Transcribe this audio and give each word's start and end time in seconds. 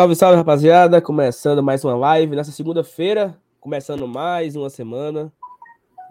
Salve, 0.00 0.16
salve, 0.16 0.36
rapaziada! 0.38 1.02
Começando 1.02 1.62
mais 1.62 1.84
uma 1.84 1.94
live 1.94 2.34
nessa 2.34 2.50
segunda-feira, 2.50 3.38
começando 3.60 4.08
mais 4.08 4.56
uma 4.56 4.70
semana 4.70 5.30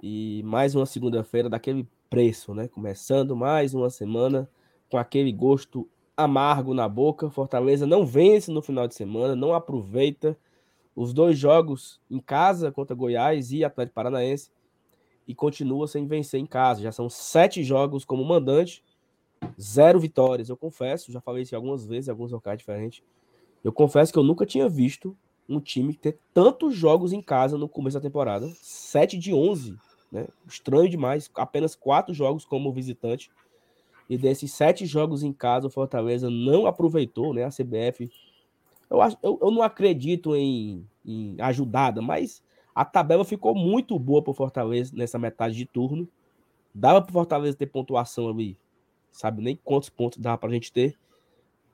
e 0.04 0.44
mais 0.46 0.76
uma 0.76 0.86
segunda-feira 0.86 1.50
daquele 1.50 1.88
preço, 2.08 2.54
né? 2.54 2.68
Começando 2.68 3.36
mais 3.36 3.74
uma 3.74 3.90
semana 3.90 4.48
com 4.92 4.98
aquele 5.00 5.32
gosto 5.32 5.90
amargo 6.16 6.72
na 6.76 6.88
boca. 6.88 7.32
Fortaleza 7.32 7.88
não 7.88 8.06
vence 8.06 8.52
no 8.52 8.62
final 8.62 8.88
de 8.88 8.94
semana, 8.94 9.36
não 9.36 9.56
aproveita 9.56 10.38
os 10.96 11.12
dois 11.12 11.36
jogos 11.36 12.00
em 12.12 12.20
casa 12.20 12.72
contra 12.72 12.96
Goiás 12.96 13.52
e 13.52 13.66
Atlético 13.66 13.96
Paranaense 13.96 14.52
e 15.28 15.34
continua 15.34 15.88
sem 15.88 16.06
vencer 16.06 16.40
em 16.40 16.46
casa. 16.46 16.84
Já 16.84 16.92
são 16.92 17.10
sete 17.10 17.64
jogos 17.64 18.06
como 18.06 18.24
mandante, 18.24 18.84
zero 19.60 20.00
vitórias. 20.00 20.48
Eu 20.48 20.58
confesso, 20.58 21.12
já 21.12 21.20
falei 21.20 21.42
isso 21.42 21.56
algumas 21.56 21.88
vezes, 21.88 22.08
em 22.08 22.12
alguns 22.12 22.32
locais 22.32 22.60
diferentes 22.60 23.02
eu 23.64 23.72
confesso 23.72 24.12
que 24.12 24.20
eu 24.20 24.24
nunca 24.24 24.46
tinha 24.46 24.70
visto 24.70 25.16
um 25.48 25.60
time 25.60 25.94
ter 25.94 26.20
tantos 26.34 26.76
jogos 26.76 27.12
em 27.12 27.22
casa 27.22 27.58
no 27.58 27.68
começo 27.68 27.98
da 27.98 28.02
temporada. 28.02 28.48
7 28.62 29.18
de 29.18 29.34
11, 29.34 29.76
né? 30.12 30.28
Estranho 30.48 30.90
demais. 30.90 31.30
Apenas 31.36 31.76
quatro 31.76 32.14
jogos 32.14 32.46
como 32.46 32.72
visitante. 32.72 33.32
E 34.10 34.18
desses 34.18 34.52
sete 34.54 34.86
jogos 34.86 35.22
em 35.22 35.32
casa, 35.32 35.68
o 35.68 35.70
Fortaleza 35.70 36.30
não 36.30 36.66
aproveitou, 36.66 37.34
né? 37.34 37.44
A 37.44 37.50
CBF. 37.50 38.10
Eu, 38.90 39.02
acho, 39.02 39.18
eu, 39.22 39.38
eu 39.42 39.52
não 39.52 39.62
acredito 39.62 40.36
em, 40.36 40.86
em 41.06 41.36
ajudada, 41.40 42.02
mas 42.02 42.42
a 42.74 42.84
tabela 42.84 43.24
ficou 43.24 43.54
muito 43.54 44.00
boa 44.00 44.22
para 44.22 44.32
o 44.32 44.34
Fortaleza 44.34 44.92
nessa 44.96 45.20
metade 45.20 45.56
de 45.56 45.66
turno. 45.66 46.08
Dava 46.74 47.02
para 47.02 47.10
o 47.10 47.14
Fortaleza 47.14 47.58
ter 47.58 47.68
pontuação 47.68 48.30
ali. 48.30 48.58
Sabe 49.12 49.44
nem 49.44 49.60
quantos 49.64 49.90
pontos 49.90 50.18
dava 50.18 50.38
para 50.38 50.50
a 50.50 50.54
gente 50.54 50.72
ter. 50.72 50.98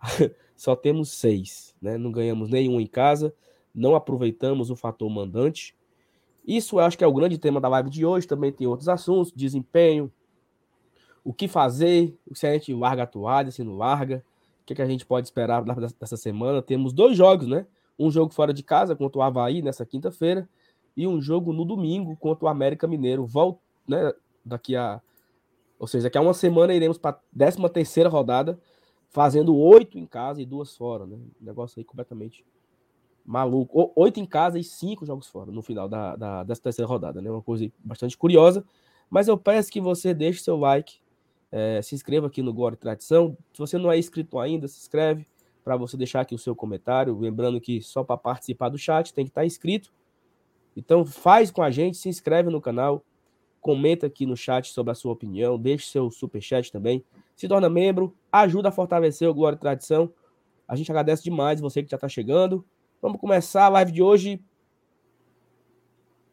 só 0.56 0.76
temos 0.76 1.12
seis, 1.12 1.76
né? 1.82 1.98
Não 1.98 2.12
ganhamos 2.12 2.50
nenhum 2.50 2.80
em 2.80 2.88
casa, 2.88 3.34
não 3.74 3.96
aproveitamos 3.96 4.70
o 4.70 4.76
fator 4.76 5.10
mandante. 5.10 5.76
Isso 6.48 6.76
eu 6.76 6.86
acho 6.86 6.98
que 6.98 7.04
é 7.04 7.08
o 7.08 7.14
grande 7.14 7.38
tema 7.38 7.60
da 7.60 7.68
live 7.68 7.90
de 7.90 8.06
hoje. 8.06 8.28
Também 8.28 8.52
tem 8.52 8.68
outros 8.68 8.88
assuntos, 8.88 9.32
desempenho, 9.36 10.12
o 11.24 11.34
que 11.34 11.48
fazer, 11.48 12.16
se 12.34 12.46
a 12.46 12.54
gente 12.54 12.72
larga 12.74 13.04
a 13.04 13.08
toalha, 13.08 13.50
se 13.50 13.64
não 13.64 13.76
larga, 13.76 14.24
o 14.62 14.66
que, 14.66 14.74
é 14.74 14.76
que 14.76 14.82
a 14.82 14.86
gente 14.86 15.06
pode 15.06 15.28
esperar 15.28 15.64
dessa 16.00 16.16
semana. 16.16 16.62
Temos 16.62 16.94
dois 16.94 17.18
jogos, 17.18 17.48
né? 17.48 17.66
Um 17.98 18.12
jogo 18.12 18.34
fora 18.34 18.54
de 18.54 18.62
casa 18.62 18.96
contra 18.96 19.20
o 19.20 19.22
Havaí 19.24 19.62
nessa 19.62 19.86
quinta-feira 19.86 20.48
e 20.96 21.08
um 21.08 21.20
jogo 21.20 21.52
no 21.52 21.66
domingo 21.66 22.16
contra 22.18 22.46
o 22.46 22.48
América 22.48 22.88
Mineiro. 22.88 23.26
Volta, 23.26 23.60
né? 23.88 24.14
Daqui 24.44 24.76
a. 24.76 25.02
Ou 25.80 25.88
seja, 25.88 26.04
daqui 26.04 26.18
a 26.18 26.22
uma 26.22 26.34
semana 26.34 26.74
iremos 26.74 26.98
para 26.98 27.18
a 27.18 27.20
13 27.38 27.70
terceira 27.70 28.10
rodada 28.10 28.60
fazendo 29.16 29.56
oito 29.56 29.98
em 29.98 30.06
casa 30.06 30.42
e 30.42 30.46
duas 30.46 30.76
fora, 30.76 31.06
né? 31.06 31.18
negócio 31.40 31.80
aí 31.80 31.86
completamente 31.86 32.46
maluco. 33.26 33.90
Oito 33.96 34.20
em 34.20 34.26
casa 34.26 34.60
e 34.60 34.64
cinco 34.64 35.06
jogos 35.06 35.28
fora 35.28 35.54
no 35.54 35.62
final 35.62 35.88
da, 35.88 36.18
da, 36.18 36.44
dessa 36.44 36.62
terceira 36.62 36.86
rodada, 36.86 37.22
né? 37.22 37.32
Uma 37.32 37.42
coisa 37.42 37.72
bastante 37.80 38.18
curiosa. 38.18 38.66
Mas 39.10 39.30
eu 39.30 39.38
peço 39.38 39.72
que 39.72 39.80
você 39.80 40.14
deixe 40.14 40.42
seu 40.42 40.58
like, 40.58 41.00
é, 41.50 41.82
se 41.82 41.96
inscreva 41.96 42.28
aqui 42.28 42.42
no 42.42 42.54
Glória 42.54 42.76
e 42.76 42.78
Tradição. 42.78 43.38
Se 43.54 43.60
você 43.60 43.78
não 43.78 43.90
é 43.90 43.98
inscrito 43.98 44.38
ainda, 44.38 44.68
se 44.68 44.80
inscreve 44.80 45.26
para 45.64 45.78
você 45.78 45.96
deixar 45.96 46.20
aqui 46.20 46.36
o 46.36 46.38
seu 46.38 46.54
comentário. 46.54 47.18
Lembrando 47.18 47.62
que 47.62 47.82
só 47.82 48.04
para 48.04 48.18
participar 48.18 48.68
do 48.68 48.78
chat 48.78 49.14
tem 49.14 49.24
que 49.24 49.32
estar 49.32 49.42
tá 49.42 49.46
inscrito. 49.46 49.94
Então 50.76 51.06
faz 51.06 51.50
com 51.52 51.64
a 51.64 51.72
gente, 51.72 51.96
se 51.96 52.10
inscreve 52.10 52.50
no 52.50 52.60
canal, 52.60 53.02
comenta 53.62 54.08
aqui 54.08 54.26
no 54.26 54.36
chat 54.36 54.74
sobre 54.74 54.92
a 54.92 54.96
sua 54.96 55.14
opinião, 55.14 55.58
deixe 55.58 55.88
seu 55.88 56.12
super 56.12 56.42
chat 56.42 56.70
também 56.70 57.02
se 57.36 57.48
torna 57.48 57.70
membro, 57.70 58.16
ajuda 58.32 58.70
a 58.70 58.72
fortalecer 58.72 59.30
o 59.30 59.34
Glória 59.34 59.56
e 59.56 59.60
Tradição. 59.60 60.12
A 60.68 60.76
gente 60.76 60.92
agradece 60.92 61.24
demais 61.24 61.60
você 61.60 61.84
que 61.84 61.90
já 61.90 61.98
está 61.98 62.08
chegando. 62.08 62.66
Vamos 63.02 63.20
começar 63.20 63.66
a 63.66 63.70
live 63.70 63.92
de 63.92 64.02
hoje. 64.02 64.44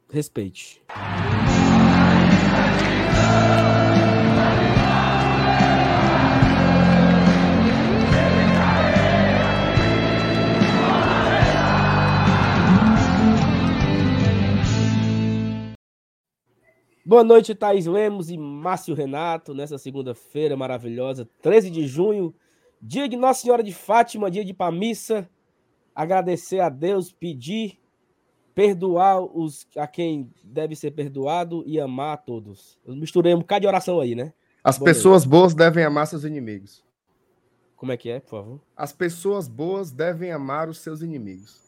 Respeite. 0.09 0.83
Boa 17.13 17.23
noite, 17.23 17.55
Thaís 17.55 17.85
Lemos 17.85 18.31
e 18.31 18.39
Márcio 18.39 18.95
Renato, 18.95 19.53
nessa 19.53 19.77
segunda-feira 19.77 20.57
maravilhosa, 20.57 21.29
13 21.43 21.69
de 21.69 21.87
junho, 21.87 22.35
dia 22.81 23.07
de 23.07 23.19
Nossa 23.19 23.43
Senhora 23.43 23.63
de 23.63 23.71
Fátima, 23.71 24.31
dia 24.31 24.43
de 24.43 24.55
Pamissa. 24.55 25.29
Agradecer 25.95 26.61
a 26.61 26.71
Deus, 26.71 27.13
pedir, 27.13 27.79
perdoar 28.55 29.21
os 29.21 29.69
a 29.77 29.87
quem 29.87 30.33
deve 30.43 30.75
ser 30.75 30.93
perdoado 30.93 31.63
e 31.67 31.79
amar 31.79 32.15
a 32.15 32.17
todos. 32.17 32.79
Eu 32.83 32.97
misturei 32.97 33.35
um 33.35 33.41
bocado 33.41 33.61
de 33.61 33.67
oração 33.67 34.01
aí, 34.01 34.15
né? 34.15 34.33
As 34.65 34.79
Boa 34.79 34.87
pessoas 34.87 35.27
noite. 35.27 35.39
boas 35.39 35.55
devem 35.55 35.85
amar 35.85 36.07
seus 36.07 36.25
inimigos. 36.25 36.83
Como 37.77 37.93
é 37.93 37.97
que 37.99 38.09
é, 38.09 38.21
por 38.21 38.31
favor? 38.31 38.61
As 38.75 38.91
pessoas 38.91 39.47
boas 39.47 39.91
devem 39.93 40.33
amar 40.33 40.67
os 40.67 40.79
seus 40.79 41.03
inimigos. 41.03 41.61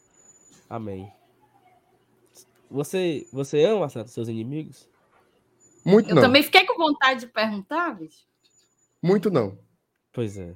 Amém. 0.67 1.07
Você, 2.67 3.27
você 3.31 3.63
ama, 3.63 3.87
seus 4.07 4.27
inimigos? 4.27 4.89
Muito 5.85 6.09
eu 6.09 6.15
não. 6.15 6.21
Eu 6.23 6.27
também 6.27 6.41
fiquei 6.41 6.65
com 6.65 6.75
vontade 6.75 7.21
de 7.21 7.27
perguntar, 7.27 7.93
bicho. 7.95 8.25
Muito 9.01 9.29
não. 9.29 9.57
Pois 10.11 10.35
é. 10.37 10.55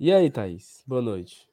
E 0.00 0.10
aí, 0.10 0.30
Thaís? 0.30 0.82
Boa 0.86 1.02
noite. 1.02 1.46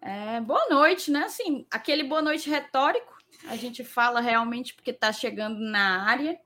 É, 0.00 0.40
boa 0.40 0.66
noite, 0.68 1.10
né? 1.10 1.24
Assim, 1.24 1.66
aquele 1.70 2.04
boa 2.04 2.22
noite 2.22 2.48
retórico, 2.48 3.16
a 3.46 3.56
gente 3.56 3.84
fala 3.84 4.20
realmente 4.20 4.74
porque 4.74 4.90
está 4.90 5.12
chegando 5.12 5.58
na 5.58 6.08
área, 6.08 6.38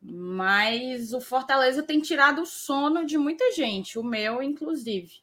mas 0.00 1.12
o 1.12 1.20
Fortaleza 1.20 1.82
tem 1.82 2.00
tirado 2.00 2.42
o 2.42 2.46
sono 2.46 3.04
de 3.04 3.18
muita 3.18 3.52
gente, 3.52 3.98
o 3.98 4.04
meu, 4.04 4.42
inclusive. 4.42 5.20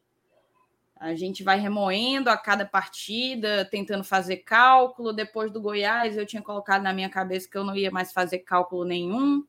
A 1.06 1.14
gente 1.14 1.44
vai 1.44 1.60
remoendo 1.60 2.32
a 2.32 2.38
cada 2.38 2.66
partida, 2.66 3.64
tentando 3.64 4.04
fazer 4.04 4.38
cálculo. 4.38 5.14
Depois 5.14 5.52
do 5.52 5.62
Goiás, 5.62 6.18
eu 6.18 6.26
tinha 6.26 6.42
colocado 6.42 6.82
na 6.82 6.92
minha 6.92 7.12
cabeça 7.12 7.48
que 7.48 7.56
eu 7.56 7.64
não 7.64 7.76
ia 7.76 7.92
mais 7.92 8.12
fazer 8.12 8.40
cálculo 8.40 8.84
nenhum. 8.84 9.46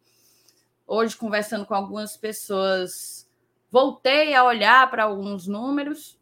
Hoje, 0.86 1.16
conversando 1.16 1.64
com 1.64 1.72
algumas 1.72 2.14
pessoas, 2.14 3.26
voltei 3.70 4.34
a 4.34 4.44
olhar 4.44 4.90
para 4.90 5.04
alguns 5.04 5.46
números. 5.46 6.20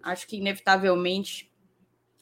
Acho 0.00 0.28
que, 0.28 0.36
inevitavelmente, 0.36 1.50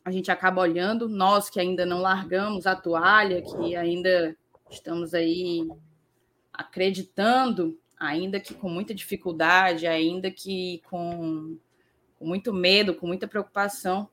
a 0.02 0.11
gente 0.11 0.31
acaba 0.31 0.62
olhando. 0.62 1.11
Nós 1.11 1.50
que 1.50 1.61
ainda 1.61 1.85
não 1.85 2.00
largamos 2.00 2.67
a 2.67 2.75
toalha, 2.75 3.43
que 3.43 3.76
ainda 3.76 4.35
estamos 4.70 5.12
aí 5.12 5.69
acreditando, 6.55 7.79
ainda 8.00 8.41
que 8.41 8.55
com 8.55 8.70
muita 8.70 8.94
dificuldade, 8.94 9.87
ainda 9.87 10.31
que 10.31 10.81
com 10.88 11.59
com 12.18 12.26
muito 12.26 12.52
medo, 12.52 12.94
com 12.94 13.06
muita 13.06 13.28
preocupação, 13.28 14.08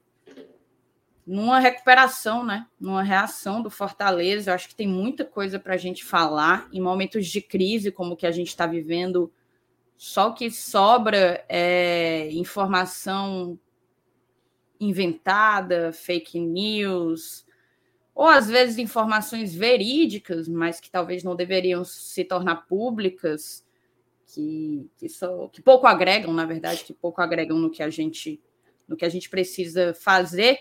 numa 1.26 1.60
recuperação, 1.60 2.44
né? 2.44 2.68
Numa 2.80 3.02
reação 3.02 3.62
do 3.62 3.70
Fortaleza. 3.70 4.52
Eu 4.52 4.56
acho 4.56 4.68
que 4.68 4.76
tem 4.76 4.88
muita 4.88 5.24
coisa 5.24 5.58
para 5.58 5.74
a 5.74 5.78
gente 5.78 6.04
falar 6.04 6.68
em 6.72 6.82
momentos 6.82 7.28
de 7.28 7.42
crise, 7.42 7.92
como 7.92 8.16
que 8.16 8.28
a 8.28 8.32
gente 8.32 8.50
está 8.50 8.68
vivendo. 8.68 9.32
Só 9.98 10.32
que 10.32 10.52
sobra 10.52 11.46
é, 11.48 12.30
informação 12.32 13.58
inventada, 14.80 15.94
fake 15.94 16.38
news, 16.40 17.46
ou 18.14 18.28
às 18.28 18.48
vezes 18.50 18.78
informações 18.78 19.56
verídicas, 19.56 20.48
mas 20.48 20.80
que 20.80 20.92
talvez 20.92 21.24
não 21.24 21.36
deveriam 21.36 21.86
se 21.86 22.26
tornar 22.26 22.68
públicas 22.68 23.66
que, 24.34 24.90
que, 24.98 25.08
só, 25.10 25.48
que 25.48 25.62
pouco 25.62 25.86
agregam, 25.86 26.34
na 26.34 26.46
verdade, 26.46 26.84
que 26.84 26.94
pouco 26.94 27.22
agregam 27.22 27.58
no 27.58 27.70
que 27.70 27.84
a 27.84 27.90
gente 27.90 28.42
no 28.88 28.98
que 28.98 29.06
a 29.06 29.10
gente 29.10 29.30
precisa 29.30 29.94
fazer. 29.94 30.60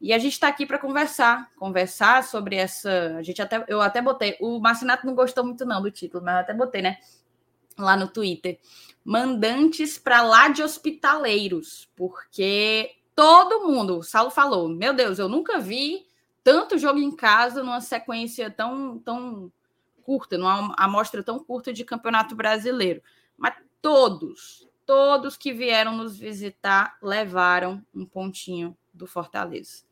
E 0.00 0.12
a 0.12 0.18
gente 0.18 0.32
está 0.32 0.48
aqui 0.48 0.66
para 0.66 0.78
conversar, 0.78 1.50
conversar 1.56 2.24
sobre 2.24 2.56
essa. 2.56 3.16
A 3.16 3.22
gente 3.22 3.40
até, 3.40 3.64
eu 3.68 3.80
até 3.80 4.00
botei. 4.00 4.36
O 4.40 4.58
Marcinato 4.58 5.06
não 5.06 5.14
gostou 5.14 5.44
muito 5.44 5.64
não 5.64 5.80
do 5.80 5.90
título, 5.90 6.24
mas 6.24 6.34
eu 6.34 6.40
até 6.40 6.54
botei, 6.54 6.82
né? 6.82 6.98
Lá 7.78 7.96
no 7.96 8.08
Twitter, 8.08 8.58
mandantes 9.04 9.98
para 9.98 10.22
lá 10.22 10.48
de 10.48 10.62
hospitaleiros, 10.62 11.90
porque 11.96 12.90
todo 13.14 13.66
mundo, 13.66 13.98
o 13.98 14.02
Saulo 14.02 14.30
falou, 14.30 14.68
meu 14.68 14.92
Deus, 14.92 15.18
eu 15.18 15.28
nunca 15.28 15.58
vi 15.58 16.06
tanto 16.42 16.78
jogo 16.78 16.98
em 16.98 17.14
casa 17.14 17.62
numa 17.62 17.80
sequência 17.80 18.50
tão, 18.50 18.98
tão 18.98 19.52
curta, 20.10 20.36
numa 20.36 20.74
amostra 20.76 21.22
tão 21.22 21.38
curta 21.38 21.72
de 21.72 21.84
campeonato 21.84 22.34
brasileiro. 22.34 23.00
Mas 23.38 23.54
todos, 23.80 24.68
todos 24.84 25.36
que 25.36 25.52
vieram 25.52 25.96
nos 25.96 26.18
visitar 26.18 26.98
levaram 27.00 27.80
um 27.94 28.04
pontinho 28.04 28.76
do 28.92 29.06
Fortaleza. 29.06 29.84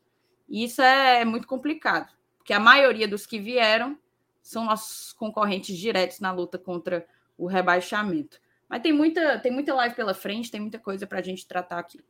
E 0.49 0.65
isso 0.65 0.81
é 0.81 1.23
muito 1.23 1.47
complicado, 1.47 2.11
porque 2.37 2.51
a 2.51 2.59
maioria 2.59 3.07
dos 3.07 3.25
que 3.25 3.39
vieram 3.39 3.97
são 4.41 4.65
nossos 4.65 5.13
concorrentes 5.13 5.77
diretos 5.77 6.19
na 6.19 6.33
luta 6.33 6.57
contra 6.57 7.07
o 7.37 7.47
rebaixamento. 7.47 8.41
Mas 8.67 8.81
tem 8.81 8.91
muita, 8.91 9.39
tem 9.39 9.53
muita 9.53 9.73
live 9.73 9.95
pela 9.95 10.13
frente, 10.13 10.51
tem 10.51 10.59
muita 10.59 10.79
coisa 10.79 11.07
para 11.07 11.19
a 11.19 11.23
gente 11.23 11.47
tratar 11.47 11.79
aqui. 11.79 12.01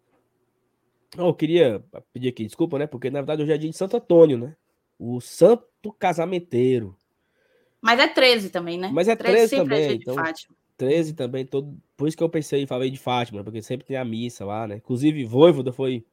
eu 1.15 1.31
queria 1.35 1.85
pedir 2.11 2.29
aqui 2.29 2.44
desculpa, 2.44 2.79
né? 2.79 2.88
Porque 2.88 3.11
na 3.11 3.19
verdade 3.19 3.44
hoje 3.44 3.51
é 3.51 3.57
dia 3.57 3.69
de 3.69 3.77
Santo 3.77 3.97
Antônio, 3.97 4.35
né? 4.35 4.56
O 4.97 5.21
santo 5.21 5.94
casamenteiro. 5.94 6.97
Mas 7.81 8.00
é 8.00 8.08
13 8.08 8.50
também, 8.50 8.78
né? 8.78 8.90
Mas 8.92 9.08
é 9.08 9.16
13, 9.16 9.56
13 9.56 9.56
também. 9.56 9.84
É 9.84 9.94
então, 9.94 10.16
Fátima. 10.16 10.56
13 10.78 11.14
também, 11.14 11.46
todo... 11.46 11.78
por 11.98 12.08
isso 12.08 12.16
que 12.16 12.24
eu 12.24 12.30
pensei, 12.30 12.66
falei 12.66 12.90
de 12.90 12.98
Fátima, 12.98 13.44
porque 13.44 13.62
sempre 13.62 13.86
tem 13.86 13.98
a 13.98 14.06
missa 14.06 14.46
lá, 14.46 14.66
né? 14.66 14.78
Inclusive, 14.78 15.26
Voivoda 15.26 15.74
foi 15.74 16.06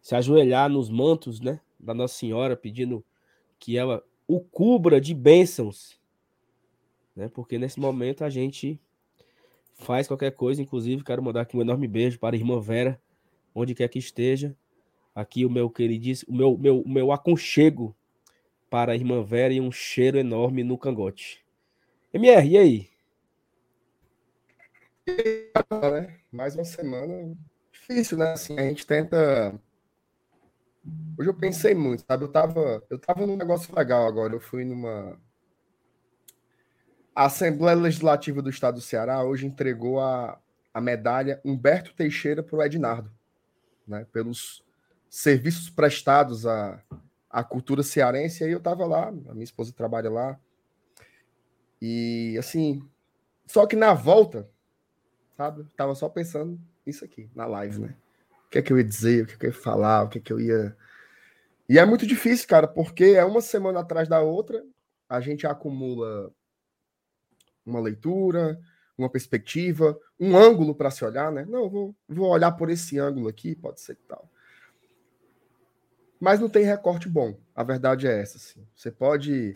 se 0.00 0.14
ajoelhar 0.14 0.70
nos 0.70 0.88
mantos, 0.88 1.40
né? 1.40 1.60
Da 1.78 1.92
Nossa 1.92 2.14
Senhora, 2.14 2.56
pedindo 2.56 3.04
que 3.58 3.76
ela 3.76 4.02
o 4.26 4.40
cubra 4.40 5.00
de 5.00 5.14
bênçãos, 5.14 5.98
né? 7.14 7.28
Porque 7.28 7.58
nesse 7.58 7.78
momento 7.78 8.24
a 8.24 8.30
gente 8.30 8.80
faz 9.74 10.08
qualquer 10.08 10.32
coisa, 10.32 10.62
inclusive 10.62 11.04
quero 11.04 11.22
mandar 11.22 11.42
aqui 11.42 11.56
um 11.56 11.60
enorme 11.60 11.86
beijo 11.86 12.18
para 12.18 12.34
a 12.34 12.38
irmã 12.38 12.58
Vera, 12.60 13.00
onde 13.54 13.74
quer 13.74 13.88
que 13.88 13.98
esteja. 13.98 14.56
Aqui 15.14 15.44
o 15.44 15.50
meu 15.50 15.70
queridíssimo, 15.70 16.34
o 16.34 16.36
meu, 16.36 16.58
meu, 16.58 16.84
meu 16.86 17.12
aconchego 17.12 17.94
para 18.74 18.90
a 18.90 18.96
irmã 18.96 19.22
Vera 19.22 19.54
e 19.54 19.60
um 19.60 19.70
cheiro 19.70 20.18
enorme 20.18 20.64
no 20.64 20.76
cangote. 20.76 21.46
MR, 22.12 22.48
e 22.48 22.58
aí? 22.58 22.90
Né? 25.06 26.16
Mais 26.32 26.56
uma 26.56 26.64
semana 26.64 27.36
difícil, 27.70 28.18
né? 28.18 28.32
Assim, 28.32 28.58
a 28.58 28.62
gente 28.62 28.84
tenta. 28.84 29.54
Hoje 31.16 31.28
eu 31.30 31.34
pensei 31.34 31.72
muito, 31.72 32.02
sabe? 32.04 32.24
Eu 32.24 32.32
tava, 32.32 32.82
eu 32.90 32.98
tava 32.98 33.24
num 33.24 33.36
negócio 33.36 33.72
legal 33.72 34.08
agora. 34.08 34.34
Eu 34.34 34.40
fui 34.40 34.64
numa. 34.64 35.20
A 37.14 37.26
Assembleia 37.26 37.76
Legislativa 37.76 38.42
do 38.42 38.50
Estado 38.50 38.74
do 38.74 38.80
Ceará 38.80 39.22
hoje 39.22 39.46
entregou 39.46 40.00
a, 40.00 40.36
a 40.72 40.80
medalha 40.80 41.40
Humberto 41.44 41.94
Teixeira 41.94 42.42
para 42.42 42.56
o 42.56 42.62
Ednardo, 42.64 43.08
né? 43.86 44.04
Pelos 44.12 44.64
serviços 45.08 45.70
prestados 45.70 46.44
à, 46.44 46.82
à 47.34 47.44
cultura 47.44 47.82
cearense. 47.82 48.44
Aí 48.44 48.52
eu 48.52 48.60
tava 48.60 48.86
lá, 48.86 49.08
a 49.08 49.32
minha 49.34 49.44
esposa 49.44 49.72
trabalha 49.72 50.10
lá. 50.10 50.40
E 51.80 52.36
assim, 52.38 52.82
só 53.46 53.66
que 53.66 53.76
na 53.76 53.92
volta 53.92 54.48
sabe? 55.36 55.64
Tava 55.76 55.94
só 55.94 56.08
pensando 56.08 56.60
nisso 56.86 57.04
aqui, 57.04 57.30
na 57.34 57.46
live, 57.46 57.80
né? 57.80 57.96
O 58.46 58.50
que 58.50 58.58
é 58.58 58.62
que 58.62 58.72
eu 58.72 58.78
ia 58.78 58.84
dizer, 58.84 59.24
o 59.24 59.26
que, 59.26 59.34
é 59.34 59.36
que 59.36 59.46
eu 59.46 59.50
ia 59.50 59.56
falar, 59.56 60.04
o 60.04 60.08
que 60.08 60.18
é 60.18 60.20
que 60.20 60.32
eu 60.32 60.40
ia. 60.40 60.76
E 61.68 61.78
é 61.78 61.84
muito 61.84 62.06
difícil, 62.06 62.46
cara, 62.46 62.68
porque 62.68 63.04
é 63.04 63.24
uma 63.24 63.40
semana 63.40 63.80
atrás 63.80 64.08
da 64.08 64.20
outra, 64.20 64.64
a 65.08 65.20
gente 65.20 65.46
acumula 65.46 66.30
uma 67.64 67.80
leitura, 67.80 68.60
uma 68.96 69.10
perspectiva, 69.10 69.98
um 70.20 70.36
ângulo 70.36 70.74
para 70.74 70.90
se 70.90 71.04
olhar, 71.04 71.32
né? 71.32 71.44
Não, 71.48 71.68
vou, 71.68 71.96
vou 72.08 72.28
olhar 72.28 72.52
por 72.52 72.70
esse 72.70 72.98
ângulo 72.98 73.28
aqui, 73.28 73.56
pode 73.56 73.80
ser 73.80 73.96
tal. 74.06 74.30
Mas 76.24 76.40
não 76.40 76.48
tem 76.48 76.64
recorte 76.64 77.06
bom. 77.06 77.38
A 77.54 77.62
verdade 77.62 78.06
é 78.06 78.18
essa, 78.18 78.38
assim. 78.38 78.66
Você 78.74 78.90
pode 78.90 79.52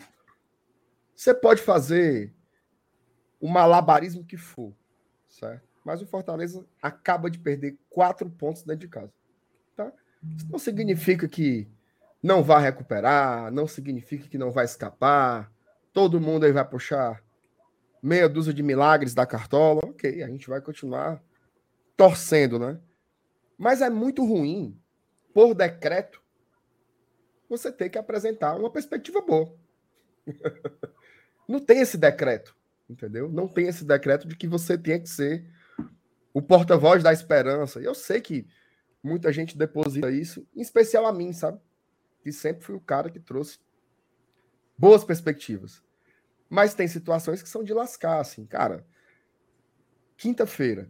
você 1.15 1.33
pode 1.33 1.63
fazer 1.63 2.31
o 3.41 3.49
malabarismo 3.49 4.23
que 4.23 4.37
for, 4.37 4.71
certo? 5.27 5.67
mas 5.83 6.03
o 6.03 6.05
Fortaleza 6.05 6.63
acaba 6.79 7.31
de 7.31 7.39
perder 7.39 7.75
quatro 7.89 8.29
pontos 8.29 8.61
dentro 8.61 8.81
de 8.81 8.87
casa. 8.87 9.11
Tá? 9.75 9.91
Isso 10.37 10.47
não 10.47 10.59
significa 10.59 11.27
que 11.27 11.67
não 12.21 12.43
vai 12.43 12.61
recuperar, 12.61 13.51
não 13.51 13.65
significa 13.65 14.27
que 14.27 14.37
não 14.37 14.51
vai 14.51 14.65
escapar, 14.65 15.51
todo 15.91 16.21
mundo 16.21 16.45
aí 16.45 16.51
vai 16.51 16.63
puxar 16.63 17.23
meia 18.03 18.29
dúzia 18.29 18.53
de 18.53 18.61
milagres 18.61 19.15
da 19.15 19.25
cartola. 19.25 19.81
Ok, 19.83 20.21
a 20.21 20.27
gente 20.27 20.47
vai 20.47 20.61
continuar 20.61 21.19
torcendo, 21.97 22.59
né? 22.59 22.79
Mas 23.57 23.81
é 23.81 23.89
muito 23.89 24.23
ruim, 24.23 24.79
por 25.33 25.55
decreto, 25.55 26.21
você 27.49 27.71
ter 27.71 27.89
que 27.89 27.97
apresentar 27.97 28.55
uma 28.55 28.69
perspectiva 28.69 29.21
boa. 29.21 29.53
não 31.47 31.59
tem 31.59 31.79
esse 31.79 31.97
decreto, 31.97 32.55
entendeu? 32.89 33.27
Não 33.29 33.47
tem 33.47 33.67
esse 33.67 33.83
decreto 33.83 34.27
de 34.27 34.35
que 34.35 34.47
você 34.47 34.77
tenha 34.77 34.99
que 34.99 35.09
ser 35.09 35.45
o 36.33 36.41
porta-voz 36.41 37.01
da 37.01 37.11
esperança. 37.11 37.79
Eu 37.79 37.95
sei 37.95 38.21
que 38.21 38.47
muita 39.01 39.33
gente 39.33 39.57
deposita 39.57 40.11
isso, 40.11 40.47
em 40.55 40.61
especial 40.61 41.05
a 41.05 41.13
mim, 41.13 41.33
sabe? 41.33 41.59
Que 42.21 42.31
sempre 42.31 42.63
fui 42.63 42.75
o 42.75 42.81
cara 42.81 43.09
que 43.09 43.19
trouxe 43.19 43.59
boas 44.77 45.03
perspectivas. 45.03 45.83
Mas 46.49 46.73
tem 46.73 46.87
situações 46.87 47.41
que 47.41 47.49
são 47.49 47.63
de 47.63 47.73
lascar, 47.73 48.19
assim, 48.19 48.45
cara. 48.45 48.85
Quinta-feira 50.15 50.89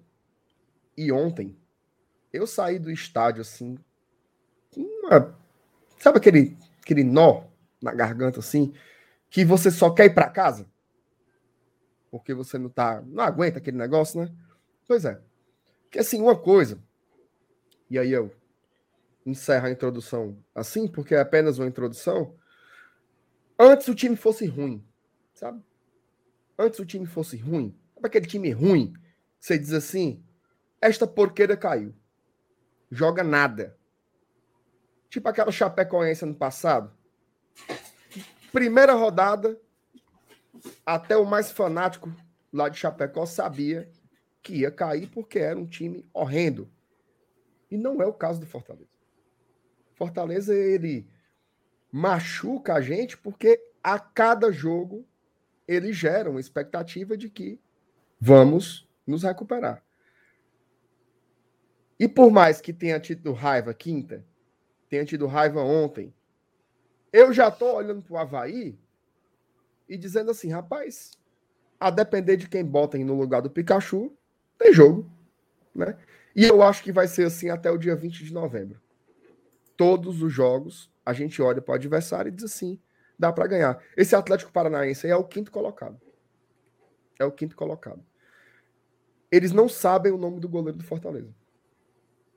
e 0.98 1.14
ontem, 1.14 1.58
eu 2.34 2.46
saí 2.46 2.78
do 2.78 2.92
estádio, 2.92 3.40
assim, 3.40 3.78
uma... 4.76 5.39
sabe 6.00 6.18
aquele, 6.18 6.58
aquele 6.82 7.04
nó 7.04 7.44
na 7.82 7.94
garganta, 7.94 8.40
assim, 8.40 8.74
que 9.30 9.46
você 9.46 9.70
só 9.70 9.92
quer 9.92 10.06
ir 10.06 10.14
para 10.14 10.30
casa? 10.30 10.68
Porque 12.10 12.34
você 12.34 12.58
não 12.58 12.70
tá, 12.70 13.04
não 13.06 13.24
aguenta 13.24 13.60
aquele 13.60 13.78
negócio, 13.78 14.20
né? 14.22 14.34
Pois 14.88 15.06
é. 15.06 15.22
Que 15.92 16.00
assim, 16.00 16.22
uma 16.22 16.36
coisa, 16.36 16.82
e 17.90 17.98
aí 17.98 18.12
eu 18.12 18.32
encerro 19.26 19.68
a 19.68 19.72
introdução 19.72 20.38
assim, 20.54 20.88
porque 20.88 21.16
é 21.16 21.20
apenas 21.20 21.60
uma 21.60 21.68
introdução. 21.68 22.36
Antes 23.58 23.88
o 23.88 23.96
time 23.96 24.16
fosse 24.16 24.46
ruim, 24.46 24.84
sabe? 25.34 25.62
Antes 26.58 26.80
o 26.80 26.86
time 26.86 27.06
fosse 27.06 27.38
ruim, 27.38 27.78
sabe 27.94 28.08
aquele 28.08 28.26
time 28.26 28.52
ruim? 28.52 28.94
Você 29.40 29.58
diz 29.58 29.74
assim: 29.74 30.24
esta 30.82 31.08
porqueira 31.08 31.58
caiu, 31.58 31.94
joga 32.92 33.24
nada. 33.24 33.78
Tipo 35.10 35.28
aquela 35.30 35.52
Chapecoense 35.52 36.24
ano 36.24 36.36
passado. 36.36 36.92
Primeira 38.52 38.94
rodada, 38.94 39.60
até 40.86 41.18
o 41.18 41.26
mais 41.26 41.52
fanático 41.52 42.14
lá 42.52 42.70
de 42.70 42.78
Chapecó 42.78 43.26
sabia 43.26 43.90
que 44.42 44.56
ia 44.56 44.72
cair 44.72 45.08
porque 45.10 45.40
era 45.40 45.60
um 45.60 45.66
time 45.66 46.08
horrendo. 46.14 46.70
E 47.70 47.78
não 47.78 48.02
é 48.02 48.06
o 48.06 48.14
caso 48.14 48.40
do 48.40 48.46
Fortaleza. 48.46 48.90
Fortaleza, 49.96 50.56
ele 50.56 51.08
machuca 51.92 52.76
a 52.76 52.82
gente 52.82 53.18
porque 53.18 53.62
a 53.84 54.00
cada 54.00 54.52
jogo 54.52 55.06
ele 55.68 55.94
gera 55.94 56.30
uma 56.30 56.40
expectativa 56.40 57.16
de 57.18 57.30
que 57.30 57.60
vamos 58.20 58.88
nos 59.06 59.24
recuperar. 59.24 59.84
E 62.00 62.08
por 62.08 62.32
mais 62.32 62.62
que 62.62 62.72
tenha 62.72 63.00
tido 63.00 63.34
raiva 63.34 63.74
quinta, 63.74 64.26
tenha 64.90 65.06
tido 65.06 65.28
raiva 65.28 65.62
ontem, 65.62 66.14
eu 67.14 67.32
já 67.32 67.48
estou 67.48 67.76
olhando 67.76 68.02
para 68.02 68.14
o 68.14 68.18
Havaí 68.18 68.78
e 69.88 69.98
dizendo 69.98 70.32
assim, 70.32 70.50
rapaz, 70.50 71.12
a 71.80 71.90
depender 71.90 72.38
de 72.38 72.50
quem 72.50 72.64
botem 72.64 73.04
no 73.04 73.16
lugar 73.16 73.42
do 73.42 73.50
Pikachu, 73.50 74.12
tem 74.58 74.74
jogo. 74.74 75.10
Né? 75.74 75.98
E 76.36 76.46
eu 76.46 76.62
acho 76.62 76.84
que 76.84 76.92
vai 76.92 77.08
ser 77.08 77.26
assim 77.26 77.50
até 77.50 77.72
o 77.72 77.78
dia 77.78 77.96
20 77.96 78.24
de 78.24 78.34
novembro. 78.34 78.80
Todos 79.78 80.22
os 80.22 80.32
jogos, 80.32 80.92
a 81.06 81.14
gente 81.14 81.42
olha 81.42 81.62
para 81.62 81.72
o 81.72 81.76
adversário 81.76 82.30
e 82.30 82.32
diz 82.32 82.44
assim: 82.44 82.80
dá 83.18 83.32
para 83.32 83.48
ganhar. 83.48 83.82
Esse 83.96 84.16
Atlético 84.16 84.52
Paranaense 84.52 85.08
é 85.08 85.16
o 85.16 85.24
quinto 85.24 85.52
colocado. 85.52 86.00
É 87.18 87.26
o 87.26 87.32
quinto 87.32 87.56
colocado. 87.56 88.04
Eles 89.32 89.52
não 89.52 89.70
sabem 89.70 90.12
o 90.12 90.18
nome 90.18 90.40
do 90.40 90.50
goleiro 90.50 90.78
do 90.78 90.84
Fortaleza. 90.84 91.34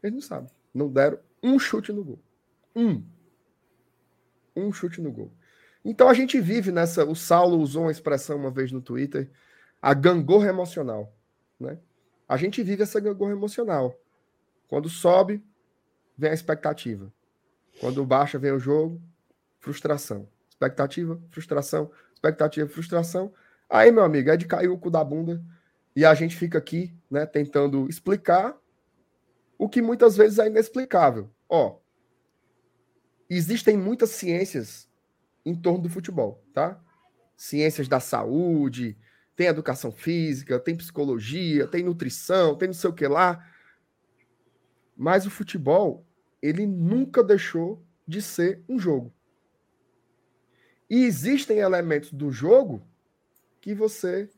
Eles 0.03 0.15
não 0.15 0.23
sabem. 0.23 0.51
Não 0.73 0.89
deram 0.89 1.19
um 1.43 1.59
chute 1.59 1.93
no 1.93 2.05
gol. 2.05 2.19
Um. 2.75 3.05
Um 4.55 4.73
chute 4.73 5.01
no 5.01 5.11
gol. 5.11 5.33
Então 5.85 6.09
a 6.09 6.15
gente 6.15 6.41
vive 6.41 6.71
nessa. 6.71 7.05
O 7.05 7.15
Saulo 7.15 7.59
usou 7.59 7.85
uma 7.85 7.91
expressão 7.91 8.37
uma 8.37 8.51
vez 8.51 8.71
no 8.71 8.81
Twitter: 8.81 9.31
a 9.81 9.95
gangorra 9.95 10.49
emocional. 10.49 11.15
Né? 11.59 11.79
A 12.29 12.37
gente 12.37 12.63
vive 12.63 12.83
essa 12.83 13.01
gangorra 13.01 13.33
emocional. 13.33 13.99
Quando 14.69 14.89
sobe, 14.89 15.45
vem 16.17 16.31
a 16.31 16.35
expectativa. 16.35 17.13
Quando 17.81 18.05
baixa, 18.05 18.39
vem 18.39 18.53
o 18.53 18.59
jogo, 18.59 19.01
frustração. 19.59 20.29
Expectativa, 20.49 21.21
frustração, 21.31 21.91
expectativa, 22.15 22.69
frustração. 22.69 23.33
Aí, 23.69 23.91
meu 23.91 24.05
amigo, 24.05 24.31
é 24.31 24.37
de 24.37 24.47
cair 24.47 24.69
o 24.69 24.79
cu 24.79 24.91
da 24.91 25.03
bunda 25.03 25.43
e 25.95 26.05
a 26.05 26.15
gente 26.15 26.37
fica 26.37 26.59
aqui, 26.59 26.95
né, 27.11 27.27
tentando 27.27 27.89
explicar 27.89 28.57
o 29.59 29.69
que 29.69 29.83
muitas 29.83 30.17
vezes 30.17 30.39
é 30.39 30.47
inexplicável. 30.47 31.31
Ó, 31.49 31.79
existem 33.37 33.77
muitas 33.77 34.11
ciências 34.11 34.89
em 35.45 35.55
torno 35.55 35.83
do 35.83 35.89
futebol, 35.89 36.45
tá? 36.53 36.81
Ciências 37.37 37.89
da 37.89 38.01
saúde, 38.01 38.97
tem 39.35 39.47
educação 39.47 39.91
física, 39.91 40.61
tem 40.61 40.77
psicologia, 40.77 41.67
tem 41.67 41.83
nutrição, 41.83 42.57
tem 42.57 42.69
não 42.69 42.75
sei 42.75 42.91
o 42.91 42.93
que 42.93 43.07
lá. 43.07 43.45
Mas 44.97 45.27
o 45.27 45.31
futebol, 45.31 46.07
ele 46.41 46.67
nunca 46.67 47.23
deixou 47.23 47.85
de 48.07 48.21
ser 48.21 48.63
um 48.69 48.79
jogo. 48.79 49.13
E 50.89 51.05
existem 51.05 51.59
elementos 51.59 52.13
do 52.13 52.31
jogo 52.31 52.87
que 53.61 53.75
você 53.75 54.29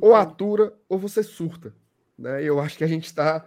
ou 0.00 0.14
atura 0.14 0.72
ou 0.88 0.98
você 0.98 1.22
surta. 1.22 1.74
Né? 2.16 2.42
Eu 2.44 2.60
acho 2.60 2.78
que 2.78 2.84
a 2.84 2.88
gente 2.88 3.06
está 3.06 3.44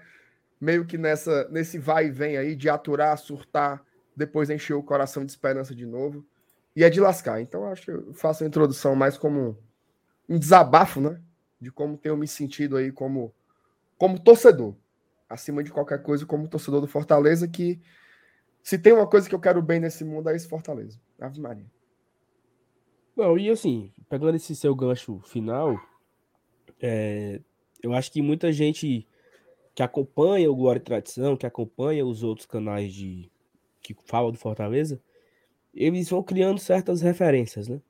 meio 0.59 0.85
que 0.85 0.97
nessa 0.97 1.47
nesse 1.49 1.79
vai 1.79 2.07
e 2.07 2.11
vem 2.11 2.37
aí 2.37 2.55
de 2.55 2.69
aturar, 2.69 3.17
surtar, 3.17 3.83
depois 4.15 4.49
encher 4.49 4.73
o 4.73 4.83
coração 4.83 5.25
de 5.25 5.31
esperança 5.31 5.73
de 5.73 5.85
novo. 5.85 6.25
E 6.75 6.83
é 6.83 6.89
de 6.89 6.99
lascar. 7.01 7.41
Então, 7.41 7.65
acho 7.65 7.83
que 7.83 7.91
eu 7.91 8.13
faço 8.13 8.43
a 8.43 8.47
introdução 8.47 8.95
mais 8.95 9.17
como 9.17 9.57
um 10.27 10.39
desabafo, 10.39 11.01
né? 11.01 11.21
De 11.59 11.71
como 11.71 11.97
tenho 11.97 12.15
me 12.15 12.27
sentido 12.27 12.77
aí 12.77 12.91
como, 12.91 13.33
como 13.97 14.19
torcedor. 14.19 14.73
Acima 15.29 15.63
de 15.63 15.71
qualquer 15.71 16.01
coisa, 16.01 16.25
como 16.25 16.47
torcedor 16.47 16.81
do 16.81 16.87
Fortaleza, 16.87 17.47
que 17.47 17.79
se 18.63 18.77
tem 18.77 18.93
uma 18.93 19.07
coisa 19.07 19.27
que 19.27 19.35
eu 19.35 19.39
quero 19.39 19.61
bem 19.61 19.79
nesse 19.79 20.03
mundo, 20.03 20.29
é 20.29 20.35
esse 20.35 20.47
Fortaleza. 20.47 20.99
Ave 21.19 21.39
Maria. 21.39 21.65
Não, 23.15 23.37
e 23.37 23.49
assim, 23.49 23.91
pegando 24.09 24.35
esse 24.35 24.55
seu 24.55 24.73
gancho 24.73 25.19
final, 25.25 25.79
é, 26.81 27.41
eu 27.83 27.93
acho 27.93 28.11
que 28.11 28.21
muita 28.21 28.51
gente 28.51 29.07
que 29.75 29.83
acompanha 29.83 30.51
o 30.51 30.55
Glória 30.55 30.79
e 30.79 30.83
Tradição, 30.83 31.37
que 31.37 31.45
acompanha 31.45 32.05
os 32.05 32.23
outros 32.23 32.45
canais 32.45 32.93
de 32.93 33.29
que 33.81 33.95
falam 34.05 34.31
do 34.31 34.37
Fortaleza, 34.37 35.01
eles 35.73 36.09
vão 36.09 36.21
criando 36.21 36.59
certas 36.59 37.01
referências, 37.01 37.67
né? 37.67 37.81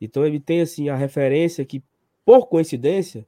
Então 0.00 0.26
ele 0.26 0.40
tem 0.40 0.60
assim 0.60 0.88
a 0.88 0.96
referência 0.96 1.64
que, 1.64 1.82
por 2.24 2.48
coincidência, 2.48 3.26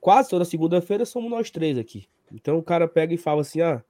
quase 0.00 0.30
toda 0.30 0.44
segunda-feira 0.44 1.04
somos 1.04 1.30
nós 1.30 1.50
três 1.50 1.76
aqui. 1.76 2.08
Então 2.32 2.58
o 2.58 2.62
cara 2.62 2.88
pega 2.88 3.12
e 3.12 3.18
fala 3.18 3.42
assim: 3.42 3.60
ah, 3.60 3.84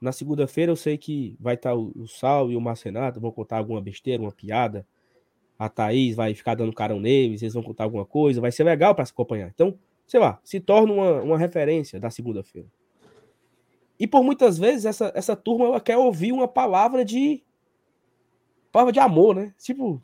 na 0.00 0.12
segunda-feira 0.12 0.70
eu 0.70 0.76
sei 0.76 0.98
que 0.98 1.36
vai 1.40 1.54
estar 1.54 1.74
o, 1.74 1.92
o 1.96 2.06
Sal 2.06 2.50
e 2.50 2.56
o 2.56 2.60
Marcenato, 2.60 3.20
vão 3.20 3.32
contar 3.32 3.58
alguma 3.58 3.80
besteira, 3.80 4.22
uma 4.22 4.32
piada. 4.32 4.86
A 5.58 5.68
Thaís 5.68 6.14
vai 6.14 6.34
ficar 6.34 6.54
dando 6.54 6.72
carão 6.72 7.00
neles, 7.00 7.42
eles 7.42 7.54
vão 7.54 7.62
contar 7.62 7.84
alguma 7.84 8.04
coisa, 8.04 8.40
vai 8.40 8.52
ser 8.52 8.62
legal 8.62 8.94
para 8.94 9.04
se 9.04 9.10
acompanhar. 9.10 9.48
Então, 9.48 9.76
sei 10.06 10.20
lá, 10.20 10.38
se 10.44 10.60
torna 10.60 10.92
uma, 10.92 11.22
uma 11.22 11.38
referência 11.38 11.98
da 11.98 12.10
segunda-feira. 12.10 12.68
E 13.98 14.06
por 14.06 14.22
muitas 14.22 14.58
vezes 14.58 14.84
essa, 14.84 15.12
essa 15.14 15.34
turma 15.34 15.66
ela 15.66 15.80
quer 15.80 15.96
ouvir 15.96 16.32
uma 16.32 16.46
palavra 16.46 17.04
de 17.04 17.42
palavra 18.70 18.92
de 18.92 19.00
amor, 19.00 19.34
né? 19.34 19.52
Tipo, 19.58 20.00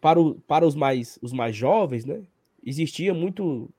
para, 0.00 0.20
o, 0.20 0.34
para 0.34 0.66
os, 0.66 0.74
mais, 0.74 1.18
os 1.22 1.32
mais 1.32 1.56
jovens, 1.56 2.04
né? 2.04 2.22
Existia 2.64 3.14
muito 3.14 3.70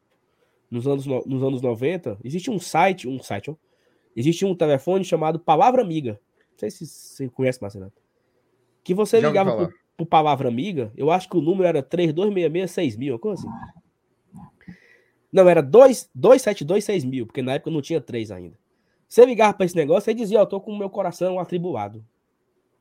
nos 0.70 0.88
anos, 0.88 1.06
nos 1.06 1.44
anos 1.44 1.62
90, 1.62 2.18
existia 2.24 2.54
um 2.54 2.60
site, 2.60 3.08
um 3.08 3.22
site, 3.22 3.52
ó, 3.52 3.56
existia 4.16 4.48
um 4.48 4.56
telefone 4.56 5.04
chamado 5.04 5.40
Palavra 5.40 5.82
Amiga. 5.82 6.20
Não 6.52 6.60
sei 6.60 6.72
se 6.72 6.86
você 6.86 7.30
conhece, 7.30 7.62
Marcelo. 7.62 7.92
Que 8.84 8.94
você 8.94 9.20
Já 9.22 9.28
ligava 9.28 9.56
por, 9.56 9.74
por, 9.98 10.06
Palavra 10.06 10.48
Amiga, 10.48 10.92
eu 10.96 11.12
acho 11.12 11.30
que 11.30 11.38
o 11.38 11.42
número 11.42 11.68
era 11.68 11.84
3266 11.84 12.96
mil, 12.98 13.14
uma 13.14 13.20
coisa 13.20 13.42
assim. 13.42 13.50
Não, 15.32 15.48
era 15.48 15.62
272 15.62 17.06
mil, 17.06 17.28
porque 17.28 17.42
na 17.42 17.54
época 17.54 17.70
não 17.70 17.82
tinha 17.82 18.02
3 18.02 18.32
ainda. 18.32 18.58
Você 19.10 19.26
ligava 19.26 19.56
para 19.56 19.66
esse 19.66 19.76
negócio 19.76 20.12
e 20.12 20.14
dizia, 20.14 20.40
ó, 20.40 20.44
oh, 20.44 20.46
tô 20.46 20.62
com 20.62 20.72
o 20.72 20.78
meu 20.78 20.90
coração 20.90 21.40
atribulado. 21.40 22.06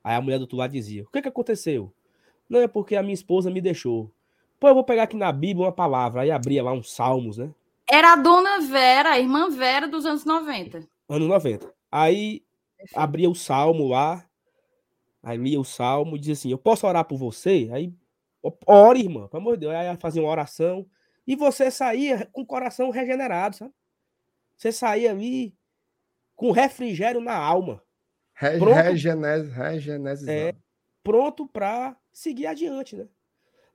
Aí 0.04 0.14
a 0.14 0.20
mulher 0.20 0.36
do 0.36 0.42
outro 0.42 0.58
lado 0.58 0.72
dizia: 0.72 1.04
O 1.04 1.10
que, 1.10 1.22
que 1.22 1.28
aconteceu? 1.28 1.92
Não 2.48 2.60
é 2.60 2.68
porque 2.68 2.96
a 2.96 3.02
minha 3.02 3.14
esposa 3.14 3.50
me 3.50 3.60
deixou. 3.60 4.12
Pô, 4.60 4.68
eu 4.68 4.74
vou 4.74 4.84
pegar 4.84 5.04
aqui 5.04 5.16
na 5.16 5.32
Bíblia 5.32 5.66
uma 5.66 5.72
palavra. 5.72 6.22
Aí 6.22 6.30
abria 6.30 6.62
lá 6.62 6.72
uns 6.72 6.92
salmos, 6.92 7.38
né? 7.38 7.50
Era 7.90 8.12
a 8.12 8.16
dona 8.16 8.60
Vera, 8.60 9.10
a 9.10 9.18
irmã 9.18 9.48
Vera 9.48 9.88
dos 9.88 10.04
anos 10.04 10.24
90. 10.24 10.86
Anos 11.08 11.28
90. 11.28 11.74
Aí 11.90 12.42
abria 12.94 13.30
o 13.30 13.34
salmo 13.34 13.88
lá. 13.88 14.24
Aí 15.22 15.38
lia 15.38 15.58
o 15.58 15.64
salmo 15.64 16.16
e 16.16 16.18
dizia 16.18 16.34
assim: 16.34 16.50
Eu 16.50 16.58
posso 16.58 16.86
orar 16.86 17.04
por 17.04 17.16
você? 17.16 17.70
Aí, 17.72 17.92
ore, 18.66 19.00
irmã, 19.00 19.28
pelo 19.28 19.42
amor 19.42 19.56
de 19.56 19.60
Deus. 19.60 19.74
Aí 19.74 19.96
fazia 19.96 20.22
uma 20.22 20.30
oração. 20.30 20.86
E 21.26 21.34
você 21.34 21.70
saía 21.70 22.28
com 22.32 22.42
o 22.42 22.46
coração 22.46 22.90
regenerado, 22.90 23.56
sabe? 23.56 23.72
Você 24.56 24.72
saía 24.72 25.10
ali 25.10 25.54
com 26.38 26.52
refrigério 26.52 27.20
na 27.20 27.36
alma. 27.36 27.82
Regenese, 28.32 29.50
é, 30.30 30.54
pronto 31.02 31.48
para 31.48 31.96
seguir 32.12 32.46
adiante, 32.46 32.96
né? 32.96 33.08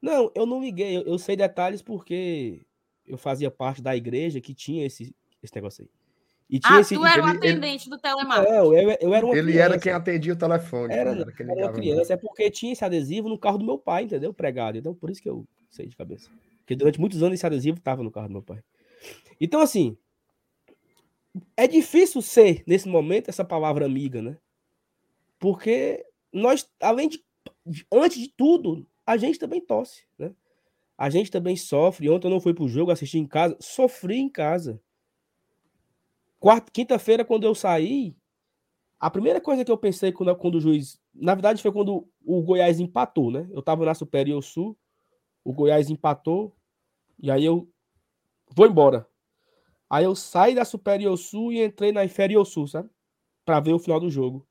Não, 0.02 0.32
eu 0.34 0.46
não 0.46 0.62
liguei, 0.62 0.96
eu, 0.96 1.02
eu, 1.02 1.18
sei 1.18 1.36
detalhes 1.36 1.82
porque 1.82 2.66
eu 3.06 3.18
fazia 3.18 3.52
parte 3.52 3.82
da 3.82 3.96
igreja 3.96 4.40
que 4.40 4.54
tinha 4.54 4.86
esse, 4.86 5.14
esse 5.42 5.54
negócio 5.54 5.84
aí. 5.84 5.90
E 6.50 6.60
tinha 6.60 6.78
ah, 6.78 6.80
esse, 6.80 6.96
tu 6.96 7.06
era 7.06 7.22
o 7.22 7.26
atendente 7.26 7.90
ele, 7.90 7.98
do 7.98 8.02
telemarketing. 8.02 8.54
Não, 8.54 8.74
eu, 8.74 8.98
eu 9.02 9.14
era 9.14 9.26
uma 9.26 9.36
Ele 9.36 9.52
criança. 9.52 9.66
era 9.66 9.80
quem 9.80 9.92
atendia 9.92 10.34
o 10.34 10.38
telefone. 10.38 10.94
Era, 10.94 11.12
era, 11.12 11.26
era 11.40 11.66
uma 11.66 11.74
criança, 11.74 12.14
é 12.14 12.18
porque 12.18 12.50
tinha 12.50 12.72
esse 12.72 12.86
adesivo 12.86 13.28
no 13.28 13.38
carro 13.38 13.58
do 13.58 13.66
meu 13.66 13.78
pai, 13.78 14.04
entendeu? 14.04 14.34
Pregado. 14.34 14.78
Então, 14.78 14.96
por 14.96 15.10
isso 15.10 15.22
que 15.22 15.30
eu 15.30 15.46
sei 15.70 15.88
de 15.88 15.98
cabeça. 15.98 16.30
Porque 16.60 16.78
durante 16.78 17.00
muitos 17.00 17.22
anos 17.22 17.34
esse 17.34 17.46
adesivo 17.46 17.78
estava 17.78 18.04
no 18.04 18.12
carro 18.12 18.28
do 18.28 18.34
meu 18.34 18.44
pai. 18.44 18.64
Então, 19.40 19.60
assim, 19.60 19.98
é 21.58 21.68
difícil 21.68 22.22
ser, 22.22 22.64
nesse 22.68 22.88
momento, 22.88 23.30
essa 23.30 23.44
palavra 23.44 23.86
amiga, 23.86 24.22
né? 24.22 24.38
Porque 25.40 26.06
nós, 26.32 26.70
além 26.80 27.10
de, 27.10 27.24
antes 27.92 28.20
de 28.20 28.30
tudo, 28.30 28.86
a 29.06 29.18
gente 29.18 29.40
também 29.40 29.62
tosse, 29.62 30.06
né? 30.18 30.34
A 30.98 31.10
gente 31.10 31.32
também 31.32 31.56
sofre. 31.56 32.10
Ontem 32.10 32.28
eu 32.28 32.32
não 32.32 32.40
fui 32.40 32.54
pro 32.54 32.68
jogo, 32.68 32.92
assisti 32.92 33.18
em 33.18 33.28
casa, 33.28 33.58
sofri 33.60 34.18
em 34.18 34.30
casa. 34.30 34.80
Quarta, 36.40 36.72
quinta-feira, 36.72 37.26
quando 37.26 37.46
eu 37.46 37.56
saí, 37.56 38.16
a 39.00 39.10
primeira 39.10 39.42
coisa 39.42 39.66
que 39.66 39.72
eu 39.72 39.78
pensei 39.78 40.12
quando, 40.12 40.36
quando 40.36 40.56
o 40.56 40.62
juiz. 40.62 41.00
Na 41.14 41.34
verdade, 41.34 41.62
foi 41.62 41.72
quando 41.72 42.08
o 42.24 42.42
Goiás 42.42 42.80
empatou, 42.80 43.32
né? 43.32 43.48
Eu 43.52 43.62
tava 43.62 43.86
na 43.86 43.94
Superior 43.94 44.42
Sul, 44.42 44.78
o 45.44 45.52
Goiás 45.52 45.90
empatou, 45.90 46.56
e 47.20 47.30
aí 47.30 47.44
eu 47.44 47.68
vou 48.56 48.68
embora. 48.68 49.08
Aí 49.94 50.06
eu 50.06 50.16
saí 50.16 50.56
da 50.56 50.66
Superior 50.66 51.16
Sul 51.18 51.52
e 51.52 51.64
entrei 51.64 51.92
na 51.92 52.04
Inferior 52.04 52.44
Sul, 52.46 52.68
sabe? 52.68 52.90
Pra 53.46 53.60
ver 53.60 53.74
o 53.74 53.80
final 53.80 54.00
do 54.00 54.10
jogo 54.10 54.48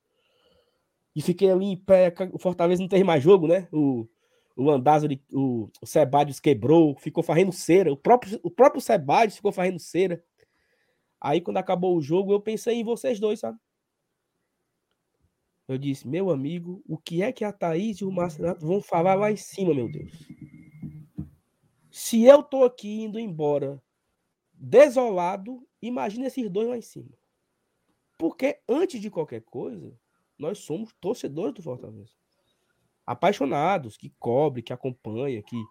e 1.13 1.21
fiquei 1.21 1.51
ali 1.51 1.65
em 1.65 1.77
pé. 1.77 2.13
O 2.31 2.39
Fortaleza 2.39 2.81
não 2.81 2.87
teve 2.87 3.03
mais 3.03 3.21
jogo, 3.21 3.45
né? 3.45 3.67
O, 3.69 4.07
o 4.55 4.63
Landázuri, 4.63 5.21
o, 5.33 5.69
o 5.81 5.85
Sebadios 5.85 6.39
quebrou, 6.39 6.95
ficou 6.97 7.21
fazendo 7.21 7.51
cera. 7.51 7.91
O 7.91 7.97
próprio, 7.97 8.39
o 8.41 8.49
próprio 8.49 8.81
Sebadios 8.81 9.35
ficou 9.35 9.51
fazendo 9.51 9.79
cera. 9.79 10.23
Aí, 11.19 11.41
quando 11.41 11.57
acabou 11.57 11.97
o 11.97 12.01
jogo, 12.01 12.31
eu 12.31 12.39
pensei 12.39 12.75
em 12.75 12.83
vocês 12.85 13.19
dois, 13.19 13.41
sabe? 13.41 13.59
Eu 15.67 15.77
disse, 15.77 16.07
meu 16.07 16.29
amigo, 16.29 16.81
o 16.87 16.97
que 16.97 17.21
é 17.21 17.33
que 17.33 17.43
a 17.43 17.51
Thaís 17.51 17.97
e 17.97 18.05
o 18.05 18.11
Marcelo 18.13 18.57
vão 18.61 18.81
falar 18.81 19.15
lá 19.15 19.29
em 19.29 19.35
cima, 19.35 19.73
meu 19.73 19.91
Deus? 19.91 20.11
Se 21.91 22.23
eu 22.23 22.41
tô 22.41 22.63
aqui 22.63 23.03
indo 23.03 23.19
embora 23.19 23.82
desolado, 24.63 25.67
imagina 25.81 26.27
esses 26.27 26.49
dois 26.49 26.69
lá 26.69 26.77
em 26.77 26.81
cima. 26.81 27.09
Porque 28.17 28.61
antes 28.67 29.01
de 29.01 29.09
qualquer 29.09 29.41
coisa, 29.41 29.93
nós 30.39 30.59
somos 30.59 30.93
torcedores 31.01 31.53
do 31.53 31.61
Fortaleza. 31.61 32.13
Apaixonados, 33.05 33.97
que 33.97 34.09
cobre, 34.17 34.61
que 34.61 34.71
acompanha, 34.71 35.43
que, 35.43 35.61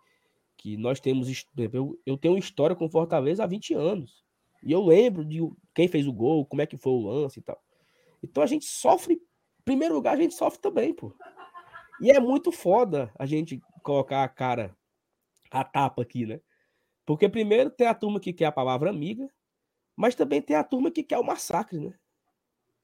que 0.59 0.77
nós 0.77 1.01
temos. 1.01 1.47
Eu, 1.73 1.99
eu 2.05 2.19
tenho 2.19 2.37
história 2.37 2.77
com 2.77 2.91
Fortaleza 2.91 3.43
há 3.43 3.47
20 3.47 3.73
anos. 3.73 4.23
E 4.63 4.71
eu 4.71 4.85
lembro 4.85 5.25
de 5.25 5.41
quem 5.75 5.89
fez 5.89 6.07
o 6.07 6.13
gol, 6.13 6.45
como 6.45 6.61
é 6.61 6.67
que 6.67 6.77
foi 6.77 6.93
o 6.93 7.01
lance 7.01 7.41
e 7.41 7.43
tal. 7.43 7.59
Então 8.23 8.43
a 8.43 8.47
gente 8.47 8.67
sofre. 8.67 9.15
Em 9.15 9.65
primeiro 9.65 9.95
lugar, 9.95 10.15
a 10.15 10.21
gente 10.21 10.35
sofre 10.35 10.61
também, 10.61 10.93
pô. 10.93 11.15
E 12.03 12.11
é 12.11 12.21
muito 12.21 12.53
foda 12.53 13.11
a 13.19 13.25
gente 13.25 13.59
colocar 13.83 14.23
a 14.23 14.29
cara, 14.29 14.77
a 15.51 15.65
tapa 15.65 16.03
aqui, 16.03 16.27
né? 16.27 16.41
Porque 17.05 17.29
primeiro 17.29 17.71
tem 17.71 17.87
a 17.87 17.95
turma 17.95 18.21
que 18.21 18.33
quer 18.33 18.47
a 18.47 18.53
palavra 18.53 18.91
amiga, 18.91 19.29
mas 19.97 20.15
também 20.15 20.41
tem 20.41 20.57
a 20.57 20.65
turma 20.65 20.91
que 20.91 21.03
quer 21.03 21.19
o 21.19 21.25
massacre, 21.25 21.79
né? 21.79 21.95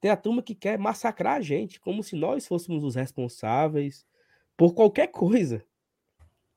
Tem 0.00 0.10
a 0.10 0.16
turma 0.16 0.42
que 0.42 0.54
quer 0.54 0.78
massacrar 0.78 1.36
a 1.36 1.40
gente, 1.40 1.80
como 1.80 2.02
se 2.02 2.14
nós 2.14 2.46
fôssemos 2.46 2.84
os 2.84 2.94
responsáveis 2.94 4.06
por 4.56 4.74
qualquer 4.74 5.08
coisa. 5.08 5.64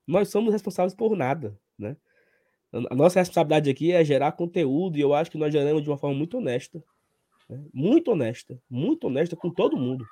Nós 0.06 0.30
somos 0.30 0.54
responsáveis 0.54 0.94
por 0.94 1.16
nada, 1.16 1.60
né? 1.78 1.98
A 2.74 2.96
nossa 2.96 3.20
responsabilidade 3.20 3.70
aqui 3.70 3.92
é 3.92 4.04
gerar 4.04 4.32
conteúdo 4.32 4.98
e 4.98 5.02
eu 5.02 5.14
acho 5.14 5.30
que 5.30 5.38
nós 5.38 5.52
geramos 5.52 5.84
de 5.84 5.90
uma 5.90 5.98
forma 5.98 6.16
muito 6.16 6.38
honesta. 6.38 6.82
Né? 7.50 7.62
Muito 7.74 8.12
honesta. 8.12 8.58
Muito 8.70 9.08
honesta 9.08 9.36
com 9.36 9.50
todo 9.50 9.76
mundo. 9.76 10.06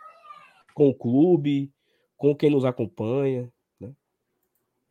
Com 0.74 0.89
o 0.89 0.94
clube, 0.94 1.72
com 2.18 2.36
quem 2.36 2.50
nos 2.50 2.65
acompanha. 2.65 3.50
Né? 3.79 3.94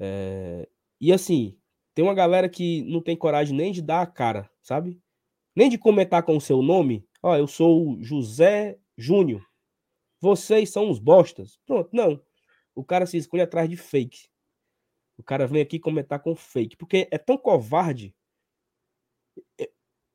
É... 0.00 0.68
E 0.98 1.12
assim, 1.12 1.58
tem 1.98 2.04
uma 2.04 2.14
galera 2.14 2.48
que 2.48 2.84
não 2.84 3.02
tem 3.02 3.16
coragem 3.16 3.56
nem 3.56 3.72
de 3.72 3.82
dar 3.82 4.02
a 4.02 4.06
cara, 4.06 4.48
sabe? 4.62 5.02
Nem 5.56 5.68
de 5.68 5.76
comentar 5.76 6.22
com 6.22 6.36
o 6.36 6.40
seu 6.40 6.62
nome 6.62 7.04
Ó, 7.20 7.34
eu 7.34 7.48
sou 7.48 7.88
o 7.88 8.00
José 8.04 8.78
Júnior. 8.96 9.44
Vocês 10.20 10.70
são 10.70 10.88
os 10.88 11.00
bostas. 11.00 11.58
Pronto, 11.66 11.90
não. 11.92 12.22
O 12.72 12.84
cara 12.84 13.04
se 13.04 13.16
escolhe 13.16 13.42
atrás 13.42 13.68
de 13.68 13.76
fake. 13.76 14.28
O 15.16 15.24
cara 15.24 15.44
vem 15.44 15.60
aqui 15.60 15.80
comentar 15.80 16.20
com 16.20 16.36
fake. 16.36 16.76
Porque 16.76 17.08
é 17.10 17.18
tão 17.18 17.36
covarde. 17.36 18.14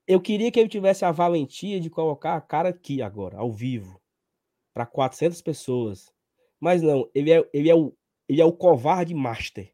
Eu 0.07 0.21
queria 0.21 0.53
que 0.53 0.61
ele 0.61 0.69
tivesse 0.69 1.03
a 1.03 1.11
valentia 1.11 1.81
de 1.81 1.89
colocar 1.89 2.37
a 2.37 2.41
cara 2.41 2.69
aqui 2.69 3.01
agora, 3.01 3.39
ao 3.39 3.51
vivo, 3.51 4.01
para 4.73 4.85
400 4.85 5.41
pessoas. 5.41 6.13
Mas 6.61 6.81
não, 6.81 7.11
ele 7.13 7.29
é, 7.29 7.49
ele, 7.53 7.69
é 7.69 7.75
o, 7.75 7.93
ele 8.29 8.39
é 8.39 8.45
o 8.45 8.53
covarde 8.53 9.13
master. 9.13 9.73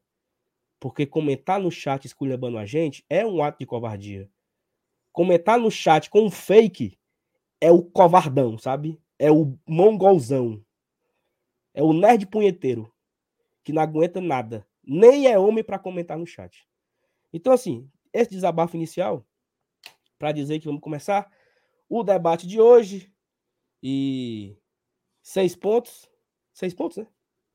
Porque 0.79 1.05
comentar 1.05 1.59
no 1.59 1.69
chat 1.69 2.05
esculhambando 2.05 2.57
a 2.57 2.65
gente 2.65 3.05
é 3.09 3.25
um 3.25 3.43
ato 3.43 3.59
de 3.59 3.65
covardia. 3.65 4.29
Comentar 5.11 5.59
no 5.59 5.69
chat 5.69 6.09
com 6.09 6.21
um 6.21 6.31
fake 6.31 6.97
é 7.59 7.71
o 7.71 7.83
covardão, 7.83 8.57
sabe? 8.57 9.01
É 9.17 9.31
o 9.31 9.57
mongolzão. 9.67 10.63
É 11.73 11.83
o 11.83 11.91
nerd 11.91 12.25
punheteiro 12.27 12.91
que 13.63 13.73
não 13.73 13.81
aguenta 13.81 14.21
nada. 14.21 14.65
Nem 14.83 15.27
é 15.27 15.37
homem 15.37 15.63
para 15.63 15.77
comentar 15.77 16.17
no 16.17 16.25
chat. 16.25 16.67
Então, 17.33 17.53
assim, 17.53 17.89
esse 18.13 18.31
desabafo 18.31 18.75
inicial 18.75 19.25
para 20.17 20.31
dizer 20.31 20.59
que 20.59 20.65
vamos 20.65 20.81
começar 20.81 21.31
o 21.87 22.03
debate 22.03 22.47
de 22.47 22.59
hoje. 22.59 23.13
E 23.81 24.57
seis 25.21 25.55
pontos. 25.55 26.09
Seis 26.53 26.73
pontos, 26.73 26.97
né? 26.97 27.07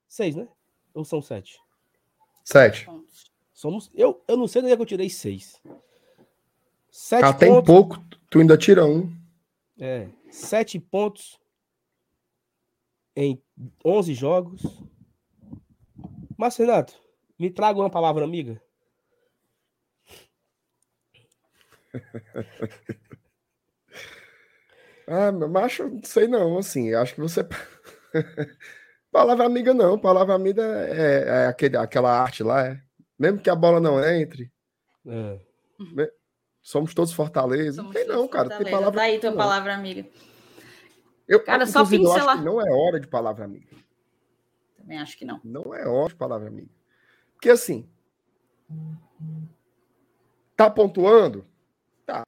Seis, 0.08 0.36
né? 0.36 0.48
Ou 0.94 1.04
são 1.04 1.20
sete? 1.20 1.63
Sete. 2.44 2.86
Somos. 3.52 3.90
Eu, 3.94 4.22
eu 4.28 4.36
não 4.36 4.46
sei 4.46 4.60
onde 4.60 4.72
é 4.72 4.76
que 4.76 4.82
eu 4.82 4.86
tirei 4.86 5.08
seis. 5.08 5.58
Sete 6.90 7.24
ah, 7.24 7.32
pontos. 7.32 7.40
tem 7.40 7.64
pouco, 7.64 8.04
tu 8.30 8.38
ainda 8.38 8.58
tira 8.58 8.84
um. 8.84 9.10
É. 9.78 10.08
Sete 10.30 10.78
pontos 10.78 11.40
em 13.16 13.42
11 13.84 14.14
jogos. 14.14 14.62
Mas, 16.36 16.56
Renato, 16.56 16.94
me 17.38 17.50
traga 17.50 17.80
uma 17.80 17.90
palavra 17.90 18.24
amiga. 18.24 18.60
ah, 25.06 25.32
meu 25.32 25.48
macho, 25.48 25.88
não 25.88 26.02
sei 26.02 26.28
não, 26.28 26.58
assim, 26.58 26.92
acho 26.92 27.14
que 27.14 27.20
você. 27.20 27.46
Palavra 29.14 29.46
amiga 29.46 29.72
não, 29.72 29.96
palavra 29.96 30.34
amiga 30.34 30.64
é, 30.64 31.44
é 31.44 31.46
aquele, 31.46 31.76
aquela 31.76 32.20
arte 32.20 32.42
lá, 32.42 32.66
é. 32.66 32.82
Mesmo 33.16 33.38
que 33.38 33.48
a 33.48 33.54
bola 33.54 33.78
não 33.78 34.04
entre. 34.04 34.50
É. 35.06 35.38
Somos 36.60 36.92
todos 36.92 37.12
Fortaleza. 37.12 37.76
Somos 37.76 37.94
não 37.94 38.00
tem 38.02 38.08
não, 38.08 38.26
cara. 38.26 38.48
Tem 38.58 38.68
palavra 38.68 39.00
Daí 39.00 39.20
tua 39.20 39.32
palavra 39.32 39.72
amiga. 39.72 40.04
Eu, 41.28 41.44
cara, 41.44 41.64
só 41.64 41.86
pincelar. 41.86 42.42
não 42.42 42.60
é 42.60 42.68
hora 42.72 42.98
de 42.98 43.06
palavra 43.06 43.44
amiga. 43.44 43.76
Também 44.76 44.98
acho 44.98 45.16
que 45.16 45.24
não. 45.24 45.40
Não 45.44 45.72
é 45.72 45.86
hora 45.86 46.08
de 46.08 46.16
palavra 46.16 46.48
amiga. 46.48 46.70
Porque 47.34 47.50
assim. 47.50 47.88
Tá 50.56 50.68
pontuando? 50.68 51.46
Tá. 52.04 52.24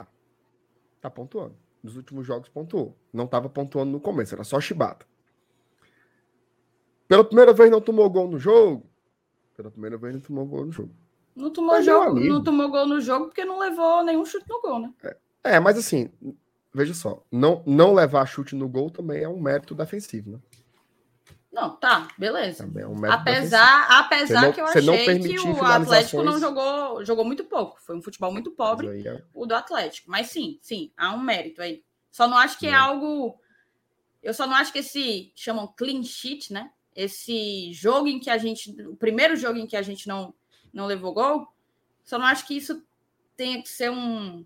Tá 1.01 1.09
pontuando. 1.09 1.55
Nos 1.83 1.97
últimos 1.97 2.25
jogos 2.25 2.47
pontuou. 2.47 2.97
Não 3.11 3.27
tava 3.27 3.49
pontuando 3.49 3.91
no 3.91 3.99
começo, 3.99 4.33
era 4.33 4.45
só 4.45 4.61
chibata. 4.61 5.05
Pela 7.07 7.23
primeira 7.23 7.53
vez 7.53 7.71
não 7.71 7.81
tomou 7.81 8.09
gol 8.09 8.27
no 8.27 8.39
jogo. 8.39 8.85
Pela 9.55 9.71
primeira 9.71 9.97
vez 9.97 10.13
não 10.13 10.21
tomou 10.21 10.45
gol 10.45 10.65
no 10.65 10.71
jogo. 10.71 10.91
Não 11.35 11.51
tomou, 11.51 11.75
mas, 11.75 11.85
jogo, 11.85 12.19
não 12.19 12.43
tomou 12.43 12.69
gol 12.69 12.87
no 12.87 12.99
jogo 12.99 13.25
porque 13.25 13.45
não 13.45 13.59
levou 13.59 14.03
nenhum 14.03 14.25
chute 14.25 14.49
no 14.49 14.59
gol, 14.59 14.79
né? 14.79 14.91
É, 15.03 15.17
é 15.55 15.59
mas 15.59 15.77
assim, 15.77 16.09
veja 16.73 16.95
só, 16.95 17.23
não, 17.31 17.61
não 17.65 17.93
levar 17.93 18.25
chute 18.25 18.55
no 18.55 18.67
gol 18.67 18.89
também 18.89 19.21
é 19.21 19.29
um 19.29 19.39
mérito 19.39 19.75
defensivo, 19.75 20.31
né? 20.31 20.39
Não, 21.51 21.75
tá, 21.75 22.07
beleza. 22.17 22.65
Também 22.65 22.83
é 22.83 22.87
um 22.87 22.95
mérito 22.95 23.19
apesar 23.19 23.87
defensivo. 23.87 23.99
apesar 23.99 24.41
não, 24.41 24.53
que 24.53 24.61
eu 24.61 24.65
achei 24.65 25.19
que 25.21 25.39
o 25.39 25.65
Atlético 25.65 26.23
não 26.23 26.39
jogou, 26.39 27.03
jogou 27.05 27.25
muito 27.25 27.43
pouco. 27.45 27.81
Foi 27.81 27.95
um 27.95 28.01
futebol 28.01 28.31
muito 28.31 28.51
pobre, 28.51 29.07
é... 29.07 29.23
o 29.33 29.45
do 29.45 29.55
Atlético. 29.55 30.09
Mas 30.09 30.27
sim, 30.27 30.59
sim, 30.61 30.91
há 30.95 31.13
um 31.13 31.19
mérito 31.19 31.61
aí. 31.61 31.83
Só 32.11 32.27
não 32.27 32.37
acho 32.37 32.59
que 32.59 32.67
é, 32.67 32.71
é 32.71 32.75
algo. 32.75 33.39
Eu 34.21 34.33
só 34.33 34.45
não 34.45 34.55
acho 34.55 34.71
que 34.71 34.79
esse 34.79 35.31
chamam 35.35 35.67
clean 35.75 36.03
sheet, 36.03 36.53
né? 36.53 36.71
Esse 36.97 37.71
jogo 37.73 38.07
em 38.07 38.19
que 38.19 38.27
a 38.27 38.39
gente. 38.39 38.71
O 38.81 38.95
primeiro 38.95 39.35
jogo 39.35 39.59
em 39.59 39.67
que 39.67 39.77
a 39.77 39.83
gente 39.83 40.07
não, 40.07 40.33
não 40.73 40.87
levou 40.87 41.13
gol, 41.13 41.47
só 42.03 42.17
não 42.17 42.25
acho 42.25 42.47
que 42.47 42.57
isso 42.57 42.83
tenha 43.35 43.61
que 43.61 43.69
ser 43.69 43.91
um, 43.91 44.43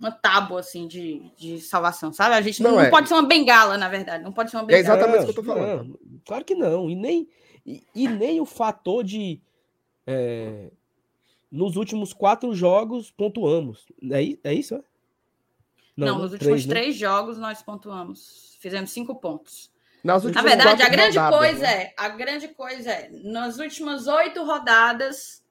uma 0.00 0.10
tábua 0.10 0.58
assim 0.58 0.88
de, 0.88 1.30
de 1.36 1.60
salvação, 1.60 2.12
sabe? 2.12 2.34
A 2.34 2.40
gente 2.40 2.60
não, 2.60 2.72
não, 2.72 2.80
é. 2.80 2.90
pode 2.90 3.06
ser 3.06 3.14
uma 3.14 3.22
bengala, 3.22 3.78
na 3.78 3.88
verdade. 3.88 4.24
Não 4.24 4.32
pode 4.32 4.50
ser 4.50 4.56
uma 4.56 4.64
bengala. 4.64 4.78
É 4.78 4.84
exatamente 4.84 5.20
o 5.20 5.24
que 5.26 5.30
eu 5.30 5.44
tô 5.44 5.44
falando. 5.44 6.00
Não, 6.04 6.20
claro 6.26 6.44
que 6.44 6.56
não. 6.56 6.90
E 6.90 6.96
nem, 6.96 7.28
e, 7.64 7.86
e 7.94 8.08
nem 8.08 8.40
o 8.40 8.44
fator 8.44 9.04
de. 9.04 9.40
É, 10.04 10.72
nos 11.48 11.76
últimos 11.76 12.12
quatro 12.12 12.52
jogos 12.52 13.12
pontuamos. 13.12 13.86
É, 14.10 14.50
é 14.50 14.52
isso? 14.52 14.74
É? 14.74 14.82
Não, 15.96 16.06
não, 16.06 16.18
nos 16.18 16.32
últimos 16.32 16.64
três, 16.64 16.66
né? 16.66 16.74
três 16.74 16.96
jogos 16.96 17.38
nós 17.38 17.62
pontuamos. 17.62 18.56
Fizemos 18.58 18.90
cinco 18.90 19.14
pontos. 19.14 19.70
Na 20.02 20.18
verdade, 20.18 20.82
a 20.82 20.88
grande 20.88 21.18
rodadas, 21.18 21.38
coisa 21.38 21.62
né? 21.62 21.82
é, 21.82 21.94
a 21.96 22.08
grande 22.08 22.48
coisa 22.48 22.90
é, 22.90 23.10
nas 23.22 23.58
últimas 23.58 24.06
oito 24.08 24.44
rodadas, 24.44 25.42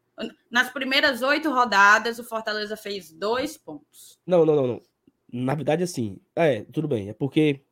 nas 0.49 0.69
primeiras 0.69 1.21
oito 1.21 1.49
rodadas, 1.49 2.19
o 2.19 2.23
Fortaleza 2.23 2.75
fez 2.75 3.11
dois 3.11 3.57
pontos. 3.57 4.19
Não, 4.25 4.45
não, 4.45 4.55
não, 4.55 4.67
não. 4.67 4.81
Na 5.31 5.55
verdade, 5.55 5.83
assim, 5.83 6.19
é, 6.35 6.63
tudo 6.65 6.87
bem. 6.87 7.09
É 7.09 7.13
porque, 7.13 7.63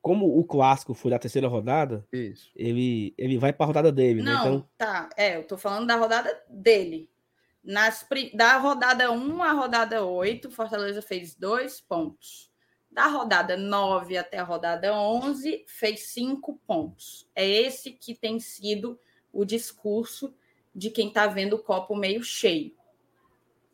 como 0.00 0.38
o 0.38 0.44
clássico 0.44 0.94
foi 0.94 1.10
da 1.10 1.18
terceira 1.18 1.48
rodada, 1.48 2.06
Isso. 2.12 2.50
Ele, 2.54 3.12
ele 3.18 3.38
vai 3.38 3.52
para 3.52 3.64
a 3.64 3.66
rodada 3.66 3.90
dele, 3.90 4.22
né? 4.22 4.32
não, 4.32 4.44
né? 4.44 4.50
Então... 4.50 4.68
tá. 4.78 5.10
É, 5.16 5.36
eu 5.36 5.44
tô 5.44 5.58
falando 5.58 5.86
da 5.86 5.96
rodada 5.96 6.40
dele. 6.48 7.10
Nas, 7.64 8.06
da 8.34 8.58
rodada 8.58 9.10
1 9.10 9.42
à 9.42 9.52
rodada 9.52 10.04
8, 10.04 10.50
Fortaleza 10.50 11.02
fez 11.02 11.34
dois 11.34 11.80
pontos. 11.80 12.51
Da 12.92 13.06
rodada 13.06 13.56
9 13.56 14.18
até 14.18 14.38
a 14.38 14.44
rodada 14.44 14.94
11, 14.94 15.64
fez 15.66 16.08
cinco 16.08 16.60
pontos. 16.66 17.26
É 17.34 17.48
esse 17.48 17.90
que 17.90 18.14
tem 18.14 18.38
sido 18.38 19.00
o 19.32 19.46
discurso 19.46 20.34
de 20.74 20.90
quem 20.90 21.08
está 21.08 21.26
vendo 21.26 21.54
o 21.54 21.62
copo 21.62 21.96
meio 21.96 22.22
cheio. 22.22 22.76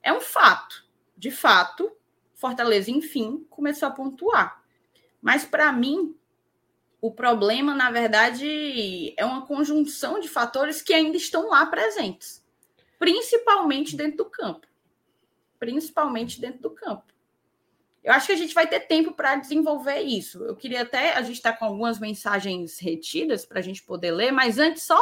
É 0.01 0.13
um 0.13 0.21
fato. 0.21 0.87
De 1.17 1.33
fato, 1.33 1.91
Fortaleza, 2.33 2.93
enfim, 2.93 3.45
começou 3.51 3.89
a 3.89 3.91
pontuar. 3.91 4.63
Mas, 5.21 5.45
para 5.45 5.73
mim, 5.73 6.17
o 7.01 7.11
problema, 7.11 7.75
na 7.75 7.91
verdade, 7.91 9.13
é 9.17 9.25
uma 9.25 9.45
conjunção 9.45 10.21
de 10.21 10.29
fatores 10.29 10.81
que 10.81 10.95
ainda 10.95 11.17
estão 11.17 11.49
lá 11.49 11.67
presentes, 11.67 12.45
principalmente 12.97 13.97
dentro 13.97 14.19
do 14.19 14.27
campo. 14.27 14.69
Principalmente 15.59 16.41
dentro 16.41 16.61
do 16.61 16.71
campo. 16.71 17.13
Eu 18.03 18.13
acho 18.13 18.27
que 18.27 18.33
a 18.33 18.37
gente 18.37 18.55
vai 18.55 18.67
ter 18.67 18.81
tempo 18.81 19.13
para 19.13 19.37
desenvolver 19.37 20.01
isso. 20.01 20.43
Eu 20.45 20.57
queria 20.57 20.83
até. 20.83 21.15
A 21.15 21.23
gente 21.23 21.37
está 21.37 21.53
com 21.53 21.65
algumas 21.65 21.99
mensagens 21.99 22.79
retidas 22.79 23.45
para 23.45 23.59
a 23.59 23.63
gente 23.63 23.83
poder 23.83 24.13
ler, 24.13 24.33
mas 24.33 24.59
antes, 24.59 24.85
só 24.85 25.01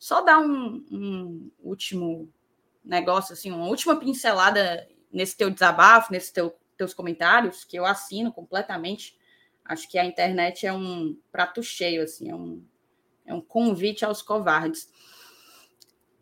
só 0.00 0.22
dar 0.22 0.38
um, 0.40 0.82
um, 0.90 1.50
último 1.62 2.32
negócio, 2.82 3.34
assim, 3.34 3.50
uma 3.50 3.66
última 3.66 3.94
pincelada 3.96 4.88
nesse 5.12 5.36
teu 5.36 5.50
desabafo, 5.50 6.10
nesses 6.10 6.30
teu, 6.30 6.56
teus 6.74 6.94
comentários, 6.94 7.64
que 7.64 7.78
eu 7.78 7.84
assino 7.84 8.32
completamente. 8.32 9.14
Acho 9.62 9.86
que 9.86 9.98
a 9.98 10.04
internet 10.04 10.66
é 10.66 10.72
um 10.72 11.14
prato 11.30 11.62
cheio, 11.62 12.02
assim, 12.02 12.30
é 12.30 12.34
um, 12.34 12.64
é 13.26 13.34
um 13.34 13.42
convite 13.42 14.02
aos 14.02 14.22
covardes. 14.22 14.88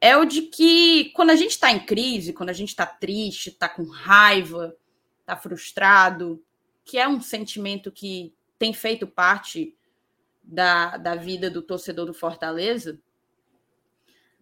É 0.01 0.17
o 0.17 0.25
de 0.25 0.43
que 0.43 1.11
quando 1.11 1.31
a 1.31 1.37
gente 1.37 1.53
está 1.53 1.71
em 1.71 1.79
crise, 1.79 2.33
quando 2.33 2.51
a 2.51 2.55
gente 2.55 2.71
está 2.71 2.85
triste, 2.85 3.51
está 3.51 3.69
com 3.69 3.85
raiva, 3.85 4.77
está 5.29 5.37
frustrado, 5.37 6.43
que 6.83 6.97
é 6.97 7.07
um 7.07 7.21
sentimento 7.21 7.93
que 7.93 8.35
tem 8.59 8.73
feito 8.73 9.07
parte 9.07 9.77
da, 10.43 10.97
da 10.97 11.15
vida 11.15 11.51
do 11.51 11.61
torcedor 11.61 12.07
do 12.07 12.15
Fortaleza, 12.15 12.99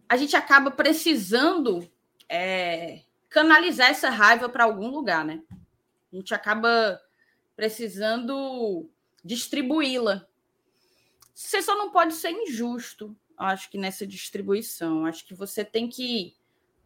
a 0.09 0.16
gente 0.16 0.37
acaba 0.37 0.70
precisando 0.70 1.90
é, 2.29 3.03
canalizar 3.29 3.90
essa 3.90 4.09
raiva 4.09 4.49
para 4.49 4.62
algum 4.62 4.88
lugar, 4.88 5.25
né? 5.25 5.42
A 6.12 6.16
gente 6.16 6.33
acaba 6.33 7.01
precisando 7.57 8.88
distribuí-la. 9.25 10.25
Você 11.35 11.61
só 11.61 11.77
não 11.77 11.90
pode 11.90 12.14
ser 12.14 12.31
injusto, 12.31 13.16
acho 13.37 13.68
que 13.68 13.77
nessa 13.77 14.07
distribuição. 14.07 15.05
Acho 15.05 15.27
que 15.27 15.35
você 15.35 15.64
tem 15.64 15.88
que 15.88 16.37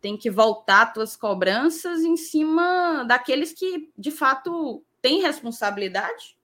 tem 0.00 0.16
que 0.16 0.30
voltar 0.30 0.92
suas 0.94 1.16
cobranças 1.16 2.02
em 2.02 2.16
cima 2.16 3.04
daqueles 3.04 3.52
que 3.52 3.92
de 3.96 4.10
fato 4.10 4.84
têm 5.02 5.20
responsabilidade 5.22 6.38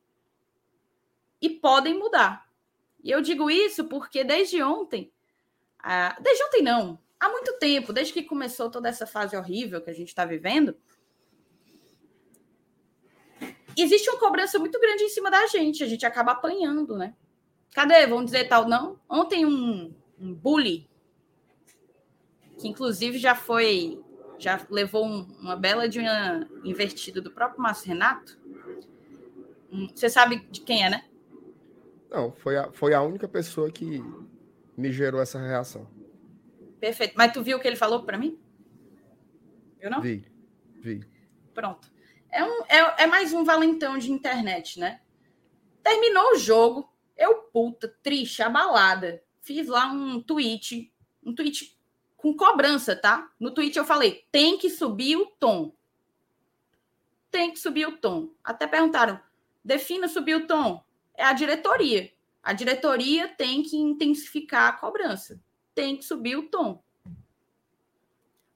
e 1.40 1.50
podem 1.50 1.98
mudar. 1.98 2.46
E 3.02 3.10
eu 3.10 3.20
digo 3.20 3.50
isso 3.50 3.84
porque 3.84 4.24
desde 4.24 4.62
ontem 4.62 5.12
ah, 5.88 6.16
desde 6.20 6.42
ontem 6.42 6.62
não, 6.62 6.98
há 7.20 7.28
muito 7.28 7.56
tempo, 7.58 7.92
desde 7.92 8.12
que 8.12 8.24
começou 8.24 8.68
toda 8.68 8.88
essa 8.88 9.06
fase 9.06 9.36
horrível 9.36 9.80
que 9.80 9.88
a 9.88 9.94
gente 9.94 10.08
está 10.08 10.24
vivendo, 10.24 10.76
existe 13.76 14.10
uma 14.10 14.18
cobrança 14.18 14.58
muito 14.58 14.80
grande 14.80 15.04
em 15.04 15.08
cima 15.08 15.30
da 15.30 15.46
gente, 15.46 15.84
a 15.84 15.86
gente 15.86 16.04
acaba 16.04 16.32
apanhando, 16.32 16.96
né? 16.96 17.14
Cadê? 17.72 18.04
Vamos 18.06 18.26
dizer 18.26 18.48
tal, 18.48 18.66
não? 18.66 18.98
Ontem 19.08 19.46
um, 19.46 19.94
um 20.18 20.34
bully, 20.34 20.90
que 22.58 22.68
inclusive 22.68 23.18
já 23.18 23.34
foi, 23.34 24.02
já 24.38 24.64
levou 24.70 25.06
um, 25.06 25.22
uma 25.40 25.56
bela 25.56 25.88
de 25.88 26.00
uma 26.00 26.48
invertida 26.64 27.20
do 27.20 27.30
próprio 27.30 27.62
Márcio 27.62 27.88
Renato. 27.88 28.38
Você 29.94 30.08
sabe 30.08 30.46
de 30.50 30.60
quem 30.60 30.84
é, 30.84 30.90
né? 30.90 31.04
Não, 32.10 32.32
foi 32.32 32.56
a, 32.56 32.72
foi 32.72 32.94
a 32.94 33.02
única 33.02 33.28
pessoa 33.28 33.70
que 33.70 34.02
me 34.76 34.92
gerou 34.92 35.20
essa 35.20 35.38
reação. 35.38 35.86
Perfeito. 36.80 37.14
Mas 37.16 37.32
tu 37.32 37.42
viu 37.42 37.58
o 37.58 37.60
que 37.60 37.66
ele 37.66 37.76
falou 37.76 38.04
para 38.04 38.18
mim? 38.18 38.38
Eu 39.80 39.90
não? 39.90 40.00
Vi, 40.00 40.24
vi. 40.80 41.04
Pronto. 41.52 41.90
É, 42.30 42.44
um, 42.44 42.62
é, 42.68 43.04
é 43.04 43.06
mais 43.06 43.32
um 43.32 43.44
valentão 43.44 43.98
de 43.98 44.10
internet, 44.10 44.78
né? 44.78 45.00
Terminou 45.82 46.32
o 46.32 46.38
jogo, 46.38 46.92
eu, 47.16 47.34
puta, 47.52 47.88
triste, 48.02 48.42
abalada, 48.42 49.22
fiz 49.40 49.68
lá 49.68 49.86
um 49.86 50.20
tweet, 50.20 50.92
um 51.24 51.34
tweet 51.34 51.75
com 52.26 52.34
cobrança, 52.34 52.96
tá? 52.96 53.30
No 53.38 53.52
tweet 53.52 53.78
eu 53.78 53.84
falei: 53.84 54.26
tem 54.32 54.58
que 54.58 54.68
subir 54.68 55.16
o 55.16 55.26
tom. 55.26 55.72
Tem 57.30 57.52
que 57.52 57.58
subir 57.60 57.86
o 57.86 57.96
tom. 57.96 58.30
Até 58.42 58.66
perguntaram: 58.66 59.20
defina 59.64 60.08
subir 60.08 60.34
o 60.34 60.46
tom. 60.46 60.82
É 61.14 61.24
a 61.24 61.32
diretoria. 61.32 62.12
A 62.42 62.52
diretoria 62.52 63.28
tem 63.28 63.62
que 63.62 63.76
intensificar 63.76 64.68
a 64.68 64.72
cobrança. 64.72 65.40
Tem 65.72 65.96
que 65.96 66.04
subir 66.04 66.36
o 66.36 66.48
tom. 66.48 66.82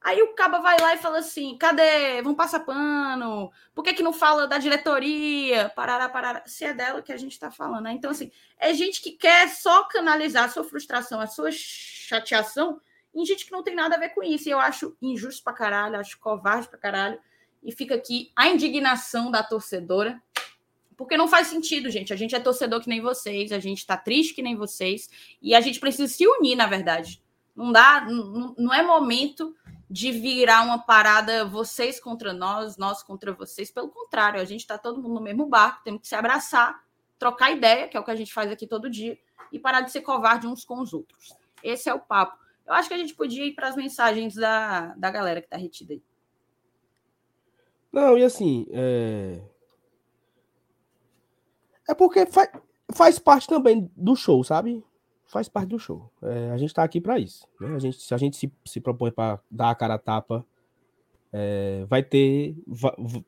Aí 0.01 0.21
o 0.21 0.33
Caba 0.33 0.59
vai 0.59 0.77
lá 0.77 0.93
e 0.95 0.97
fala 0.97 1.19
assim: 1.19 1.57
cadê? 1.57 2.21
Vão 2.21 2.35
passar 2.35 2.59
pano? 2.61 3.53
Por 3.73 3.85
que, 3.85 3.93
que 3.93 4.03
não 4.03 4.11
fala 4.11 4.47
da 4.47 4.57
diretoria? 4.57 5.69
Parará, 5.69 6.09
parará. 6.09 6.43
Se 6.45 6.65
é 6.65 6.73
dela 6.73 7.01
que 7.01 7.13
a 7.13 7.17
gente 7.17 7.31
está 7.31 7.49
falando, 7.49 7.83
né? 7.83 7.93
Então, 7.93 8.11
assim, 8.11 8.31
é 8.57 8.73
gente 8.73 9.01
que 9.01 9.11
quer 9.11 9.47
só 9.47 9.85
canalizar 9.85 10.43
a 10.43 10.49
sua 10.49 10.65
frustração, 10.65 11.21
a 11.21 11.27
sua 11.27 11.51
chateação 11.53 12.81
em 13.13 13.25
gente 13.25 13.45
que 13.45 13.51
não 13.51 13.63
tem 13.63 13.75
nada 13.75 13.95
a 13.95 13.99
ver 13.99 14.09
com 14.09 14.23
isso. 14.23 14.47
E 14.47 14.51
eu 14.51 14.59
acho 14.59 14.95
injusto 15.01 15.43
pra 15.43 15.53
caralho, 15.53 15.97
acho 15.97 16.19
covarde 16.19 16.67
pra 16.67 16.77
caralho. 16.77 17.19
E 17.63 17.71
fica 17.71 17.95
aqui 17.95 18.31
a 18.35 18.47
indignação 18.47 19.29
da 19.29 19.43
torcedora. 19.43 20.21
Porque 20.97 21.17
não 21.17 21.27
faz 21.27 21.47
sentido, 21.47 21.89
gente. 21.89 22.13
A 22.13 22.15
gente 22.15 22.35
é 22.35 22.39
torcedor 22.39 22.81
que 22.81 22.89
nem 22.89 23.01
vocês, 23.01 23.51
a 23.51 23.59
gente 23.59 23.85
tá 23.85 23.97
triste 23.97 24.33
que 24.33 24.41
nem 24.41 24.55
vocês. 24.55 25.09
E 25.41 25.55
a 25.55 25.61
gente 25.61 25.79
precisa 25.79 26.11
se 26.11 26.27
unir, 26.27 26.55
na 26.55 26.67
verdade. 26.67 27.21
Não 27.55 27.71
dá, 27.71 28.05
não, 28.07 28.55
não 28.57 28.73
é 28.73 28.81
momento 28.81 29.55
de 29.91 30.09
virar 30.09 30.63
uma 30.63 30.79
parada 30.79 31.43
vocês 31.43 31.99
contra 31.99 32.31
nós, 32.31 32.77
nós 32.77 33.03
contra 33.03 33.33
vocês. 33.33 33.69
Pelo 33.69 33.89
contrário, 33.89 34.39
a 34.39 34.45
gente 34.45 34.61
está 34.61 34.77
todo 34.77 35.01
mundo 35.01 35.15
no 35.15 35.21
mesmo 35.21 35.45
barco, 35.45 35.83
temos 35.83 36.01
que 36.01 36.07
se 36.07 36.15
abraçar, 36.15 36.81
trocar 37.19 37.51
ideia, 37.51 37.89
que 37.89 37.97
é 37.97 37.99
o 37.99 38.03
que 38.03 38.11
a 38.11 38.15
gente 38.15 38.33
faz 38.33 38.49
aqui 38.49 38.65
todo 38.65 38.89
dia, 38.89 39.19
e 39.51 39.59
parar 39.59 39.81
de 39.81 39.91
ser 39.91 39.99
covarde 39.99 40.47
uns 40.47 40.63
com 40.63 40.79
os 40.79 40.93
outros. 40.93 41.35
Esse 41.61 41.89
é 41.89 41.93
o 41.93 41.99
papo. 41.99 42.40
Eu 42.65 42.73
acho 42.73 42.87
que 42.87 42.93
a 42.93 42.97
gente 42.97 43.15
podia 43.15 43.45
ir 43.45 43.53
para 43.53 43.67
as 43.67 43.75
mensagens 43.75 44.35
da, 44.35 44.93
da 44.95 45.09
galera 45.09 45.41
que 45.41 45.47
está 45.47 45.57
retida 45.57 45.93
aí. 45.93 46.03
Não, 47.91 48.17
e 48.17 48.23
assim, 48.23 48.65
é, 48.71 49.41
é 51.89 51.93
porque 51.93 52.25
faz, 52.25 52.49
faz 52.93 53.19
parte 53.19 53.47
também 53.47 53.89
do 53.95 54.15
show, 54.15 54.43
sabe? 54.43 54.83
faz 55.31 55.47
parte 55.47 55.69
do 55.69 55.79
show. 55.79 56.11
É, 56.21 56.51
a 56.51 56.57
gente 56.57 56.69
está 56.69 56.83
aqui 56.83 56.99
para 56.99 57.17
isso. 57.17 57.47
Né? 57.59 57.73
A 57.73 57.79
gente, 57.79 58.01
se 58.01 58.13
a 58.13 58.17
gente 58.17 58.35
se, 58.35 58.51
se 58.65 58.81
propõe 58.81 59.11
para 59.11 59.39
dar 59.49 59.69
a 59.69 59.75
cara 59.75 59.93
a 59.93 59.97
tapa, 59.97 60.45
é, 61.31 61.85
vai 61.87 62.03
ter 62.03 62.53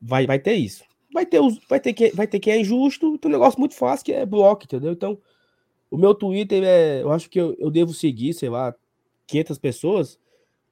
vai, 0.00 0.26
vai 0.26 0.38
ter 0.38 0.52
isso. 0.52 0.84
Vai 1.12 1.24
ter, 1.24 1.40
os, 1.40 1.58
vai, 1.66 1.80
ter 1.80 1.94
que, 1.94 2.10
vai 2.10 2.26
ter 2.26 2.40
que 2.40 2.50
é 2.50 2.60
injusto, 2.60 3.16
tem 3.18 3.30
um 3.30 3.32
negócio 3.32 3.58
muito 3.58 3.74
fácil 3.74 4.04
que 4.04 4.12
é 4.12 4.26
bloco, 4.26 4.64
entendeu? 4.64 4.92
Então, 4.92 5.16
o 5.90 5.96
meu 5.96 6.14
Twitter, 6.14 6.62
é, 6.64 7.02
eu 7.02 7.10
acho 7.10 7.30
que 7.30 7.40
eu, 7.40 7.54
eu 7.58 7.70
devo 7.70 7.94
seguir, 7.94 8.34
sei 8.34 8.50
lá, 8.50 8.74
500 9.26 9.58
pessoas, 9.58 10.18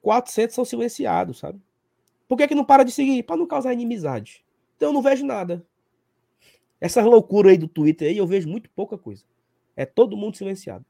400 0.00 0.54
são 0.54 0.64
silenciados, 0.64 1.38
sabe? 1.38 1.60
Por 2.28 2.36
que, 2.36 2.48
que 2.48 2.54
não 2.54 2.64
para 2.64 2.84
de 2.84 2.92
seguir? 2.92 3.22
Para 3.22 3.36
não 3.36 3.46
causar 3.46 3.72
inimizade. 3.72 4.44
Então 4.76 4.88
eu 4.88 4.92
não 4.92 5.02
vejo 5.02 5.24
nada. 5.24 5.64
Essa 6.80 7.02
loucura 7.04 7.50
aí 7.50 7.58
do 7.58 7.68
Twitter 7.68 8.08
aí, 8.08 8.16
eu 8.16 8.26
vejo 8.26 8.48
muito 8.48 8.68
pouca 8.70 8.98
coisa. 8.98 9.24
É 9.76 9.86
todo 9.86 10.16
mundo 10.16 10.36
silenciado. 10.36 10.84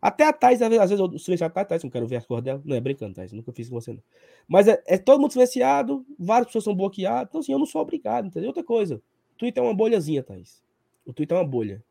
Até 0.00 0.24
a 0.24 0.32
Thais, 0.32 0.60
às 0.60 0.68
vezes, 0.68 1.00
eu 1.00 1.18
silenciado 1.18 1.58
a 1.58 1.64
Thais, 1.64 1.82
não 1.82 1.90
quero 1.90 2.06
ver 2.06 2.16
as 2.16 2.26
cor 2.26 2.42
dela. 2.42 2.62
Não, 2.64 2.76
é 2.76 2.80
brincando, 2.80 3.14
Thais, 3.14 3.32
nunca 3.32 3.50
fiz 3.52 3.68
com 3.68 3.74
você, 3.74 3.92
não. 3.92 4.02
Mas 4.46 4.68
é, 4.68 4.82
é, 4.86 4.98
todo 4.98 5.18
mundo 5.18 5.32
silenciado, 5.32 6.04
várias 6.18 6.48
pessoas 6.48 6.64
são 6.64 6.74
bloqueadas. 6.74 7.28
Então, 7.30 7.40
assim, 7.40 7.52
eu 7.52 7.58
não 7.58 7.64
sou 7.64 7.80
obrigado, 7.80 8.26
entendeu? 8.26 8.48
Outra 8.48 8.62
coisa, 8.62 8.96
o 9.34 9.38
Twitter 9.38 9.62
é 9.62 9.66
uma 9.66 9.74
bolhazinha, 9.74 10.22
Thais. 10.22 10.62
O 11.06 11.12
Twitter 11.12 11.36
é 11.36 11.40
uma 11.40 11.48
bolha. 11.48 11.82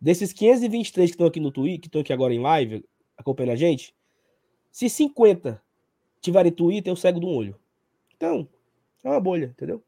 Desses 0.00 0.32
523 0.32 1.10
que 1.10 1.14
estão 1.14 1.26
aqui 1.26 1.40
no 1.40 1.50
Twitter, 1.50 1.80
que 1.80 1.88
estão 1.88 2.02
aqui 2.02 2.12
agora 2.12 2.34
em 2.34 2.38
live, 2.38 2.84
acompanhando 3.16 3.52
a 3.52 3.56
gente, 3.56 3.94
se 4.70 4.88
50 4.88 5.62
tiverem 6.20 6.52
Twitter, 6.52 6.90
eu 6.90 6.96
cego 6.96 7.20
de 7.20 7.26
um 7.26 7.34
olho. 7.34 7.56
Então, 8.16 8.48
é 9.04 9.08
uma 9.08 9.20
bolha, 9.20 9.46
entendeu? 9.46 9.82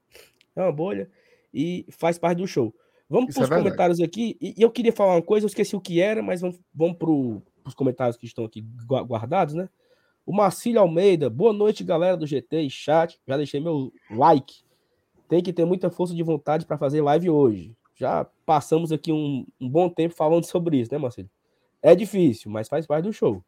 É 0.55 0.63
uma 0.63 0.73
bolha 0.73 1.11
e 1.53 1.87
faz 1.91 2.19
parte 2.19 2.39
do 2.39 2.47
show. 2.47 2.75
Vamos 3.09 3.35
para 3.35 3.45
os 3.45 3.51
é 3.51 3.57
comentários 3.57 4.01
aqui. 4.01 4.37
E, 4.41 4.55
eu 4.57 4.71
queria 4.71 4.93
falar 4.93 5.17
uma 5.17 5.23
coisa, 5.23 5.45
eu 5.45 5.49
esqueci 5.49 5.75
o 5.75 5.81
que 5.81 6.01
era, 6.01 6.23
mas 6.23 6.41
vamos, 6.41 6.59
vamos 6.73 6.97
para 6.97 7.11
os 7.11 7.75
comentários 7.75 8.17
que 8.17 8.27
estão 8.27 8.45
aqui 8.45 8.65
guardados, 8.87 9.55
né? 9.55 9.69
O 10.25 10.33
Marcílio 10.33 10.81
Almeida, 10.81 11.29
boa 11.29 11.53
noite, 11.53 11.83
galera 11.83 12.17
do 12.17 12.27
GT 12.27 12.63
e 12.63 12.71
chat. 12.71 13.21
Já 13.27 13.37
deixei 13.37 13.59
meu 13.59 13.93
like. 14.11 14.63
Tem 15.29 15.43
que 15.43 15.53
ter 15.53 15.65
muita 15.65 15.91
força 15.91 16.15
de 16.15 16.23
vontade 16.23 16.65
para 16.65 16.79
fazer 16.79 17.01
live 17.01 17.31
hoje. 17.31 17.77
Já 17.97 18.25
passamos 18.47 18.93
aqui 18.93 19.13
um, 19.13 19.45
um, 19.61 19.69
bom 19.69 19.89
tempo 19.89 20.15
falando 20.15 20.45
sobre 20.47 20.79
isso, 20.79 20.93
né, 20.93 20.99
Marcílio? 20.99 21.31
É 21.83 21.97
difícil, 21.97 22.51
mas 22.51 22.69
faz 22.69 22.87
parte 22.87 23.05
do 23.05 23.13
show. 23.13 23.43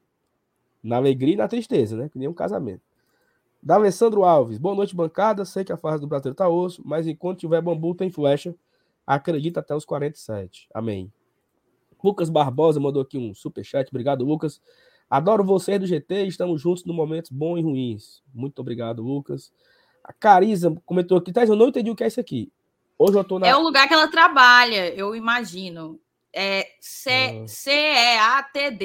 Na 0.83 0.97
alegria 0.97 1.35
e 1.35 1.37
na 1.37 1.49
tristeza, 1.49 1.97
né? 1.97 2.09
Que 2.09 2.19
nem 2.19 2.29
um 2.29 2.35
casamento. 2.35 2.83
Da 3.63 3.77
Alessandro 3.77 4.25
Alves, 4.25 4.59
boa 4.59 4.75
noite, 4.75 4.97
bancada. 4.97 5.45
Sei 5.45 5.65
que 5.65 5.73
a 5.73 5.77
fase 5.77 6.01
do 6.01 6.07
brasileiro 6.09 6.35
tá 6.35 6.49
osso, 6.49 6.83
mas 6.85 7.07
enquanto 7.07 7.39
tiver 7.39 7.61
bambu, 7.61 7.95
tem 7.95 8.11
flecha. 8.11 8.55
Acredita 9.07 9.61
até 9.61 9.75
os 9.75 9.85
47. 9.85 10.69
Amém. 10.75 11.13
Lucas 12.03 12.29
Barbosa 12.29 12.81
mandou 12.81 13.01
aqui 13.01 13.17
um 13.17 13.33
super 13.33 13.65
chat. 13.65 13.89
Obrigado, 13.89 14.25
Lucas. 14.25 14.61
Adoro 15.09 15.45
vocês 15.45 15.79
do 15.79 15.87
GT. 15.87 16.27
Estamos 16.27 16.61
juntos 16.61 16.85
no 16.85 16.93
momentos 16.93 17.31
bons 17.31 17.59
e 17.59 17.63
ruins. 17.63 18.23
Muito 18.35 18.59
obrigado, 18.59 19.03
Lucas. 19.03 19.53
A 20.03 20.13
Carisa 20.13 20.75
comentou 20.85 21.17
aqui. 21.17 21.33
Thais, 21.33 21.49
eu 21.49 21.55
não 21.55 21.69
entendi 21.69 21.91
o 21.91 21.95
que 21.95 22.03
é 22.03 22.09
isso 22.09 22.19
aqui. 22.19 22.51
Hoje 22.99 23.17
eu 23.17 23.23
tô 23.23 23.39
na. 23.39 23.47
É 23.47 23.55
o 23.55 23.63
lugar 23.63 23.87
que 23.87 23.95
ela 23.95 24.09
trabalha, 24.09 24.93
eu 24.95 25.15
imagino. 25.15 26.01
É 26.33 26.67
C-E-A-T-D. 26.81 27.47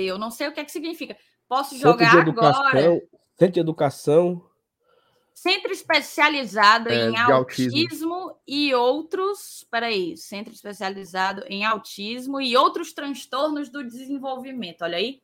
Eu 0.04 0.20
não 0.20 0.30
sei 0.30 0.50
o 0.50 0.52
que 0.52 0.60
é 0.60 0.66
que 0.66 0.72
significa. 0.72 1.18
Posso 1.48 1.78
jogar 1.78 2.12
Centro 2.12 2.24
de 2.24 2.30
educação, 2.30 2.68
agora. 2.68 3.02
Centro 3.38 3.54
de 3.54 3.60
Educação. 3.60 4.48
Centro 5.34 5.72
especializado 5.72 6.90
é, 6.90 7.10
em 7.10 7.16
autismo, 7.16 8.14
autismo, 8.14 8.40
e 8.48 8.74
outros. 8.74 9.66
Peraí, 9.70 10.18
centro 10.18 10.52
especializado 10.52 11.44
em 11.48 11.64
autismo 11.64 12.42
e 12.42 12.58
outros 12.58 12.92
transtornos 12.92 13.70
do 13.70 13.84
desenvolvimento. 13.84 14.82
Olha 14.82 14.98
aí. 14.98 15.22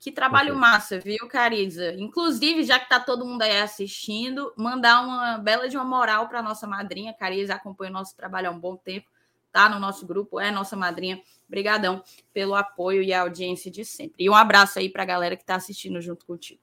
Que 0.00 0.10
trabalho 0.10 0.52
okay. 0.52 0.60
massa, 0.60 0.98
viu, 0.98 1.28
Cariza? 1.28 1.92
Inclusive, 1.92 2.64
já 2.64 2.78
que 2.78 2.86
está 2.86 2.98
todo 2.98 3.26
mundo 3.26 3.42
aí 3.42 3.60
assistindo, 3.60 4.50
mandar 4.56 5.02
uma 5.02 5.36
bela 5.36 5.68
de 5.68 5.76
uma 5.76 5.84
moral 5.84 6.26
para 6.26 6.42
nossa 6.42 6.66
madrinha. 6.66 7.12
Cariza 7.12 7.54
acompanha 7.54 7.90
o 7.90 7.94
nosso 7.94 8.16
trabalho 8.16 8.48
há 8.48 8.50
um 8.50 8.58
bom 8.58 8.76
tempo, 8.76 9.10
tá 9.52 9.68
no 9.68 9.78
nosso 9.78 10.06
grupo, 10.06 10.40
é 10.40 10.50
nossa 10.50 10.74
madrinha. 10.74 11.22
Obrigadão 11.50 12.00
pelo 12.32 12.54
apoio 12.54 13.02
e 13.02 13.12
a 13.12 13.22
audiência 13.22 13.68
de 13.72 13.84
sempre. 13.84 14.14
E 14.22 14.30
um 14.30 14.34
abraço 14.34 14.78
aí 14.78 14.88
para 14.88 15.02
a 15.02 15.06
galera 15.06 15.34
que 15.34 15.42
está 15.42 15.56
assistindo 15.56 16.00
junto 16.00 16.24
contigo. 16.24 16.60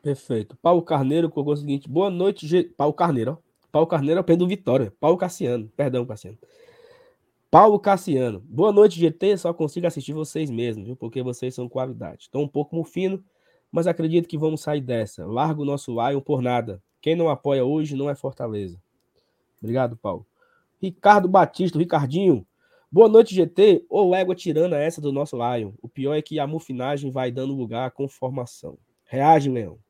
Perfeito. 0.00 0.56
Paulo 0.56 0.80
Carneiro 0.80 1.28
colocou 1.28 1.52
o 1.52 1.56
seguinte: 1.56 1.86
boa 1.86 2.08
noite. 2.08 2.64
Paulo 2.74 2.94
Carneiro. 2.94 3.32
Ó. 3.32 3.68
Paulo 3.70 3.86
Carneiro 3.86 4.24
é 4.26 4.32
o 4.32 4.36
do 4.38 4.48
Vitória. 4.48 4.90
Paulo 4.98 5.18
Cassiano. 5.18 5.70
Perdão, 5.76 6.06
Cassiano. 6.06 6.38
Paulo 7.50 7.78
Cassiano. 7.78 8.40
Boa 8.40 8.72
noite, 8.72 8.98
GT. 8.98 9.36
Só 9.36 9.52
consigo 9.52 9.86
assistir 9.86 10.14
vocês 10.14 10.48
mesmos, 10.48 10.86
viu? 10.86 10.96
Porque 10.96 11.22
vocês 11.22 11.54
são 11.54 11.68
qualidade. 11.68 12.22
Estou 12.22 12.42
um 12.42 12.48
pouco 12.48 12.74
mufino, 12.74 13.22
mas 13.70 13.86
acredito 13.86 14.26
que 14.26 14.38
vamos 14.38 14.62
sair 14.62 14.80
dessa. 14.80 15.26
Largo 15.26 15.60
o 15.60 15.66
nosso 15.66 15.92
Lion 15.92 16.22
por 16.22 16.40
nada. 16.40 16.82
Quem 17.02 17.14
não 17.14 17.28
apoia 17.28 17.66
hoje 17.66 17.96
não 17.96 18.08
é 18.08 18.14
Fortaleza. 18.14 18.80
Obrigado, 19.60 19.94
Paulo. 19.94 20.26
Ricardo 20.80 21.28
Batista, 21.28 21.78
Ricardinho. 21.78 22.46
Boa 22.94 23.08
noite, 23.08 23.34
GT. 23.34 23.86
Ou 23.88 24.14
égua 24.14 24.36
tirando 24.36 24.74
essa 24.74 25.00
do 25.00 25.10
nosso 25.10 25.36
Lion. 25.36 25.72
O 25.82 25.88
pior 25.88 26.14
é 26.14 26.22
que 26.22 26.38
a 26.38 26.46
mufinagem 26.46 27.10
vai 27.10 27.32
dando 27.32 27.52
lugar 27.52 27.88
à 27.88 27.90
conformação. 27.90 28.78
Reage, 29.04 29.50
Leão. 29.50 29.80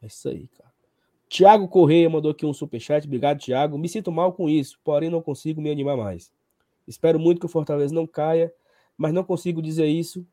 É 0.00 0.06
isso 0.06 0.28
aí, 0.28 0.46
cara. 0.46 0.72
Tiago 1.28 1.66
Correia 1.66 2.08
mandou 2.08 2.30
aqui 2.30 2.46
um 2.46 2.52
superchat. 2.52 3.04
Obrigado, 3.04 3.40
Tiago. 3.40 3.76
Me 3.76 3.88
sinto 3.88 4.12
mal 4.12 4.32
com 4.32 4.48
isso, 4.48 4.78
porém 4.84 5.10
não 5.10 5.20
consigo 5.20 5.60
me 5.60 5.72
animar 5.72 5.96
mais. 5.96 6.32
Espero 6.86 7.18
muito 7.18 7.40
que 7.40 7.46
o 7.46 7.48
Fortaleza 7.48 7.92
não 7.92 8.06
caia, 8.06 8.54
mas 8.96 9.12
não 9.12 9.24
consigo 9.24 9.60
dizer 9.60 9.86
isso. 9.86 10.24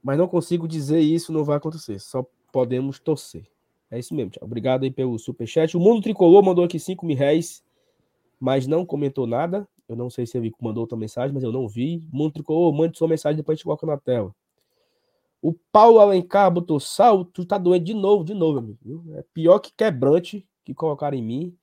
Mas 0.00 0.16
não 0.16 0.28
consigo 0.28 0.68
dizer 0.68 1.00
isso, 1.00 1.32
não 1.32 1.42
vai 1.42 1.56
acontecer. 1.56 1.98
Só 1.98 2.24
podemos 2.52 3.00
torcer. 3.00 3.48
É 3.90 3.98
isso 3.98 4.14
mesmo, 4.14 4.30
Tiago. 4.30 4.46
Obrigado 4.46 4.84
aí 4.84 4.92
pelo 4.92 5.18
superchat. 5.18 5.76
O 5.76 5.80
Mundo 5.80 6.02
Tricolor 6.02 6.40
mandou 6.44 6.64
aqui 6.64 6.78
5 6.78 7.04
mil 7.04 7.16
reais, 7.16 7.64
mas 8.38 8.68
não 8.68 8.86
comentou 8.86 9.26
nada. 9.26 9.66
Eu 9.88 9.96
não 9.96 10.10
sei 10.10 10.26
se 10.26 10.36
ele 10.36 10.52
mandou 10.60 10.82
outra 10.82 10.96
mensagem, 10.96 11.32
mas 11.32 11.44
eu 11.44 11.52
não 11.52 11.68
vi. 11.68 12.02
Mundo 12.12 12.32
Tricolor, 12.32 12.72
mande 12.72 12.98
sua 12.98 13.08
mensagem, 13.08 13.36
depois 13.36 13.54
a 13.54 13.56
gente 13.56 13.64
coloca 13.64 13.86
na 13.86 13.96
tela. 13.96 14.34
O 15.40 15.52
Paulo 15.70 16.00
Alencar 16.00 16.50
botou 16.50 16.80
sal, 16.80 17.24
tu 17.24 17.44
tá 17.44 17.56
doendo 17.56 17.84
de 17.84 17.94
novo, 17.94 18.24
de 18.24 18.34
novo, 18.34 18.58
amigo. 18.58 19.04
É 19.14 19.24
pior 19.32 19.60
que 19.60 19.72
quebrante 19.72 20.46
que 20.64 20.74
colocaram 20.74 21.16
em 21.16 21.22
mim. 21.22 21.56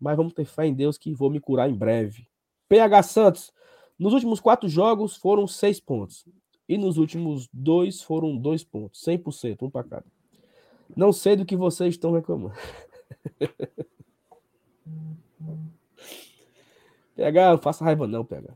Mas 0.00 0.16
vamos 0.16 0.32
ter 0.32 0.44
fé 0.44 0.66
em 0.66 0.74
Deus 0.74 0.98
que 0.98 1.14
vou 1.14 1.30
me 1.30 1.38
curar 1.38 1.70
em 1.70 1.74
breve. 1.74 2.26
PH 2.68 3.02
Santos, 3.04 3.52
nos 3.98 4.12
últimos 4.12 4.40
quatro 4.40 4.68
jogos 4.68 5.16
foram 5.16 5.46
seis 5.46 5.78
pontos. 5.78 6.26
E 6.68 6.76
nos 6.76 6.96
últimos 6.96 7.48
dois 7.52 8.02
foram 8.02 8.36
dois 8.36 8.64
pontos. 8.64 9.02
100%, 9.04 9.62
um 9.62 9.70
para 9.70 9.84
cada. 9.84 10.06
Não 10.96 11.12
sei 11.12 11.36
do 11.36 11.44
que 11.44 11.56
vocês 11.56 11.94
estão 11.94 12.12
reclamando. 12.12 12.54
PH, 17.14 17.50
não 17.52 17.58
faça 17.58 17.84
raiva 17.84 18.06
não, 18.06 18.24
PH. 18.24 18.54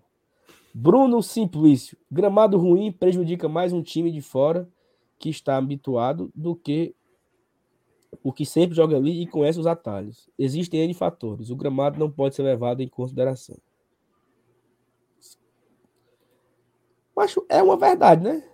Bruno 0.75 1.23
Simplício. 1.23 1.97
Gramado 2.11 2.59
ruim 2.59 2.93
prejudica 2.93 3.49
mais 3.49 3.73
um 3.73 3.83
time 3.83 4.11
de 4.11 4.21
fora 4.21 4.69
que 5.19 5.29
está 5.29 5.57
habituado 5.57 6.31
do 6.35 6.55
que 6.55 6.95
o 8.23 8.33
que 8.33 8.47
sempre 8.47 8.77
joga 8.77 8.97
ali 8.97 9.23
e 9.23 9.27
conhece 9.27 9.59
os 9.59 9.67
atalhos. 9.67 10.29
Existem 10.39 10.81
N 10.81 10.95
fatores. 10.95 11.51
O 11.51 11.57
gramado 11.57 11.99
não 11.99 12.11
pode 12.11 12.35
ser 12.35 12.43
levado 12.43 12.81
em 12.81 12.89
consideração. 12.89 13.57
Acho 17.17 17.45
é 17.49 17.61
uma 17.63 17.77
verdade, 17.77 18.23
né? 18.23 18.45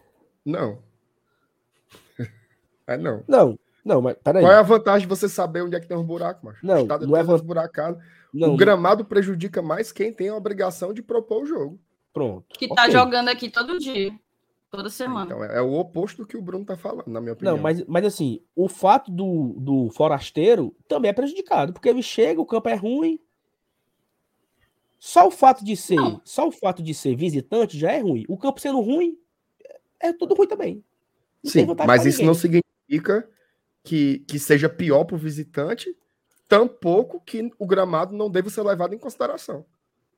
Não. 0.44 0.78
É 2.86 2.98
não. 2.98 3.24
Não, 3.26 3.58
não, 3.84 4.00
mas 4.00 4.16
peraí. 4.22 4.42
Qual 4.42 4.52
é 4.52 4.56
a 4.56 4.62
vantagem 4.62 5.06
de 5.06 5.14
você 5.14 5.28
saber 5.28 5.62
onde 5.62 5.76
é 5.76 5.80
que 5.80 5.86
tem 5.86 5.96
um 5.96 6.02
buraco, 6.02 6.46
macho? 6.46 6.64
Não, 6.64 6.86
não 6.86 7.16
é 7.16 7.22
van... 7.22 7.38
Não, 8.32 8.54
o 8.54 8.56
gramado 8.56 9.04
prejudica 9.04 9.62
mais 9.62 9.92
quem 9.92 10.12
tem 10.12 10.28
a 10.28 10.34
obrigação 10.34 10.92
de 10.92 11.02
propor 11.02 11.42
o 11.42 11.46
jogo. 11.46 11.78
Pronto. 12.12 12.46
Que 12.58 12.66
tá 12.66 12.82
okay. 12.82 12.92
jogando 12.92 13.28
aqui 13.28 13.50
todo 13.50 13.78
dia. 13.78 14.12
Toda 14.70 14.90
semana. 14.90 15.26
Então, 15.26 15.44
é, 15.44 15.58
é, 15.58 15.60
o 15.60 15.74
oposto 15.74 16.22
do 16.22 16.26
que 16.26 16.36
o 16.36 16.42
Bruno 16.42 16.64
tá 16.64 16.76
falando, 16.76 17.06
na 17.06 17.20
minha 17.20 17.34
opinião. 17.34 17.54
Não, 17.54 17.62
mas, 17.62 17.84
mas 17.86 18.04
assim, 18.04 18.40
o 18.56 18.68
fato 18.68 19.08
do, 19.10 19.54
do 19.58 19.90
forasteiro 19.90 20.74
também 20.88 21.10
é 21.10 21.14
prejudicado, 21.14 21.72
porque 21.72 21.88
ele 21.88 22.02
chega, 22.02 22.40
o 22.40 22.46
campo 22.46 22.68
é 22.68 22.74
ruim. 22.74 23.20
Só 24.98 25.28
o 25.28 25.30
fato 25.30 25.64
de 25.64 25.76
ser, 25.76 25.96
não. 25.96 26.20
só 26.24 26.48
o 26.48 26.50
fato 26.50 26.82
de 26.82 26.92
ser 26.92 27.14
visitante 27.14 27.78
já 27.78 27.92
é 27.92 28.00
ruim. 28.00 28.24
O 28.28 28.36
campo 28.36 28.60
sendo 28.60 28.80
ruim, 28.80 29.16
é 30.00 30.12
tudo 30.12 30.34
ruim 30.34 30.48
também. 30.48 30.82
Não 31.44 31.52
Sim, 31.52 31.66
mas 31.86 32.04
isso 32.04 32.18
ninguém. 32.18 32.26
não 32.26 32.34
significa 32.34 33.28
que, 33.84 34.20
que 34.20 34.38
seja 34.38 34.68
pior 34.68 35.04
para 35.04 35.14
o 35.14 35.18
visitante, 35.18 35.94
tampouco 36.48 37.20
que 37.20 37.52
o 37.58 37.66
gramado 37.66 38.16
não 38.16 38.30
deva 38.30 38.48
ser 38.48 38.62
levado 38.62 38.94
em 38.94 38.98
consideração. 38.98 39.64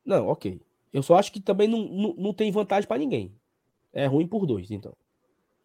Não, 0.05 0.29
ok. 0.29 0.63
Eu 0.93 1.03
só 1.03 1.17
acho 1.17 1.33
que 1.33 1.41
também 1.41 1.69
não, 1.69 1.81
não, 1.81 2.15
não 2.17 2.33
tem 2.33 2.51
vantagem 2.51 2.87
para 2.87 2.97
ninguém. 2.97 3.35
É 3.93 4.07
ruim 4.07 4.27
por 4.27 4.47
dois, 4.47 4.71
então. 4.71 4.95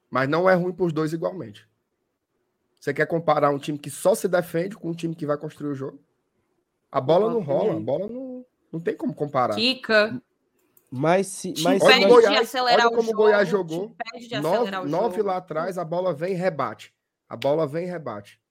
Mas 0.09 0.27
não 0.27 0.49
é 0.49 0.55
ruim 0.55 0.73
por 0.73 0.91
dois 0.91 1.13
igualmente. 1.13 1.69
Você 2.79 2.93
quer 2.93 3.05
comparar 3.05 3.51
um 3.51 3.59
time 3.59 3.77
que 3.77 3.91
só 3.91 4.15
se 4.15 4.27
defende 4.27 4.75
com 4.75 4.89
um 4.89 4.93
time 4.93 5.15
que 5.15 5.25
vai 5.25 5.37
construir 5.37 5.69
o 5.69 5.75
jogo? 5.75 5.99
A 6.91 6.99
bola 6.99 7.31
não 7.31 7.41
rola, 7.41 7.73
a 7.73 7.79
bola 7.79 8.07
não, 8.07 8.43
não 8.71 8.79
tem 8.79 8.97
como 8.97 9.13
comparar. 9.13 9.53
Fica. 9.53 10.19
Mas 10.89 11.27
se. 11.27 11.53
Mas, 11.61 11.81
olha, 11.81 12.07
Goiás, 12.07 12.55
olha 12.55 12.89
como 12.89 13.11
o 13.11 13.13
Goiás 13.13 13.47
jogou. 13.47 13.95
Nove, 14.41 14.89
nove 14.89 15.21
lá 15.21 15.37
atrás, 15.37 15.77
a 15.77 15.85
bola 15.85 16.13
vem 16.13 16.33
e 16.33 16.35
rebate. 16.35 16.93
A 17.31 17.37
bola 17.37 17.65
vem 17.65 17.85
e 17.85 17.89
rebate. 17.89 18.41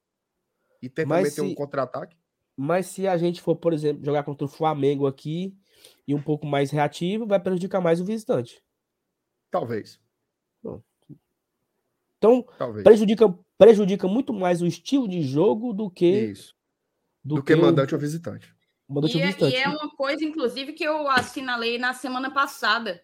E 0.80 0.88
tenta 0.88 1.10
mas 1.10 1.24
meter 1.24 1.34
se, 1.34 1.40
um 1.42 1.54
contra-ataque. 1.54 2.16
Mas 2.56 2.86
se 2.86 3.06
a 3.06 3.18
gente 3.18 3.42
for, 3.42 3.54
por 3.54 3.74
exemplo, 3.74 4.02
jogar 4.02 4.22
contra 4.22 4.46
o 4.46 4.48
Flamengo 4.48 5.06
aqui 5.06 5.54
e 6.08 6.14
um 6.14 6.22
pouco 6.22 6.46
mais 6.46 6.70
reativo, 6.70 7.26
vai 7.26 7.38
prejudicar 7.38 7.82
mais 7.82 8.00
o 8.00 8.06
visitante. 8.06 8.64
Talvez. 9.50 10.00
Então, 12.16 12.42
Talvez. 12.56 12.82
Prejudica, 12.82 13.38
prejudica 13.58 14.08
muito 14.08 14.32
mais 14.32 14.62
o 14.62 14.66
estilo 14.66 15.06
de 15.06 15.20
jogo 15.20 15.74
do 15.74 15.90
que. 15.90 16.30
Isso. 16.30 16.56
Do, 17.22 17.34
do 17.34 17.42
que, 17.42 17.54
que, 17.54 17.60
mandante 17.60 17.92
o, 17.92 17.96
ou 17.96 18.00
visitante. 18.00 18.56
Mandante 18.88 19.18
e, 19.18 19.20
ou 19.20 19.26
visitante. 19.26 19.56
É, 19.56 19.58
e 19.58 19.62
é 19.62 19.68
uma 19.68 19.94
coisa, 19.94 20.24
inclusive, 20.24 20.72
que 20.72 20.84
eu 20.84 21.06
assinalei 21.06 21.76
na 21.76 21.92
semana 21.92 22.30
passada. 22.30 23.02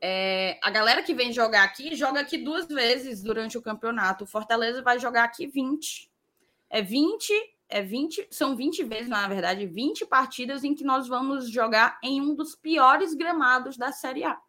É, 0.00 0.58
a 0.62 0.70
galera 0.70 1.02
que 1.02 1.14
vem 1.14 1.32
jogar 1.32 1.62
aqui 1.62 1.94
joga 1.94 2.20
aqui 2.20 2.38
duas 2.38 2.66
vezes 2.66 3.22
durante 3.22 3.58
o 3.58 3.62
campeonato. 3.62 4.24
O 4.24 4.26
Fortaleza 4.26 4.82
vai 4.82 4.98
jogar 4.98 5.24
aqui 5.24 5.46
20. 5.46 6.10
É 6.70 6.80
20, 6.80 7.32
é 7.68 7.82
20, 7.82 8.28
são 8.30 8.56
20 8.56 8.84
vezes, 8.84 9.08
na 9.08 9.28
verdade, 9.28 9.66
20 9.66 10.06
partidas 10.06 10.64
em 10.64 10.74
que 10.74 10.84
nós 10.84 11.06
vamos 11.06 11.50
jogar 11.50 11.98
em 12.02 12.20
um 12.20 12.34
dos 12.34 12.54
piores 12.54 13.12
gramados 13.12 13.76
da 13.76 13.92
Série 13.92 14.24
A. 14.24 14.40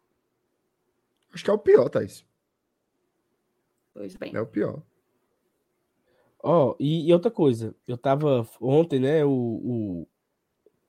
Acho 1.32 1.44
que 1.44 1.50
é 1.50 1.52
o 1.52 1.58
pior, 1.58 1.88
Thaís. 1.88 2.24
Pois 3.92 4.16
bem. 4.16 4.34
É 4.34 4.40
o 4.40 4.46
pior. 4.46 4.82
Ó, 6.42 6.70
oh, 6.70 6.76
e, 6.80 7.08
e, 7.08 7.12
outra 7.12 7.30
coisa, 7.30 7.74
eu 7.86 7.96
tava 7.96 8.46
ontem, 8.60 8.98
né, 8.98 9.24
o, 9.24 9.30
o 9.30 10.08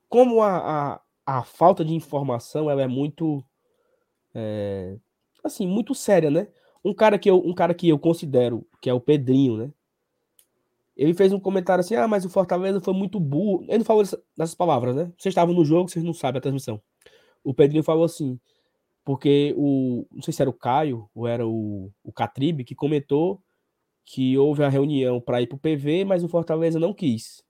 como 0.08 0.42
a, 0.42 0.94
a, 0.94 1.00
a, 1.24 1.44
falta 1.44 1.84
de 1.84 1.94
informação 1.94 2.68
ela 2.68 2.82
é 2.82 2.88
muito 2.88 3.44
é, 4.34 4.96
assim, 5.42 5.66
muito 5.66 5.94
séria, 5.94 6.30
né? 6.30 6.48
Um 6.84 6.92
cara 6.92 7.18
que 7.18 7.30
eu, 7.30 7.38
um 7.38 7.54
cara 7.54 7.74
que 7.74 7.88
eu 7.88 7.98
considero 7.98 8.66
que 8.80 8.90
é 8.90 8.94
o 8.94 9.00
Pedrinho, 9.00 9.56
né? 9.56 9.70
Ele 10.96 11.14
fez 11.14 11.32
um 11.32 11.40
comentário 11.40 11.80
assim: 11.80 11.94
"Ah, 11.94 12.06
mas 12.08 12.24
o 12.24 12.30
Fortaleza 12.30 12.80
foi 12.80 12.94
muito 12.94 13.18
burro". 13.18 13.64
Ele 13.68 13.78
não 13.78 13.84
falou 13.84 14.02
dessas 14.36 14.54
palavras, 14.54 14.94
né? 14.94 15.12
Vocês 15.18 15.32
estavam 15.32 15.54
no 15.54 15.64
jogo, 15.64 15.88
vocês 15.88 16.04
não 16.04 16.14
sabem 16.14 16.38
a 16.38 16.42
transmissão. 16.42 16.80
O 17.42 17.54
Pedrinho 17.54 17.82
falou 17.82 18.04
assim: 18.04 18.38
porque 19.04 19.54
o. 19.56 20.06
Não 20.10 20.22
sei 20.22 20.32
se 20.32 20.42
era 20.42 20.50
o 20.50 20.54
Caio 20.54 21.08
ou 21.14 21.26
era 21.26 21.46
o, 21.46 21.90
o 22.02 22.12
Catribe 22.12 22.64
que 22.64 22.74
comentou 22.74 23.42
que 24.04 24.36
houve 24.36 24.62
a 24.62 24.68
reunião 24.68 25.20
para 25.20 25.40
ir 25.40 25.46
para 25.46 25.56
o 25.56 25.58
PV, 25.58 26.04
mas 26.04 26.22
o 26.22 26.28
Fortaleza 26.28 26.78
não 26.78 26.92
quis. 26.92 27.42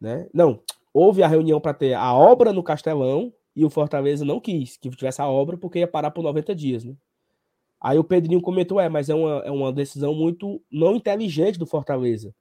Né? 0.00 0.28
Não, 0.34 0.60
houve 0.92 1.22
a 1.22 1.28
reunião 1.28 1.60
para 1.60 1.74
ter 1.74 1.94
a 1.94 2.12
obra 2.12 2.52
no 2.52 2.62
Castelão 2.62 3.32
e 3.54 3.64
o 3.64 3.70
Fortaleza 3.70 4.24
não 4.24 4.40
quis 4.40 4.76
que 4.76 4.90
tivesse 4.90 5.20
a 5.20 5.28
obra 5.28 5.56
porque 5.56 5.78
ia 5.78 5.88
parar 5.88 6.10
por 6.10 6.22
90 6.22 6.54
dias. 6.54 6.84
Né? 6.84 6.94
Aí 7.80 7.98
o 7.98 8.04
Pedrinho 8.04 8.40
comentou: 8.40 8.80
é, 8.80 8.88
mas 8.88 9.08
é 9.08 9.14
uma, 9.14 9.42
é 9.44 9.50
uma 9.50 9.72
decisão 9.72 10.14
muito 10.14 10.60
não 10.70 10.96
inteligente 10.96 11.58
do 11.58 11.66
Fortaleza. 11.66 12.34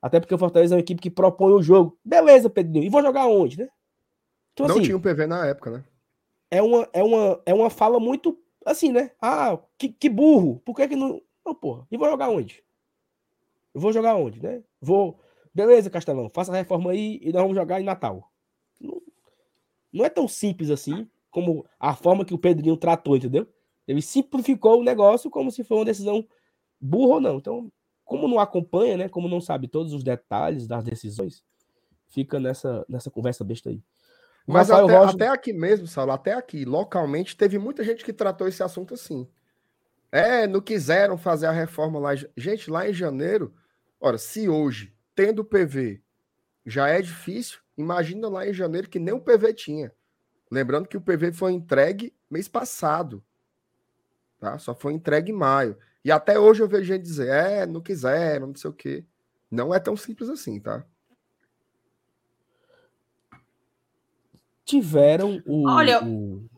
Até 0.00 0.20
porque 0.20 0.34
o 0.34 0.38
Fortaleza 0.38 0.74
é 0.74 0.76
uma 0.76 0.82
equipe 0.82 1.00
que 1.00 1.10
propõe 1.10 1.52
o 1.52 1.62
jogo. 1.62 1.98
Beleza, 2.04 2.50
Pedrinho, 2.50 2.84
e 2.84 2.90
vou 2.90 3.02
jogar 3.02 3.26
onde, 3.26 3.58
né? 3.58 3.68
Então, 4.52 4.68
não 4.68 4.74
assim, 4.74 4.84
tinha 4.84 4.96
um 4.96 5.00
PV 5.00 5.26
na 5.26 5.46
época, 5.46 5.70
né? 5.70 5.84
é 6.54 6.62
uma, 6.62 6.88
é 6.92 7.02
uma, 7.02 7.42
é 7.46 7.52
uma 7.52 7.68
fala 7.68 7.98
muito 7.98 8.38
assim, 8.64 8.92
né? 8.92 9.10
Ah, 9.20 9.58
que, 9.76 9.88
que 9.88 10.08
burro. 10.08 10.60
Por 10.64 10.76
que, 10.76 10.86
que 10.86 10.96
não. 10.96 11.20
Não, 11.44 11.54
porra. 11.54 11.84
E 11.90 11.96
vou 11.96 12.08
jogar 12.08 12.30
onde? 12.30 12.62
Eu 13.74 13.80
vou 13.80 13.92
jogar 13.92 14.14
onde, 14.14 14.40
né? 14.40 14.62
Vou. 14.80 15.18
Beleza, 15.52 15.90
Castelão, 15.90 16.30
faça 16.32 16.52
a 16.52 16.56
reforma 16.56 16.92
aí 16.92 17.18
e 17.22 17.32
nós 17.32 17.42
vamos 17.42 17.56
jogar 17.56 17.80
em 17.80 17.84
Natal. 17.84 18.30
Não, 19.94 20.04
é 20.04 20.10
tão 20.10 20.26
simples 20.26 20.70
assim 20.70 21.08
como 21.30 21.66
a 21.78 21.94
forma 21.94 22.24
que 22.24 22.34
o 22.34 22.38
Pedrinho 22.38 22.76
tratou, 22.76 23.16
entendeu? 23.16 23.48
Ele 23.86 24.02
simplificou 24.02 24.80
o 24.80 24.84
negócio 24.84 25.30
como 25.30 25.50
se 25.50 25.62
fosse 25.62 25.78
uma 25.78 25.84
decisão 25.84 26.26
burra 26.80 27.14
ou 27.14 27.20
não. 27.20 27.36
Então, 27.38 27.72
como 28.04 28.28
não 28.28 28.38
acompanha, 28.38 28.96
né? 28.96 29.08
Como 29.08 29.28
não 29.28 29.40
sabe 29.40 29.68
todos 29.68 29.92
os 29.92 30.04
detalhes 30.04 30.66
das 30.66 30.84
decisões, 30.84 31.42
fica 32.08 32.38
nessa, 32.38 32.84
nessa 32.88 33.10
conversa 33.10 33.44
besta 33.44 33.70
aí. 33.70 33.82
Mas 34.46 34.70
até, 34.70 34.96
Rocha... 34.96 35.14
até, 35.14 35.28
aqui 35.28 35.52
mesmo, 35.52 35.86
Saulo, 35.86 36.12
até 36.12 36.34
aqui, 36.34 36.64
localmente, 36.64 37.36
teve 37.36 37.58
muita 37.58 37.82
gente 37.82 38.04
que 38.04 38.12
tratou 38.12 38.46
esse 38.46 38.62
assunto 38.62 38.94
assim. 38.94 39.26
É, 40.12 40.46
não 40.46 40.60
quiseram 40.60 41.16
fazer 41.16 41.46
a 41.46 41.52
reforma 41.52 41.98
lá. 41.98 42.10
Gente, 42.36 42.70
lá 42.70 42.88
em 42.88 42.92
janeiro, 42.92 43.54
ora, 43.98 44.18
se 44.18 44.48
hoje, 44.48 44.94
tendo 45.14 45.44
PV, 45.44 46.03
já 46.64 46.88
é 46.88 47.00
difícil, 47.00 47.58
imagina 47.76 48.28
lá 48.28 48.46
em 48.46 48.52
janeiro 48.52 48.88
que 48.88 48.98
nem 48.98 49.14
o 49.14 49.20
PV 49.20 49.54
tinha. 49.54 49.92
Lembrando 50.50 50.88
que 50.88 50.96
o 50.96 51.00
PV 51.00 51.32
foi 51.32 51.52
entregue 51.52 52.14
mês 52.30 52.48
passado. 52.48 53.22
Tá? 54.38 54.58
Só 54.58 54.74
foi 54.74 54.92
entregue 54.92 55.32
em 55.32 55.34
maio. 55.34 55.76
E 56.04 56.12
até 56.12 56.38
hoje 56.38 56.62
eu 56.62 56.68
vejo 56.68 56.84
gente 56.84 57.02
dizer, 57.02 57.28
é, 57.28 57.66
não 57.66 57.80
quiseram, 57.80 58.48
não 58.48 58.54
sei 58.54 58.70
o 58.70 58.74
quê. 58.74 59.04
Não 59.50 59.74
é 59.74 59.80
tão 59.80 59.96
simples 59.96 60.28
assim, 60.28 60.60
tá? 60.60 60.84
tiveram 64.64 65.42
o. 65.46 65.68
Olha. 65.68 66.02
O... 66.04 66.48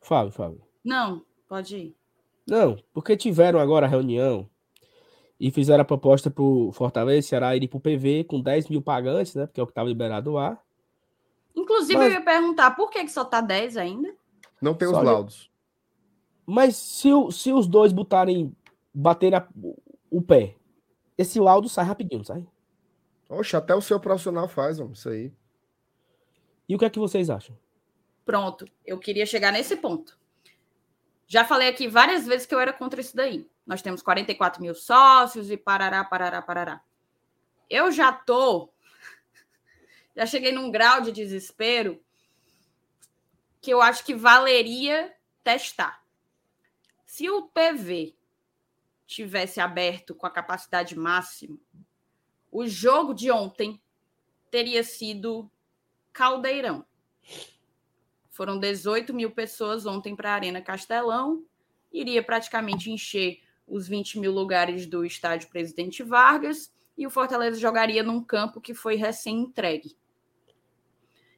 Fábio, 0.00 0.32
Fábio. 0.32 0.62
Não, 0.84 1.24
pode 1.48 1.76
ir. 1.76 1.96
Não, 2.46 2.76
porque 2.92 3.16
tiveram 3.16 3.60
agora 3.60 3.86
a 3.86 3.88
reunião 3.88 4.48
e 5.40 5.50
fizeram 5.50 5.80
a 5.80 5.86
proposta 5.86 6.30
para 6.30 6.44
o 6.44 6.70
Fortaleza 6.70 7.26
Ceará 7.26 7.56
ir 7.56 7.66
para 7.66 7.78
o 7.78 7.80
PV 7.80 8.24
com 8.24 8.38
10 8.38 8.68
mil 8.68 8.82
pagantes, 8.82 9.34
né? 9.34 9.46
Porque 9.46 9.58
é 9.58 9.62
o 9.62 9.66
que 9.66 9.70
estava 9.70 9.88
liberado 9.88 10.32
lá. 10.32 10.62
Inclusive, 11.56 11.98
Mas... 11.98 12.12
eu 12.12 12.18
ia 12.18 12.24
perguntar 12.24 12.72
por 12.72 12.90
que, 12.90 13.02
que 13.02 13.10
só 13.10 13.24
tá 13.24 13.40
10 13.40 13.78
ainda? 13.78 14.14
Não 14.60 14.74
tem 14.74 14.86
os 14.86 14.94
só 14.94 15.00
laudos. 15.00 15.50
Mas 16.44 16.76
se, 16.76 17.08
se 17.32 17.52
os 17.52 17.66
dois 17.66 17.90
botarem, 17.90 18.54
baterem 18.92 19.40
o 20.10 20.20
pé, 20.20 20.56
esse 21.16 21.40
laudo 21.40 21.70
sai 21.70 21.86
rapidinho, 21.86 22.24
sai? 22.24 22.46
Oxe, 23.28 23.56
até 23.56 23.74
o 23.74 23.80
seu 23.80 23.98
profissional 23.98 24.46
faz, 24.46 24.78
vamos, 24.78 24.98
isso 24.98 25.08
aí. 25.08 25.32
E 26.68 26.74
o 26.74 26.78
que 26.78 26.84
é 26.84 26.90
que 26.90 26.98
vocês 26.98 27.30
acham? 27.30 27.56
Pronto, 28.26 28.66
eu 28.84 28.98
queria 28.98 29.24
chegar 29.24 29.52
nesse 29.52 29.76
ponto. 29.76 30.18
Já 31.26 31.44
falei 31.44 31.68
aqui 31.68 31.88
várias 31.88 32.26
vezes 32.26 32.46
que 32.46 32.54
eu 32.54 32.60
era 32.60 32.72
contra 32.72 33.00
isso 33.00 33.16
daí. 33.16 33.48
Nós 33.70 33.82
temos 33.82 34.02
44 34.02 34.60
mil 34.60 34.74
sócios 34.74 35.48
e 35.48 35.56
parará, 35.56 36.02
parará, 36.04 36.42
parará. 36.42 36.82
Eu 37.70 37.92
já 37.92 38.10
tô. 38.10 38.68
Já 40.16 40.26
cheguei 40.26 40.50
num 40.50 40.72
grau 40.72 41.00
de 41.00 41.12
desespero 41.12 42.02
que 43.60 43.72
eu 43.72 43.80
acho 43.80 44.04
que 44.04 44.12
valeria 44.12 45.14
testar. 45.44 46.02
Se 47.06 47.30
o 47.30 47.42
PV 47.42 48.16
tivesse 49.06 49.60
aberto 49.60 50.16
com 50.16 50.26
a 50.26 50.30
capacidade 50.30 50.98
máxima, 50.98 51.56
o 52.50 52.66
jogo 52.66 53.14
de 53.14 53.30
ontem 53.30 53.80
teria 54.50 54.82
sido 54.82 55.48
caldeirão. 56.12 56.84
Foram 58.30 58.58
18 58.58 59.14
mil 59.14 59.30
pessoas 59.30 59.86
ontem 59.86 60.16
para 60.16 60.32
a 60.32 60.34
Arena 60.34 60.60
Castelão. 60.60 61.46
Iria 61.92 62.20
praticamente 62.20 62.90
encher 62.90 63.40
os 63.70 63.86
20 63.86 64.18
mil 64.18 64.32
lugares 64.32 64.84
do 64.84 65.04
estádio 65.04 65.48
Presidente 65.48 66.02
Vargas. 66.02 66.72
E 66.98 67.06
o 67.06 67.10
Fortaleza 67.10 67.58
jogaria 67.58 68.02
num 68.02 68.22
campo 68.22 68.60
que 68.60 68.74
foi 68.74 68.96
recém-entregue. 68.96 69.96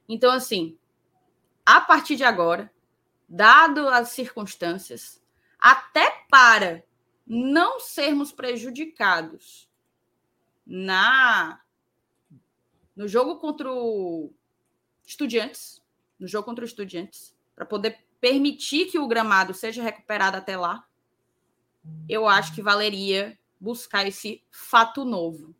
Então, 0.09 0.31
assim, 0.31 0.77
a 1.65 1.79
partir 1.79 2.17
de 2.17 2.23
agora, 2.25 2.69
dado 3.29 3.87
as 3.87 4.09
circunstâncias, 4.09 5.21
até 5.57 6.25
para 6.29 6.83
não 7.25 7.79
sermos 7.79 8.33
prejudicados 8.33 9.69
na 10.65 11.61
no 12.95 13.07
jogo 13.07 13.37
contra 13.37 13.71
o 13.71 14.31
Estudiantes, 15.05 15.81
no 16.19 16.27
jogo 16.27 16.45
contra 16.45 16.63
o 16.63 16.67
Estudiantes, 16.67 17.35
para 17.55 17.65
poder 17.65 18.05
permitir 18.21 18.85
que 18.85 18.99
o 18.99 19.07
gramado 19.07 19.53
seja 19.53 19.81
recuperado 19.81 20.37
até 20.37 20.55
lá, 20.55 20.87
eu 22.07 22.27
acho 22.27 22.53
que 22.53 22.61
valeria 22.61 23.37
buscar 23.59 24.07
esse 24.07 24.43
fato 24.51 25.05
novo, 25.05 25.55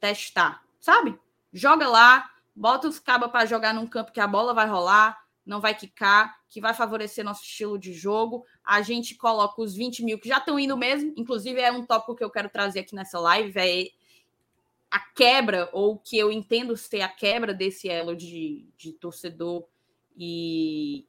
testar, 0.00 0.62
sabe? 0.80 1.18
Joga 1.52 1.88
lá, 1.88 2.30
bota 2.54 2.88
os 2.88 2.98
cabas 2.98 3.30
para 3.30 3.46
jogar 3.46 3.72
num 3.72 3.86
campo 3.86 4.12
que 4.12 4.20
a 4.20 4.26
bola 4.26 4.52
vai 4.52 4.66
rolar, 4.68 5.18
não 5.44 5.60
vai 5.60 5.74
quicar, 5.74 6.38
que 6.50 6.60
vai 6.60 6.74
favorecer 6.74 7.24
nosso 7.24 7.42
estilo 7.42 7.78
de 7.78 7.92
jogo. 7.92 8.44
A 8.62 8.82
gente 8.82 9.14
coloca 9.14 9.62
os 9.62 9.74
20 9.74 10.04
mil 10.04 10.18
que 10.18 10.28
já 10.28 10.38
estão 10.38 10.58
indo 10.58 10.76
mesmo, 10.76 11.14
inclusive 11.16 11.60
é 11.60 11.72
um 11.72 11.86
tópico 11.86 12.14
que 12.14 12.22
eu 12.22 12.30
quero 12.30 12.50
trazer 12.50 12.80
aqui 12.80 12.94
nessa 12.94 13.18
live, 13.18 13.58
é 13.58 13.88
a 14.90 15.00
quebra, 15.00 15.68
ou 15.72 15.98
que 15.98 16.18
eu 16.18 16.30
entendo 16.30 16.76
ser 16.76 17.00
a 17.00 17.08
quebra 17.08 17.54
desse 17.54 17.88
elo 17.88 18.14
de, 18.14 18.66
de 18.76 18.92
torcedor 18.92 19.64
e, 20.16 21.06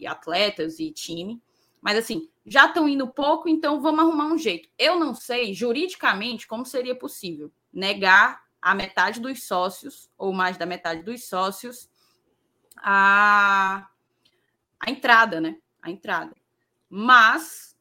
e 0.00 0.06
atletas 0.06 0.78
e 0.78 0.90
time. 0.90 1.42
Mas 1.82 1.98
assim, 1.98 2.29
já 2.50 2.66
estão 2.66 2.88
indo 2.88 3.06
pouco, 3.06 3.48
então 3.48 3.80
vamos 3.80 4.00
arrumar 4.00 4.26
um 4.26 4.36
jeito. 4.36 4.68
Eu 4.76 4.98
não 4.98 5.14
sei 5.14 5.54
juridicamente 5.54 6.48
como 6.48 6.66
seria 6.66 6.96
possível 6.96 7.52
negar 7.72 8.42
a 8.60 8.74
metade 8.74 9.20
dos 9.20 9.46
sócios, 9.46 10.10
ou 10.18 10.32
mais 10.32 10.56
da 10.56 10.66
metade 10.66 11.04
dos 11.04 11.28
sócios, 11.28 11.88
a, 12.76 13.88
a 14.80 14.90
entrada, 14.90 15.40
né? 15.40 15.58
A 15.80 15.92
entrada. 15.92 16.34
Mas 16.88 17.78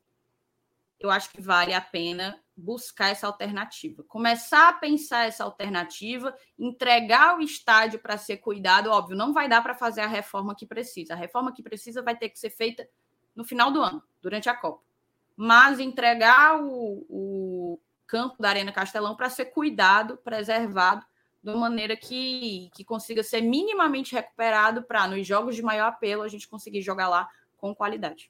eu 1.00 1.10
acho 1.10 1.32
que 1.32 1.42
vale 1.42 1.74
a 1.74 1.82
pena 1.82 2.40
buscar 2.56 3.10
essa 3.10 3.26
alternativa, 3.26 4.04
começar 4.04 4.70
a 4.70 4.74
pensar 4.74 5.26
essa 5.26 5.44
alternativa, 5.44 6.38
entregar 6.60 7.40
o 7.40 7.42
estádio 7.42 8.00
para 8.00 8.20
ser 8.20 8.38
cuidado. 8.38 8.92
Óbvio, 8.92 9.18
não 9.18 9.34
vai 9.34 9.50
dar 9.50 9.64
para 9.64 9.74
fazer 9.74 10.02
a 10.02 10.08
reforma 10.08 10.54
que 10.56 10.68
precisa. 10.68 11.14
A 11.14 11.18
reforma 11.18 11.52
que 11.52 11.64
precisa 11.64 12.04
vai 12.04 12.16
ter 12.16 12.30
que 12.30 12.38
ser 12.38 12.52
feita 12.52 12.88
no 13.40 13.46
final 13.46 13.72
do 13.72 13.82
ano, 13.82 14.04
durante 14.22 14.50
a 14.50 14.54
Copa. 14.54 14.84
Mas 15.38 15.80
entregar 15.80 16.62
o, 16.62 17.06
o 17.10 17.80
campo 18.06 18.36
da 18.38 18.50
Arena 18.50 18.74
Castelão 18.74 19.16
para 19.16 19.30
ser 19.30 19.46
cuidado, 19.46 20.18
preservado, 20.18 21.06
de 21.42 21.50
uma 21.50 21.70
maneira 21.70 21.96
que, 21.96 22.70
que 22.74 22.84
consiga 22.84 23.24
ser 23.24 23.40
minimamente 23.40 24.14
recuperado 24.14 24.84
para, 24.84 25.08
nos 25.08 25.26
jogos 25.26 25.56
de 25.56 25.62
maior 25.62 25.88
apelo, 25.88 26.24
a 26.24 26.28
gente 26.28 26.50
conseguir 26.50 26.82
jogar 26.82 27.08
lá 27.08 27.30
com 27.56 27.74
qualidade. 27.74 28.30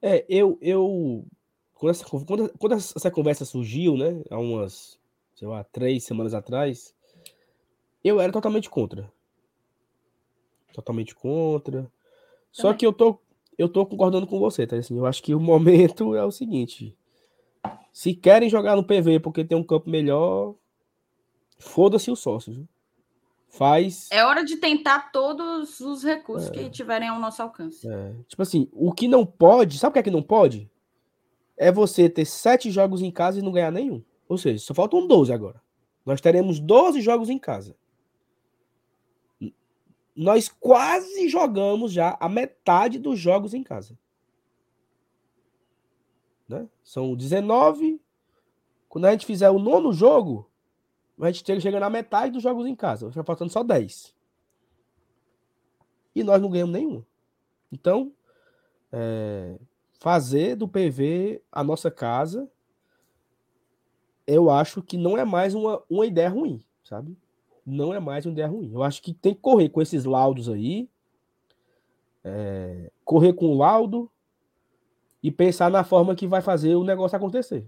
É, 0.00 0.24
eu, 0.26 0.56
eu 0.62 1.26
quando 1.74 1.90
essa, 1.90 2.06
quando, 2.06 2.58
quando 2.58 2.72
essa 2.76 3.10
conversa 3.10 3.44
surgiu, 3.44 3.94
né, 3.94 4.22
há 4.30 4.38
umas, 4.38 4.98
sei 5.34 5.46
lá, 5.46 5.64
três 5.64 6.02
semanas 6.04 6.32
atrás, 6.32 6.94
eu 8.02 8.18
era 8.18 8.32
totalmente 8.32 8.70
contra. 8.70 9.12
Totalmente 10.72 11.14
contra. 11.14 11.92
Só 12.52 12.72
que 12.72 12.84
eu 12.84 12.92
tô, 12.92 13.18
eu 13.56 13.68
tô 13.68 13.84
concordando 13.86 14.26
com 14.26 14.38
você, 14.38 14.66
tá? 14.66 14.76
Assim, 14.76 14.96
eu 14.96 15.06
acho 15.06 15.22
que 15.22 15.34
o 15.34 15.40
momento 15.40 16.14
é 16.14 16.24
o 16.24 16.30
seguinte. 16.30 16.96
Se 17.92 18.14
querem 18.14 18.48
jogar 18.48 18.76
no 18.76 18.84
PV 18.84 19.20
porque 19.20 19.44
tem 19.44 19.56
um 19.56 19.64
campo 19.64 19.90
melhor, 19.90 20.54
foda-se 21.58 22.10
os 22.10 22.20
sócios. 22.20 22.58
Faz. 23.50 24.08
É 24.12 24.24
hora 24.24 24.44
de 24.44 24.56
tentar 24.56 25.10
todos 25.10 25.80
os 25.80 26.04
recursos 26.04 26.50
é. 26.50 26.52
que 26.52 26.70
tiverem 26.70 27.08
ao 27.08 27.18
nosso 27.18 27.42
alcance. 27.42 27.88
É. 27.88 28.14
Tipo 28.28 28.42
assim, 28.42 28.68
o 28.72 28.92
que 28.92 29.08
não 29.08 29.24
pode, 29.24 29.78
sabe 29.78 29.90
o 29.90 29.92
que 29.94 29.98
é 30.00 30.02
que 30.02 30.10
não 30.10 30.22
pode? 30.22 30.70
é 31.58 31.72
você 31.72 32.08
ter 32.08 32.24
sete 32.24 32.70
jogos 32.70 33.02
em 33.02 33.10
casa 33.10 33.40
e 33.40 33.42
não 33.42 33.52
ganhar 33.52 33.72
nenhum. 33.72 34.02
Ou 34.28 34.38
seja, 34.38 34.64
só 34.64 34.72
faltam 34.72 35.06
12 35.06 35.32
agora. 35.32 35.60
Nós 36.06 36.20
teremos 36.20 36.60
12 36.60 37.00
jogos 37.00 37.28
em 37.28 37.38
casa. 37.38 37.76
Nós 40.18 40.48
quase 40.48 41.28
jogamos 41.28 41.92
já 41.92 42.16
a 42.18 42.28
metade 42.28 42.98
dos 42.98 43.20
jogos 43.20 43.54
em 43.54 43.62
casa. 43.62 43.96
Né? 46.48 46.68
São 46.82 47.14
19. 47.14 48.00
Quando 48.88 49.04
a 49.04 49.12
gente 49.12 49.24
fizer 49.24 49.48
o 49.48 49.60
nono 49.60 49.92
jogo, 49.92 50.50
a 51.20 51.30
gente 51.30 51.60
chega 51.60 51.78
na 51.78 51.88
metade 51.88 52.32
dos 52.32 52.42
jogos 52.42 52.66
em 52.66 52.74
casa. 52.74 53.08
Vai 53.10 53.22
faltando 53.22 53.52
só 53.52 53.62
10. 53.62 54.12
E 56.16 56.24
nós 56.24 56.42
não 56.42 56.50
ganhamos 56.50 56.74
nenhum. 56.74 57.04
Então, 57.70 58.12
é, 58.90 59.56
fazer 60.00 60.56
do 60.56 60.66
PV 60.66 61.40
a 61.52 61.62
nossa 61.62 61.92
casa, 61.92 62.50
eu 64.26 64.50
acho 64.50 64.82
que 64.82 64.96
não 64.96 65.16
é 65.16 65.24
mais 65.24 65.54
uma, 65.54 65.80
uma 65.88 66.04
ideia 66.04 66.28
ruim, 66.28 66.60
sabe? 66.82 67.16
Não 67.68 67.92
é 67.92 68.00
mais 68.00 68.24
uma 68.24 68.32
ideia 68.32 68.48
ruim. 68.48 68.70
Eu 68.72 68.82
acho 68.82 69.02
que 69.02 69.12
tem 69.12 69.34
que 69.34 69.40
correr 69.40 69.68
com 69.68 69.82
esses 69.82 70.04
laudos 70.04 70.48
aí, 70.48 70.88
é, 72.24 72.90
correr 73.04 73.32
com 73.32 73.46
o 73.46 73.58
laudo 73.58 74.10
e 75.22 75.30
pensar 75.30 75.70
na 75.70 75.84
forma 75.84 76.14
que 76.14 76.26
vai 76.26 76.40
fazer 76.40 76.74
o 76.74 76.84
negócio 76.84 77.16
acontecer. 77.16 77.66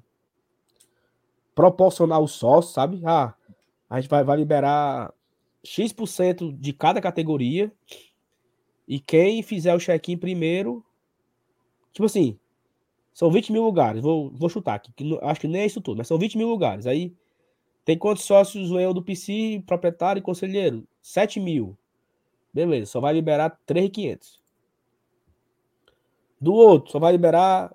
Proporcionar 1.54 2.20
o 2.20 2.28
sócio, 2.28 2.72
sabe? 2.72 3.02
Ah, 3.04 3.34
a 3.88 4.00
gente 4.00 4.10
vai, 4.10 4.24
vai 4.24 4.36
liberar 4.36 5.12
X% 5.64 6.52
de 6.58 6.72
cada 6.72 7.00
categoria 7.00 7.72
e 8.88 8.98
quem 8.98 9.42
fizer 9.42 9.74
o 9.74 9.78
check-in 9.78 10.16
primeiro 10.16 10.84
Tipo 11.92 12.06
assim, 12.06 12.38
são 13.12 13.30
20 13.30 13.52
mil 13.52 13.62
lugares. 13.62 14.02
Vou, 14.02 14.30
vou 14.30 14.48
chutar 14.48 14.74
aqui, 14.74 14.92
que 14.92 15.04
não, 15.04 15.18
acho 15.22 15.40
que 15.40 15.48
nem 15.48 15.62
é 15.62 15.66
isso 15.66 15.80
tudo, 15.80 15.98
mas 15.98 16.08
são 16.08 16.18
20 16.18 16.38
mil 16.38 16.48
lugares. 16.48 16.86
Aí 16.86 17.14
tem 17.84 17.96
quantos 17.96 18.24
sócios 18.24 18.70
o 18.70 18.78
eu 18.78 18.92
do 18.92 19.02
PC, 19.02 19.62
proprietário 19.66 20.20
e 20.20 20.22
conselheiro? 20.22 20.86
7 21.02 21.40
mil. 21.40 21.76
Beleza, 22.52 22.90
só 22.92 23.00
vai 23.00 23.12
liberar 23.12 23.58
3.500. 23.66 24.38
Do 26.40 26.54
outro, 26.54 26.90
só 26.90 26.98
vai 26.98 27.12
liberar 27.12 27.74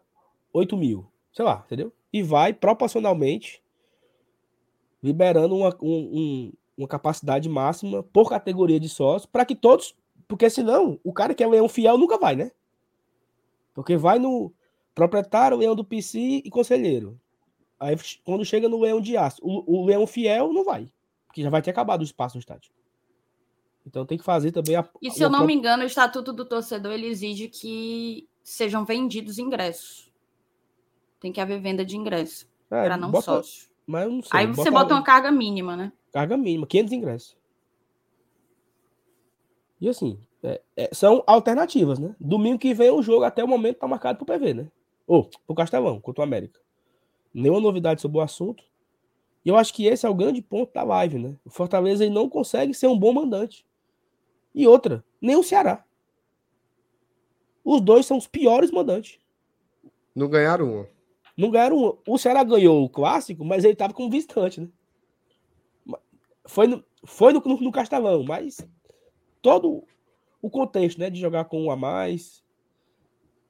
8 0.54 0.76
mil. 0.76 1.06
Sei 1.32 1.44
lá, 1.44 1.64
entendeu? 1.66 1.94
E 2.12 2.24
vai 2.24 2.54
proporcionalmente 2.54 3.62
liberando 5.02 5.56
uma, 5.56 5.76
um, 5.82 6.20
um, 6.20 6.54
uma 6.78 6.88
capacidade 6.88 7.48
máxima 7.48 8.02
por 8.04 8.30
categoria 8.30 8.80
de 8.80 8.90
sócios 8.90 9.26
para 9.26 9.46
que 9.46 9.56
todos. 9.56 9.96
Porque 10.28 10.50
senão, 10.50 11.00
o 11.04 11.14
cara 11.14 11.36
que 11.36 11.44
é 11.44 11.48
leão 11.48 11.70
fiel 11.70 11.98
nunca 11.98 12.18
vai, 12.18 12.36
né? 12.36 12.52
Porque 13.74 13.96
vai 13.96 14.18
no 14.18 14.52
proprietário, 14.96 15.58
leão 15.58 15.76
do 15.76 15.84
PC 15.84 16.42
e 16.44 16.50
conselheiro. 16.50 17.20
Aí 17.86 17.96
quando 18.24 18.44
chega 18.44 18.68
no 18.68 18.82
leão 18.82 19.00
de 19.00 19.16
aço, 19.16 19.40
o, 19.44 19.82
o 19.82 19.86
leão 19.86 20.08
fiel 20.08 20.52
não 20.52 20.64
vai. 20.64 20.92
Porque 21.28 21.44
já 21.44 21.52
vai 21.52 21.62
ter 21.62 21.70
acabado 21.70 22.02
o 22.02 22.04
espaço 22.04 22.36
no 22.36 22.40
estádio. 22.40 22.72
Então 23.86 24.06
tem 24.06 24.18
que 24.18 24.24
fazer 24.24 24.52
também 24.52 24.76
a. 24.76 24.90
E 25.00 25.12
se 25.12 25.22
eu 25.22 25.30
não 25.30 25.46
me 25.46 25.54
engano, 25.54 25.84
o 25.84 25.86
estatuto 25.86 26.34
do 26.34 26.44
torcedor 26.46 26.94
ele 26.94 27.06
exige 27.06 27.48
que 27.48 28.28
sejam 28.44 28.84
vendidos 28.84 29.38
ingressos. 29.38 30.12
Tem 31.20 31.32
que 31.32 31.40
haver 31.40 31.62
venda 31.62 31.86
de 31.86 31.96
ingresso. 31.96 32.48
É, 32.72 32.86
para 32.86 32.98
não 32.98 33.12
bota, 33.12 33.26
sócio. 33.26 33.70
Mas 33.86 34.10
não 34.10 34.24
sei. 34.24 34.40
Aí 34.40 34.48
você 34.48 34.72
bota, 34.72 34.84
bota 34.84 34.96
uma 34.96 35.04
carga 35.04 35.32
mínima, 35.32 35.78
né? 35.78 35.92
Carga 36.12 36.36
mínima, 36.36 36.66
500 36.66 36.94
ingressos. 36.94 37.38
E 39.80 39.88
assim, 39.88 40.20
é, 40.42 40.62
é, 40.76 40.90
são 40.92 41.24
alternativas, 41.28 42.00
né? 42.00 42.16
Domingo 42.20 42.58
que 42.58 42.74
vem 42.74 42.90
o 42.90 43.04
jogo 43.04 43.24
até 43.24 43.44
o 43.44 43.48
momento 43.48 43.78
tá 43.78 43.88
marcado 43.88 44.18
pro 44.18 44.26
PV, 44.26 44.54
né? 44.56 44.72
Ou 45.06 45.30
pro 45.46 45.56
Castelão, 45.56 46.02
contra 46.02 46.22
o 46.22 46.24
América. 46.24 46.65
Nenhuma 47.36 47.60
novidade 47.60 48.02
sobre 48.02 48.18
o 48.18 48.22
assunto. 48.22 48.64
E 49.44 49.50
eu 49.50 49.58
acho 49.58 49.74
que 49.74 49.86
esse 49.86 50.06
é 50.06 50.10
o 50.10 50.16
grande 50.16 50.42
ponto 50.42 50.74
da 50.74 50.84
live, 50.84 51.20
né? 51.20 51.36
O 51.44 51.50
Fortaleza 51.50 52.06
ele 52.06 52.14
não 52.14 52.30
consegue 52.30 52.74
ser 52.74 52.88
um 52.88 52.98
bom 52.98 53.12
mandante. 53.12 53.66
E 54.54 54.66
outra, 54.66 55.04
nem 55.22 55.36
o 55.36 55.44
Ceará. 55.44 55.84
Os 57.62 57.82
dois 57.82 58.06
são 58.06 58.18
os 58.18 58.26
piores 58.26 58.72
mandantes. 58.72 59.20
Não 60.16 60.30
ganharam 60.30 60.74
uma. 60.74 60.90
Não 61.36 61.52
ganharam 61.52 61.78
uma. 61.78 61.98
O 62.08 62.18
Ceará 62.18 62.42
ganhou 62.42 62.86
o 62.86 62.90
clássico, 62.90 63.44
mas 63.44 63.66
ele 63.66 63.76
tava 63.76 63.94
como 63.94 64.10
visitante, 64.10 64.62
né? 64.62 64.70
Foi 66.46 66.68
no, 66.68 66.82
foi 67.04 67.34
no, 67.34 67.42
no, 67.42 67.60
no 67.60 67.72
Castelão, 67.72 68.24
mas 68.24 68.66
todo 69.42 69.84
o 70.42 70.50
contexto, 70.50 71.00
né, 71.00 71.10
de 71.10 71.20
jogar 71.20 71.46
com 71.46 71.64
um 71.64 71.72
a 71.72 71.76
mais, 71.76 72.45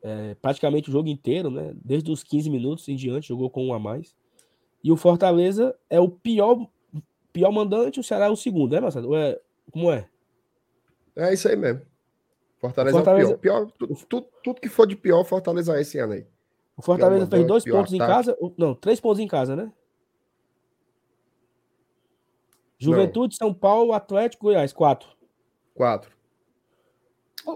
é, 0.05 0.35
praticamente 0.35 0.89
o 0.89 0.91
jogo 0.91 1.09
inteiro, 1.09 1.49
né, 1.49 1.73
desde 1.83 2.11
os 2.11 2.23
15 2.23 2.47
minutos 2.47 2.87
em 2.87 2.95
diante, 2.95 3.29
jogou 3.29 3.49
com 3.49 3.65
um 3.65 3.73
a 3.73 3.79
mais. 3.79 4.15
E 4.83 4.91
o 4.91 4.95
Fortaleza 4.95 5.75
é 5.89 5.99
o 5.99 6.07
pior 6.07 6.69
pior 7.33 7.51
mandante, 7.51 7.99
o 7.99 8.03
Ceará 8.03 8.27
é 8.27 8.29
o 8.29 8.35
segundo, 8.35 8.71
né, 8.71 8.79
Marcelo? 8.79 9.15
É, 9.15 9.37
como 9.71 9.91
é? 9.91 10.07
É 11.15 11.33
isso 11.33 11.49
aí 11.49 11.55
mesmo. 11.55 11.81
Fortaleza, 12.59 12.95
Fortaleza... 12.95 13.31
é 13.31 13.35
o 13.35 13.37
pior. 13.37 13.65
pior 13.65 13.89
tudo, 14.07 14.27
tudo, 14.43 14.61
que 14.61 14.69
for 14.69 14.85
de 14.85 14.95
pior, 14.95 15.23
Fortaleza 15.25 15.75
é 15.75 15.81
esse 15.81 15.97
ano 15.97 16.13
aí. 16.13 16.25
O 16.77 16.83
Fortaleza 16.83 17.27
fez 17.27 17.47
dois 17.47 17.63
pontos 17.63 17.93
ataque. 17.93 17.95
em 17.95 17.97
casa. 17.97 18.37
Não, 18.57 18.75
três 18.75 18.99
pontos 18.99 19.19
em 19.19 19.27
casa, 19.27 19.55
né? 19.55 19.71
Juventude, 22.77 23.35
não. 23.41 23.47
São 23.47 23.53
Paulo, 23.53 23.91
Atlético, 23.91 24.45
Goiás, 24.45 24.71
quatro. 24.71 25.09
Quatro. 25.73 26.14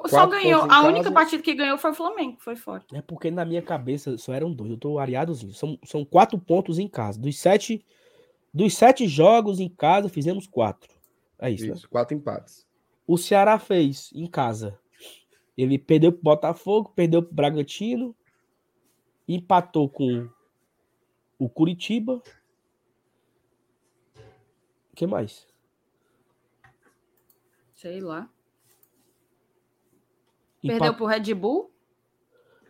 Só 0.07 0.27
ganhou. 0.27 0.63
A 0.63 0.67
casa. 0.67 0.87
única 0.87 1.11
partida 1.11 1.41
que 1.41 1.55
ganhou 1.55 1.77
foi 1.77 1.91
o 1.91 1.95
Flamengo, 1.95 2.37
foi 2.39 2.55
fora. 2.55 2.83
É 2.93 3.01
porque 3.01 3.31
na 3.31 3.43
minha 3.43 3.61
cabeça 3.61 4.17
só 4.17 4.33
eram 4.33 4.53
dois. 4.53 4.69
Eu 4.69 4.77
tô 4.77 4.99
areadozinho. 4.99 5.53
São, 5.53 5.79
são 5.83 6.05
quatro 6.05 6.37
pontos 6.37 6.77
em 6.77 6.87
casa. 6.87 7.19
Dos 7.19 7.39
sete, 7.39 7.83
dos 8.53 8.75
sete 8.75 9.07
jogos 9.07 9.59
em 9.59 9.67
casa, 9.67 10.07
fizemos 10.07 10.45
quatro. 10.45 10.93
É 11.39 11.49
isso. 11.49 11.65
isso 11.65 11.83
né? 11.83 11.89
Quatro 11.89 12.15
empates. 12.15 12.67
O 13.07 13.17
Ceará 13.17 13.57
fez 13.57 14.11
em 14.13 14.27
casa. 14.27 14.77
Ele 15.57 15.79
perdeu 15.79 16.11
pro 16.11 16.21
Botafogo, 16.21 16.93
perdeu 16.95 17.23
pro 17.23 17.33
Bragantino, 17.33 18.15
empatou 19.27 19.89
com 19.89 20.29
o 21.39 21.49
Curitiba. 21.49 22.21
O 24.91 24.95
que 24.95 25.07
mais? 25.07 25.47
Sei 27.73 27.99
lá. 27.99 28.29
Perdeu 30.61 30.93
pro 30.93 31.05
Red 31.05 31.33
Bull? 31.33 31.71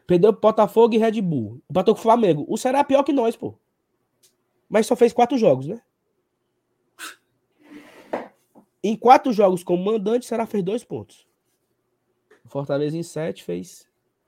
Perdeu 0.05 0.33
pro 0.33 0.41
Botafogo 0.41 0.95
e 0.95 0.97
Red 0.97 1.21
Bull. 1.21 1.61
Empatou 1.69 1.93
com 1.93 1.99
o 1.99 2.03
Flamengo. 2.03 2.45
O 2.47 2.57
Ceará 2.57 2.79
é 2.79 2.83
pior 2.83 3.03
que 3.03 3.13
nós, 3.13 3.35
pô. 3.35 3.55
Mas 4.67 4.85
só 4.85 4.95
fez 4.95 5.13
quatro 5.13 5.37
jogos, 5.37 5.67
né? 5.67 5.81
Em 8.83 8.95
quatro 8.95 9.33
jogos 9.33 9.63
como 9.63 9.83
mandante, 9.83 10.25
o 10.25 10.27
Ceará 10.27 10.45
fez 10.45 10.63
dois 10.63 10.83
pontos. 10.83 11.27
O 12.45 12.49
Fortaleza 12.49 12.97
em 12.97 13.03
sete 13.03 13.43
fez 13.43 13.87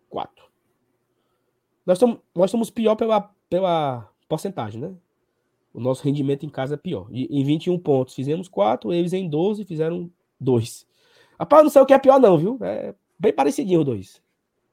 quatro. 0.10 0.46
Nós 1.86 1.98
somos, 1.98 2.20
nós 2.36 2.70
pior 2.70 2.96
pela, 2.96 3.34
pela 3.50 4.10
porcentagem, 4.28 4.82
né? 4.82 4.94
O 5.74 5.80
nosso 5.80 6.04
rendimento 6.04 6.46
em 6.46 6.50
casa 6.50 6.74
é 6.74 6.78
pior. 6.78 7.08
E, 7.12 7.26
em 7.26 7.44
21 7.44 7.80
pontos 7.80 8.14
fizemos 8.14 8.48
quatro, 8.48 8.92
eles 8.92 9.14
em 9.14 9.30
12 9.30 9.64
fizeram 9.64 10.12
dois. 10.40 10.86
Rapaz, 11.40 11.64
não 11.64 11.70
sei 11.70 11.82
o 11.82 11.86
que 11.86 11.94
é 11.94 12.00
pior, 12.00 12.20
não, 12.20 12.38
viu? 12.38 12.58
É 12.62 12.94
bem 13.22 13.32
parecidinho 13.32 13.82
os 13.82 13.86
dois. 13.86 14.22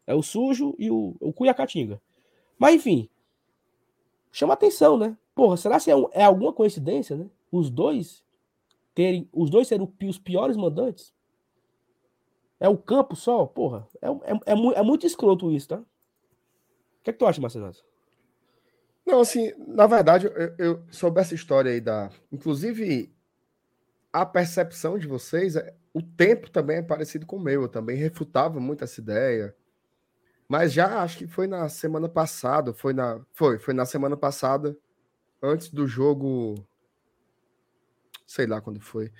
É 0.07 0.15
o 0.15 0.23
sujo 0.23 0.75
e 0.79 0.91
o, 0.91 1.15
o 1.21 1.33
Cuiacatinga. 1.35 2.01
Mas 2.59 2.77
enfim, 2.77 3.09
chama 4.33 4.55
atenção, 4.55 4.97
né? 4.97 5.17
Porra, 5.35 5.59
será 5.59 5.79
que 5.79 5.91
é, 5.91 5.95
um, 5.95 6.09
é 6.13 6.25
alguma 6.25 6.53
coincidência, 6.53 7.15
né? 7.15 7.27
Os 7.53 7.69
dois 7.69 8.25
terem, 8.95 9.29
os 9.33 9.51
dois 9.51 9.69
serem 9.69 9.87
os 10.03 10.19
piores 10.19 10.57
mandantes? 10.57 11.13
É 12.59 12.69
o 12.69 12.79
campo 12.79 13.15
só? 13.15 13.45
Porra, 13.45 13.87
é, 14.01 14.09
é, 14.09 14.35
é, 14.47 14.79
é 14.79 14.83
muito 14.83 15.07
escroto 15.07 15.53
isso, 15.53 15.69
tá? 15.69 15.77
O 15.77 15.85
que, 17.05 17.11
é 17.11 17.13
que 17.13 17.19
tu 17.19 17.27
acha, 17.27 17.41
Marcelo? 17.41 17.71
Não, 19.07 19.21
assim, 19.21 19.53
na 19.59 19.87
verdade, 19.87 20.27
eu, 20.27 20.55
eu 20.59 20.83
soube 20.91 21.21
essa 21.21 21.35
história 21.35 21.71
aí 21.71 21.81
da. 21.81 22.11
Inclusive, 22.33 23.15
a 24.13 24.25
percepção 24.25 24.99
de 24.99 25.07
vocês, 25.07 25.57
é, 25.57 25.75
o 25.93 26.03
tempo 26.03 26.51
também 26.51 26.79
é 26.79 26.83
parecido 26.83 27.27
com 27.27 27.37
o 27.37 27.41
meu. 27.41 27.63
Eu 27.63 27.69
também 27.69 27.97
refutava 27.97 28.59
muito 28.61 28.85
essa 28.85 29.01
ideia. 29.01 29.55
Mas 30.49 30.73
já 30.73 31.03
acho 31.03 31.19
que 31.19 31.27
foi 31.27 31.47
na 31.47 31.69
semana 31.69 32.09
passada, 32.09 32.73
foi 32.73 32.95
na, 32.95 33.21
foi, 33.33 33.59
foi 33.59 33.75
na 33.75 33.85
semana 33.85 34.17
passada, 34.17 34.77
antes 35.43 35.69
do 35.69 35.87
jogo, 35.87 36.55
sei 38.27 38.47
lá 38.47 38.61
quando 38.61 38.81
foi. 38.81 39.13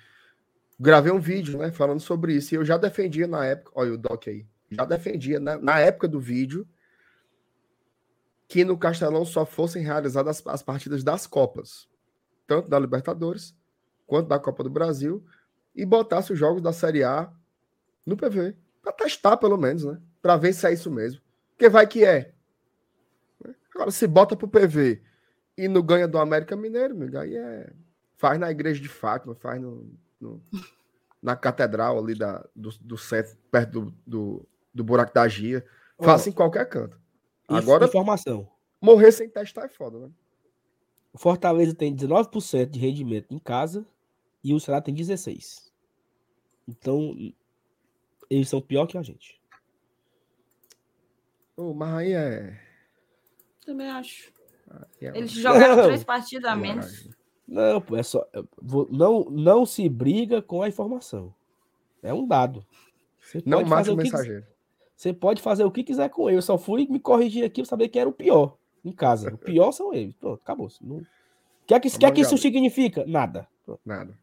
Gravei 0.79 1.11
um 1.11 1.19
vídeo, 1.19 1.59
né, 1.59 1.71
falando 1.71 1.99
sobre 1.99 2.33
isso. 2.33 2.53
E 2.53 2.57
eu 2.57 2.65
já 2.65 2.77
defendia 2.77 3.27
na 3.27 3.45
época, 3.45 3.71
olha 3.75 3.93
o 3.93 3.97
Doc 3.97 4.27
aí, 4.27 4.47
já 4.71 4.85
defendia 4.85 5.39
na, 5.39 5.57
na 5.57 5.79
época 5.79 6.07
do 6.07 6.19
vídeo 6.19 6.67
que 8.47 8.65
no 8.65 8.75
Castelão 8.75 9.23
só 9.23 9.45
fossem 9.45 9.83
realizadas 9.83 10.39
as, 10.39 10.47
as 10.47 10.63
partidas 10.63 11.03
das 11.03 11.27
Copas, 11.27 11.87
tanto 12.47 12.67
da 12.67 12.79
Libertadores 12.79 13.55
quanto 14.09 14.27
da 14.27 14.39
Copa 14.39 14.63
do 14.63 14.71
Brasil, 14.71 15.23
e 15.75 15.85
botasse 15.85 16.33
os 16.33 16.39
jogos 16.39 16.63
da 16.63 16.73
Série 16.73 17.03
A 17.03 17.31
no 18.03 18.17
PV. 18.17 18.55
Para 18.81 18.91
testar, 18.91 19.37
pelo 19.37 19.55
menos, 19.55 19.85
né? 19.85 20.01
Para 20.19 20.35
ver 20.35 20.51
se 20.51 20.65
é 20.65 20.73
isso 20.73 20.89
mesmo. 20.89 21.21
Porque 21.51 21.69
vai 21.69 21.85
que 21.85 22.03
é. 22.03 22.33
Agora, 23.73 23.91
se 23.91 24.07
bota 24.07 24.35
pro 24.35 24.47
PV 24.47 25.01
e 25.55 25.67
não 25.67 25.83
ganha 25.83 26.07
do 26.07 26.17
América 26.17 26.55
Mineiro, 26.55 26.95
meu, 26.95 27.19
aí 27.19 27.35
é. 27.35 27.71
Faz 28.17 28.37
na 28.39 28.51
igreja 28.51 28.81
de 28.81 28.89
Fátima, 28.89 29.35
faz 29.35 29.61
no, 29.61 29.89
no 30.19 30.41
na 31.21 31.35
catedral 31.35 31.97
ali 31.99 32.15
da, 32.15 32.45
do, 32.53 32.69
do 32.81 32.97
centro, 32.97 33.37
perto 33.51 33.71
do, 33.71 33.93
do, 34.05 34.47
do 34.73 34.83
buraco 34.83 35.13
da 35.13 35.27
Gia. 35.27 35.63
Faça 36.01 36.29
em 36.29 36.33
qualquer 36.33 36.67
canto. 36.67 36.99
Agora. 37.47 37.85
Informação. 37.85 38.49
Morrer 38.81 39.11
sem 39.11 39.29
testar 39.29 39.65
é 39.65 39.69
foda, 39.69 39.99
né? 39.99 40.09
O 41.13 41.17
Fortaleza 41.17 41.73
tem 41.73 41.95
19% 41.95 42.69
de 42.69 42.79
rendimento 42.79 43.33
em 43.33 43.39
casa 43.39 43.85
e 44.43 44.53
o 44.53 44.59
Ceará 44.59 44.81
tem 44.81 44.93
16. 44.93 45.71
Então, 46.67 47.15
eles 48.29 48.49
são 48.49 48.61
pior 48.61 48.85
que 48.85 48.97
a 48.97 49.01
gente. 49.01 49.39
Oh, 51.57 51.73
mas 51.73 51.93
aí 51.93 52.13
é. 52.13 52.59
Também 53.65 53.89
acho. 53.89 54.31
É 55.01 55.17
eles 55.17 55.31
jogaram 55.31 55.75
não, 55.75 55.83
três 55.85 56.03
partidas 56.03 56.49
a 56.49 56.55
menos. 56.55 57.09
Não, 57.47 57.83
é 57.97 58.03
só. 58.03 58.25
Não, 58.89 59.25
não 59.25 59.65
se 59.65 59.89
briga 59.89 60.41
com 60.41 60.61
a 60.61 60.69
informação. 60.69 61.33
É 62.01 62.13
um 62.13 62.25
dado. 62.25 62.65
Você 63.19 63.41
não 63.45 63.63
mate 63.65 63.89
o 63.89 63.95
mensageiro. 63.95 64.45
você 64.95 65.11
pode 65.11 65.41
fazer 65.41 65.63
o 65.63 65.71
que 65.71 65.83
quiser 65.83 66.09
com 66.09 66.29
ele. 66.29 66.37
Eu 66.37 66.41
só 66.41 66.57
fui 66.57 66.87
me 66.87 66.99
corrigir 66.99 67.43
aqui 67.43 67.61
para 67.61 67.69
saber 67.69 67.89
que 67.89 67.99
era 67.99 68.07
o 68.07 68.13
pior 68.13 68.55
em 68.85 68.91
casa. 68.91 69.33
O 69.33 69.37
pior 69.37 69.71
são 69.71 69.93
eles. 69.93 70.15
Pronto, 70.15 70.39
acabou. 70.41 70.69
Não... 70.81 70.97
O 70.97 71.05
que 71.65 71.73
é 71.73 71.79
que, 71.79 71.89
que, 71.89 72.05
é 72.05 72.11
que 72.11 72.21
isso 72.21 72.37
significa? 72.37 73.05
Nada. 73.05 73.47
Pronto. 73.65 73.81
Nada. 73.85 74.17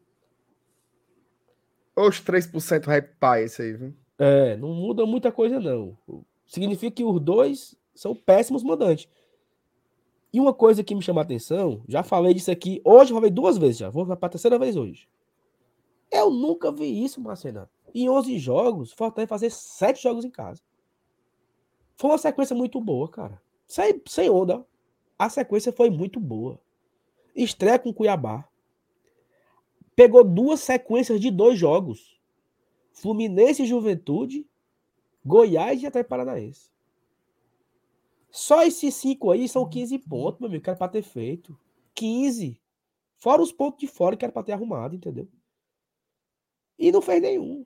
Os 1.97 2.21
3% 2.21 2.85
rap 2.85 3.17
pai, 3.19 3.45
esse 3.45 3.63
aí, 3.63 3.73
viu? 3.73 3.95
É, 4.19 4.57
não 4.57 4.69
muda 4.75 5.07
muita 5.07 5.33
coisa, 5.33 5.59
não. 5.59 5.97
Significa 6.47 6.95
que 6.95 7.05
os 7.05 7.21
dois 7.21 7.75
são 7.95 8.15
péssimos 8.15 8.63
mandantes. 8.63 9.09
E 10.33 10.39
uma 10.39 10.53
coisa 10.53 10.85
que 10.85 10.95
me 10.95 11.01
chama 11.01 11.23
a 11.23 11.25
atenção, 11.25 11.83
já 11.89 12.03
falei 12.03 12.35
disso 12.35 12.51
aqui, 12.51 12.83
hoje 12.85 13.15
falei 13.15 13.31
duas 13.31 13.57
vezes 13.57 13.79
já, 13.79 13.89
vou 13.89 14.05
para 14.05 14.27
a 14.27 14.29
terceira 14.29 14.59
vez 14.59 14.77
hoje. 14.77 15.09
Eu 16.11 16.31
nunca 16.31 16.71
vi 16.71 17.03
isso, 17.03 17.21
Marcelo. 17.21 17.69
Em 17.95 18.09
11 18.09 18.39
jogos, 18.39 18.93
falta 18.93 19.27
fazer 19.27 19.51
7 19.51 20.03
jogos 20.03 20.25
em 20.25 20.31
casa. 20.31 20.61
Foi 21.97 22.11
uma 22.11 22.19
sequência 22.19 22.55
muito 22.55 22.79
boa, 22.79 23.09
cara. 23.09 23.41
Sem, 23.67 24.03
sem 24.07 24.29
onda. 24.29 24.65
A 25.19 25.31
sequência 25.31 25.73
foi 25.73 25.89
muito 25.89 26.21
boa. 26.21 26.61
Estreia 27.35 27.79
com 27.79 27.93
Cuiabá 27.93 28.47
pegou 29.97 30.23
duas 30.23 30.61
sequências 30.61 31.19
de 31.19 31.31
dois 31.31 31.59
jogos. 31.59 32.21
Fluminense 32.93 33.63
e 33.63 33.67
Juventude, 33.67 34.47
Goiás 35.25 35.83
e 35.83 35.87
até 35.87 36.05
Paranaense. 36.05 36.71
Só 38.31 38.63
esses 38.63 38.95
cinco 38.95 39.31
aí 39.31 39.49
são 39.49 39.69
15 39.69 39.99
pontos, 40.01 40.41
meu 40.41 40.49
amigo, 40.49 40.63
que 40.63 40.69
era 40.69 40.79
pra 40.79 40.89
ter 40.89 41.03
feito. 41.03 41.59
15. 41.95 42.61
Fora 43.17 43.41
os 43.41 43.51
pontos 43.51 43.81
de 43.81 43.87
fora 43.87 44.17
que 44.17 44.25
era 44.25 44.33
pra 44.33 44.43
ter 44.43 44.53
arrumado, 44.53 44.95
entendeu? 44.95 45.27
E 46.79 46.93
não 46.93 47.01
fez 47.01 47.23
nenhum. 47.23 47.65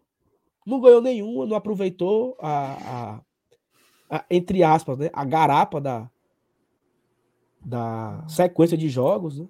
Não 0.65 0.81
ganhou 0.81 1.01
nenhum, 1.01 1.45
não 1.45 1.57
aproveitou 1.57 2.37
a, 2.39 3.23
a, 4.09 4.19
a, 4.19 4.25
entre 4.31 4.63
aspas, 4.63 4.99
né, 4.99 5.11
a 5.13 5.25
garapa 5.25 5.81
da, 5.81 6.09
da 7.61 8.25
sequência 8.29 8.77
de 8.77 8.89
jogos, 8.89 9.39
né? 9.39 9.49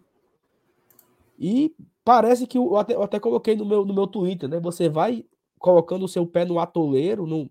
E 1.38 1.74
parece 2.10 2.44
que 2.44 2.58
eu 2.58 2.76
até, 2.76 2.96
eu 2.96 3.02
até 3.04 3.20
coloquei 3.20 3.54
no 3.54 3.64
meu, 3.64 3.84
no 3.84 3.94
meu 3.94 4.04
Twitter, 4.04 4.48
né? 4.48 4.58
Você 4.58 4.88
vai 4.88 5.24
colocando 5.60 6.04
o 6.04 6.08
seu 6.08 6.26
pé 6.26 6.44
no 6.44 6.58
atoleiro, 6.58 7.24
no, 7.24 7.48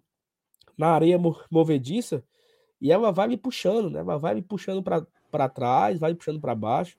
na 0.78 0.88
areia 0.88 1.18
movediça, 1.50 2.22
e 2.82 2.92
ela 2.92 3.10
vai 3.10 3.30
me 3.30 3.38
puxando, 3.38 3.90
né? 3.90 4.02
Ela 4.02 4.18
vai 4.18 4.36
me 4.36 4.42
puxando 4.42 4.84
para 4.84 5.48
trás, 5.48 5.98
vai 5.98 6.12
me 6.12 6.18
puxando 6.18 6.42
para 6.42 6.54
baixo. 6.54 6.98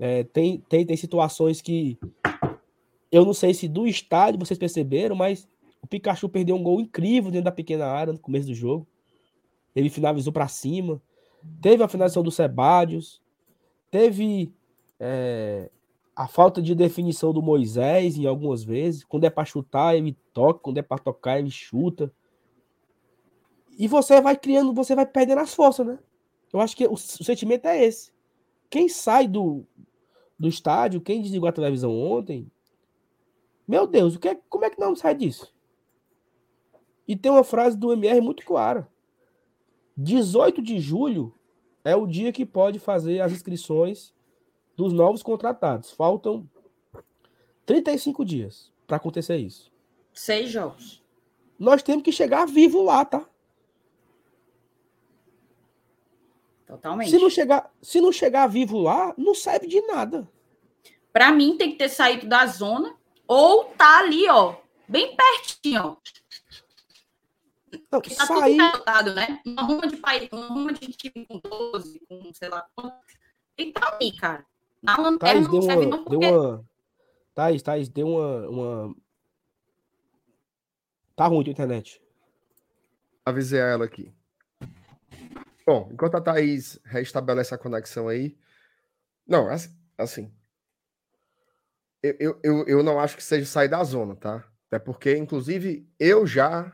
É, 0.00 0.24
tem, 0.24 0.58
tem, 0.68 0.84
tem 0.84 0.96
situações 0.96 1.62
que 1.62 1.96
eu 3.12 3.24
não 3.24 3.34
sei 3.34 3.54
se 3.54 3.68
do 3.68 3.86
estádio 3.86 4.40
vocês 4.40 4.58
perceberam, 4.58 5.14
mas 5.14 5.48
o 5.80 5.86
Pikachu 5.86 6.28
perdeu 6.28 6.56
um 6.56 6.62
gol 6.62 6.80
incrível 6.80 7.30
dentro 7.30 7.44
da 7.44 7.52
pequena 7.52 7.86
área 7.86 8.12
no 8.12 8.18
começo 8.18 8.48
do 8.48 8.54
jogo. 8.54 8.84
Ele 9.76 9.90
finalizou 9.90 10.32
para 10.32 10.48
cima. 10.48 11.00
Teve 11.62 11.84
a 11.84 11.88
finalização 11.88 12.24
do 12.24 12.32
Sebadios. 12.32 13.22
Teve 13.92 14.52
é, 14.98 15.70
a 16.20 16.28
falta 16.28 16.60
de 16.60 16.74
definição 16.74 17.32
do 17.32 17.40
Moisés 17.40 18.18
em 18.18 18.26
algumas 18.26 18.62
vezes. 18.62 19.02
Quando 19.02 19.24
é 19.24 19.30
para 19.30 19.46
chutar, 19.46 19.96
ele 19.96 20.14
toca, 20.34 20.60
quando 20.60 20.76
é 20.76 20.82
para 20.82 20.98
tocar, 20.98 21.38
ele 21.38 21.50
chuta. 21.50 22.12
E 23.78 23.88
você 23.88 24.20
vai 24.20 24.36
criando, 24.36 24.74
você 24.74 24.94
vai 24.94 25.06
perdendo 25.06 25.38
as 25.38 25.54
forças, 25.54 25.86
né? 25.86 25.98
Eu 26.52 26.60
acho 26.60 26.76
que 26.76 26.86
o, 26.86 26.92
o 26.92 26.98
sentimento 26.98 27.64
é 27.64 27.82
esse. 27.82 28.12
Quem 28.68 28.86
sai 28.86 29.26
do, 29.26 29.64
do 30.38 30.46
estádio, 30.46 31.00
quem 31.00 31.22
desligou 31.22 31.48
a 31.48 31.52
televisão 31.52 31.98
ontem, 31.98 32.52
meu 33.66 33.86
Deus, 33.86 34.14
o 34.14 34.20
que 34.20 34.28
é, 34.28 34.38
como 34.50 34.66
é 34.66 34.68
que 34.68 34.78
não 34.78 34.94
sai 34.94 35.14
disso? 35.14 35.54
E 37.08 37.16
tem 37.16 37.32
uma 37.32 37.44
frase 37.44 37.78
do 37.78 37.94
MR 37.94 38.20
muito 38.20 38.44
clara. 38.44 38.86
18 39.96 40.60
de 40.60 40.80
julho 40.80 41.34
é 41.82 41.96
o 41.96 42.06
dia 42.06 42.30
que 42.30 42.44
pode 42.44 42.78
fazer 42.78 43.22
as 43.22 43.32
inscrições 43.32 44.12
dos 44.80 44.94
novos 44.94 45.22
contratados. 45.22 45.90
Faltam 45.90 46.48
35 47.66 48.24
dias 48.24 48.72
para 48.86 48.96
acontecer 48.96 49.36
isso. 49.36 49.70
Seis 50.14 50.50
jogos. 50.50 51.02
Nós 51.58 51.82
temos 51.82 52.02
que 52.02 52.10
chegar 52.10 52.46
vivo 52.46 52.82
lá, 52.82 53.04
tá? 53.04 53.28
Totalmente. 56.66 57.10
Se 57.10 57.18
não 57.18 57.28
chegar, 57.28 57.70
se 57.82 58.00
não 58.00 58.10
chegar 58.10 58.46
vivo 58.46 58.78
lá, 58.78 59.14
não 59.18 59.34
serve 59.34 59.66
de 59.66 59.82
nada. 59.82 60.26
Para 61.12 61.30
mim 61.30 61.58
tem 61.58 61.72
que 61.72 61.76
ter 61.76 61.90
saído 61.90 62.26
da 62.26 62.46
zona 62.46 62.96
ou 63.26 63.64
tá 63.64 63.98
ali, 63.98 64.26
ó, 64.30 64.56
bem 64.88 65.14
pertinho, 65.14 65.82
ó. 65.82 65.96
Não, 67.92 68.00
tá 68.00 68.26
sair, 68.26 68.56
tudo 68.56 68.70
resultado, 68.70 69.14
né? 69.14 69.40
Uma 69.44 69.62
ruma 69.62 69.86
de 69.86 69.96
país, 69.98 70.28
uma 70.32 70.46
ruma 70.46 70.72
de 70.72 70.86
time 70.88 71.26
com 71.26 71.38
12, 71.38 72.00
com 72.08 72.32
sei 72.32 72.48
lá 72.48 72.66
quanto. 72.74 72.96
Tem 73.54 73.72
que 73.72 73.80
tá 73.80 73.94
ali, 73.94 74.16
cara. 74.16 74.49
Na 74.82 74.96
lanterna 74.96 75.18
Thaís, 75.18 75.46
não 75.46 75.52
deu 75.52 75.62
serve 75.62 75.86
uma, 75.86 75.96
não 75.96 76.04
deu 76.04 76.20
porque 76.20 76.26
uma. 76.26 76.68
Thaís, 77.34 77.62
Thaís, 77.62 77.88
deu 77.88 78.06
uma, 78.08 78.48
uma. 78.48 78.96
Tá 81.14 81.26
ruim 81.26 81.44
a 81.46 81.50
internet. 81.50 82.02
Avisei 83.24 83.60
a 83.60 83.66
ela 83.66 83.84
aqui. 83.84 84.12
Bom, 85.66 85.88
enquanto 85.92 86.16
a 86.16 86.20
Thaís 86.20 86.80
restabelece 86.84 87.54
a 87.54 87.58
conexão 87.58 88.08
aí. 88.08 88.36
Não, 89.26 89.48
assim. 89.96 90.32
eu, 92.02 92.40
eu, 92.42 92.66
eu, 92.66 92.82
não 92.82 92.98
acho 92.98 93.16
que 93.16 93.22
seja 93.22 93.46
sair 93.46 93.68
da 93.68 93.84
zona, 93.84 94.16
tá? 94.16 94.44
Até 94.66 94.78
porque, 94.78 95.16
inclusive, 95.16 95.88
eu 95.98 96.26
já 96.26 96.72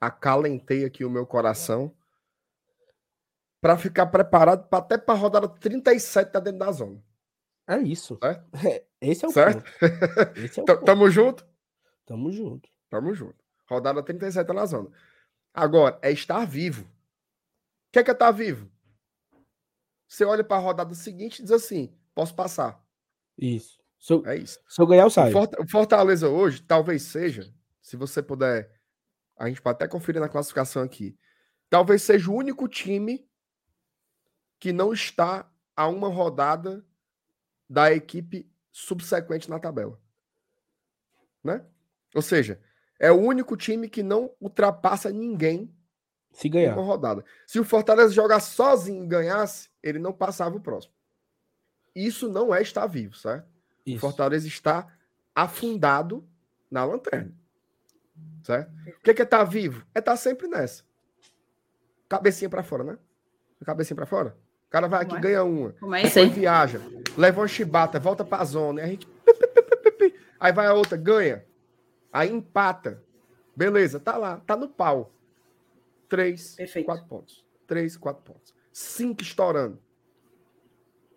acalentei 0.00 0.84
aqui 0.84 1.04
o 1.04 1.10
meu 1.10 1.26
coração 1.26 1.94
para 3.60 3.76
ficar 3.76 4.06
preparado 4.06 4.68
pra, 4.68 4.78
até 4.78 4.96
para 4.96 5.14
a 5.14 5.18
rodada 5.18 5.48
37 5.48 6.30
tá 6.30 6.38
dentro 6.38 6.60
da 6.60 6.70
zona. 6.70 7.02
É 7.66 7.78
isso. 7.78 8.18
Certo? 8.22 8.44
Esse 9.00 9.24
é 9.24 9.28
o 9.28 9.30
Certo? 9.32 9.62
ponto. 9.62 10.38
Esse 10.38 10.60
é 10.60 10.62
o 10.62 10.66
T- 10.66 10.74
ponto. 10.74 10.84
Tamo 10.84 11.10
junto? 11.10 11.46
Tamo 12.06 12.30
junto. 12.32 12.68
Tamo 12.88 13.14
junto. 13.14 13.44
Rodada 13.68 14.02
37 14.02 14.46
tá 14.46 14.54
na 14.54 14.66
zona. 14.66 14.90
Agora, 15.52 15.98
é 16.02 16.12
estar 16.12 16.44
vivo. 16.46 16.84
O 16.84 17.92
que 17.92 17.98
é, 17.98 18.04
que 18.04 18.10
é 18.10 18.12
estar 18.12 18.30
vivo? 18.30 18.70
Você 20.06 20.24
olha 20.24 20.44
para 20.44 20.56
a 20.56 20.60
rodada 20.60 20.94
seguinte 20.94 21.40
e 21.40 21.42
diz 21.42 21.50
assim: 21.50 21.92
posso 22.14 22.34
passar. 22.34 22.80
Isso. 23.36 23.78
Se 23.98 24.12
eu, 24.12 24.24
É 24.26 24.36
isso. 24.36 24.60
se 24.68 24.80
eu 24.80 24.86
ganhar, 24.86 25.02
eu 25.02 25.10
saio. 25.10 25.34
O 25.58 25.68
Fortaleza 25.68 26.28
hoje, 26.28 26.62
talvez 26.62 27.02
seja, 27.02 27.52
se 27.82 27.96
você 27.96 28.22
puder, 28.22 28.70
a 29.36 29.48
gente 29.48 29.60
pode 29.60 29.74
até 29.76 29.88
conferir 29.88 30.20
na 30.20 30.28
classificação 30.28 30.82
aqui. 30.82 31.18
Talvez 31.68 32.02
seja 32.02 32.30
o 32.30 32.34
único 32.34 32.68
time 32.68 33.28
que 34.60 34.72
não 34.72 34.92
está 34.92 35.50
a 35.74 35.88
uma 35.88 36.08
rodada 36.08 36.86
da 37.68 37.92
equipe 37.92 38.48
subsequente 38.70 39.50
na 39.50 39.58
tabela. 39.58 39.98
Né? 41.42 41.64
Ou 42.14 42.22
seja, 42.22 42.60
é 42.98 43.10
o 43.10 43.20
único 43.20 43.56
time 43.56 43.88
que 43.88 44.02
não 44.02 44.30
ultrapassa 44.40 45.10
ninguém 45.10 45.74
Se 46.32 46.48
ganhar. 46.48 46.74
uma 46.74 46.84
rodada. 46.84 47.24
Se 47.46 47.58
o 47.58 47.64
Fortaleza 47.64 48.12
jogar 48.12 48.40
sozinho 48.40 49.04
e 49.04 49.08
ganhasse, 49.08 49.70
ele 49.82 49.98
não 49.98 50.12
passava 50.12 50.56
o 50.56 50.60
próximo. 50.60 50.94
Isso 51.94 52.28
não 52.28 52.54
é 52.54 52.60
estar 52.60 52.86
vivo, 52.86 53.16
certo? 53.16 53.46
O 53.86 53.90
Isso. 53.90 54.00
Fortaleza 54.00 54.46
está 54.46 54.86
afundado 55.34 56.28
na 56.70 56.84
lanterna. 56.84 57.32
Certo? 58.42 58.70
O 58.98 59.00
que 59.00 59.10
é 59.10 59.24
estar 59.24 59.44
vivo? 59.44 59.86
É 59.94 59.98
estar 59.98 60.16
sempre 60.16 60.46
nessa. 60.48 60.84
Cabecinha 62.08 62.48
para 62.48 62.62
fora, 62.62 62.84
né? 62.84 62.98
Cabecinha 63.64 63.96
para 63.96 64.06
fora. 64.06 64.36
O 64.66 64.70
cara 64.70 64.88
vai 64.88 65.02
aqui, 65.02 65.14
Como 65.14 65.18
é? 65.18 65.22
ganha 65.22 65.44
uma. 65.44 65.72
Como 65.74 65.94
é 65.94 66.02
isso 66.02 66.14
Depois 66.14 66.32
aí? 66.34 66.40
viaja, 66.40 66.80
leva 67.16 67.40
uma 67.40 67.48
chibata, 67.48 68.00
volta 68.00 68.24
pra 68.24 68.44
zona. 68.44 68.80
E 68.80 68.84
a 68.84 68.86
gente. 68.88 69.08
Aí 70.38 70.52
vai 70.52 70.66
a 70.66 70.74
outra, 70.74 70.96
ganha. 70.96 71.44
Aí 72.12 72.30
empata. 72.30 73.02
Beleza, 73.54 73.98
tá 73.98 74.16
lá, 74.16 74.38
tá 74.46 74.56
no 74.56 74.68
pau. 74.68 75.10
Três, 76.08 76.54
Perfeito. 76.56 76.86
quatro 76.86 77.06
pontos. 77.06 77.44
Três, 77.66 77.96
quatro 77.96 78.22
pontos. 78.22 78.54
Cinco 78.72 79.22
estourando. 79.22 79.78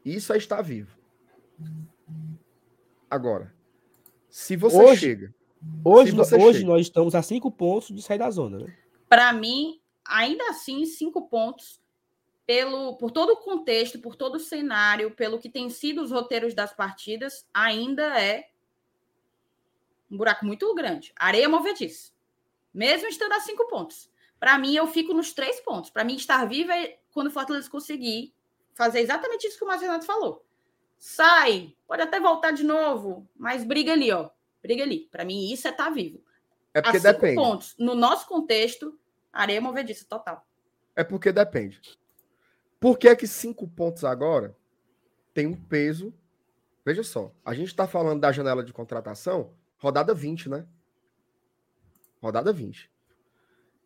Isso 0.05 0.31
é 0.31 0.37
estar 0.37 0.61
vivo. 0.61 0.97
Agora, 3.09 3.53
se 4.29 4.55
você 4.55 4.77
Hoje- 4.77 4.99
chega. 5.01 5.35
Hoje, 5.83 6.11
você 6.13 6.35
hoje 6.35 6.59
chega- 6.59 6.69
nós 6.71 6.81
estamos 6.81 7.13
a 7.15 7.21
cinco 7.21 7.51
pontos 7.51 7.89
de 7.89 8.01
sair 8.01 8.17
da 8.17 8.29
zona, 8.31 8.59
né? 8.59 8.73
Para 9.09 9.33
mim, 9.33 9.81
ainda 10.05 10.49
assim, 10.49 10.85
cinco 10.85 11.27
pontos 11.27 11.81
pelo 12.49 12.97
por 12.97 13.11
todo 13.11 13.33
o 13.33 13.37
contexto, 13.37 13.99
por 13.99 14.15
todo 14.15 14.37
o 14.37 14.39
cenário, 14.39 15.11
pelo 15.11 15.37
que 15.37 15.47
tem 15.47 15.69
sido 15.69 16.01
os 16.01 16.09
roteiros 16.09 16.55
das 16.55 16.73
partidas, 16.73 17.47
ainda 17.53 18.19
é 18.19 18.49
um 20.09 20.17
buraco 20.17 20.43
muito 20.47 20.73
grande. 20.73 21.13
Areia 21.15 21.47
movediça. 21.47 22.11
Mesmo 22.73 23.07
estando 23.07 23.33
a 23.33 23.39
cinco 23.39 23.67
pontos. 23.67 24.09
Para 24.39 24.57
mim, 24.57 24.73
eu 24.73 24.87
fico 24.87 25.13
nos 25.13 25.31
três 25.31 25.59
pontos. 25.59 25.91
Para 25.91 26.03
mim, 26.03 26.15
estar 26.15 26.43
viva 26.47 26.75
é 26.75 26.97
quando 27.11 27.27
o 27.27 27.31
Fortaleza 27.31 27.69
conseguir 27.69 28.33
fazer 28.73 29.01
exatamente 29.01 29.45
isso 29.45 29.59
que 29.59 29.63
o 29.63 29.67
Márcio 29.67 29.85
Renato 29.85 30.07
falou. 30.07 30.43
Sai, 30.97 31.75
pode 31.87 32.01
até 32.01 32.19
voltar 32.19 32.49
de 32.49 32.63
novo, 32.63 33.29
mas 33.37 33.63
briga 33.63 33.91
ali, 33.91 34.11
ó. 34.11 34.27
Briga 34.59 34.81
ali. 34.81 35.07
Para 35.11 35.23
mim, 35.23 35.51
isso 35.53 35.67
é 35.67 35.69
estar 35.69 35.91
vivo. 35.91 36.19
É 36.73 36.79
A 36.79 36.81
porque 36.81 36.99
cinco 36.99 37.13
depende. 37.13 37.35
pontos, 37.35 37.75
no 37.77 37.93
nosso 37.93 38.27
contexto, 38.27 38.99
areia 39.31 39.61
movediça 39.61 40.03
total. 40.09 40.43
É 40.95 41.03
porque 41.03 41.31
depende. 41.31 41.98
Por 42.79 42.97
que 42.97 43.07
é 43.07 43.15
que 43.15 43.27
cinco 43.27 43.67
pontos 43.67 44.03
agora 44.03 44.55
tem 45.33 45.45
um 45.47 45.55
peso? 45.55 46.13
Veja 46.85 47.03
só, 47.03 47.31
a 47.43 47.53
gente 47.53 47.67
está 47.67 47.87
falando 47.87 48.21
da 48.21 48.31
janela 48.31 48.63
de 48.63 48.71
contratação, 48.73 49.53
rodada 49.77 50.13
20, 50.13 50.49
né? 50.49 50.65
Rodada 52.21 52.51
20. 52.51 52.89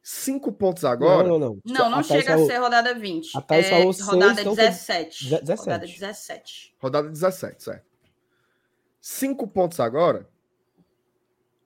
Cinco 0.02 0.52
pontos 0.52 0.84
agora. 0.84 1.28
Não, 1.28 1.40
não, 1.40 1.50
não. 1.54 1.62
Não, 1.66 1.90
não 1.90 2.00
A 2.00 2.04
Thaís 2.04 2.08
chega 2.08 2.32
a 2.34 2.34
falou- 2.34 2.48
ser 2.48 2.58
rodada 2.58 2.94
20. 2.94 3.38
a 3.38 3.42
Thaís 3.42 3.66
é 3.66 3.70
falou 3.70 3.94
seis, 3.94 4.08
rodada 4.08 4.42
então 4.42 4.56
foi 4.56 4.64
17. 4.66 5.30
deze- 5.30 5.42
17. 5.44 5.60
Rodada 5.70 5.86
17. 5.88 6.76
Rodada 6.80 7.10
17, 7.10 7.64
certo. 7.64 7.86
Cinco 9.00 9.48
pontos 9.48 9.80
agora 9.80 10.30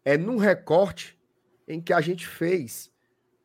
é 0.06 0.18
num 0.18 0.38
recorte 0.38 1.20
em 1.68 1.82
que 1.82 1.92
a 1.94 2.00
gente 2.02 2.28
fez 2.28 2.92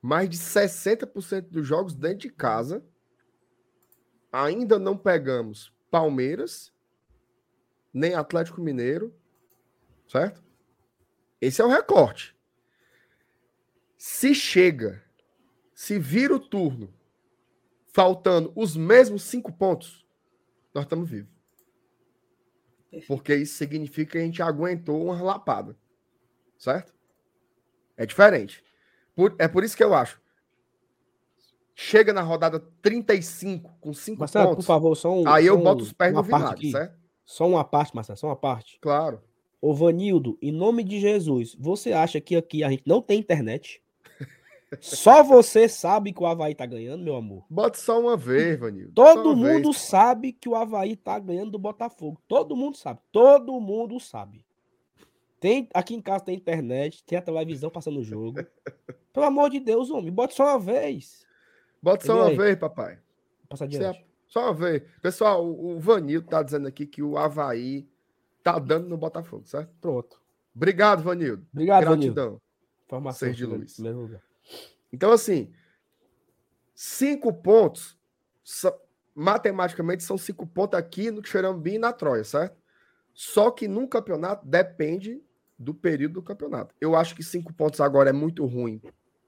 mais 0.00 0.28
de 0.28 0.36
60% 0.38 1.48
dos 1.50 1.66
jogos 1.66 1.94
dentro 1.94 2.18
de 2.18 2.30
casa. 2.30 2.84
Ainda 4.32 4.78
não 4.78 4.96
pegamos 4.96 5.72
Palmeiras, 5.90 6.72
nem 7.92 8.14
Atlético 8.14 8.62
Mineiro, 8.62 9.14
certo? 10.08 10.42
Esse 11.38 11.60
é 11.60 11.64
o 11.64 11.68
recorte. 11.68 12.34
Se 13.98 14.34
chega, 14.34 15.04
se 15.74 15.98
vira 15.98 16.34
o 16.34 16.40
turno, 16.40 16.92
faltando 17.88 18.50
os 18.56 18.74
mesmos 18.74 19.22
cinco 19.24 19.52
pontos, 19.52 20.06
nós 20.72 20.84
estamos 20.84 21.10
vivos. 21.10 21.30
Porque 23.06 23.34
isso 23.34 23.54
significa 23.56 24.12
que 24.12 24.18
a 24.18 24.22
gente 24.22 24.42
aguentou 24.42 25.04
uma 25.04 25.20
lapada. 25.20 25.76
Certo? 26.56 26.94
É 27.96 28.06
diferente. 28.06 28.64
Por- 29.14 29.34
é 29.38 29.48
por 29.48 29.64
isso 29.64 29.76
que 29.76 29.82
eu 29.84 29.94
acho. 29.94 30.21
Chega 31.74 32.12
na 32.12 32.22
rodada 32.22 32.60
35 32.82 33.70
com 33.80 33.92
5 33.94 34.18
Marcelo, 34.20 34.46
por 34.48 34.50
pontos. 34.56 34.66
favor, 34.66 34.94
só 34.94 35.12
um. 35.12 35.26
aí 35.28 35.46
eu 35.46 35.54
só 35.54 35.60
um- 35.60 35.64
boto 35.64 35.82
os 35.82 35.92
pés 35.92 36.12
no 36.12 36.22
vinagre, 36.22 36.48
aqui. 36.50 36.70
certo? 36.70 36.94
Só 37.24 37.48
uma 37.48 37.64
parte, 37.64 37.94
Marcelo, 37.94 38.18
só 38.18 38.26
uma 38.26 38.36
parte. 38.36 38.78
Claro. 38.80 39.20
Ô, 39.60 39.72
Vanildo, 39.72 40.36
em 40.42 40.50
nome 40.52 40.82
de 40.84 40.98
Jesus, 41.00 41.56
você 41.58 41.92
acha 41.92 42.20
que 42.20 42.34
aqui 42.36 42.62
a 42.64 42.68
gente 42.68 42.82
não 42.84 43.00
tem 43.00 43.20
internet? 43.20 43.80
Só 44.80 45.22
você 45.22 45.68
sabe 45.68 46.12
que 46.14 46.22
o 46.22 46.26
Havaí 46.26 46.54
tá 46.54 46.64
ganhando, 46.64 47.04
meu 47.04 47.14
amor. 47.14 47.44
Bota 47.48 47.76
só 47.78 48.00
uma 48.00 48.16
vez, 48.16 48.58
Vanildo. 48.58 48.90
Todo 48.94 49.36
mundo 49.36 49.70
vez. 49.70 49.76
sabe 49.82 50.32
que 50.32 50.48
o 50.48 50.54
Havaí 50.54 50.96
tá 50.96 51.18
ganhando 51.18 51.50
do 51.52 51.58
Botafogo. 51.58 52.18
Todo 52.26 52.56
mundo 52.56 52.76
sabe. 52.78 52.98
Todo 53.12 53.60
mundo 53.60 54.00
sabe. 54.00 54.44
Tem, 55.38 55.68
aqui 55.74 55.94
em 55.94 56.00
casa 56.00 56.24
tem 56.24 56.36
internet, 56.36 57.04
tem 57.04 57.18
a 57.18 57.22
televisão 57.22 57.68
passando 57.68 58.00
o 58.00 58.04
jogo. 58.04 58.40
Pelo 59.12 59.26
amor 59.26 59.50
de 59.50 59.60
Deus, 59.60 59.90
homem, 59.90 60.10
bota 60.10 60.34
só 60.34 60.44
uma 60.44 60.58
vez. 60.58 61.26
Bota 61.82 62.06
só 62.06 62.14
uma 62.28 62.36
vez, 62.36 62.56
papai. 62.58 62.98
Passa 63.48 63.66
Você 63.68 63.76
adiante. 63.76 64.06
Só 64.28 64.44
uma 64.44 64.54
vez. 64.54 64.82
Pessoal, 65.02 65.44
o 65.46 65.78
Vanildo 65.78 66.28
tá 66.28 66.42
dizendo 66.42 66.66
aqui 66.68 66.86
que 66.86 67.02
o 67.02 67.18
Havaí 67.18 67.88
tá 68.42 68.58
dando 68.58 68.88
no 68.88 68.96
Botafogo, 68.96 69.44
certo? 69.46 69.70
Pronto. 69.80 70.20
Obrigado, 70.54 71.02
Vanildo. 71.02 71.46
Obrigado, 71.52 71.84
Vanildo. 71.84 72.14
Gratidão. 72.14 72.40
Informação. 72.86 73.18
Seis 73.18 73.36
de 73.36 73.46
lugar. 73.46 74.22
Então, 74.92 75.12
assim, 75.12 75.52
cinco 76.74 77.32
pontos, 77.32 77.98
sa- 78.44 78.76
matematicamente, 79.14 80.02
são 80.02 80.16
cinco 80.16 80.46
pontos 80.46 80.78
aqui 80.78 81.10
no 81.10 81.24
Xerambi 81.24 81.74
e 81.74 81.78
na 81.78 81.92
Troia, 81.92 82.24
certo? 82.24 82.56
Só 83.14 83.50
que 83.50 83.68
num 83.68 83.86
campeonato 83.86 84.46
depende 84.46 85.22
do 85.58 85.74
período 85.74 86.14
do 86.14 86.22
campeonato. 86.22 86.74
Eu 86.80 86.96
acho 86.96 87.14
que 87.14 87.22
cinco 87.22 87.52
pontos 87.52 87.80
agora 87.80 88.10
é 88.10 88.12
muito 88.12 88.44
ruim 88.46 88.80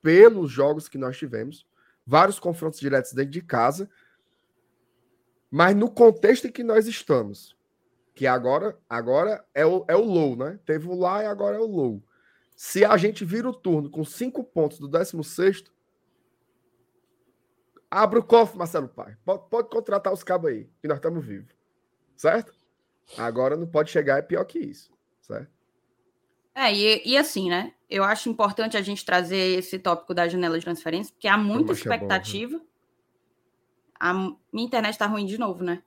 pelos 0.02 0.50
jogos 0.50 0.88
que 0.88 0.98
nós 0.98 1.16
tivemos, 1.16 1.66
vários 2.06 2.38
confrontos 2.38 2.80
diretos 2.80 3.12
dentro 3.12 3.30
de 3.30 3.42
casa, 3.42 3.88
mas 5.50 5.74
no 5.76 5.90
contexto 5.90 6.46
em 6.46 6.52
que 6.52 6.64
nós 6.64 6.86
estamos, 6.86 7.56
que 8.14 8.26
agora 8.26 8.78
agora 8.88 9.44
é 9.54 9.64
o, 9.64 9.84
é 9.88 9.96
o 9.96 10.02
low, 10.02 10.36
né? 10.36 10.58
Teve 10.64 10.88
o 10.88 10.94
lá 10.94 11.22
e 11.22 11.26
agora 11.26 11.56
é 11.56 11.60
o 11.60 11.66
low. 11.66 12.02
Se 12.56 12.84
a 12.84 12.96
gente 12.96 13.24
vira 13.24 13.48
o 13.48 13.54
turno 13.54 13.90
com 13.90 14.04
cinco 14.04 14.44
pontos 14.44 14.78
do 14.78 14.88
16 14.88 15.64
abre 17.94 18.18
o 18.18 18.24
cofre, 18.24 18.58
Marcelo 18.58 18.88
Pai. 18.88 19.16
Pode, 19.24 19.48
pode 19.48 19.68
contratar 19.70 20.12
os 20.12 20.24
cabos 20.24 20.50
aí, 20.50 20.68
que 20.80 20.88
nós 20.88 20.98
estamos 20.98 21.24
vivos. 21.24 21.54
Certo? 22.16 22.52
Agora 23.16 23.56
não 23.56 23.68
pode 23.68 23.90
chegar, 23.90 24.18
é 24.18 24.22
pior 24.22 24.44
que 24.44 24.58
isso. 24.58 24.92
Certo? 25.20 25.53
É, 26.54 26.72
e, 26.72 27.02
e 27.04 27.16
assim, 27.16 27.50
né? 27.50 27.72
Eu 27.90 28.04
acho 28.04 28.28
importante 28.28 28.76
a 28.76 28.82
gente 28.82 29.04
trazer 29.04 29.58
esse 29.58 29.78
tópico 29.78 30.14
da 30.14 30.28
janela 30.28 30.58
de 30.58 30.64
transferência, 30.64 31.12
porque 31.12 31.28
há 31.28 31.36
muita 31.36 31.72
expectativa. 31.72 32.56
É 32.56 32.58
bom, 32.58 32.64
a 33.98 34.12
minha 34.52 34.66
internet 34.66 34.98
tá 34.98 35.06
ruim 35.06 35.26
de 35.26 35.38
novo, 35.38 35.64
né? 35.64 35.82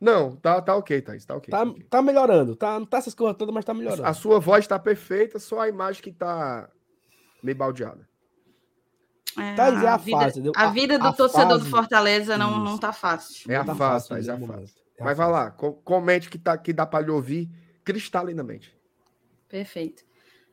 Não, 0.00 0.36
tá, 0.36 0.62
tá 0.62 0.76
ok, 0.76 1.02
Thaís, 1.02 1.24
tá 1.24 1.36
ok. 1.36 1.50
Tá, 1.50 1.58
tá, 1.58 1.70
okay. 1.70 1.82
tá 1.84 2.02
melhorando, 2.02 2.54
tá, 2.54 2.78
não 2.78 2.86
tá 2.86 2.98
essas 2.98 3.14
coisas 3.14 3.36
todas, 3.36 3.52
mas 3.52 3.64
tá 3.64 3.74
melhorando. 3.74 4.06
A 4.06 4.14
sua 4.14 4.38
voz 4.38 4.66
tá 4.66 4.78
perfeita, 4.78 5.38
só 5.38 5.60
a 5.60 5.68
imagem 5.68 6.02
que 6.02 6.12
tá 6.12 6.70
meio 7.42 7.56
baldeada. 7.56 8.08
É, 9.36 9.54
Thaís, 9.54 9.82
é 9.82 9.86
a, 9.86 9.94
a 9.94 9.96
vida, 9.96 10.18
fase. 10.18 10.42
A, 10.54 10.62
a 10.62 10.70
vida 10.70 10.98
do 10.98 11.06
a 11.08 11.12
torcedor 11.12 11.48
fase... 11.48 11.64
do 11.64 11.70
Fortaleza 11.70 12.38
não, 12.38 12.58
não 12.58 12.78
tá 12.78 12.92
fácil. 12.92 13.50
É 13.50 13.56
a 13.56 13.64
tá 13.64 13.74
fase, 13.74 14.08
Thaís, 14.08 14.28
é 14.28 14.32
a 14.32 14.38
fase. 14.38 14.74
É 14.96 15.04
mas 15.04 15.16
vai 15.16 15.30
lá, 15.30 15.50
comente 15.50 16.28
que, 16.30 16.38
tá, 16.38 16.56
que 16.56 16.72
dá 16.72 16.86
para 16.86 17.04
lhe 17.04 17.10
ouvir 17.10 17.50
cristalinamente. 17.84 18.77
Perfeito. 19.48 20.04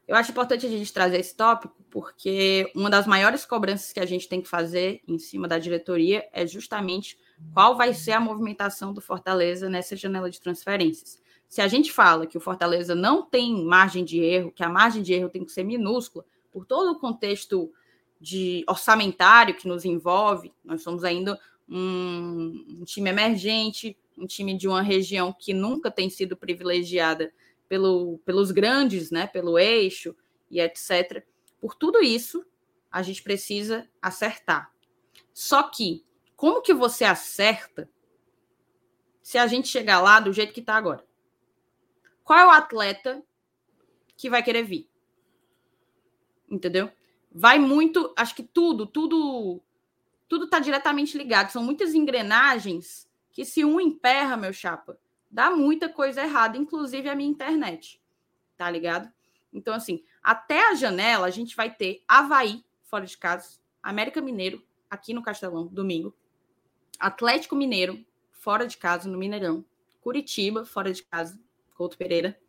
Eu 0.08 0.16
acho 0.16 0.32
importante 0.32 0.66
a 0.66 0.70
gente 0.70 0.94
trazer 0.94 1.20
esse 1.20 1.36
tópico, 1.36 1.76
porque 1.90 2.72
uma 2.76 2.90
das 2.90 3.08
maiores 3.08 3.44
cobranças 3.44 3.92
que 3.92 4.00
a 4.00 4.06
gente 4.06 4.30
tem 4.30 4.40
que 4.40 4.48
fazer 4.48 5.02
em 5.08 5.18
cima 5.18 5.48
da 5.48 5.58
diretoria 5.58 6.28
é 6.32 6.46
justamente 6.46 7.18
qual 7.54 7.76
vai 7.76 7.94
ser 7.94 8.12
a 8.12 8.20
movimentação 8.20 8.94
do 8.94 9.02
Fortaleza 9.02 9.68
nessa 9.68 9.96
janela 9.96 10.30
de 10.30 10.40
transferências. 10.40 11.22
Se 11.48 11.60
a 11.60 11.68
gente 11.68 11.92
fala 11.92 12.28
que 12.28 12.38
o 12.38 12.42
Fortaleza 12.42 12.94
não 12.94 13.24
tem 13.24 13.66
margem 13.66 14.06
de 14.06 14.20
erro, 14.20 14.52
que 14.52 14.64
a 14.64 14.70
margem 14.70 15.02
de 15.02 15.14
erro 15.14 15.30
tem 15.30 15.44
que 15.44 15.52
ser 15.52 15.64
minúscula, 15.64 16.24
por 16.52 16.66
todo 16.66 16.92
o 16.92 17.00
contexto 17.00 17.72
de 18.20 18.64
orçamentário 18.68 19.56
que 19.56 19.68
nos 19.68 19.86
envolve, 19.86 20.54
nós 20.64 20.84
somos 20.84 21.04
ainda 21.04 21.40
um, 21.68 22.80
um 22.80 22.84
time 22.86 23.10
emergente, 23.10 23.98
um 24.18 24.26
time 24.26 24.56
de 24.56 24.68
uma 24.68 24.82
região 24.82 25.34
que 25.38 25.54
nunca 25.54 25.90
tem 25.90 26.10
sido 26.10 26.38
privilegiada 26.38 27.34
pelo, 27.68 28.20
pelos 28.20 28.52
grandes, 28.52 29.12
né, 29.12 29.28
pelo 29.28 29.58
eixo 29.58 30.16
e 30.50 30.60
etc. 30.60 31.26
Por 31.60 31.76
tudo 31.76 32.02
isso, 32.02 32.46
a 32.92 33.02
gente 33.02 33.24
precisa 33.24 33.90
acertar. 34.02 34.72
Só 35.34 35.64
que, 35.64 36.06
como 36.36 36.62
que 36.62 36.74
você 36.74 37.04
acerta 37.04 37.90
se 39.22 39.38
a 39.38 39.48
gente 39.48 39.68
chegar 39.68 40.00
lá 40.00 40.20
do 40.20 40.32
jeito 40.32 40.54
que 40.54 40.60
está 40.60 40.76
agora? 40.76 41.06
Qual 42.24 42.40
é 42.40 42.46
o 42.46 42.52
atleta 42.52 43.24
que 44.16 44.30
vai 44.30 44.42
querer 44.42 44.64
vir? 44.64 44.90
Entendeu? 46.50 46.92
Vai 47.32 47.60
muito, 47.60 48.14
acho 48.16 48.34
que 48.34 48.44
tudo, 48.44 48.86
tudo, 48.86 49.62
tudo 50.28 50.46
está 50.46 50.60
diretamente 50.60 51.18
ligado. 51.18 51.52
São 51.52 51.64
muitas 51.64 51.94
engrenagens 51.94 53.10
que 53.32 53.44
se 53.44 53.66
um 53.66 53.80
emperra, 53.80 54.38
meu 54.38 54.54
chapa, 54.54 54.98
dá 55.36 55.52
muita 55.52 55.90
coisa 55.90 56.22
errada, 56.22 56.58
inclusive 56.58 57.10
a 57.10 57.16
minha 57.16 57.30
internet. 57.30 58.02
Tá 58.56 58.70
ligado? 58.70 59.12
Então, 59.52 59.74
assim, 59.74 60.02
até 60.24 60.72
a 60.72 60.76
janela 60.76 61.28
a 61.28 61.30
gente 61.30 61.58
vai 61.58 61.70
ter 61.70 62.02
Havaí, 62.08 62.64
fora 62.84 63.06
de 63.06 63.18
casa, 63.18 63.60
América 63.84 64.22
Mineiro, 64.22 64.64
aqui 64.90 65.14
no 65.14 65.22
Castelão, 65.22 65.68
domingo, 65.68 66.16
Atlético 66.98 67.54
Mineiro, 67.54 68.06
fora 68.32 68.66
de 68.66 68.78
casa, 68.78 69.10
no 69.10 69.18
Mineirão, 69.18 69.66
Curitiba, 70.00 70.64
fora 70.64 70.94
de 70.94 71.04
casa, 71.04 71.38
Couto 71.76 71.98
Pereira, 71.98 72.40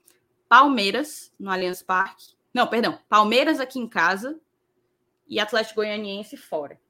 Palmeiras, 0.48 1.34
no 1.40 1.50
Allianz 1.50 1.82
Parque, 1.82 2.36
não, 2.54 2.68
perdão, 2.68 3.00
Palmeiras 3.08 3.58
aqui 3.58 3.80
em 3.80 3.88
casa 3.88 4.40
e 5.26 5.40
Atlético 5.40 5.80
Goianiense 5.80 6.36
fora. 6.36 6.80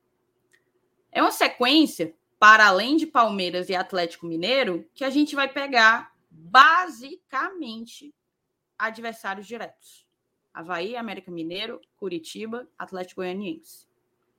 É 1.11 1.23
uma 1.23 1.33
sequência 1.33 2.15
para 2.39 2.67
além 2.67 2.97
de 2.97 3.07
Palmeiras 3.07 3.69
e 3.69 3.75
Atlético 3.75 4.27
Mineiro, 4.27 4.89
que 4.95 5.05
a 5.05 5.11
gente 5.11 5.35
vai 5.35 5.49
pegar 5.49 6.13
basicamente 6.31 8.15
adversários 8.79 9.47
diretos. 9.47 10.07
Havaí, 10.53 10.97
América 10.97 11.31
Mineiro, 11.31 11.81
Curitiba, 11.97 12.69
Atlético 12.79 13.21
Goianiense. 13.21 13.87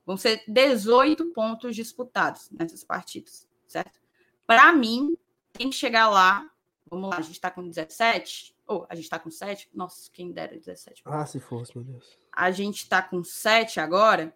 Vão 0.06 0.18
ser 0.18 0.44
18 0.48 1.26
pontos 1.34 1.76
disputados 1.76 2.50
nessas 2.52 2.84
partidas, 2.84 3.48
certo? 3.68 4.00
Para 4.46 4.72
mim, 4.72 5.16
tem 5.52 5.70
que 5.70 5.76
chegar 5.76 6.10
lá. 6.10 6.50
Vamos 6.90 7.10
lá, 7.10 7.18
a 7.18 7.22
gente 7.22 7.34
está 7.34 7.52
com 7.52 7.68
17. 7.68 8.56
Ou 8.66 8.82
oh, 8.82 8.86
a 8.90 8.96
gente 8.96 9.04
está 9.04 9.20
com 9.20 9.30
7. 9.30 9.70
Nossa, 9.74 10.10
quem 10.12 10.32
dera 10.32 10.56
17. 10.56 11.02
Ah, 11.06 11.26
se 11.26 11.40
fosse, 11.40 11.78
meu 11.78 11.86
Deus. 11.86 12.18
A 12.32 12.52
gente 12.52 12.84
está 12.84 13.02
com 13.02 13.24
7 13.24 13.80
agora 13.80 14.34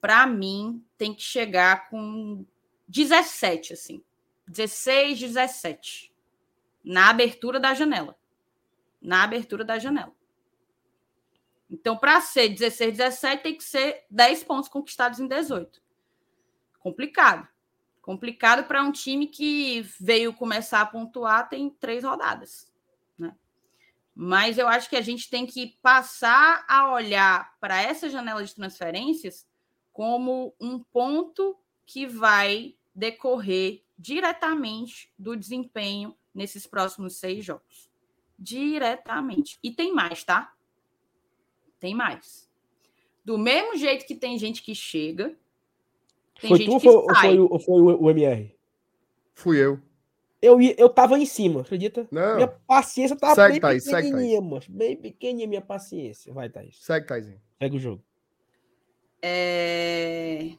para 0.00 0.26
mim, 0.26 0.84
tem 0.96 1.14
que 1.14 1.22
chegar 1.22 1.88
com 1.88 2.44
17, 2.88 3.72
assim. 3.72 4.02
16, 4.46 5.20
17. 5.20 6.12
Na 6.84 7.10
abertura 7.10 7.60
da 7.60 7.74
janela. 7.74 8.16
Na 9.00 9.22
abertura 9.22 9.64
da 9.64 9.78
janela. 9.78 10.14
Então, 11.70 11.96
para 11.96 12.20
ser 12.20 12.48
16, 12.48 12.96
17, 12.96 13.42
tem 13.42 13.56
que 13.56 13.64
ser 13.64 14.04
10 14.10 14.44
pontos 14.44 14.68
conquistados 14.68 15.20
em 15.20 15.28
18. 15.28 15.82
Complicado. 16.78 17.46
Complicado 18.00 18.64
para 18.66 18.82
um 18.82 18.90
time 18.90 19.26
que 19.26 19.82
veio 20.00 20.32
começar 20.32 20.80
a 20.80 20.86
pontuar 20.86 21.48
tem 21.48 21.68
três 21.68 22.04
rodadas. 22.04 22.72
Né? 23.18 23.36
Mas 24.14 24.56
eu 24.56 24.66
acho 24.66 24.88
que 24.88 24.96
a 24.96 25.02
gente 25.02 25.28
tem 25.28 25.44
que 25.44 25.78
passar 25.82 26.64
a 26.66 26.90
olhar 26.90 27.54
para 27.60 27.82
essa 27.82 28.08
janela 28.08 28.42
de 28.42 28.54
transferências 28.54 29.46
como 29.98 30.54
um 30.60 30.78
ponto 30.78 31.58
que 31.84 32.06
vai 32.06 32.76
decorrer 32.94 33.82
diretamente 33.98 35.12
do 35.18 35.34
desempenho 35.34 36.14
nesses 36.32 36.68
próximos 36.68 37.16
seis 37.16 37.44
jogos. 37.44 37.90
Diretamente. 38.38 39.58
E 39.60 39.72
tem 39.72 39.92
mais, 39.92 40.22
tá? 40.22 40.54
Tem 41.80 41.96
mais. 41.96 42.48
Do 43.24 43.36
mesmo 43.36 43.76
jeito 43.76 44.06
que 44.06 44.14
tem 44.14 44.38
gente 44.38 44.62
que 44.62 44.72
chega, 44.72 45.36
tem 46.40 46.50
foi 46.50 46.58
gente 46.58 46.70
tu 46.70 46.78
que 46.78 46.88
ou 46.88 47.12
sai. 47.12 47.30
Foi, 47.30 47.38
ou 47.40 47.58
foi 47.58 47.82
o 47.82 48.10
MR? 48.10 48.56
Fui 49.34 49.58
eu. 49.58 49.80
Eu, 50.40 50.60
eu 50.60 50.88
tava 50.88 51.18
em 51.18 51.26
cima, 51.26 51.62
acredita? 51.62 52.06
Não. 52.12 52.36
Minha 52.36 52.46
paciência 52.46 53.16
tava 53.16 53.34
segue, 53.34 53.54
bem 53.54 53.60
Thaís, 53.60 53.84
pequenininha, 53.84 54.40
segue, 54.40 54.48
Thaís. 54.48 54.68
Bem 54.68 54.96
pequenininha 54.96 55.48
minha 55.48 55.60
paciência. 55.60 56.32
Vai, 56.32 56.48
Thaís. 56.48 56.78
Segue, 56.84 57.04
Thaís. 57.04 57.26
Segue 57.58 57.76
o 57.76 57.80
jogo. 57.80 58.07
É... 59.22 60.56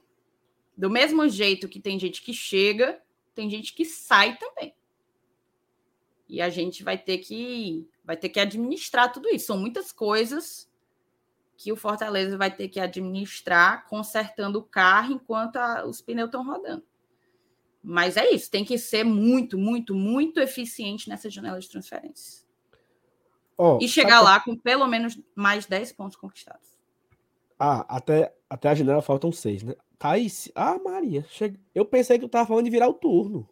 Do 0.77 0.89
mesmo 0.89 1.27
jeito 1.27 1.67
que 1.67 1.79
tem 1.79 1.99
gente 1.99 2.21
que 2.21 2.33
chega, 2.33 3.01
tem 3.35 3.49
gente 3.49 3.73
que 3.73 3.85
sai 3.85 4.37
também. 4.37 4.73
E 6.27 6.41
a 6.41 6.49
gente 6.49 6.83
vai 6.83 6.97
ter 6.97 7.17
que 7.17 7.87
vai 8.03 8.15
ter 8.15 8.29
que 8.29 8.39
administrar 8.39 9.11
tudo 9.11 9.29
isso. 9.29 9.47
São 9.47 9.57
muitas 9.57 9.91
coisas 9.91 10.69
que 11.57 11.71
o 11.73 11.75
Fortaleza 11.75 12.37
vai 12.37 12.49
ter 12.49 12.69
que 12.69 12.79
administrar 12.79 13.85
consertando 13.87 14.59
o 14.59 14.63
carro 14.63 15.13
enquanto 15.13 15.57
a, 15.57 15.85
os 15.85 16.01
pneus 16.01 16.27
estão 16.27 16.45
rodando. 16.45 16.83
Mas 17.83 18.17
é 18.17 18.29
isso, 18.31 18.49
tem 18.49 18.63
que 18.63 18.77
ser 18.77 19.03
muito, 19.03 19.57
muito, 19.57 19.93
muito 19.93 20.39
eficiente 20.39 21.09
nessa 21.09 21.29
janela 21.29 21.59
de 21.59 21.69
transferência. 21.69 22.47
Oh, 23.57 23.77
e 23.81 23.89
chegar 23.89 24.21
lá 24.21 24.39
com 24.39 24.55
pelo 24.55 24.87
menos 24.87 25.19
mais 25.35 25.65
10 25.65 25.91
pontos 25.93 26.17
conquistados. 26.17 26.79
Ah, 27.59 27.85
até, 27.89 28.33
até 28.49 28.69
a 28.69 28.75
janela 28.75 29.01
faltam 29.01 29.31
seis, 29.31 29.61
né? 29.61 29.75
Thaís, 29.97 30.51
ah, 30.55 30.79
Maria, 30.83 31.25
chega... 31.29 31.59
eu 31.75 31.85
pensei 31.85 32.17
que 32.17 32.25
eu 32.25 32.29
tava 32.29 32.47
falando 32.47 32.65
de 32.65 32.71
virar 32.71 32.87
o 32.87 32.93
turno. 32.93 33.47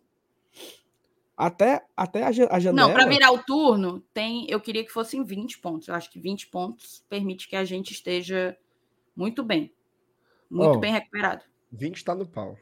Até, 1.36 1.86
até 1.96 2.24
a, 2.24 2.30
a 2.30 2.60
janela. 2.60 2.88
Não, 2.88 2.92
para 2.92 3.06
virar 3.06 3.32
o 3.32 3.44
turno, 3.44 4.02
tem. 4.12 4.48
Eu 4.50 4.60
queria 4.60 4.84
que 4.84 4.92
fossem 4.92 5.24
20 5.24 5.60
pontos. 5.60 5.88
Eu 5.88 5.94
acho 5.94 6.10
que 6.10 6.20
20 6.20 6.48
pontos 6.48 7.06
permite 7.08 7.48
que 7.48 7.56
a 7.56 7.64
gente 7.64 7.92
esteja 7.92 8.58
muito 9.16 9.44
bem. 9.44 9.72
Muito 10.50 10.78
oh, 10.78 10.80
bem 10.80 10.92
recuperado. 10.92 11.44
20 11.72 11.96
está 11.96 12.16
no 12.16 12.26
pau. 12.26 12.58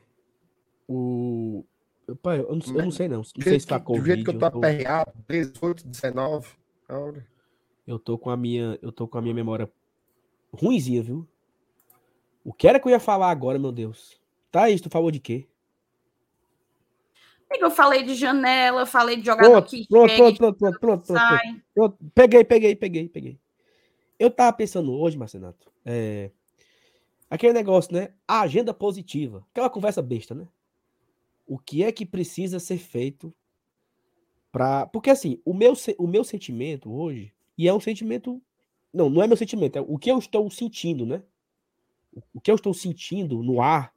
O. 0.90 1.64
Pai, 2.22 2.40
eu, 2.40 2.54
não, 2.54 2.76
eu 2.76 2.84
não 2.84 2.92
sei, 2.92 3.08
não. 3.08 3.18
Não 3.18 3.24
sei 3.24 3.60
se 3.60 3.66
tá 3.66 3.80
com. 3.80 3.94
Do 3.94 4.06
jeito 4.06 4.26
que 4.26 4.32
eu 4.32 4.40
tô 4.40 4.46
aperreado, 4.46 5.14
18, 5.30 5.88
19. 5.88 6.50
Eu 7.88 7.98
tô 7.98 8.18
com 8.18 8.30
a 8.30 8.36
minha. 8.36 8.78
Eu 8.82 8.92
tô 8.92 9.08
com 9.08 9.18
a 9.18 9.22
minha 9.22 9.34
memória 9.34 9.72
ruimzinha, 10.52 11.02
viu? 11.02 11.26
O 12.46 12.54
que 12.54 12.68
era 12.68 12.80
que 12.80 12.88
eu 12.88 12.92
ia 12.92 13.00
falar 13.00 13.32
agora, 13.32 13.58
meu 13.58 13.72
Deus? 13.72 14.22
Tá 14.52 14.70
isso, 14.70 14.84
tu 14.84 14.90
falou 14.90 15.10
de 15.10 15.20
quê? 15.20 15.48
Eu 17.60 17.72
falei 17.72 18.04
de 18.04 18.14
janela, 18.14 18.86
falei 18.86 19.18
de 19.18 19.26
jogador 19.26 19.64
Pronto, 19.64 19.70
que 19.70 19.88
pronto, 19.88 20.16
pronto, 20.16 20.38
pronto, 20.38 20.58
pronto, 20.58 20.80
pronto, 20.80 21.06
pronto, 21.06 21.20
sai. 21.20 21.62
pronto. 21.74 21.98
Peguei, 22.14 22.44
peguei, 22.44 22.76
peguei, 22.76 23.10
peguei. 23.10 23.40
Eu 24.20 24.30
tava 24.30 24.56
pensando 24.56 24.94
hoje, 24.94 25.18
Marcenato, 25.18 25.72
é, 25.84 26.30
aquele 27.30 27.54
negócio, 27.54 27.94
né? 27.94 28.10
A 28.28 28.42
agenda 28.42 28.74
positiva. 28.74 29.44
Aquela 29.52 29.70
conversa 29.70 30.02
besta, 30.02 30.36
né? 30.36 30.48
O 31.48 31.58
que 31.58 31.84
é 31.84 31.92
que 31.92 32.06
precisa 32.06 32.60
ser 32.60 32.78
feito 32.78 33.34
para. 34.52 34.86
Porque 34.88 35.10
assim, 35.10 35.42
o 35.44 35.54
meu, 35.54 35.74
o 35.98 36.08
meu 36.08 36.24
sentimento 36.24 36.94
hoje, 36.94 37.34
e 37.58 37.68
é 37.68 37.74
um 37.74 37.80
sentimento. 37.80 38.42
Não, 38.94 39.10
não 39.10 39.24
é 39.24 39.28
meu 39.28 39.36
sentimento, 39.36 39.78
é 39.78 39.82
o 39.82 39.98
que 39.98 40.12
eu 40.12 40.20
estou 40.20 40.50
sentindo, 40.52 41.06
né? 41.06 41.24
O- 42.34 42.40
que 42.42 42.50
eu 42.52 42.56
estou 42.56 42.74
sentindo 42.74 43.42
no 43.44 43.62
ar 43.62 43.94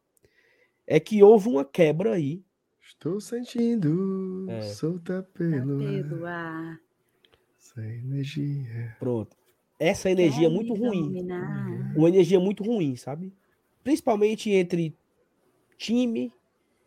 é 0.87 0.99
que 0.99 1.23
houve 1.23 1.49
uma 1.49 1.65
quebra 1.65 2.15
aí. 2.15 2.43
Estou 2.83 3.21
sentindo 3.21 4.47
É. 4.49 4.63
solta 4.63 5.23
pelo 5.35 5.77
ar, 5.87 6.09
Pelo 6.09 6.27
ar, 6.27 6.81
sem 7.59 7.85
energia. 7.99 8.97
Pronto. 8.99 9.37
Essa 9.79 10.11
energia 10.11 10.47
é 10.47 10.51
muito 10.51 10.75
ruim. 10.75 11.23
uma 11.97 12.09
energia 12.09 12.41
muito 12.41 12.65
ruim, 12.65 12.97
sabe? 12.97 13.33
Principalmente 13.85 14.51
entre 14.51 14.97
time. 15.77 16.33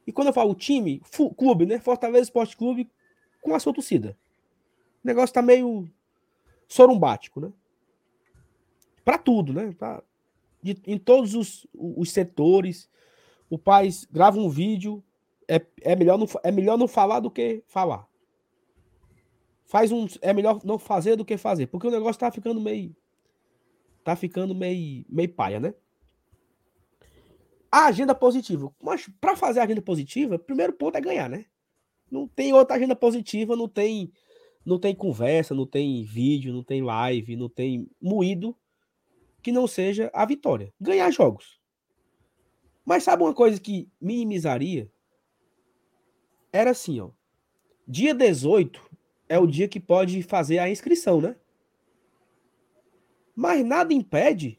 E 0.06 0.12
quando 0.12 0.28
eu 0.28 0.34
falo 0.34 0.54
time, 0.56 1.02
clube, 1.38 1.66
né? 1.66 1.80
Fortaleza 1.80 2.24
Esporte 2.24 2.58
Clube 2.58 2.90
com 3.42 3.54
a 3.56 3.60
sua 3.60 3.74
torcida. 3.74 4.18
O 5.04 5.08
negócio 5.08 5.34
tá 5.34 5.42
meio 5.42 5.88
sorumbático, 6.68 7.40
né? 7.40 7.54
Pra 9.06 9.18
tudo, 9.18 9.54
né? 9.54 9.74
Pra- 9.78 10.04
de- 10.62 10.82
em 10.86 10.98
todos 10.98 11.36
os, 11.36 11.68
os 11.74 12.12
setores. 12.12 12.90
O 13.50 13.58
pai 13.58 13.90
grava 14.12 14.40
um 14.40 14.50
vídeo. 14.50 15.04
É, 15.48 15.62
é, 15.82 15.96
melhor 15.96 16.18
não, 16.18 16.28
é 16.44 16.52
melhor 16.52 16.78
não 16.78 16.88
falar 16.88 17.20
do 17.20 17.30
que 17.30 17.64
falar. 17.68 18.08
Faz 19.66 19.92
um. 19.92 20.08
É 20.22 20.34
melhor 20.34 20.62
não 20.64 20.80
fazer 20.80 21.16
do 21.16 21.26
que 21.26 21.38
fazer. 21.38 21.68
Porque 21.68 21.88
o 21.88 21.92
negócio 21.92 22.20
tá 22.20 22.32
ficando 22.32 22.60
meio 22.62 22.96
tá 24.04 24.16
ficando 24.16 24.54
meio, 24.54 25.06
meio 25.10 25.30
paia, 25.30 25.60
né? 25.60 25.74
A 27.72 27.86
agenda 27.86 28.14
positiva. 28.14 28.74
Mas 28.82 29.10
para 29.20 29.36
fazer 29.36 29.60
a 29.60 29.64
agenda 29.64 29.82
positiva, 29.82 30.38
primeiro 30.38 30.74
ponto 30.74 30.98
é 30.98 31.02
ganhar, 31.02 31.30
né? 31.30 31.46
Não 32.10 32.28
tem 32.28 32.54
outra 32.54 32.76
agenda 32.76 32.96
positiva, 32.96 33.56
não 33.56 33.68
tem 33.68 34.12
não 34.64 34.78
tem 34.78 34.94
conversa, 34.94 35.56
não 35.56 35.66
tem 35.66 36.04
vídeo, 36.04 36.54
não 36.54 36.64
tem 36.64 36.84
live, 36.84 37.36
não 37.36 37.50
tem 37.50 37.90
moído 38.00 38.56
que 39.42 39.52
não 39.52 39.68
seja 39.68 40.10
a 40.14 40.26
vitória. 40.26 40.74
Ganhar 40.80 41.12
jogos. 41.12 41.60
Mas 42.86 43.04
sabe 43.04 43.24
uma 43.24 43.34
coisa 43.34 43.60
que 43.60 43.90
minimizaria? 44.00 44.92
Era 46.52 46.72
assim, 46.72 47.00
ó. 47.00 47.12
Dia 47.88 48.14
18 48.14 48.90
é 49.28 49.40
o 49.40 49.48
dia 49.48 49.68
que 49.68 49.80
pode 49.80 50.22
fazer 50.24 50.60
a 50.60 50.70
inscrição, 50.70 51.22
né? 51.22 51.36
Mas 53.36 53.66
nada 53.66 53.94
impede 53.94 54.58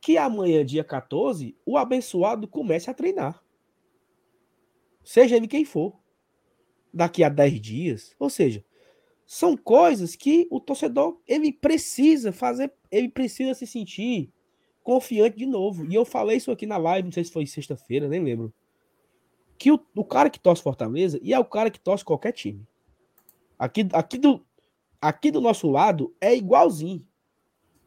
que 0.00 0.16
amanhã, 0.18 0.64
dia 0.64 0.84
14, 0.84 1.56
o 1.64 1.76
abençoado 1.76 2.46
comece 2.46 2.90
a 2.90 2.94
treinar. 2.94 3.42
Seja 5.02 5.36
ele 5.36 5.48
quem 5.48 5.64
for. 5.64 5.98
Daqui 6.92 7.24
a 7.24 7.28
10 7.28 7.60
dias. 7.60 8.14
Ou 8.18 8.30
seja, 8.30 8.64
são 9.26 9.56
coisas 9.56 10.14
que 10.14 10.46
o 10.50 10.60
torcedor 10.60 11.20
ele 11.26 11.52
precisa 11.52 12.32
fazer, 12.32 12.72
ele 12.94 13.08
precisa 13.08 13.54
se 13.54 13.66
sentir 13.66 14.32
confiante 14.82 15.36
de 15.36 15.46
novo. 15.46 15.84
E 15.90 15.94
eu 15.94 16.04
falei 16.04 16.36
isso 16.36 16.52
aqui 16.52 16.66
na 16.66 16.76
live, 16.76 17.06
não 17.06 17.12
sei 17.12 17.24
se 17.24 17.32
foi 17.32 17.46
sexta-feira, 17.46 18.06
nem 18.06 18.22
lembro. 18.22 18.52
Que 19.58 19.72
o, 19.72 19.80
o 19.96 20.04
cara 20.04 20.30
que 20.30 20.38
torce 20.38 20.62
Fortaleza 20.62 21.18
e 21.22 21.32
é 21.32 21.38
o 21.38 21.44
cara 21.44 21.70
que 21.70 21.80
torce 21.80 22.04
qualquer 22.04 22.32
time. 22.32 22.66
Aqui, 23.58 23.88
aqui, 23.92 24.18
do, 24.18 24.44
aqui 25.00 25.30
do 25.30 25.40
nosso 25.40 25.70
lado 25.70 26.14
é 26.20 26.36
igualzinho. 26.36 27.06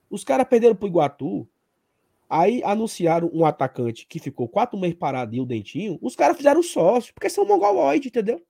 Os 0.10 0.24
caras 0.24 0.48
perderam 0.48 0.76
pro 0.76 0.88
Iguatu. 0.88 1.48
Aí 2.30 2.62
anunciaram 2.64 3.30
um 3.34 3.46
atacante 3.46 4.06
que 4.06 4.20
ficou 4.20 4.50
quatro 4.50 4.78
meses 4.78 4.98
parado 4.98 5.34
e 5.34 5.40
o 5.40 5.46
Dentinho. 5.46 5.98
Os 6.02 6.16
caras 6.16 6.36
fizeram 6.36 6.62
sócio, 6.62 7.14
porque 7.14 7.30
são 7.30 7.46
mongoloide, 7.46 8.10
entendeu? 8.10 8.42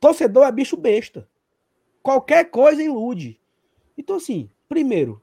Torcedor 0.00 0.44
é 0.44 0.50
bicho 0.50 0.76
besta. 0.76 1.28
Qualquer 2.02 2.50
coisa 2.50 2.82
ilude. 2.82 3.40
Então, 3.96 4.16
assim, 4.16 4.50
primeiro, 4.68 5.22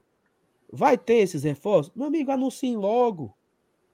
vai 0.72 0.98
ter 0.98 1.16
esses 1.16 1.42
reforços? 1.42 1.92
Meu 1.94 2.06
amigo, 2.06 2.30
anuncie 2.30 2.76
logo. 2.76 3.36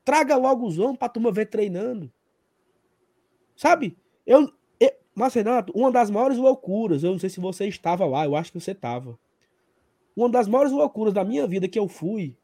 Traga 0.04 0.36
logo 0.36 0.66
os 0.66 0.78
homens 0.78 0.98
pra 0.98 1.08
turma 1.08 1.30
ver 1.30 1.46
treinando. 1.46 2.12
Sabe? 3.56 3.96
Eu, 4.26 4.52
eu, 4.80 4.90
mas, 5.14 5.34
Renato, 5.34 5.72
uma 5.76 5.92
das 5.92 6.10
maiores 6.10 6.38
loucuras, 6.38 7.04
eu 7.04 7.12
não 7.12 7.18
sei 7.18 7.30
se 7.30 7.40
você 7.40 7.66
estava 7.66 8.04
lá, 8.06 8.24
eu 8.24 8.34
acho 8.34 8.50
que 8.50 8.60
você 8.60 8.72
estava. 8.72 9.18
Uma 10.16 10.28
das 10.28 10.48
maiores 10.48 10.72
loucuras 10.72 11.14
da 11.14 11.24
minha 11.24 11.46
vida 11.46 11.68
que 11.68 11.78
eu 11.78 11.88
fui 11.88 12.36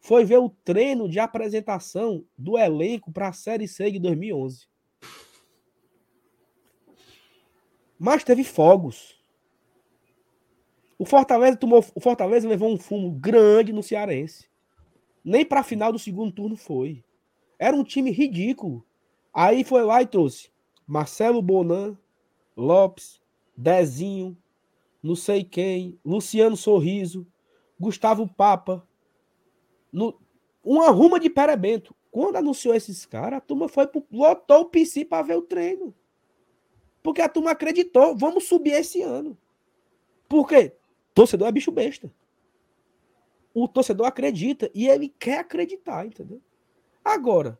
foi 0.00 0.24
ver 0.24 0.38
o 0.38 0.50
treino 0.50 1.08
de 1.08 1.18
apresentação 1.18 2.24
do 2.36 2.56
elenco 2.56 3.10
para 3.10 3.28
a 3.28 3.32
Série 3.32 3.66
C 3.66 3.90
de 3.90 3.98
2011. 3.98 4.68
Mas 7.98 8.22
teve 8.22 8.44
fogos. 8.44 9.15
O 10.98 11.04
Fortaleza 11.04 11.56
tomou, 11.56 11.84
o 11.94 12.00
Fortaleza 12.00 12.48
levou 12.48 12.72
um 12.72 12.78
fumo 12.78 13.10
grande 13.10 13.72
no 13.72 13.82
Cearense. 13.82 14.48
Nem 15.24 15.44
para 15.44 15.60
a 15.60 15.64
final 15.64 15.92
do 15.92 15.98
segundo 15.98 16.32
turno 16.32 16.56
foi. 16.56 17.04
Era 17.58 17.76
um 17.76 17.84
time 17.84 18.10
ridículo. 18.10 18.84
Aí 19.32 19.64
foi 19.64 19.82
lá 19.82 20.00
e 20.00 20.06
trouxe 20.06 20.50
Marcelo 20.86 21.42
Bonan, 21.42 21.98
Lopes, 22.56 23.20
Dezinho, 23.56 24.36
não 25.02 25.14
sei 25.14 25.44
quem, 25.44 25.98
Luciano 26.04 26.56
Sorriso, 26.56 27.26
Gustavo 27.78 28.26
Papa, 28.26 28.86
no, 29.92 30.18
uma 30.64 30.90
ruma 30.90 31.20
de 31.20 31.28
perebento. 31.28 31.94
Quando 32.10 32.36
anunciou 32.36 32.74
esses 32.74 33.04
caras, 33.04 33.38
a 33.38 33.40
turma 33.40 33.68
foi 33.68 33.86
pro, 33.86 34.02
lotou 34.10 34.62
o 34.62 34.70
PC 34.70 35.04
para 35.04 35.22
ver 35.22 35.36
o 35.36 35.42
treino. 35.42 35.94
Porque 37.02 37.20
a 37.20 37.28
turma 37.28 37.50
acreditou, 37.50 38.16
vamos 38.16 38.44
subir 38.44 38.72
esse 38.72 39.02
ano. 39.02 39.36
Por 40.28 40.48
quê? 40.48 40.72
Torcedor 41.16 41.48
é 41.48 41.52
bicho 41.52 41.72
besta. 41.72 42.12
O 43.54 43.66
torcedor 43.66 44.06
acredita 44.06 44.70
e 44.74 44.86
ele 44.86 45.08
quer 45.08 45.38
acreditar, 45.38 46.04
entendeu? 46.04 46.42
Agora, 47.02 47.58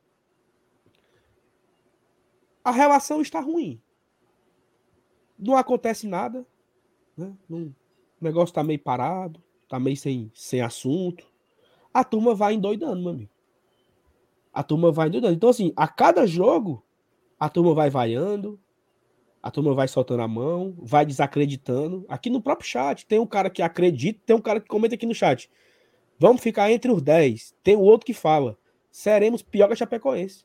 a 2.62 2.70
relação 2.70 3.22
está 3.22 3.40
ruim. 3.40 3.80
Não 5.38 5.56
acontece 5.56 6.06
nada. 6.06 6.46
Né? 7.16 7.34
O 7.48 7.72
negócio 8.20 8.52
está 8.52 8.62
meio 8.62 8.78
parado, 8.78 9.42
está 9.62 9.80
meio 9.80 9.96
sem, 9.96 10.30
sem 10.34 10.60
assunto. 10.60 11.26
A 11.94 12.04
turma 12.04 12.34
vai 12.34 12.52
endoidando, 12.52 13.00
meu 13.00 13.12
amigo. 13.12 13.30
A 14.52 14.62
turma 14.62 14.92
vai 14.92 15.08
endoidando. 15.08 15.34
Então, 15.34 15.48
assim, 15.48 15.72
a 15.74 15.88
cada 15.88 16.26
jogo, 16.26 16.84
a 17.40 17.48
turma 17.48 17.72
vai 17.72 17.88
vaiando, 17.88 18.60
a 19.46 19.50
turma 19.52 19.72
vai 19.74 19.86
soltando 19.86 20.22
a 20.22 20.26
mão, 20.26 20.74
vai 20.76 21.06
desacreditando. 21.06 22.04
Aqui 22.08 22.28
no 22.28 22.42
próprio 22.42 22.68
chat, 22.68 23.06
tem 23.06 23.20
um 23.20 23.26
cara 23.26 23.48
que 23.48 23.62
acredita, 23.62 24.20
tem 24.26 24.34
um 24.34 24.40
cara 24.40 24.60
que 24.60 24.66
comenta 24.66 24.96
aqui 24.96 25.06
no 25.06 25.14
chat. 25.14 25.48
Vamos 26.18 26.42
ficar 26.42 26.68
entre 26.72 26.90
os 26.90 27.00
10. 27.00 27.54
Tem 27.62 27.76
o 27.76 27.80
outro 27.80 28.04
que 28.04 28.12
fala, 28.12 28.58
seremos 28.90 29.42
pior 29.42 29.68
que 29.68 29.74
a 29.74 29.76
Chapecoense. 29.76 30.44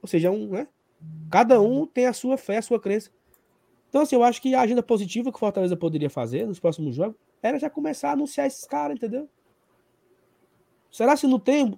Ou 0.00 0.08
seja, 0.08 0.30
um, 0.30 0.46
né? 0.46 0.68
Cada 1.28 1.60
um 1.60 1.84
tem 1.84 2.06
a 2.06 2.12
sua 2.12 2.36
fé, 2.36 2.58
a 2.58 2.62
sua 2.62 2.78
crença. 2.78 3.10
Então, 3.88 4.02
assim, 4.02 4.14
eu 4.14 4.22
acho 4.22 4.40
que 4.40 4.54
a 4.54 4.60
agenda 4.60 4.80
positiva 4.82 5.32
que 5.32 5.36
o 5.36 5.40
Fortaleza 5.40 5.76
poderia 5.76 6.08
fazer 6.08 6.46
nos 6.46 6.60
próximos 6.60 6.94
jogos 6.94 7.16
era 7.42 7.58
já 7.58 7.68
começar 7.68 8.10
a 8.10 8.12
anunciar 8.12 8.46
esses 8.46 8.64
caras, 8.64 8.96
entendeu? 8.96 9.28
Será 10.88 11.16
se 11.16 11.26
não 11.26 11.40
tem. 11.40 11.76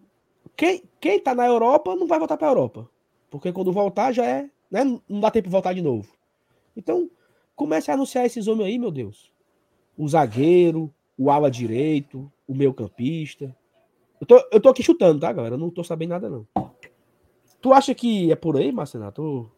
Quem, 0.54 0.82
quem 1.00 1.18
tá 1.18 1.34
na 1.34 1.46
Europa 1.46 1.96
não 1.96 2.06
vai 2.06 2.18
voltar 2.18 2.36
pra 2.36 2.48
Europa. 2.48 2.86
Porque 3.30 3.50
quando 3.50 3.72
voltar 3.72 4.12
já 4.12 4.26
é. 4.26 4.50
Né? 4.70 4.84
Não 5.08 5.18
dá 5.18 5.30
tempo 5.30 5.48
de 5.48 5.52
voltar 5.52 5.72
de 5.72 5.80
novo. 5.80 6.12
Então, 6.76 7.10
comece 7.54 7.90
a 7.90 7.94
anunciar 7.94 8.26
esses 8.26 8.46
homens 8.46 8.66
aí, 8.68 8.78
meu 8.78 8.90
Deus. 8.90 9.32
O 9.96 10.08
zagueiro, 10.08 10.92
o 11.16 11.30
ala 11.30 11.50
direito, 11.50 12.30
o 12.46 12.54
meio 12.54 12.72
campista. 12.72 13.54
Eu 14.20 14.26
tô, 14.26 14.48
eu 14.52 14.60
tô 14.60 14.68
aqui 14.68 14.82
chutando, 14.82 15.20
tá, 15.20 15.32
galera? 15.32 15.54
Eu 15.54 15.58
não 15.58 15.70
tô 15.70 15.82
sabendo 15.82 16.10
nada, 16.10 16.30
não. 16.30 16.46
Tu 17.60 17.72
acha 17.72 17.94
que 17.94 18.32
é 18.32 18.36
por 18.36 18.56
aí, 18.56 18.72
Marcenato? 18.72 19.50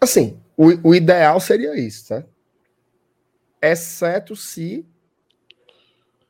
Assim, 0.00 0.40
o, 0.56 0.90
o 0.90 0.94
ideal 0.94 1.40
seria 1.40 1.78
isso, 1.78 2.08
tá? 2.08 2.24
Exceto 3.60 4.36
se 4.36 4.86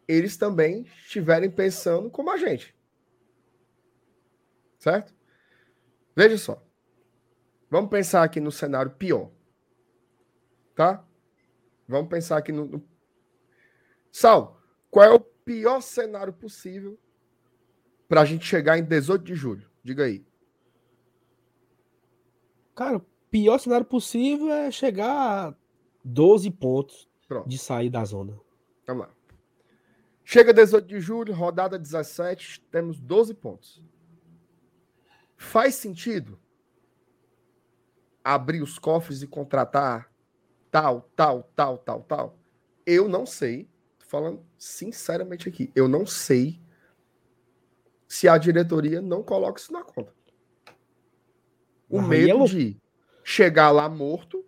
eles 0.06 0.36
também 0.36 0.86
estiverem 1.04 1.50
pensando 1.50 2.08
como 2.08 2.30
a 2.30 2.36
gente. 2.36 2.74
Certo? 4.78 5.14
Veja 6.16 6.38
só. 6.38 6.62
Vamos 7.70 7.90
pensar 7.90 8.22
aqui 8.22 8.40
no 8.40 8.50
cenário 8.50 8.90
pior. 8.92 9.30
Tá? 10.74 11.04
Vamos 11.86 12.08
pensar 12.08 12.38
aqui 12.38 12.52
no. 12.52 12.64
no... 12.64 12.88
Sal, 14.10 14.60
qual 14.90 15.04
é 15.04 15.10
o 15.10 15.20
pior 15.20 15.80
cenário 15.80 16.32
possível 16.32 16.98
para 18.08 18.22
a 18.22 18.24
gente 18.24 18.44
chegar 18.44 18.78
em 18.78 18.84
18 18.84 19.22
de 19.24 19.34
julho? 19.34 19.70
Diga 19.82 20.04
aí. 20.04 20.26
Cara, 22.74 22.98
o 22.98 23.06
pior 23.30 23.58
cenário 23.58 23.86
possível 23.86 24.50
é 24.50 24.70
chegar 24.70 25.48
a 25.48 25.54
12 26.04 26.50
pontos 26.52 27.08
Pronto. 27.26 27.48
de 27.48 27.58
sair 27.58 27.90
da 27.90 28.04
zona. 28.04 28.38
Vamos 28.86 29.06
lá. 29.06 29.14
Chega 30.24 30.52
18 30.52 30.86
de 30.86 31.00
julho, 31.00 31.34
rodada 31.34 31.78
17, 31.78 32.60
temos 32.70 33.00
12 33.00 33.34
pontos. 33.34 33.82
Faz 35.36 35.74
sentido 35.74 36.38
abrir 38.22 38.62
os 38.62 38.78
cofres 38.78 39.22
e 39.22 39.26
contratar 39.26 40.12
tal, 40.70 41.02
tal, 41.14 41.50
tal, 41.54 41.78
tal, 41.78 42.02
tal? 42.02 42.38
Eu 42.84 43.08
não 43.08 43.26
sei. 43.26 43.68
Tô 43.98 44.06
falando 44.06 44.46
sinceramente 44.56 45.48
aqui. 45.48 45.70
Eu 45.74 45.88
não 45.88 46.06
sei 46.06 46.60
se 48.06 48.28
a 48.28 48.38
diretoria 48.38 49.00
não 49.02 49.22
coloca 49.22 49.60
isso 49.60 49.72
na 49.72 49.82
conta. 49.82 50.12
O 51.88 52.02
medo 52.02 52.44
é 52.44 52.46
de 52.46 52.80
chegar 53.24 53.70
lá 53.70 53.88
morto. 53.88 54.44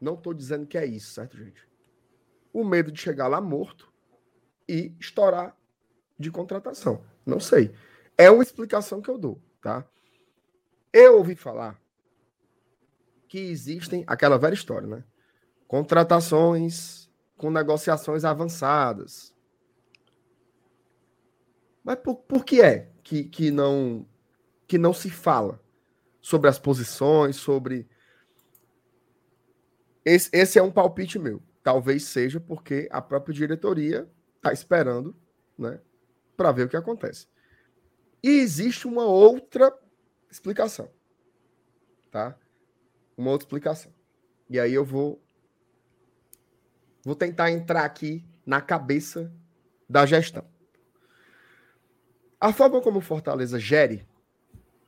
Não 0.00 0.14
estou 0.14 0.32
dizendo 0.32 0.66
que 0.66 0.78
é 0.78 0.86
isso, 0.86 1.12
certo, 1.12 1.36
gente? 1.36 1.68
O 2.52 2.64
medo 2.64 2.90
de 2.90 3.00
chegar 3.00 3.28
lá 3.28 3.40
morto 3.40 3.92
e 4.68 4.94
estourar 4.98 5.56
de 6.18 6.30
contratação. 6.30 7.04
Não 7.24 7.40
sei. 7.40 7.74
É 8.16 8.30
uma 8.30 8.42
explicação 8.42 9.00
que 9.00 9.08
eu 9.08 9.18
dou, 9.18 9.40
tá? 9.60 9.88
Eu 10.92 11.18
ouvi 11.18 11.36
falar 11.36 11.80
que 13.28 13.38
existem 13.38 14.02
aquela 14.06 14.38
velha 14.38 14.54
história, 14.54 14.88
né? 14.88 15.04
Contratações 15.66 17.10
com 17.36 17.50
negociações 17.50 18.24
avançadas. 18.24 19.34
Mas 21.84 21.96
por, 21.96 22.16
por 22.16 22.44
que 22.44 22.60
é 22.60 22.90
que, 23.02 23.24
que, 23.24 23.50
não, 23.50 24.06
que 24.66 24.78
não 24.78 24.92
se 24.92 25.10
fala 25.10 25.62
sobre 26.20 26.48
as 26.48 26.58
posições, 26.58 27.36
sobre. 27.36 27.88
Esse, 30.04 30.30
esse 30.32 30.58
é 30.58 30.62
um 30.62 30.72
palpite 30.72 31.18
meu. 31.18 31.42
Talvez 31.62 32.04
seja 32.04 32.40
porque 32.40 32.88
a 32.90 33.00
própria 33.00 33.34
diretoria 33.34 34.08
está 34.36 34.52
esperando, 34.52 35.14
né, 35.56 35.80
para 36.36 36.52
ver 36.52 36.64
o 36.64 36.68
que 36.68 36.76
acontece. 36.76 37.26
E 38.22 38.28
existe 38.28 38.86
uma 38.86 39.04
outra 39.04 39.72
explicação, 40.30 40.90
tá? 42.10 42.36
Uma 43.18 43.32
outra 43.32 43.44
explicação. 43.44 43.92
E 44.48 44.58
aí 44.58 44.72
eu 44.72 44.84
vou 44.84 45.22
vou 47.04 47.14
tentar 47.14 47.50
entrar 47.50 47.84
aqui 47.84 48.24
na 48.46 48.60
cabeça 48.60 49.32
da 49.88 50.06
gestão. 50.06 50.44
A 52.40 52.52
forma 52.52 52.80
como 52.80 52.98
o 52.98 53.02
Fortaleza 53.02 53.58
gere 53.58 54.06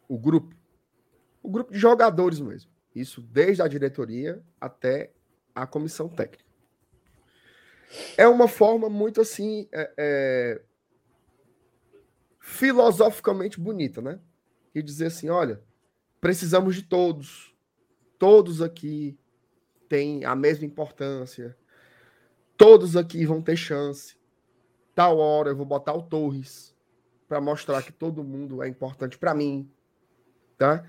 o 0.09 0.17
grupo, 0.19 0.55
o 1.43 1.51
grupo 1.51 1.73
de 1.73 1.79
jogadores 1.79 2.41
mesmo, 2.41 2.71
isso 2.95 3.21
desde 3.21 3.63
a 3.63 3.69
diretoria 3.69 4.43
até 4.61 5.13
a 5.55 5.67
comissão 5.67 6.09
técnica 6.09 6.51
é 8.17 8.27
uma 8.27 8.49
forma 8.49 8.89
muito 8.89 9.21
assim 9.21 9.69
é, 9.73 9.93
é, 9.97 10.63
filosoficamente 12.39 13.59
bonita, 13.59 14.01
né? 14.01 14.21
E 14.75 14.83
dizer 14.83 15.07
assim, 15.07 15.29
olha, 15.29 15.61
precisamos 16.21 16.77
de 16.77 16.83
todos, 16.83 17.50
todos 18.21 18.61
aqui 18.61 19.19
têm 19.89 20.27
a 20.27 20.37
mesma 20.37 20.67
importância, 20.67 21.57
todos 22.55 22.95
aqui 22.95 23.25
vão 23.25 23.41
ter 23.41 23.57
chance. 23.57 24.15
Tal 24.95 25.17
hora 25.17 25.49
eu 25.49 25.57
vou 25.57 25.65
botar 25.65 25.95
o 25.95 26.03
Torres 26.03 26.77
para 27.27 27.41
mostrar 27.41 27.83
que 27.83 27.91
todo 27.91 28.23
mundo 28.23 28.63
é 28.63 28.69
importante 28.69 29.17
para 29.17 29.35
mim, 29.35 29.73
tá? 30.59 30.85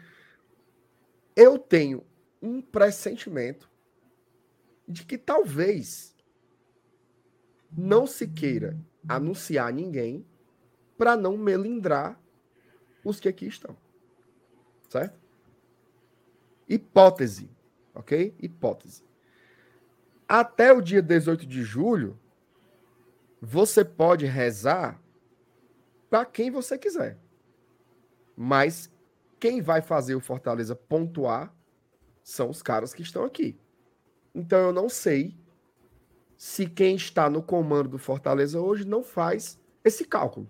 Eu 1.33 1.57
tenho 1.57 2.03
um 2.41 2.61
pressentimento 2.61 3.71
de 4.85 5.05
que 5.05 5.17
talvez 5.17 6.13
não 7.71 8.05
se 8.05 8.27
queira 8.27 8.77
anunciar 9.07 9.71
ninguém 9.71 10.25
para 10.97 11.15
não 11.15 11.37
melindrar 11.37 12.21
os 13.05 13.21
que 13.21 13.29
aqui 13.29 13.45
estão. 13.45 13.77
Certo? 14.89 15.20
Hipótese, 16.71 17.49
ok? 17.93 18.33
Hipótese. 18.39 19.03
Até 20.25 20.71
o 20.71 20.81
dia 20.81 21.01
18 21.01 21.45
de 21.45 21.63
julho, 21.63 22.17
você 23.41 23.83
pode 23.83 24.25
rezar 24.25 25.01
para 26.09 26.23
quem 26.23 26.49
você 26.49 26.77
quiser. 26.77 27.17
Mas 28.37 28.89
quem 29.37 29.61
vai 29.61 29.81
fazer 29.81 30.15
o 30.15 30.21
Fortaleza 30.21 30.73
pontuar 30.73 31.53
são 32.23 32.49
os 32.49 32.61
caras 32.61 32.93
que 32.93 33.01
estão 33.01 33.25
aqui. 33.25 33.59
Então 34.33 34.59
eu 34.59 34.71
não 34.71 34.87
sei 34.87 35.37
se 36.37 36.67
quem 36.67 36.95
está 36.95 37.29
no 37.29 37.43
comando 37.43 37.89
do 37.89 37.97
Fortaleza 37.97 38.61
hoje 38.61 38.87
não 38.87 39.03
faz 39.03 39.59
esse 39.83 40.05
cálculo. 40.05 40.49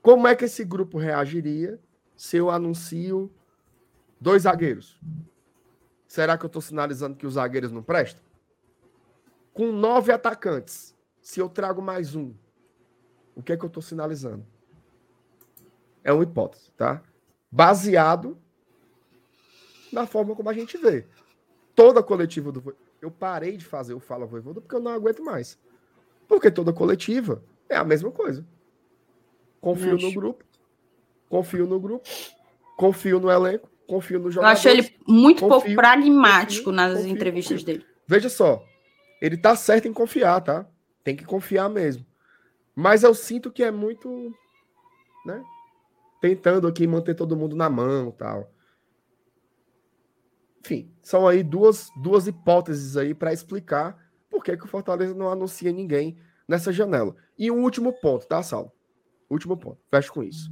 Como 0.00 0.26
é 0.26 0.34
que 0.34 0.46
esse 0.46 0.64
grupo 0.64 0.96
reagiria 0.96 1.78
se 2.16 2.38
eu 2.38 2.48
anuncio 2.48 3.30
dois 4.20 4.42
zagueiros? 4.42 5.00
Será 6.06 6.36
que 6.36 6.44
eu 6.44 6.48
estou 6.48 6.60
sinalizando 6.60 7.16
que 7.16 7.26
os 7.26 7.34
zagueiros 7.34 7.72
não 7.72 7.82
prestam? 7.82 8.22
Com 9.52 9.72
nove 9.72 10.12
atacantes, 10.12 10.94
se 11.20 11.40
eu 11.40 11.48
trago 11.48 11.80
mais 11.80 12.14
um, 12.14 12.34
o 13.34 13.42
que 13.42 13.52
é 13.52 13.56
que 13.56 13.64
eu 13.64 13.68
estou 13.68 13.82
sinalizando? 13.82 14.44
É 16.02 16.12
uma 16.12 16.22
hipótese, 16.22 16.70
tá? 16.72 17.02
Baseado 17.50 18.36
na 19.92 20.06
forma 20.06 20.34
como 20.34 20.48
a 20.48 20.52
gente 20.52 20.76
vê. 20.76 21.06
Toda 21.74 22.02
coletiva 22.02 22.52
do 22.52 22.76
eu 23.00 23.10
parei 23.10 23.56
de 23.56 23.64
fazer 23.64 23.94
o 23.94 24.00
Fala 24.00 24.26
Voivoda 24.26 24.60
porque 24.60 24.74
eu 24.74 24.80
não 24.80 24.92
aguento 24.92 25.22
mais. 25.22 25.58
Porque 26.28 26.50
toda 26.50 26.72
coletiva 26.72 27.42
é 27.68 27.76
a 27.76 27.84
mesma 27.84 28.10
coisa. 28.10 28.44
Confio 29.60 29.96
no 29.96 30.12
grupo, 30.12 30.44
confio 31.28 31.66
no 31.66 31.80
grupo, 31.80 32.08
confio 32.76 33.20
no 33.20 33.30
elenco, 33.30 33.69
confio 33.90 34.20
no 34.20 34.30
jogador. 34.30 34.52
Eu 34.52 34.52
acho 34.52 34.68
ele 34.68 34.96
muito 35.06 35.40
confio, 35.40 35.60
pouco 35.60 35.74
pragmático 35.74 36.64
confio, 36.66 36.72
nas 36.72 36.98
confio, 36.98 37.10
entrevistas 37.10 37.64
dele. 37.64 37.84
Veja 38.06 38.28
só, 38.28 38.64
ele 39.20 39.36
tá 39.36 39.56
certo 39.56 39.88
em 39.88 39.92
confiar, 39.92 40.40
tá? 40.40 40.66
Tem 41.02 41.16
que 41.16 41.24
confiar 41.24 41.68
mesmo. 41.68 42.06
Mas 42.74 43.02
eu 43.02 43.14
sinto 43.14 43.50
que 43.50 43.62
é 43.62 43.70
muito, 43.70 44.32
né? 45.26 45.42
Tentando 46.20 46.68
aqui 46.68 46.86
manter 46.86 47.14
todo 47.14 47.36
mundo 47.36 47.56
na 47.56 47.68
mão, 47.68 48.12
tal. 48.12 48.50
Enfim, 50.64 50.94
são 51.02 51.26
aí 51.26 51.42
duas, 51.42 51.88
duas 52.00 52.26
hipóteses 52.26 52.96
aí 52.96 53.14
para 53.14 53.32
explicar 53.32 53.98
por 54.30 54.44
que, 54.44 54.56
que 54.56 54.64
o 54.64 54.68
Fortaleza 54.68 55.14
não 55.14 55.30
anuncia 55.30 55.72
ninguém 55.72 56.16
nessa 56.46 56.72
janela. 56.72 57.16
E 57.38 57.50
um 57.50 57.62
último 57.62 57.92
ponto, 57.92 58.26
tá, 58.26 58.42
Sal? 58.42 58.72
Último 59.28 59.56
ponto, 59.56 59.80
fecho 59.90 60.12
com 60.12 60.22
isso. 60.22 60.50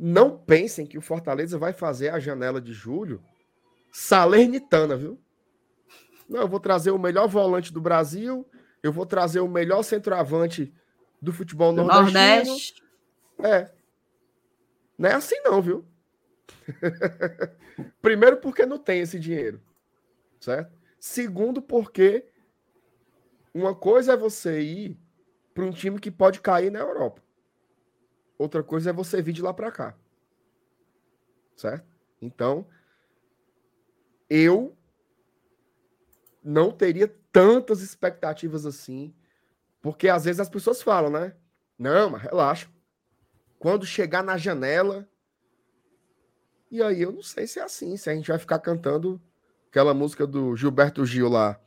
Não 0.00 0.38
pensem 0.38 0.86
que 0.86 0.96
o 0.96 1.02
Fortaleza 1.02 1.58
vai 1.58 1.72
fazer 1.72 2.10
a 2.10 2.20
janela 2.20 2.60
de 2.60 2.72
julho 2.72 3.20
salernitana, 3.90 4.96
viu? 4.96 5.20
Não, 6.28 6.42
eu 6.42 6.48
vou 6.48 6.60
trazer 6.60 6.92
o 6.92 6.98
melhor 6.98 7.26
volante 7.26 7.72
do 7.72 7.80
Brasil, 7.80 8.46
eu 8.80 8.92
vou 8.92 9.04
trazer 9.04 9.40
o 9.40 9.48
melhor 9.48 9.82
centroavante 9.82 10.72
do 11.20 11.32
futebol 11.32 11.72
do. 11.72 11.82
Nordeste. 11.82 12.80
É. 13.42 13.72
Não 14.96 15.08
é 15.08 15.14
assim 15.14 15.40
não, 15.42 15.60
viu? 15.60 15.84
Primeiro, 18.00 18.36
porque 18.36 18.64
não 18.64 18.78
tem 18.78 19.00
esse 19.00 19.18
dinheiro, 19.18 19.60
certo? 20.38 20.78
Segundo, 21.00 21.60
porque 21.60 22.24
uma 23.52 23.74
coisa 23.74 24.12
é 24.12 24.16
você 24.16 24.60
ir 24.60 24.98
para 25.54 25.64
um 25.64 25.70
time 25.70 25.98
que 25.98 26.10
pode 26.10 26.40
cair 26.40 26.70
na 26.70 26.78
Europa. 26.78 27.22
Outra 28.38 28.62
coisa 28.62 28.90
é 28.90 28.92
você 28.92 29.20
vir 29.20 29.32
de 29.32 29.42
lá 29.42 29.52
para 29.52 29.72
cá. 29.72 29.96
Certo? 31.56 31.84
Então, 32.22 32.66
eu 34.30 34.76
não 36.42 36.70
teria 36.70 37.08
tantas 37.32 37.82
expectativas 37.82 38.64
assim, 38.64 39.12
porque 39.82 40.08
às 40.08 40.24
vezes 40.24 40.40
as 40.40 40.48
pessoas 40.48 40.80
falam, 40.80 41.10
né? 41.10 41.34
Não, 41.78 42.10
mas 42.10 42.22
relaxa. 42.22 42.68
Quando 43.58 43.84
chegar 43.84 44.22
na 44.22 44.36
janela, 44.36 45.08
e 46.70 46.82
aí 46.82 47.02
eu 47.02 47.10
não 47.10 47.22
sei 47.22 47.46
se 47.46 47.58
é 47.58 47.62
assim, 47.62 47.96
se 47.96 48.08
a 48.08 48.14
gente 48.14 48.28
vai 48.28 48.38
ficar 48.38 48.60
cantando 48.60 49.20
aquela 49.68 49.92
música 49.92 50.26
do 50.26 50.54
Gilberto 50.56 51.04
Gil 51.04 51.28
lá, 51.28 51.60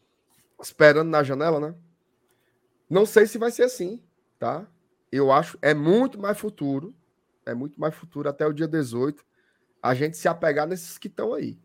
esperando 0.61 1.09
na 1.09 1.21
janela, 1.21 1.59
né? 1.59 1.75
Não 2.89 3.05
sei 3.05 3.25
se 3.25 3.37
vai 3.37 3.51
ser 3.51 3.63
assim, 3.63 4.03
tá? 4.37 4.67
Eu 5.11 5.31
acho 5.31 5.57
é 5.61 5.73
muito 5.73 6.19
mais 6.19 6.37
futuro, 6.37 6.95
é 7.45 7.53
muito 7.53 7.79
mais 7.79 7.93
futuro 7.93 8.29
até 8.29 8.45
o 8.45 8.53
dia 8.53 8.67
18 8.67 9.25
a 9.81 9.93
gente 9.95 10.15
se 10.15 10.27
apegar 10.27 10.67
nesses 10.67 10.97
que 10.97 11.07
estão 11.07 11.33
aí. 11.33 11.59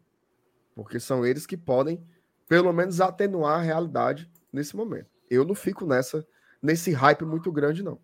Porque 0.75 0.99
são 0.99 1.25
eles 1.25 1.47
que 1.47 1.57
podem 1.57 2.05
pelo 2.49 2.73
menos 2.73 3.01
atenuar 3.01 3.59
a 3.59 3.63
realidade 3.63 4.31
nesse 4.53 4.75
momento. 4.75 5.11
Eu 5.31 5.45
não 5.45 5.55
fico 5.55 5.85
nessa 5.87 6.27
nesse 6.63 6.91
hype 6.93 7.25
muito 7.25 7.53
grande 7.53 7.83
não. 7.83 8.01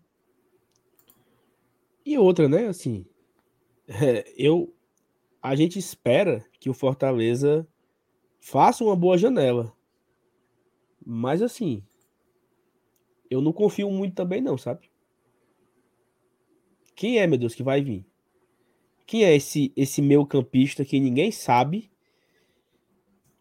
E 2.05 2.17
outra, 2.17 2.47
né, 2.47 2.67
assim, 2.67 3.05
é, 3.87 4.31
eu 4.37 4.73
a 5.41 5.55
gente 5.55 5.77
espera 5.77 6.45
que 6.59 6.69
o 6.69 6.73
Fortaleza 6.73 7.67
faça 8.39 8.83
uma 8.83 8.95
boa 8.95 9.17
janela. 9.17 9.73
Mas 11.05 11.41
assim, 11.41 11.85
eu 13.29 13.41
não 13.41 13.51
confio 13.51 13.89
muito 13.89 14.15
também 14.15 14.41
não, 14.41 14.57
sabe? 14.57 14.92
Quem 16.95 17.19
é, 17.19 17.27
meu 17.27 17.37
Deus, 17.37 17.55
que 17.55 17.63
vai 17.63 17.81
vir? 17.81 18.05
Quem 19.05 19.23
é 19.23 19.35
esse 19.35 19.71
esse 19.75 20.01
meu 20.01 20.25
campista 20.25 20.85
que 20.85 20.99
ninguém 20.99 21.31
sabe 21.31 21.91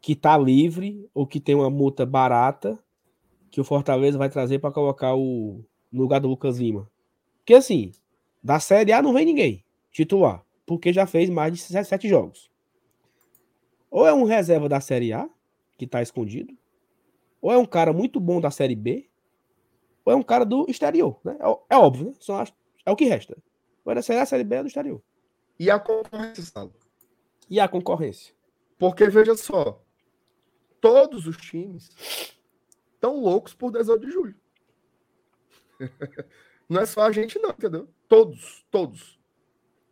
que 0.01 0.17
tá 0.17 0.37
livre 0.37 1.09
ou 1.15 1.27
que 1.27 1.41
tem 1.41 1.55
uma 1.55 1.71
multa 1.71 2.05
barata 2.05 2.79
que 3.51 3.61
o 3.61 3.65
Fortaleza 3.65 4.19
vai 4.19 4.29
trazer 4.29 4.59
para 4.59 4.73
colocar 4.73 5.15
o 5.15 5.65
no 5.91 6.03
lugar 6.03 6.21
do 6.21 6.29
Lucas 6.29 6.59
Lima? 6.59 6.91
Porque 7.39 7.55
assim, 7.55 7.93
da 8.43 8.59
Série 8.59 8.93
A 8.93 9.03
não 9.03 9.13
vem 9.13 9.25
ninguém 9.25 9.65
titular, 9.91 10.45
porque 10.67 10.93
já 10.93 11.07
fez 11.07 11.29
mais 11.29 11.53
de 11.53 11.85
sete 11.85 12.09
jogos. 12.09 12.51
Ou 13.91 14.07
é 14.07 14.13
um 14.13 14.25
reserva 14.25 14.69
da 14.69 14.81
Série 14.81 15.13
A, 15.13 15.29
que 15.77 15.87
tá 15.87 16.01
escondido, 16.01 16.57
ou 17.41 17.53
é 17.53 17.59
um 17.59 17.67
cara 17.67 17.93
muito 17.93 18.19
bom 18.19 18.41
da 18.41 18.51
Série 18.51 18.75
B, 18.75 19.07
ou 20.05 20.13
é 20.13 20.17
um 20.17 20.23
cara 20.23 20.45
do 20.45 20.65
exterior, 20.69 21.21
né? 21.23 21.37
É, 21.39 21.75
é 21.75 21.79
óbvio, 21.79 22.07
né? 22.07 22.15
Só 22.19 22.45
é 22.85 22.91
o 22.91 22.97
que 22.97 23.05
resta. 23.05 23.37
É 23.87 23.95
da 23.95 24.03
Série 24.03 24.21
A, 24.21 24.27
Série 24.27 24.45
B 24.45 24.57
ou 24.57 24.63
do 24.63 24.69
exterior. 24.69 25.03
E 25.59 25.71
a 25.71 25.79
concorrência, 25.79 26.43
Salo? 26.45 26.75
E 27.49 27.61
a 27.61 27.69
concorrência? 27.69 28.35
Porque, 28.79 29.09
veja 29.09 29.37
só, 29.37 29.85
todos 30.81 31.27
os 31.27 31.37
times 31.37 31.91
estão 32.95 33.21
loucos 33.21 33.55
por 33.55 33.71
18 33.71 34.07
de 34.07 34.13
julho. 34.13 34.35
Não 36.69 36.81
é 36.81 36.87
só 36.87 37.03
a 37.03 37.13
gente, 37.13 37.39
não, 37.39 37.51
entendeu? 37.51 37.87
Todos, 38.09 38.65
todos. 38.71 39.21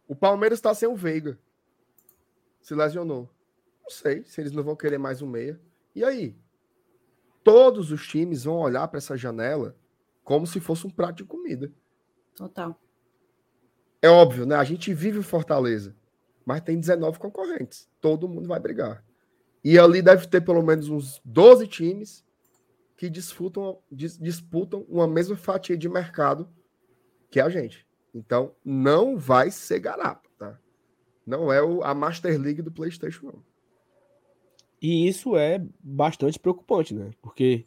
O 0.09 0.16
Palmeiras 0.16 0.59
está 0.59 0.72
sem 0.72 0.88
o 0.88 0.97
Veiga. 0.97 1.38
Se 2.62 2.74
lesionou. 2.74 3.28
Não 3.82 3.91
sei 3.91 4.24
se 4.24 4.41
eles 4.41 4.53
não 4.53 4.62
vão 4.62 4.74
querer 4.74 4.97
mais 4.97 5.20
um 5.20 5.26
meia. 5.26 5.61
E 5.95 6.03
aí? 6.03 6.36
Todos 7.45 7.93
os 7.93 8.07
times 8.07 8.45
vão 8.45 8.57
olhar 8.57 8.88
para 8.88 8.99
essa 8.99 9.16
janela 9.16 9.76
como 10.24 10.47
se 10.47 10.59
fosse 10.59 10.86
um 10.86 10.91
prato 10.91 11.16
de 11.16 11.24
comida. 11.24 11.70
Total. 12.35 12.78
É 14.03 14.09
óbvio, 14.09 14.47
né? 14.47 14.57
A 14.57 14.64
gente 14.64 14.95
vive 14.95 15.18
em 15.18 15.22
Fortaleza, 15.22 15.95
mas 16.45 16.62
tem 16.62 16.78
19 16.78 17.18
concorrentes. 17.18 17.89
Todo 18.01 18.28
mundo 18.28 18.49
vai 18.49 18.59
brigar. 18.59 19.05
E 19.62 19.78
ali 19.78 20.01
deve 20.01 20.26
ter 20.26 20.41
pelo 20.41 20.62
menos 20.62 20.89
uns 20.89 21.20
12 21.24 21.66
times 21.66 22.24
que 22.97 23.11
disputam, 23.11 23.78
disputam 23.91 24.85
uma 24.89 25.07
mesma 25.07 25.37
fatia 25.37 25.76
de 25.76 25.89
mercado 25.89 26.49
que 27.31 27.41
a 27.41 27.49
gente. 27.49 27.87
Então, 28.14 28.55
não 28.64 29.16
vai 29.16 29.51
ser 29.51 29.78
garapa, 29.81 30.28
tá? 30.39 30.59
Não 31.26 31.53
é 31.53 31.62
o, 31.62 31.83
a 31.83 31.95
Master 31.95 32.39
League 32.41 32.62
do 32.62 32.72
PlayStation, 32.72 33.26
não. 33.26 33.45
E 34.83 35.07
isso 35.07 35.37
é 35.37 35.62
bastante 35.78 36.39
preocupante, 36.39 36.95
né? 36.95 37.11
Porque 37.20 37.66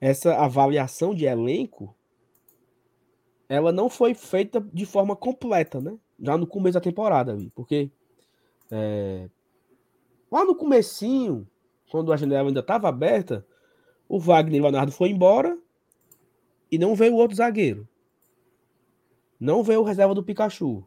essa 0.00 0.34
avaliação 0.34 1.14
de 1.14 1.24
elenco 1.24 1.96
ela 3.48 3.72
não 3.72 3.88
foi 3.88 4.14
feita 4.14 4.60
de 4.72 4.86
forma 4.86 5.14
completa, 5.14 5.80
né? 5.80 5.96
Já 6.20 6.36
no 6.38 6.46
começo 6.46 6.74
da 6.74 6.80
temporada, 6.80 7.36
porque 7.54 7.90
é, 8.70 9.28
lá 10.30 10.44
no 10.44 10.54
comecinho, 10.54 11.46
quando 11.90 12.12
a 12.12 12.16
janela 12.16 12.48
ainda 12.48 12.60
estava 12.60 12.88
aberta, 12.88 13.46
o 14.08 14.18
Wagner 14.18 14.62
Leonardo 14.62 14.92
foi 14.92 15.10
embora 15.10 15.58
e 16.70 16.78
não 16.78 16.94
veio 16.94 17.14
o 17.14 17.16
outro 17.16 17.36
zagueiro. 17.36 17.88
Não 19.38 19.62
veio 19.62 19.80
o 19.80 19.84
reserva 19.84 20.14
do 20.14 20.22
Pikachu. 20.22 20.86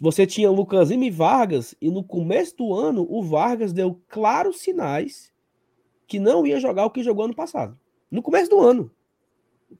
Você 0.00 0.26
tinha 0.26 0.50
Lucas 0.50 0.90
e 0.90 1.10
Vargas 1.10 1.74
e 1.80 1.90
no 1.90 2.02
começo 2.02 2.56
do 2.56 2.72
ano 2.72 3.06
o 3.10 3.22
Vargas 3.22 3.72
deu 3.72 4.00
claros 4.08 4.60
sinais 4.60 5.32
que 6.06 6.18
não 6.18 6.46
ia 6.46 6.60
jogar 6.60 6.86
o 6.86 6.90
que 6.90 7.02
jogou 7.02 7.24
ano 7.24 7.34
passado. 7.34 7.78
No 8.10 8.22
começo 8.22 8.48
do 8.50 8.60
ano. 8.60 8.90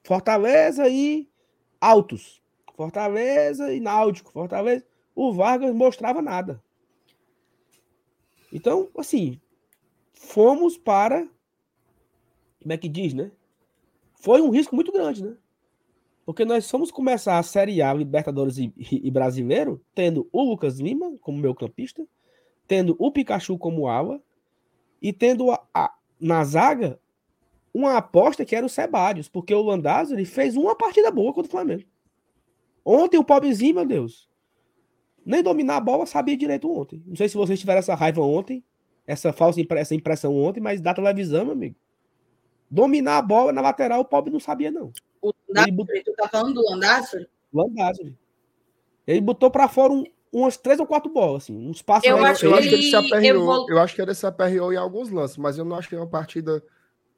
Fortaleza 0.03 0.87
e 0.87 1.29
Altos. 1.79 2.41
Fortaleza 2.75 3.73
e 3.73 3.79
Náutico. 3.79 4.31
Fortaleza. 4.31 4.85
O 5.15 5.33
Vargas 5.33 5.73
mostrava 5.73 6.21
nada. 6.21 6.61
Então, 8.51 8.89
assim, 8.97 9.39
fomos 10.11 10.77
para. 10.77 11.27
Como 12.61 12.73
é 12.73 12.77
que 12.77 12.87
diz, 12.87 13.13
né? 13.13 13.31
Foi 14.15 14.41
um 14.41 14.49
risco 14.49 14.75
muito 14.75 14.91
grande, 14.91 15.23
né? 15.23 15.35
Porque 16.25 16.45
nós 16.45 16.69
fomos 16.69 16.89
começar 16.89 17.37
a 17.37 17.43
Série 17.43 17.81
A, 17.81 17.93
Libertadores 17.93 18.57
e, 18.57 18.73
e, 18.77 19.07
e 19.07 19.11
Brasileiro, 19.11 19.83
tendo 19.93 20.29
o 20.31 20.41
Lucas 20.41 20.79
Lima 20.79 21.17
como 21.19 21.37
meu 21.37 21.53
campista, 21.53 22.07
tendo 22.65 22.95
o 22.97 23.11
Pikachu 23.11 23.57
como 23.57 23.87
ala, 23.87 24.21
e 25.01 25.11
tendo 25.11 25.51
a, 25.51 25.61
a, 25.73 25.93
na 26.19 26.45
zaga 26.45 26.97
uma 27.73 27.97
aposta 27.97 28.45
que 28.45 28.55
era 28.55 28.65
o 28.65 28.69
Sebadios, 28.69 29.27
porque 29.27 29.53
o 29.53 29.61
Landázuri 29.61 30.25
fez 30.25 30.55
uma 30.55 30.75
partida 30.75 31.09
boa 31.09 31.33
contra 31.33 31.47
o 31.47 31.51
Flamengo. 31.51 31.83
Ontem 32.85 33.17
o 33.17 33.23
pobrezinho, 33.23 33.75
meu 33.75 33.85
Deus, 33.85 34.29
nem 35.25 35.41
dominar 35.41 35.77
a 35.77 35.81
bola 35.81 36.05
sabia 36.05 36.37
direito 36.37 36.71
ontem. 36.71 37.01
Não 37.05 37.15
sei 37.15 37.29
se 37.29 37.37
vocês 37.37 37.59
tiveram 37.59 37.79
essa 37.79 37.95
raiva 37.95 38.21
ontem, 38.21 38.63
essa 39.07 39.33
falsa 39.33 39.59
essa 39.71 39.95
impressão 39.95 40.35
ontem, 40.35 40.61
mas 40.61 40.81
da 40.81 40.93
televisão, 40.93 41.45
meu 41.45 41.53
amigo. 41.53 41.75
Dominar 42.69 43.17
a 43.17 43.21
bola 43.21 43.51
na 43.51 43.61
lateral, 43.61 44.01
o 44.01 44.05
pobre 44.05 44.31
não 44.31 44.39
sabia, 44.39 44.69
não. 44.69 44.91
O 45.21 45.31
Landázuri, 45.49 46.03
tu 46.03 46.13
tá 46.13 46.27
falando 46.27 46.53
do 46.53 46.61
Landázuri? 46.61 47.27
Landázuri. 47.53 48.17
Ele 49.07 49.21
botou 49.21 49.49
para 49.49 49.67
fora 49.67 49.93
um, 49.93 50.03
umas 50.31 50.57
três 50.57 50.79
ou 50.79 50.87
quatro 50.87 51.11
bolas, 51.11 51.43
assim, 51.43 51.55
uns 51.55 51.81
passos. 51.81 52.09
Eu, 52.09 52.23
acho, 52.23 52.45
eu 52.45 52.55
acho 52.55 52.67
que 52.67 52.75
ele 52.75 52.83
se 52.83 52.95
aperreou. 52.95 53.69
Eu 53.69 53.79
acho 53.79 53.95
que 53.95 54.01
ele 54.01 54.13
se 54.13 54.25
aperreou 54.25 54.73
em 54.73 54.77
alguns 54.77 55.09
lances, 55.09 55.37
mas 55.37 55.57
eu 55.57 55.65
não 55.65 55.75
achei 55.75 55.97
uma 55.97 56.07
partida 56.07 56.63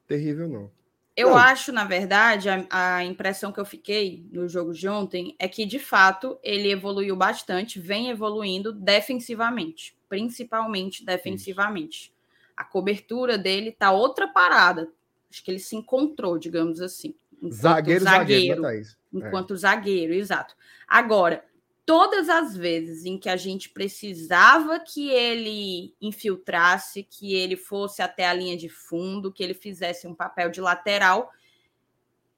terrível, 0.06 0.48
não. 0.48 0.70
Eu 1.16 1.30
não. 1.30 1.36
acho, 1.36 1.72
na 1.72 1.84
verdade, 1.84 2.48
a, 2.48 2.66
a, 2.68 3.04
impressão 3.04 3.50
que 3.50 3.58
eu 3.58 3.64
fiquei 3.64 4.26
no 4.30 4.46
jogo 4.48 4.74
de 4.74 4.86
ontem 4.86 5.34
é 5.38 5.48
que, 5.48 5.64
de 5.64 5.78
fato, 5.78 6.38
ele 6.42 6.70
evoluiu 6.70 7.16
bastante, 7.16 7.80
vem 7.80 8.10
evoluindo 8.10 8.70
defensivamente, 8.70 9.96
principalmente 10.08 11.04
defensivamente. 11.04 12.02
Isso. 12.02 12.12
A 12.54 12.64
cobertura 12.64 13.38
dele 13.38 13.72
tá 13.72 13.92
outra 13.92 14.28
parada. 14.28 14.90
Acho 15.30 15.42
que 15.42 15.50
ele 15.50 15.58
se 15.58 15.74
encontrou, 15.74 16.38
digamos 16.38 16.80
assim. 16.80 17.14
Zagueiro, 17.50 18.04
zagueiro. 18.04 18.62
zagueiro 18.62 18.86
enquanto 19.12 19.54
é. 19.54 19.56
zagueiro, 19.56 20.12
exato. 20.12 20.54
Agora, 20.86 21.44
todas 21.86 22.28
as 22.28 22.56
vezes 22.56 23.04
em 23.04 23.16
que 23.16 23.28
a 23.28 23.36
gente 23.36 23.70
precisava 23.70 24.80
que 24.80 25.08
ele 25.08 25.94
infiltrasse, 26.00 27.04
que 27.04 27.32
ele 27.32 27.56
fosse 27.56 28.02
até 28.02 28.26
a 28.26 28.34
linha 28.34 28.56
de 28.56 28.68
fundo, 28.68 29.32
que 29.32 29.42
ele 29.42 29.54
fizesse 29.54 30.06
um 30.06 30.14
papel 30.14 30.50
de 30.50 30.60
lateral, 30.60 31.30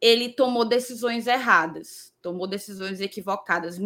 ele 0.00 0.28
tomou 0.28 0.66
decisões 0.66 1.26
erradas, 1.26 2.14
tomou 2.20 2.46
decisões 2.46 3.00
equivocadas. 3.00 3.78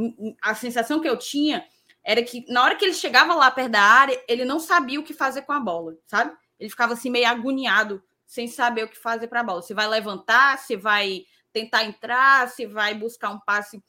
A 0.43 0.55
sensação 0.55 1.01
que 1.01 1.09
eu 1.09 1.17
tinha 1.17 1.65
era 2.05 2.23
que 2.25 2.45
na 2.53 2.65
hora 2.65 2.75
que 2.75 2.85
ele 2.85 2.93
chegava 2.93 3.33
lá 3.33 3.49
perto 3.49 3.71
da 3.71 3.81
área, 3.81 4.21
ele 4.29 4.45
não 4.45 4.59
sabia 4.59 4.99
o 4.99 5.05
que 5.05 5.15
fazer 5.15 5.43
com 5.43 5.53
a 5.53 5.61
bola, 5.61 5.97
sabe? 6.07 6.37
Ele 6.59 6.69
ficava 6.69 6.95
assim 6.95 7.09
meio 7.09 7.29
agoniado, 7.29 8.03
sem 8.27 8.49
saber 8.49 8.85
o 8.85 8.89
que 8.89 8.99
fazer 8.99 9.29
para 9.29 9.41
a 9.41 9.45
bola. 9.45 9.63
Se 9.63 9.73
vai 9.73 9.87
levantar, 9.87 10.59
se 10.59 10.77
vai 10.77 11.25
tentar 11.53 11.85
entrar, 11.85 12.49
se 12.49 12.67
vai 12.67 12.95
buscar 12.95 13.31
um 13.31 13.39
passe 13.39 13.83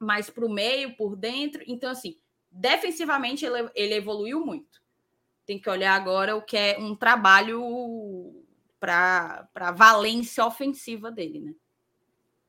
mais 0.00 0.30
para 0.30 0.46
o 0.46 0.52
meio, 0.52 0.96
por 0.96 1.14
dentro. 1.14 1.62
Então, 1.66 1.90
assim, 1.90 2.16
defensivamente 2.50 3.44
ele, 3.44 3.70
ele 3.74 3.94
evoluiu 3.94 4.44
muito. 4.44 4.80
Tem 5.44 5.58
que 5.58 5.68
olhar 5.68 5.94
agora 5.94 6.34
o 6.34 6.42
que 6.42 6.56
é 6.56 6.78
um 6.78 6.94
trabalho 6.94 8.34
para 8.78 9.46
a 9.54 9.72
valência 9.72 10.44
ofensiva 10.44 11.10
dele, 11.10 11.40
né? 11.40 11.54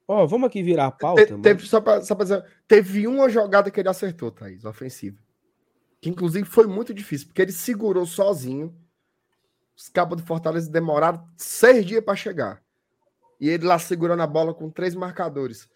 Ó, 0.07 0.23
oh, 0.23 0.27
vamos 0.27 0.47
aqui 0.47 0.63
virar 0.63 0.87
a 0.87 0.91
pauta. 0.91 1.25
Te, 1.25 1.41
teve, 1.41 1.65
só 1.65 1.79
para 1.79 1.99
dizer, 1.99 2.45
teve 2.67 3.07
uma 3.07 3.29
jogada 3.29 3.69
que 3.69 3.79
ele 3.79 3.89
acertou, 3.89 4.31
Thaís, 4.31 4.65
ofensiva. 4.65 5.17
Que 6.01 6.09
inclusive 6.09 6.45
foi 6.45 6.67
muito 6.67 6.93
difícil, 6.93 7.27
porque 7.27 7.41
ele 7.41 7.51
segurou 7.51 8.05
sozinho. 8.05 8.75
Os 9.75 9.87
cabos 9.89 10.19
do 10.19 10.27
Fortaleza 10.27 10.69
demoraram 10.69 11.25
seis 11.37 11.85
dias 11.85 12.03
para 12.03 12.15
chegar. 12.15 12.61
E 13.39 13.49
ele 13.49 13.65
lá 13.65 13.79
segurando 13.79 14.21
a 14.21 14.27
bola 14.27 14.53
com 14.53 14.69
três 14.69 14.93
marcadores. 14.95 15.69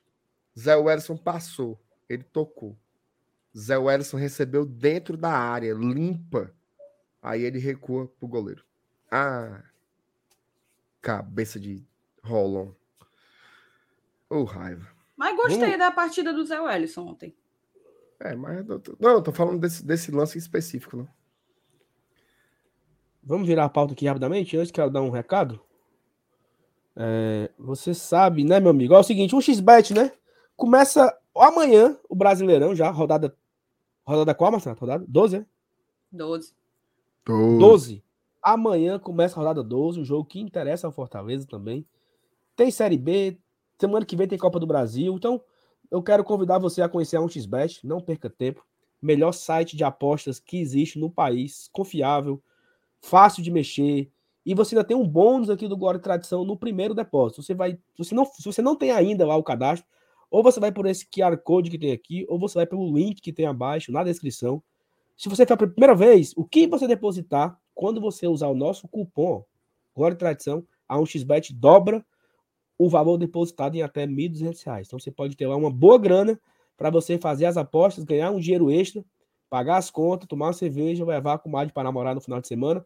Zé 0.57 0.75
Wellison 0.75 1.17
passou, 1.17 1.79
ele 2.07 2.23
tocou. 2.23 2.77
Zé 3.57 3.77
Wellison 3.77 4.17
recebeu 4.17 4.65
dentro 4.65 5.17
da 5.17 5.31
área, 5.31 5.73
limpa. 5.73 6.53
Aí 7.21 7.43
ele 7.43 7.59
recua 7.59 8.07
pro 8.07 8.27
goleiro. 8.27 8.63
Ah, 9.09 9.63
cabeça 11.01 11.59
de 11.59 11.85
Rolon. 12.23 12.71
Ô, 14.29 14.37
oh, 14.37 14.43
raiva. 14.43 14.87
Mas 15.15 15.35
gostei 15.35 15.59
Vamos... 15.59 15.77
da 15.77 15.91
partida 15.91 16.33
do 16.33 16.45
Zé 16.45 16.59
Wellison 16.59 17.07
ontem. 17.07 17.35
É, 18.19 18.35
mas 18.35 18.67
eu 18.67 18.79
tô... 18.79 18.95
não, 18.99 19.11
eu 19.11 19.21
tô 19.21 19.31
falando 19.31 19.59
desse, 19.59 19.85
desse 19.85 20.11
lance 20.11 20.37
específico, 20.37 20.97
não. 20.97 21.07
Vamos 23.23 23.47
virar 23.47 23.65
a 23.65 23.69
pauta 23.69 23.93
aqui 23.93 24.05
rapidamente, 24.05 24.55
antes 24.55 24.71
que 24.71 24.79
ela 24.79 24.89
dar 24.89 25.01
um 25.01 25.09
recado. 25.09 25.59
É, 26.95 27.51
você 27.57 27.93
sabe, 27.93 28.43
né, 28.43 28.59
meu 28.59 28.69
amigo? 28.69 28.93
É 28.93 28.99
o 28.99 29.03
seguinte, 29.03 29.35
um 29.35 29.41
xbet, 29.41 29.93
né? 29.93 30.11
Começa 30.55 31.15
amanhã 31.35 31.97
o 32.09 32.15
Brasileirão 32.15 32.75
já, 32.75 32.89
rodada 32.89 33.35
Rodada 34.05 34.35
qual, 34.35 34.51
Marcelo? 34.51 34.77
Rodada 34.77 35.03
12, 35.07 35.37
é? 35.37 35.45
12. 36.11 36.53
12. 37.25 38.03
Amanhã 38.41 38.99
começa 38.99 39.35
a 39.35 39.39
rodada 39.39 39.63
12, 39.63 39.99
um 39.99 40.05
jogo 40.05 40.25
que 40.25 40.39
interessa 40.39 40.85
ao 40.85 40.93
Fortaleza 40.93 41.47
também. 41.47 41.85
Tem 42.55 42.69
Série 42.69 42.97
B, 42.97 43.37
semana 43.79 44.05
que 44.05 44.15
vem 44.15 44.27
tem 44.27 44.37
Copa 44.37 44.59
do 44.59 44.67
Brasil. 44.67 45.15
Então, 45.15 45.41
eu 45.89 46.03
quero 46.03 46.23
convidar 46.23 46.59
você 46.59 46.83
a 46.83 46.89
conhecer 46.89 47.17
a 47.17 47.21
1xBet, 47.21 47.79
não 47.83 47.99
perca 47.99 48.29
tempo. 48.29 48.63
Melhor 49.01 49.31
site 49.31 49.75
de 49.75 49.83
apostas 49.83 50.39
que 50.39 50.59
existe 50.59 50.99
no 50.99 51.09
país, 51.09 51.67
confiável, 51.73 52.41
fácil 53.01 53.41
de 53.41 53.49
mexer. 53.49 54.11
E 54.45 54.53
você 54.53 54.75
ainda 54.75 54.87
tem 54.87 54.95
um 54.95 55.07
bônus 55.07 55.49
aqui 55.49 55.67
do 55.67 55.75
Glória 55.75 55.97
e 55.97 56.01
Tradição 56.01 56.45
no 56.45 56.55
primeiro 56.55 56.93
depósito. 56.93 57.41
Você 57.41 57.55
vai, 57.55 57.79
você 57.97 58.13
não, 58.13 58.25
se 58.25 58.43
você 58.45 58.61
não 58.61 58.75
tem 58.75 58.91
ainda 58.91 59.25
lá 59.25 59.35
o 59.35 59.43
cadastro, 59.43 59.87
ou 60.35 60.43
você 60.43 60.59
vai 60.59 60.69
por 60.69 60.85
esse 60.85 61.07
QR 61.07 61.37
Code 61.37 61.69
que 61.69 61.79
tem 61.79 61.93
aqui, 61.93 62.25
ou 62.27 62.37
você 62.37 62.55
vai 62.55 62.65
pelo 62.65 62.93
link 62.93 63.21
que 63.21 63.31
tem 63.31 63.45
abaixo 63.45 63.89
na 63.89 64.03
descrição. 64.03 64.61
Se 65.15 65.29
você 65.29 65.45
for 65.45 65.55
pela 65.55 65.71
primeira 65.71 65.95
vez, 65.95 66.33
o 66.35 66.43
que 66.43 66.67
você 66.67 66.85
depositar, 66.85 67.57
quando 67.73 68.01
você 68.01 68.27
usar 68.27 68.49
o 68.49 68.53
nosso 68.53 68.85
cupom 68.89 69.45
Glória 69.95 70.13
e 70.13 70.17
Tradição, 70.17 70.67
a 70.89 70.97
1xBet 70.97 71.53
dobra 71.53 72.05
o 72.77 72.89
valor 72.89 73.17
depositado 73.17 73.75
em 73.75 73.81
até 73.81 74.01
R$ 74.01 74.07
1.200. 74.07 74.83
Então 74.85 74.99
você 74.99 75.09
pode 75.09 75.37
ter 75.37 75.47
lá 75.47 75.55
uma 75.55 75.71
boa 75.71 75.97
grana 75.97 76.37
para 76.75 76.89
você 76.89 77.17
fazer 77.17 77.45
as 77.45 77.55
apostas, 77.55 78.03
ganhar 78.03 78.29
um 78.31 78.39
dinheiro 78.41 78.69
extra, 78.69 79.05
pagar 79.49 79.77
as 79.77 79.89
contas, 79.89 80.27
tomar 80.27 80.47
uma 80.47 80.53
cerveja, 80.53 81.05
levar 81.05 81.37
com 81.37 81.49
mais 81.49 81.71
para 81.71 81.85
namorar 81.85 82.13
no 82.13 82.19
final 82.19 82.41
de 82.41 82.47
semana. 82.49 82.85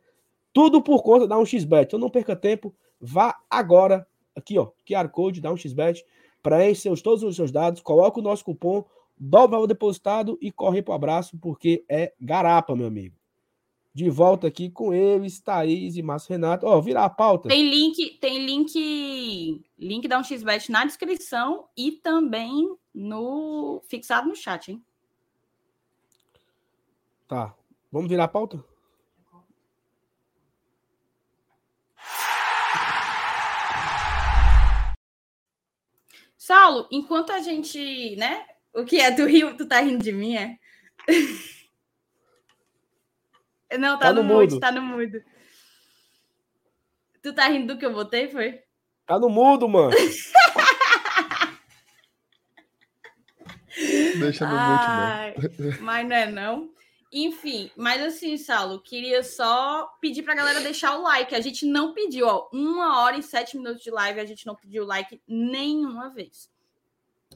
Tudo 0.54 0.84
por 0.84 1.02
conta 1.02 1.28
da 1.28 1.36
1xBet. 1.36 1.86
Então 1.86 2.00
não 2.00 2.12
perca 2.12 2.36
tempo, 2.36 2.76
vá 3.02 3.36
agora 3.50 4.06
aqui, 4.36 4.60
ó, 4.60 4.70
QR 4.88 5.10
Code 5.10 5.42
da 5.42 5.50
1xBet, 5.50 6.04
preenche 6.42 6.90
todos 7.02 7.24
os 7.24 7.36
seus 7.36 7.52
dados, 7.52 7.82
coloca 7.82 8.20
o 8.20 8.24
nosso 8.24 8.46
cupom, 8.46 8.86
dobra 9.18 9.48
o 9.48 9.52
valor 9.52 9.68
depositado 9.68 10.38
e 10.42 10.52
corre 10.52 10.82
para 10.82 10.92
o 10.92 10.96
abraço, 10.96 11.38
porque 11.38 11.84
é 11.90 12.14
garapa, 12.20 12.76
meu 12.76 12.88
amigo. 12.88 13.16
De 13.94 14.10
volta 14.10 14.48
aqui 14.48 14.70
com 14.70 14.94
eles, 14.94 15.42
Thaís 15.42 15.98
e 15.98 16.02
Márcio 16.02 16.32
Renato. 16.32 16.66
Ó, 16.66 16.78
oh, 16.78 16.82
virar 16.82 17.06
a 17.06 17.10
pauta. 17.10 17.50
Tem 17.50 17.68
link, 17.70 18.18
tem 18.22 18.46
link, 18.46 19.62
link 19.78 20.08
da 20.08 20.22
1xBet 20.22 20.70
na 20.70 20.86
descrição 20.86 21.68
e 21.76 21.92
também 21.92 22.78
no 22.94 23.82
fixado 23.90 24.30
no 24.30 24.36
chat, 24.36 24.72
hein? 24.72 24.84
Tá. 27.28 27.54
Vamos 27.92 28.10
virar 28.10 28.26
a 28.26 28.28
pauta? 28.28 28.64
Saulo, 36.50 36.88
enquanto 36.90 37.32
a 37.32 37.38
gente, 37.38 38.16
né? 38.16 38.44
O 38.74 38.84
que 38.84 39.00
é 39.00 39.12
do 39.12 39.28
Rio? 39.28 39.56
Tu 39.56 39.68
tá 39.68 39.82
rindo 39.82 40.04
de 40.04 40.12
mim, 40.12 40.36
é? 40.36 40.58
Não, 43.78 44.00
tá, 44.00 44.08
tá 44.08 44.14
no, 44.14 44.24
no 44.24 44.34
mudo, 44.34 44.60
tá 44.60 44.72
no 44.72 44.82
mudo. 44.82 45.24
Tu 47.22 47.32
tá 47.36 47.48
rindo 47.50 47.76
do 47.76 47.80
que 47.80 47.86
eu 47.86 47.94
botei, 47.94 48.30
foi? 48.30 48.64
Tá 49.06 49.20
no 49.20 49.30
mudo, 49.30 49.70
mano. 49.70 49.92
Deixa 54.20 54.48
no 54.48 54.56
Ai, 54.58 55.36
mute, 55.38 55.80
Mas 55.82 56.08
não 56.08 56.16
é 56.16 56.32
não. 56.32 56.74
Enfim, 57.12 57.72
mas 57.76 58.02
assim, 58.04 58.38
Saulo, 58.38 58.80
queria 58.80 59.24
só 59.24 59.88
pedir 60.00 60.22
pra 60.22 60.36
galera 60.36 60.62
deixar 60.62 60.96
o 60.96 61.02
like. 61.02 61.34
A 61.34 61.42
gente 61.42 61.66
não 61.66 61.94
pediu, 61.94 62.28
ó, 62.28 62.48
uma 62.54 63.02
hora 63.02 63.18
e 63.18 63.24
sete 63.24 63.58
minutos 63.58 63.82
de 63.82 63.90
live, 63.90 64.20
a 64.20 64.26
gente 64.26 64.46
não 64.46 64.56
pediu 64.56 64.86
like 64.86 65.20
nenhuma 65.28 66.10
vez. 66.10 66.52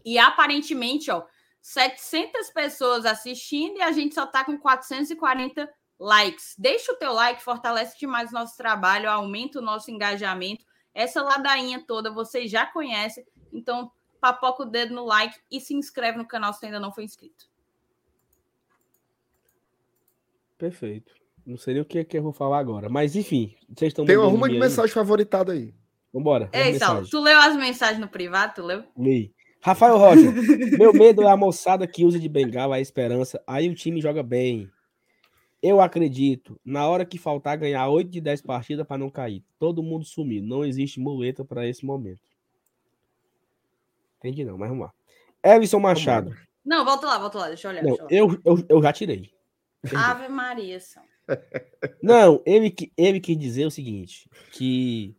E 0.06 0.20
aparentemente, 0.20 1.10
ó, 1.10 1.26
700 1.60 2.52
pessoas 2.52 3.06
assistindo 3.06 3.78
e 3.78 3.82
a 3.82 3.92
gente 3.92 4.14
só 4.14 4.28
tá 4.28 4.44
com 4.44 4.58
440 4.60 5.68
likes. 5.98 6.56
Deixa 6.58 6.92
o 6.92 6.98
teu 6.98 7.14
like, 7.14 7.42
fortalece 7.42 7.98
demais 7.98 8.30
o 8.30 8.34
nosso 8.34 8.56
trabalho, 8.56 9.10
aumenta 9.10 9.60
o 9.60 9.62
nosso 9.62 9.90
engajamento. 9.90 10.66
Essa 10.94 11.24
ladainha 11.24 11.84
toda 11.88 12.12
você 12.12 12.48
já 12.48 12.66
conhece, 12.66 13.26
então 13.52 13.92
papoca 14.22 14.64
o 14.64 14.66
dedo 14.66 14.94
no 14.94 15.06
like 15.06 15.40
e 15.50 15.60
se 15.60 15.74
inscreve 15.74 16.18
no 16.18 16.28
canal 16.28 16.54
se 16.54 16.66
ainda 16.66 16.80
não 16.80 16.92
foi 16.94 17.06
inscrito. 17.06 17.53
Perfeito. 20.64 21.14
Não 21.46 21.58
sei 21.58 21.74
nem 21.74 21.84
o 21.84 21.86
que, 21.86 22.00
é 22.00 22.06
que 22.06 22.18
eu 22.18 22.24
vou 22.24 22.32
falar 22.32 22.58
agora. 22.58 22.88
Mas, 22.88 23.18
enfim, 23.18 23.54
vocês 23.68 23.90
estão. 23.90 24.06
Tem 24.06 24.16
uma 24.16 24.48
de 24.48 24.58
mensagem 24.58 24.94
favoritada 24.94 25.52
aí. 25.52 25.74
Vambora. 26.14 26.50
Ei, 26.54 26.80
Saulo, 26.80 27.06
tu 27.06 27.20
leu 27.20 27.38
as 27.38 27.54
mensagens 27.58 28.00
no 28.00 28.08
privado? 28.08 28.54
Tu 28.56 28.64
leu? 28.64 28.82
Li. 28.98 29.34
Rafael 29.62 29.98
Rocha, 29.98 30.32
meu 30.80 30.94
medo 30.94 31.22
é 31.24 31.28
a 31.28 31.36
moçada 31.36 31.86
que 31.86 32.06
usa 32.06 32.18
de 32.18 32.30
bengala 32.30 32.78
a 32.78 32.80
esperança. 32.80 33.44
Aí 33.46 33.68
o 33.68 33.76
time 33.76 34.00
joga 34.00 34.24
bem. 34.24 34.70
Eu 35.62 35.82
acredito, 35.82 36.58
na 36.64 36.88
hora 36.88 37.04
que 37.06 37.18
faltar 37.18 37.58
ganhar 37.58 37.86
8 37.90 38.10
de 38.10 38.22
10 38.22 38.42
partidas 38.42 38.88
para 38.88 38.98
não 38.98 39.10
cair. 39.10 39.44
Todo 39.60 39.84
mundo 39.84 40.06
sumir. 40.06 40.42
Não 40.42 40.64
existe 40.64 40.98
muleta 40.98 41.44
para 41.44 41.68
esse 41.68 41.86
momento. 41.86 42.22
Entendi 44.20 44.46
não, 44.46 44.58
mas 44.58 44.70
vamos 44.70 44.86
lá. 44.86 44.94
Everson 45.44 45.80
Machado. 45.80 46.34
Não, 46.64 46.86
volta 46.86 47.06
lá, 47.06 47.18
volta 47.18 47.38
lá, 47.38 47.48
deixa 47.50 47.68
eu 47.68 47.72
olhar. 47.72 47.84
Não, 47.84 47.98
deixa 47.98 48.06
eu, 48.10 48.28
olhar. 48.28 48.40
Eu, 48.46 48.58
eu, 48.58 48.66
eu 48.70 48.82
já 48.82 48.94
tirei. 48.94 49.34
Ave 49.96 50.30
Maria, 50.30 50.80
são. 50.80 51.04
Não, 52.02 52.42
ele, 52.46 52.74
ele 52.98 53.20
quis 53.20 53.38
dizer 53.38 53.66
o 53.66 53.72
seguinte: 53.72 54.30
que. 54.52 55.16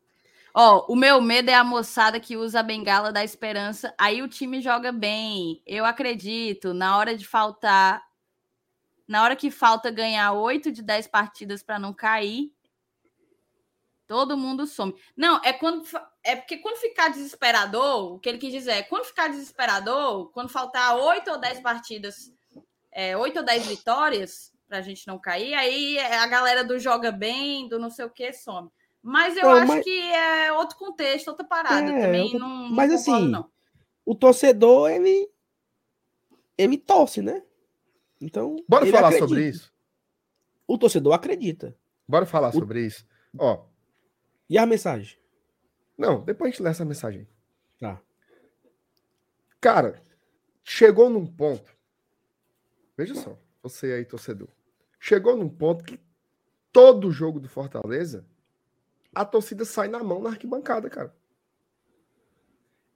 Ó, 0.55 0.87
oh, 0.89 0.93
o 0.93 0.97
meu 0.97 1.21
medo 1.21 1.51
é 1.51 1.55
a 1.55 1.65
moçada 1.65 2.21
que 2.21 2.37
usa 2.37 2.61
a 2.61 2.63
bengala 2.63 3.13
da 3.13 3.25
esperança. 3.25 3.93
Aí 3.99 4.23
o 4.23 4.29
time 4.29 4.61
joga 4.61 4.93
bem. 4.93 5.61
Eu 5.67 5.85
acredito. 5.85 6.73
Na 6.73 6.97
hora 6.97 7.17
de 7.17 7.27
faltar. 7.27 8.03
Na 9.07 9.23
hora 9.23 9.37
que 9.37 9.51
falta 9.51 9.91
ganhar 9.91 10.33
8 10.33 10.73
de 10.73 10.83
10 10.83 11.09
partidas 11.09 11.63
para 11.63 11.79
não 11.79 11.93
cair, 11.93 12.51
todo 14.07 14.37
mundo 14.37 14.67
some. 14.67 14.95
Não, 15.15 15.41
é 15.45 15.53
quando. 15.53 15.85
É 16.23 16.37
porque 16.37 16.57
quando 16.57 16.79
ficar 16.79 17.09
desesperador, 17.09 18.15
o 18.15 18.19
que 18.19 18.29
ele 18.29 18.39
quis 18.39 18.53
dizer 18.53 18.73
é 18.73 18.83
quando 18.83 19.05
ficar 19.05 19.29
desesperador, 19.29 20.31
quando 20.31 20.49
faltar 20.49 20.97
8 20.97 21.33
ou 21.33 21.39
10 21.39 21.61
partidas, 21.61 22.33
é, 22.91 23.15
8 23.15 23.41
ou 23.41 23.45
10 23.45 23.67
vitórias, 23.67 24.54
para 24.75 24.81
a 24.81 24.83
gente 24.83 25.07
não 25.07 25.21
cair. 25.21 25.55
Aí 25.55 25.99
a 26.01 26.27
galera 26.27 26.65
do 26.65 26.79
joga 26.81 27.13
bem, 27.13 27.69
do 27.69 27.79
não 27.79 27.91
sei 27.91 28.05
o 28.05 28.11
que, 28.11 28.33
some. 28.33 28.69
Mas 29.01 29.37
eu 29.37 29.45
não, 29.45 29.53
acho 29.53 29.69
mas... 29.69 29.85
que 29.85 30.13
é 30.13 30.53
outro 30.53 30.77
contexto, 30.77 31.29
outra 31.29 31.45
parada 31.45 31.93
é, 31.93 32.01
também. 32.01 32.33
Eu... 32.33 32.41
Não, 32.41 32.71
mas 32.71 32.89
não 32.89 32.97
assim, 32.97 33.29
não. 33.29 33.49
o 34.05 34.15
torcedor, 34.17 34.91
ele, 34.91 35.31
ele 36.59 36.77
torce, 36.77 37.23
né? 37.23 37.45
Então. 38.21 38.57
Bora 38.69 38.85
falar 38.87 39.09
acredita. 39.09 39.29
sobre 39.29 39.49
isso. 39.49 39.73
O 40.67 40.77
torcedor 40.77 41.13
acredita. 41.13 41.77
Bora 42.09 42.27
falar 42.27 42.49
o... 42.49 42.53
sobre 42.53 42.85
isso. 42.85 43.07
Ó. 43.39 43.67
E 44.51 44.59
a 44.59 44.67
mensagem? 44.67 45.17
Não, 45.97 46.25
depois 46.25 46.49
a 46.49 46.51
gente 46.51 46.63
lê 46.63 46.71
essa 46.71 46.85
mensagem. 46.85 47.29
Tá. 47.79 48.01
Cara, 49.61 50.03
chegou 50.65 51.09
num 51.09 51.27
ponto. 51.27 51.73
Veja 52.97 53.15
só, 53.15 53.39
você 53.63 53.93
aí, 53.93 54.05
torcedor 54.05 54.49
chegou 55.05 55.37
num 55.37 55.51
ponto 55.51 55.85
que 55.85 56.01
todo 56.73 57.11
jogo 57.11 57.39
do 57.39 57.47
Fortaleza, 57.47 58.25
a 59.15 59.23
torcida 59.23 59.63
sai 59.63 59.87
na 59.87 60.03
mão 60.03 60.23
na 60.23 60.31
arquibancada, 60.31 60.89
cara. 60.89 61.15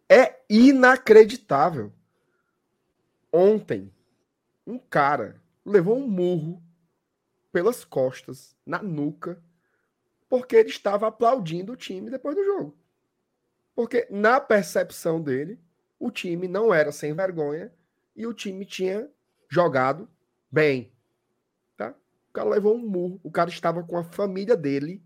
É 0.09 0.41
inacreditável. 0.49 1.93
Ontem, 3.31 3.93
um 4.67 4.79
cara 4.79 5.39
levou 5.67 5.99
um 5.99 6.09
murro 6.09 6.63
pelas 7.53 7.85
costas, 7.85 8.57
na 8.65 8.83
nuca, 8.83 9.43
porque 10.31 10.57
ele 10.57 10.71
estava 10.71 11.09
aplaudindo 11.09 11.75
o 11.75 11.77
time 11.77 12.11
depois 12.11 12.35
do 12.35 12.43
jogo. 12.43 12.79
Porque, 13.75 14.09
na 14.11 14.41
percepção 14.41 15.21
dele, 15.21 15.61
o 15.99 16.11
time 16.11 16.49
não 16.49 16.73
era 16.73 16.91
sem 16.91 17.13
vergonha 17.13 17.71
e 18.17 18.27
o 18.27 18.33
time 18.33 18.65
tinha 18.65 19.11
jogado 19.51 20.09
bem 20.51 20.91
cara 22.39 22.49
levou 22.49 22.77
um 22.77 22.87
murro. 22.87 23.21
O 23.23 23.31
cara 23.31 23.51
estava 23.51 23.83
com 23.83 23.97
a 23.97 24.05
família 24.05 24.57
dele 24.57 25.03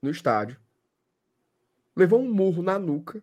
no 0.00 0.10
estádio. 0.10 0.60
Levou 1.96 2.20
um 2.20 2.32
murro 2.32 2.62
na 2.62 2.78
nuca. 2.78 3.22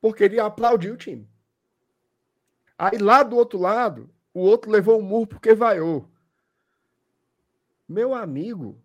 Porque 0.00 0.24
ele 0.24 0.38
aplaudiu 0.38 0.94
o 0.94 0.98
time. 0.98 1.28
Aí 2.78 2.98
lá 2.98 3.22
do 3.22 3.36
outro 3.36 3.58
lado, 3.58 4.10
o 4.34 4.40
outro 4.40 4.70
levou 4.70 4.98
um 4.98 5.02
murro 5.02 5.26
porque 5.26 5.54
vaiou. 5.54 6.10
Meu 7.88 8.14
amigo, 8.14 8.80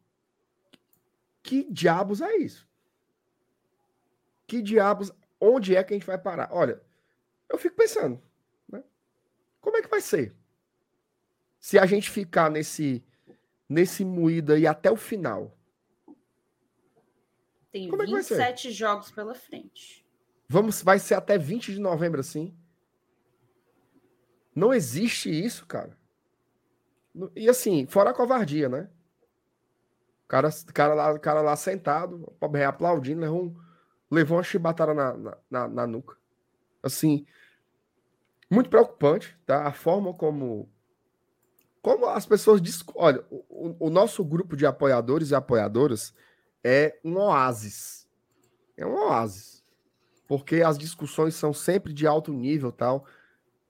que 1.44 1.70
diabos 1.72 2.22
é 2.22 2.38
isso? 2.38 2.68
Que 4.48 4.62
diabos, 4.62 5.12
onde 5.40 5.76
é 5.76 5.84
que 5.84 5.94
a 5.94 5.98
gente 5.98 6.07
vai 6.07 6.18
parar? 6.18 6.49
Olha, 6.52 6.82
eu 7.49 7.57
fico 7.57 7.76
pensando, 7.76 8.22
né? 8.68 8.84
Como 9.62 9.78
é 9.78 9.82
que 9.82 9.90
vai 9.90 10.02
ser? 10.02 10.36
Se 11.60 11.78
a 11.80 11.86
gente 11.86 12.10
ficar 12.10 12.49
nesse 12.49 13.03
nesse 13.68 14.06
moído 14.06 14.54
aí 14.54 14.66
até 14.66 14.92
o 14.92 14.96
final? 14.96 15.58
Tem 17.72 17.90
Como 17.90 18.06
27 18.06 18.68
é 18.68 18.72
jogos 18.72 19.12
pela 19.12 19.36
frente. 19.36 20.06
Vamos, 20.48 20.82
vai 20.82 21.00
ser 21.00 21.16
até 21.16 21.38
20 21.38 21.74
de 21.74 21.80
novembro 21.80 22.20
assim? 22.20 22.56
Não 24.56 24.74
existe 24.74 25.30
isso, 25.30 25.66
cara. 25.66 25.98
E 27.36 27.50
assim, 27.50 27.86
fora 27.88 28.12
a 28.12 28.14
covardia, 28.14 28.70
né? 28.70 28.90
O 30.24 30.28
cara, 30.28 30.50
cara, 30.74 30.94
lá, 30.94 31.20
cara 31.20 31.42
lá 31.42 31.56
sentado, 31.56 32.24
o 32.24 32.32
pobre 32.32 32.64
aplaudindo, 32.64 33.22
levou, 33.22 33.44
um, 33.44 33.56
levou 34.10 34.38
uma 34.38 34.44
chibatada 34.44 34.94
na, 34.94 35.38
na, 35.50 35.68
na, 35.68 35.88
nuca. 35.88 36.18
Assim, 36.82 37.26
muito 38.50 38.70
preocupante, 38.70 39.38
tá? 39.46 39.68
A 39.68 39.72
forma 39.72 40.14
como 40.14 40.70
como 41.86 42.07
as 42.07 42.26
pessoas 42.26 42.60
olha, 42.95 43.24
o, 43.30 43.76
o, 43.86 43.90
nosso 43.91 44.26
grupo 44.26 44.57
de 44.57 44.66
apoiadores 44.66 45.30
e 45.30 45.36
apoiadoras 45.36 46.16
é 46.64 46.99
um 47.06 47.16
oásis. 47.18 48.07
É 48.76 48.84
um 48.84 48.95
oásis. 48.95 49.64
Porque 50.28 50.64
as 50.64 50.80
discussões 50.80 51.36
são 51.36 51.53
sempre 51.53 51.94
de 51.94 52.07
alto 52.07 52.34
nível, 52.34 52.72
tal. 52.72 53.06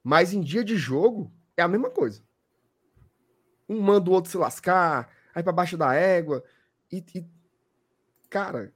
Mas 0.02 0.32
em 0.32 0.40
dia 0.40 0.64
de 0.64 0.78
jogo 0.78 1.30
é 1.58 1.62
a 1.62 1.68
mesma 1.68 1.90
coisa. 1.90 2.24
Um 3.68 3.82
manda 3.82 4.10
o 4.10 4.14
outro 4.14 4.32
se 4.32 4.38
lascar, 4.38 5.10
aí 5.36 5.44
para 5.44 5.52
baixo 5.52 5.76
da 5.76 5.94
égua. 5.94 6.42
E, 6.90 7.04
e, 7.14 7.26
cara, 8.30 8.74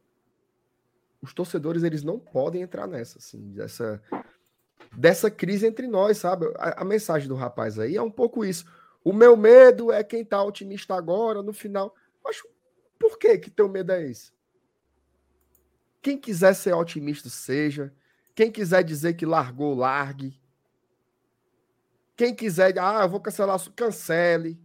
os 1.22 1.34
torcedores 1.34 1.84
eles 1.84 2.04
não 2.04 2.20
podem 2.20 2.62
entrar 2.62 2.88
nessa, 2.88 3.20
assim, 3.20 3.54
dessa, 3.54 4.04
dessa 4.98 5.32
crise 5.32 5.66
entre 5.66 5.88
nós, 5.88 6.18
sabe? 6.18 6.46
A, 6.58 6.82
a, 6.82 6.84
mensagem 6.84 7.30
do 7.30 7.36
rapaz 7.36 7.80
aí 7.80 7.96
é 7.96 8.02
um 8.02 8.12
pouco 8.12 8.44
isso. 8.44 8.66
O 9.10 9.14
meu 9.14 9.36
medo 9.36 9.92
é 9.92 10.04
quem 10.04 10.24
tá 10.24 10.44
otimista 10.44 10.94
agora, 10.94 11.42
no 11.42 11.52
final. 11.52 11.96
Mas 12.24 12.44
por 13.00 13.18
que 13.18 13.40
que 13.40 13.50
teu 13.50 13.68
medo 13.68 13.92
é 13.92 14.06
esse? 14.06 14.32
Quem 16.00 16.16
quiser 16.16 16.54
ser 16.54 16.74
otimista, 16.74 17.28
seja. 17.28 17.92
Quem 18.36 18.52
quiser 18.52 18.84
dizer 18.84 19.16
que 19.16 19.26
largou, 19.26 19.74
largue. 19.74 20.40
Quem 22.16 22.36
quiser, 22.36 22.78
ah, 22.78 23.02
eu 23.02 23.10
vou 23.10 23.20
cancelar, 23.20 23.60
cancele. 23.72 24.62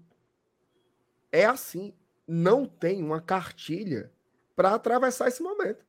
É 1.32 1.46
assim 1.46 1.94
não 2.28 2.66
tem 2.66 3.02
uma 3.02 3.22
cartilha 3.22 4.12
para 4.54 4.74
atravessar 4.74 5.28
esse 5.28 5.42
momento. 5.42 5.86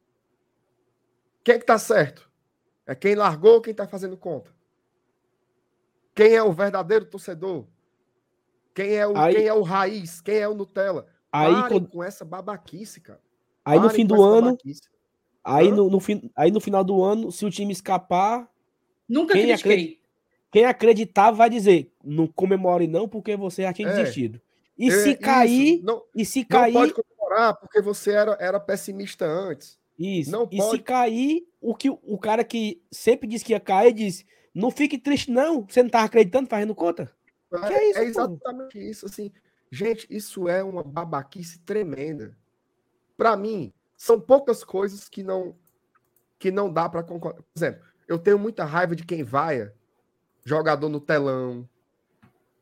Quem 1.43 1.55
é 1.55 1.59
que 1.59 1.65
tá 1.65 1.77
certo? 1.77 2.31
É 2.85 2.95
quem 2.95 3.15
largou 3.15 3.55
ou 3.55 3.61
quem 3.61 3.71
está 3.71 3.85
fazendo 3.85 4.15
conta? 4.15 4.49
Quem 6.15 6.35
é 6.35 6.41
o 6.41 6.53
verdadeiro 6.53 7.03
torcedor? 7.03 7.67
Quem 8.75 8.93
é 8.93 9.07
o, 9.07 9.17
aí, 9.17 9.33
quem 9.33 9.47
é 9.47 9.53
o 9.53 9.61
raiz? 9.61 10.19
Quem 10.19 10.35
é 10.35 10.47
o 10.47 10.53
Nutella? 10.53 11.07
Aí 11.31 11.69
quando... 11.69 11.87
com 11.87 12.03
essa 12.03 12.25
babaquice, 12.25 12.99
cara. 12.99 13.21
Aí 13.63 13.77
Parem 13.77 13.81
no 13.81 13.89
fim 13.89 14.05
do 14.05 14.21
ano, 14.21 14.57
aí 15.43 15.71
no, 15.71 15.89
no, 15.89 15.99
fim, 15.99 16.29
aí 16.35 16.51
no 16.51 16.59
final 16.59 16.83
do 16.83 17.01
ano, 17.01 17.31
se 17.31 17.45
o 17.45 17.49
time 17.49 17.71
escapar, 17.71 18.47
nunca 19.07 19.33
quem, 19.33 19.51
acredita, 19.51 20.01
quem 20.51 20.65
acreditar 20.65 21.31
vai 21.31 21.49
dizer, 21.49 21.91
não 22.03 22.27
comemore 22.27 22.85
não, 22.85 23.07
porque 23.07 23.35
você 23.37 23.63
já 23.63 23.73
tinha 23.73 23.87
é. 23.87 23.95
desistido. 23.95 24.41
E 24.77 24.89
é, 24.89 24.91
se 24.91 25.15
cair, 25.15 25.81
não, 25.81 26.03
e 26.13 26.25
se 26.25 26.43
cair, 26.43 26.73
não 26.73 26.81
pode 26.81 26.93
comemorar 26.93 27.55
porque 27.55 27.81
você 27.81 28.11
era, 28.11 28.37
era 28.41 28.59
pessimista 28.59 29.25
antes. 29.25 29.79
Isso. 29.97 30.29
Não 30.29 30.49
e 30.51 30.57
pode... 30.57 30.71
se 30.71 30.83
cair, 30.83 31.47
o 31.61 31.73
que 31.73 31.89
o 31.89 32.17
cara 32.17 32.43
que 32.43 32.81
sempre 32.91 33.25
disse 33.25 33.45
que 33.45 33.53
ia 33.53 33.59
cair 33.59 33.93
disse: 33.93 34.25
"Não 34.53 34.69
fique 34.69 34.97
triste 34.97 35.31
não, 35.31 35.65
você 35.65 35.81
não 35.81 35.89
tá 35.89 36.03
acreditando, 36.03 36.49
fazendo 36.49 36.75
conta". 36.75 37.14
É, 37.63 37.73
é, 37.73 37.89
isso, 37.89 37.99
é 37.99 38.03
exatamente 38.05 38.77
isso 38.77 39.05
assim. 39.05 39.31
Gente, 39.71 40.07
isso 40.09 40.47
é 40.47 40.63
uma 40.63 40.83
babaquice 40.83 41.59
tremenda. 41.59 42.37
Para 43.17 43.35
mim, 43.35 43.73
são 43.95 44.19
poucas 44.19 44.63
coisas 44.63 45.07
que 45.07 45.23
não 45.23 45.55
que 46.37 46.51
não 46.51 46.71
dá 46.71 46.89
para 46.89 47.03
concordar. 47.03 47.41
Por 47.41 47.57
exemplo, 47.57 47.83
eu 48.07 48.19
tenho 48.19 48.37
muita 48.37 48.65
raiva 48.65 48.95
de 48.95 49.05
quem 49.05 49.23
vai 49.23 49.71
jogador 50.43 50.89
no 50.89 50.99
telão, 50.99 51.67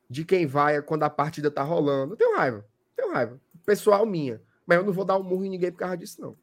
de 0.09 0.23
quem 0.23 0.45
vai 0.45 0.81
quando 0.81 1.03
a 1.03 1.09
partida 1.09 1.51
tá 1.51 1.63
rolando. 1.63 2.13
Eu 2.13 2.17
tenho 2.17 2.37
raiva. 2.37 2.65
Tenho 2.95 3.11
raiva. 3.11 3.39
Pessoal 3.65 4.05
minha. 4.05 4.41
Mas 4.65 4.77
eu 4.77 4.85
não 4.85 4.93
vou 4.93 5.03
dar 5.03 5.17
um 5.17 5.23
murro 5.23 5.43
em 5.43 5.49
ninguém 5.49 5.71
por 5.71 5.79
causa 5.79 5.97
disso, 5.97 6.21
não. 6.21 6.37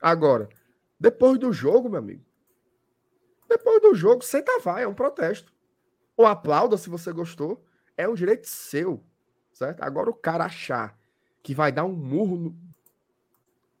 Agora, 0.00 0.48
depois 0.98 1.38
do 1.38 1.52
jogo, 1.52 1.88
meu 1.88 1.98
amigo. 1.98 2.24
Depois 3.48 3.82
do 3.82 3.94
jogo, 3.94 4.24
senta 4.24 4.58
vai, 4.60 4.84
é 4.84 4.88
um 4.88 4.94
protesto. 4.94 5.52
Ou 6.16 6.26
aplauda 6.26 6.78
se 6.78 6.88
você 6.88 7.12
gostou. 7.12 7.62
É 7.96 8.08
um 8.08 8.14
direito 8.14 8.46
seu. 8.46 9.02
Certo? 9.52 9.82
Agora 9.82 10.10
o 10.10 10.14
cara 10.14 10.44
achar 10.44 10.98
que 11.42 11.54
vai 11.54 11.70
dar 11.70 11.84
um 11.84 11.92
murro 11.92 12.36
no... 12.36 12.56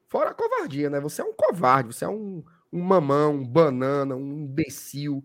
Fora 0.08 0.30
a 0.30 0.34
covardia, 0.34 0.90
né? 0.90 1.00
Você 1.00 1.22
é 1.22 1.24
um 1.24 1.32
covarde, 1.32 1.94
você 1.94 2.04
é 2.04 2.08
um, 2.08 2.44
um 2.72 2.80
mamão, 2.82 3.36
um 3.36 3.46
banana, 3.46 4.14
um 4.14 4.40
imbecil. 4.40 5.24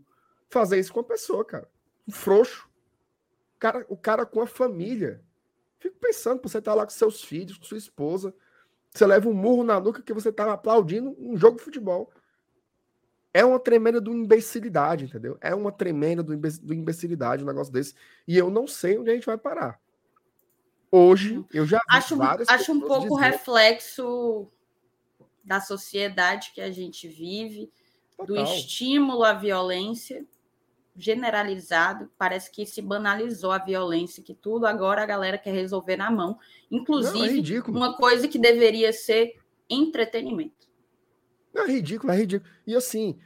Fazer 0.50 0.80
isso 0.80 0.94
com 0.94 1.02
a 1.02 1.04
pessoa, 1.04 1.44
cara. 1.44 1.70
Um 2.08 2.12
frouxo 2.12 2.68
cara, 3.60 3.86
o 3.90 3.98
cara 3.98 4.26
com 4.26 4.42
a 4.42 4.48
família. 4.48 5.22
Fico 5.80 5.98
pensando, 6.00 6.42
você 6.42 6.62
tá 6.62 6.74
lá 6.74 6.84
com 6.84 6.92
seus 6.92 7.24
filhos, 7.24 7.58
com 7.58 7.66
sua 7.66 7.78
esposa, 7.78 8.34
você 8.94 9.06
leva 9.06 9.30
um 9.30 9.34
murro 9.34 9.64
na 9.64 9.80
nuca 9.80 10.02
que 10.02 10.14
você 10.14 10.32
tá 10.32 10.52
aplaudindo 10.52 11.16
um 11.20 11.38
jogo 11.38 11.58
de 11.58 11.64
futebol. 11.64 12.12
É 13.38 13.46
uma 13.46 13.60
tremenda 13.60 14.02
do 14.02 14.12
imbecilidade, 14.12 15.06
entendeu? 15.06 15.38
É 15.40 15.54
uma 15.54 15.72
tremenda 15.72 16.24
do, 16.24 16.36
do 16.36 16.74
imbecilidade 16.74 17.44
um 17.44 17.46
negócio 17.46 17.72
desse. 17.72 17.94
E 18.28 18.36
eu 18.36 18.50
não 18.50 18.66
sei 18.66 18.98
onde 18.98 19.12
a 19.12 19.14
gente 19.14 19.28
vai 19.28 19.38
parar. 19.38 19.80
Hoje, 20.92 21.46
eu 21.54 21.64
já 21.64 21.78
vi 21.78 21.98
acho, 21.98 22.18
várias 22.18 22.50
Acho 22.50 22.72
um 22.72 22.80
pouco 22.80 23.16
dizer... 23.16 23.30
reflexo 23.30 24.48
da 25.44 25.62
sociedade 25.62 26.52
que 26.52 26.60
a 26.60 26.72
gente 26.72 27.08
vive, 27.08 27.72
Total. 28.18 28.26
do 28.26 28.42
estímulo 28.42 29.24
à 29.24 29.34
violência 29.34 30.26
generalizado, 30.96 32.10
parece 32.18 32.50
que 32.50 32.66
se 32.66 32.82
banalizou 32.82 33.52
a 33.52 33.60
violência, 33.60 34.24
que 34.24 34.34
tudo 34.34 34.66
agora 34.66 35.04
a 35.04 35.06
galera 35.06 35.38
quer 35.38 35.54
resolver 35.54 35.96
na 35.96 36.10
mão, 36.10 36.40
inclusive 36.72 37.62
Não, 37.62 37.68
é 37.68 37.78
uma 37.78 37.96
coisa 37.96 38.28
que 38.28 38.40
deveria 38.40 38.92
ser 38.92 39.36
entretenimento. 39.70 40.67
É 41.56 41.66
ridículo, 41.66 42.14
é 42.14 42.16
ridículo. 42.16 42.50
E 42.66 42.76
assim, 42.76 43.20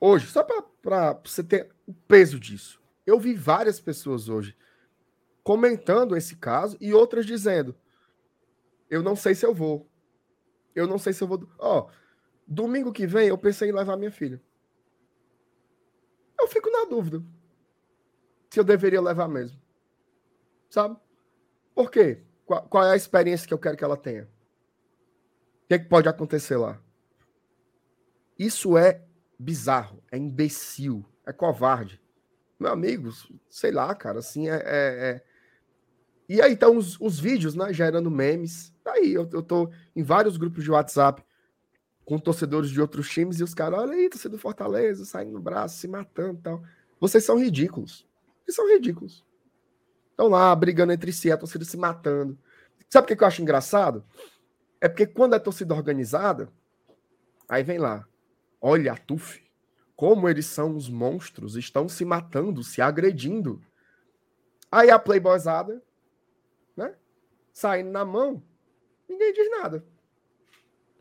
hoje, 0.00 0.26
só 0.26 0.42
para 0.42 1.20
você 1.24 1.42
ter 1.42 1.70
o 1.86 1.94
peso 1.94 2.38
disso, 2.38 2.80
eu 3.06 3.18
vi 3.18 3.34
várias 3.34 3.80
pessoas 3.80 4.28
hoje 4.28 4.56
comentando 5.42 6.16
esse 6.16 6.36
caso 6.36 6.76
e 6.80 6.92
outras 6.92 7.26
dizendo: 7.26 7.74
eu 8.90 9.02
não 9.02 9.14
sei 9.14 9.34
se 9.34 9.46
eu 9.46 9.54
vou. 9.54 9.88
Eu 10.74 10.86
não 10.86 10.98
sei 10.98 11.12
se 11.12 11.22
eu 11.22 11.28
vou. 11.28 11.48
Ó, 11.58 11.88
domingo 12.46 12.92
que 12.92 13.06
vem 13.06 13.28
eu 13.28 13.38
pensei 13.38 13.68
em 13.68 13.72
levar 13.72 13.96
minha 13.96 14.10
filha 14.10 14.42
eu 16.44 16.48
fico 16.48 16.70
na 16.70 16.84
dúvida 16.84 17.22
se 18.50 18.60
eu 18.60 18.64
deveria 18.64 19.00
levar 19.00 19.26
mesmo. 19.26 19.60
Sabe? 20.70 20.96
Por 21.74 21.90
quê? 21.90 22.22
Qual, 22.46 22.62
qual 22.68 22.84
é 22.84 22.92
a 22.92 22.96
experiência 22.96 23.48
que 23.48 23.54
eu 23.54 23.58
quero 23.58 23.76
que 23.76 23.82
ela 23.82 23.96
tenha? 23.96 24.24
O 24.24 25.68
que, 25.68 25.74
é 25.74 25.78
que 25.78 25.88
pode 25.88 26.08
acontecer 26.08 26.56
lá? 26.56 26.80
Isso 28.38 28.76
é 28.76 29.02
bizarro, 29.38 30.02
é 30.10 30.18
imbecil, 30.18 31.04
é 31.26 31.32
covarde. 31.32 32.00
Meu 32.58 32.72
amigo, 32.72 33.10
sei 33.48 33.70
lá, 33.70 33.94
cara, 33.94 34.18
assim, 34.18 34.48
é. 34.48 34.54
é, 34.54 34.62
é... 34.64 35.24
E 36.28 36.40
aí 36.40 36.54
estão 36.54 36.76
os, 36.76 36.98
os, 37.00 37.20
vídeos, 37.20 37.54
né, 37.54 37.72
gerando 37.72 38.10
memes. 38.10 38.72
Aí 38.86 39.12
eu, 39.12 39.28
eu 39.32 39.42
tô 39.42 39.70
em 39.94 40.02
vários 40.02 40.36
grupos 40.36 40.64
de 40.64 40.70
WhatsApp 40.70 41.22
com 42.04 42.18
torcedores 42.18 42.70
de 42.70 42.80
outros 42.80 43.08
times 43.08 43.40
e 43.40 43.44
os 43.44 43.54
caras, 43.54 43.80
olha 43.80 43.92
aí, 43.92 44.08
torcedor 44.08 44.38
do 44.38 44.40
Fortaleza, 44.40 45.04
saindo 45.04 45.32
no 45.32 45.40
braço, 45.40 45.78
se 45.78 45.88
matando 45.88 46.38
e 46.38 46.42
tal. 46.42 46.62
Vocês 47.00 47.24
são 47.24 47.38
ridículos. 47.38 48.06
Vocês 48.42 48.56
são 48.56 48.68
ridículos. 48.68 49.24
Estão 50.10 50.28
lá 50.28 50.54
brigando 50.54 50.92
entre 50.92 51.12
si, 51.12 51.30
a 51.30 51.36
torcida 51.36 51.64
se 51.64 51.76
matando. 51.76 52.38
Sabe 52.88 53.12
o 53.12 53.16
que 53.16 53.22
eu 53.22 53.26
acho 53.26 53.42
engraçado? 53.42 54.04
É 54.80 54.88
porque 54.88 55.06
quando 55.06 55.34
é 55.34 55.38
torcida 55.38 55.74
organizada, 55.74 56.48
aí 57.48 57.62
vem 57.62 57.78
lá, 57.78 58.06
olha 58.64 58.94
a 58.94 58.96
TUF, 58.96 59.44
como 59.94 60.26
eles 60.26 60.46
são 60.46 60.74
os 60.74 60.88
monstros, 60.88 61.54
estão 61.54 61.86
se 61.86 62.02
matando, 62.02 62.62
se 62.62 62.80
agredindo. 62.80 63.62
Aí 64.72 64.90
a 64.90 64.98
playboyzada, 64.98 65.82
né? 66.74 66.94
Saindo 67.52 67.90
na 67.90 68.06
mão, 68.06 68.42
ninguém 69.06 69.34
diz 69.34 69.50
nada. 69.50 69.84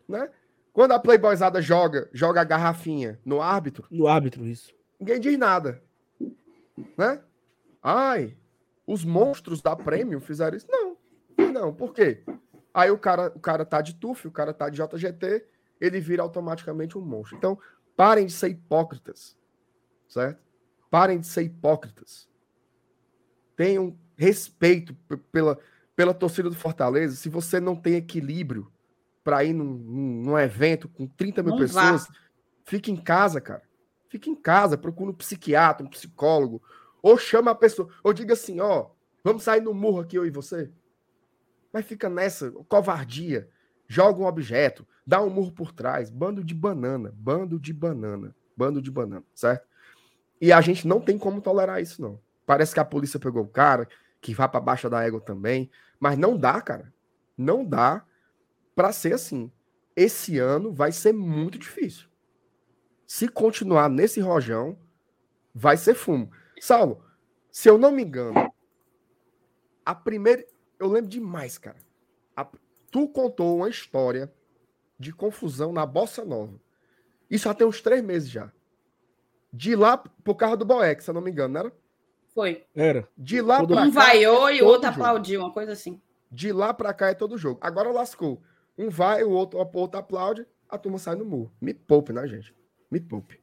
Né? 0.07 0.29
Quando 0.73 0.91
a 0.91 0.99
Playboyzada 0.99 1.61
joga, 1.61 2.09
joga 2.11 2.41
a 2.41 2.43
garrafinha 2.43 3.19
no 3.23 3.41
árbitro. 3.41 3.87
No 3.89 4.07
árbitro, 4.07 4.45
isso. 4.45 4.73
Ninguém 4.99 5.19
diz 5.19 5.37
nada. 5.37 5.81
Né? 6.97 7.23
Ai, 7.81 8.35
os 8.85 9.05
monstros 9.05 9.61
da 9.61 9.75
Premium 9.75 10.19
fizeram 10.19 10.57
isso. 10.57 10.67
Não. 10.69 10.97
Não, 11.51 11.73
por 11.73 11.93
quê? 11.93 12.23
Aí 12.73 12.91
o 12.91 12.97
cara, 12.97 13.31
o 13.33 13.39
cara 13.39 13.63
tá 13.63 13.81
de 13.81 13.95
TUF, 13.95 14.27
o 14.27 14.31
cara 14.31 14.53
tá 14.53 14.67
de 14.67 14.81
JGT, 14.81 15.45
ele 15.85 15.99
vira 15.99 16.21
automaticamente 16.21 16.97
um 16.97 17.01
monstro. 17.01 17.37
Então, 17.37 17.59
parem 17.95 18.25
de 18.25 18.33
ser 18.33 18.49
hipócritas. 18.49 19.37
Certo? 20.07 20.41
Parem 20.89 21.19
de 21.19 21.27
ser 21.27 21.43
hipócritas. 21.43 22.29
Tenham 23.55 23.97
respeito 24.15 24.95
pela, 25.31 25.57
pela 25.95 26.13
torcida 26.13 26.49
do 26.49 26.55
Fortaleza. 26.55 27.15
Se 27.15 27.29
você 27.29 27.59
não 27.59 27.75
tem 27.75 27.95
equilíbrio 27.95 28.71
para 29.23 29.43
ir 29.43 29.53
num, 29.53 29.73
num, 29.73 30.37
evento 30.37 30.87
com 30.89 31.07
30 31.07 31.41
mil 31.43 31.51
Não 31.51 31.59
pessoas, 31.59 32.07
vá. 32.07 32.13
fique 32.65 32.91
em 32.91 32.97
casa, 32.97 33.39
cara. 33.39 33.63
Fique 34.09 34.29
em 34.29 34.35
casa, 34.35 34.77
procure 34.77 35.11
um 35.11 35.15
psiquiatra, 35.15 35.85
um 35.85 35.89
psicólogo, 35.89 36.61
ou 37.01 37.17
chama 37.17 37.51
a 37.51 37.55
pessoa, 37.55 37.89
ou 38.03 38.13
diga 38.13 38.33
assim, 38.33 38.59
ó, 38.59 38.91
Vamos 39.23 39.43
sair 39.43 39.61
no 39.61 39.73
murro 39.73 40.01
aqui, 40.01 40.17
eu 40.17 40.25
e 40.25 40.29
você? 40.29 40.69
Mas 41.71 41.85
fica 41.85 42.09
nessa, 42.09 42.51
covardia. 42.67 43.49
Joga 43.93 44.19
um 44.19 44.25
objeto, 44.25 44.87
dá 45.05 45.21
um 45.21 45.29
murro 45.29 45.51
por 45.51 45.71
trás. 45.71 46.09
Bando 46.09 46.43
de 46.43 46.55
banana, 46.55 47.13
bando 47.15 47.59
de 47.59 47.71
banana, 47.71 48.35
bando 48.57 48.81
de 48.81 48.89
banana, 48.89 49.23
certo? 49.35 49.67
E 50.41 50.51
a 50.51 50.59
gente 50.61 50.87
não 50.87 50.99
tem 50.99 51.15
como 51.15 51.39
tolerar 51.39 51.79
isso, 51.79 52.01
não. 52.01 52.19
Parece 52.43 52.73
que 52.73 52.79
a 52.79 52.85
polícia 52.85 53.19
pegou 53.19 53.43
o 53.43 53.47
cara, 53.47 53.87
que 54.19 54.33
vai 54.33 54.49
para 54.49 54.59
baixo 54.59 54.89
da 54.89 55.03
égua 55.03 55.21
também. 55.21 55.69
Mas 55.99 56.17
não 56.17 56.35
dá, 56.35 56.59
cara. 56.59 56.91
Não 57.37 57.63
dá 57.63 58.03
para 58.75 58.91
ser 58.91 59.13
assim. 59.13 59.51
Esse 59.95 60.39
ano 60.39 60.73
vai 60.73 60.91
ser 60.91 61.13
muito 61.13 61.59
difícil. 61.59 62.07
Se 63.05 63.27
continuar 63.27 63.91
nesse 63.91 64.19
rojão, 64.19 64.75
vai 65.53 65.77
ser 65.77 65.93
fumo. 65.93 66.31
Saulo, 66.59 67.05
se 67.51 67.69
eu 67.69 67.77
não 67.77 67.91
me 67.91 68.01
engano, 68.01 68.51
a 69.85 69.93
primeira. 69.93 70.43
Eu 70.79 70.87
lembro 70.87 71.11
demais, 71.11 71.59
cara. 71.59 71.77
A... 72.35 72.47
Tu 72.93 73.07
contou 73.07 73.57
uma 73.57 73.69
história 73.69 74.31
de 74.99 75.11
confusão 75.11 75.73
na 75.73 75.83
Bossa 75.83 76.23
Nova. 76.23 76.61
Isso 77.27 77.45
já 77.45 77.53
tem 77.55 77.65
uns 77.65 77.81
três 77.81 78.03
meses 78.03 78.29
já. 78.29 78.53
De 79.51 79.75
lá 79.75 79.97
pro 79.97 80.35
carro 80.35 80.55
do 80.55 80.63
Boeck, 80.63 81.03
se 81.03 81.09
eu 81.09 81.15
não 81.15 81.21
me 81.21 81.31
engano, 81.31 81.55
não 81.55 81.61
era? 81.61 81.73
Foi. 82.35 82.63
Era. 82.75 83.09
De 83.17 83.41
lá 83.41 83.63
um 83.63 83.65
pra 83.65 83.77
cá. 83.77 83.81
Um 83.81 83.91
vaiou 83.91 84.51
e 84.51 84.61
o 84.61 84.67
outro 84.67 84.91
jogo. 84.91 85.01
aplaudiu, 85.01 85.39
uma 85.41 85.51
coisa 85.51 85.71
assim. 85.71 85.99
De 86.31 86.51
lá 86.51 86.71
pra 86.71 86.93
cá 86.93 87.09
é 87.09 87.15
todo 87.15 87.35
jogo. 87.35 87.57
Agora 87.63 87.91
lascou. 87.91 88.39
Um 88.77 88.91
vai, 88.91 89.23
o 89.23 89.31
outro, 89.31 89.57
o 89.57 89.77
outro 89.79 89.99
aplaude, 89.99 90.45
a 90.69 90.77
turma 90.77 90.99
sai 90.99 91.15
no 91.15 91.25
murro. 91.25 91.51
Me 91.59 91.73
poupe, 91.73 92.13
né, 92.13 92.27
gente? 92.27 92.55
Me 92.91 92.99
poupe. 92.99 93.41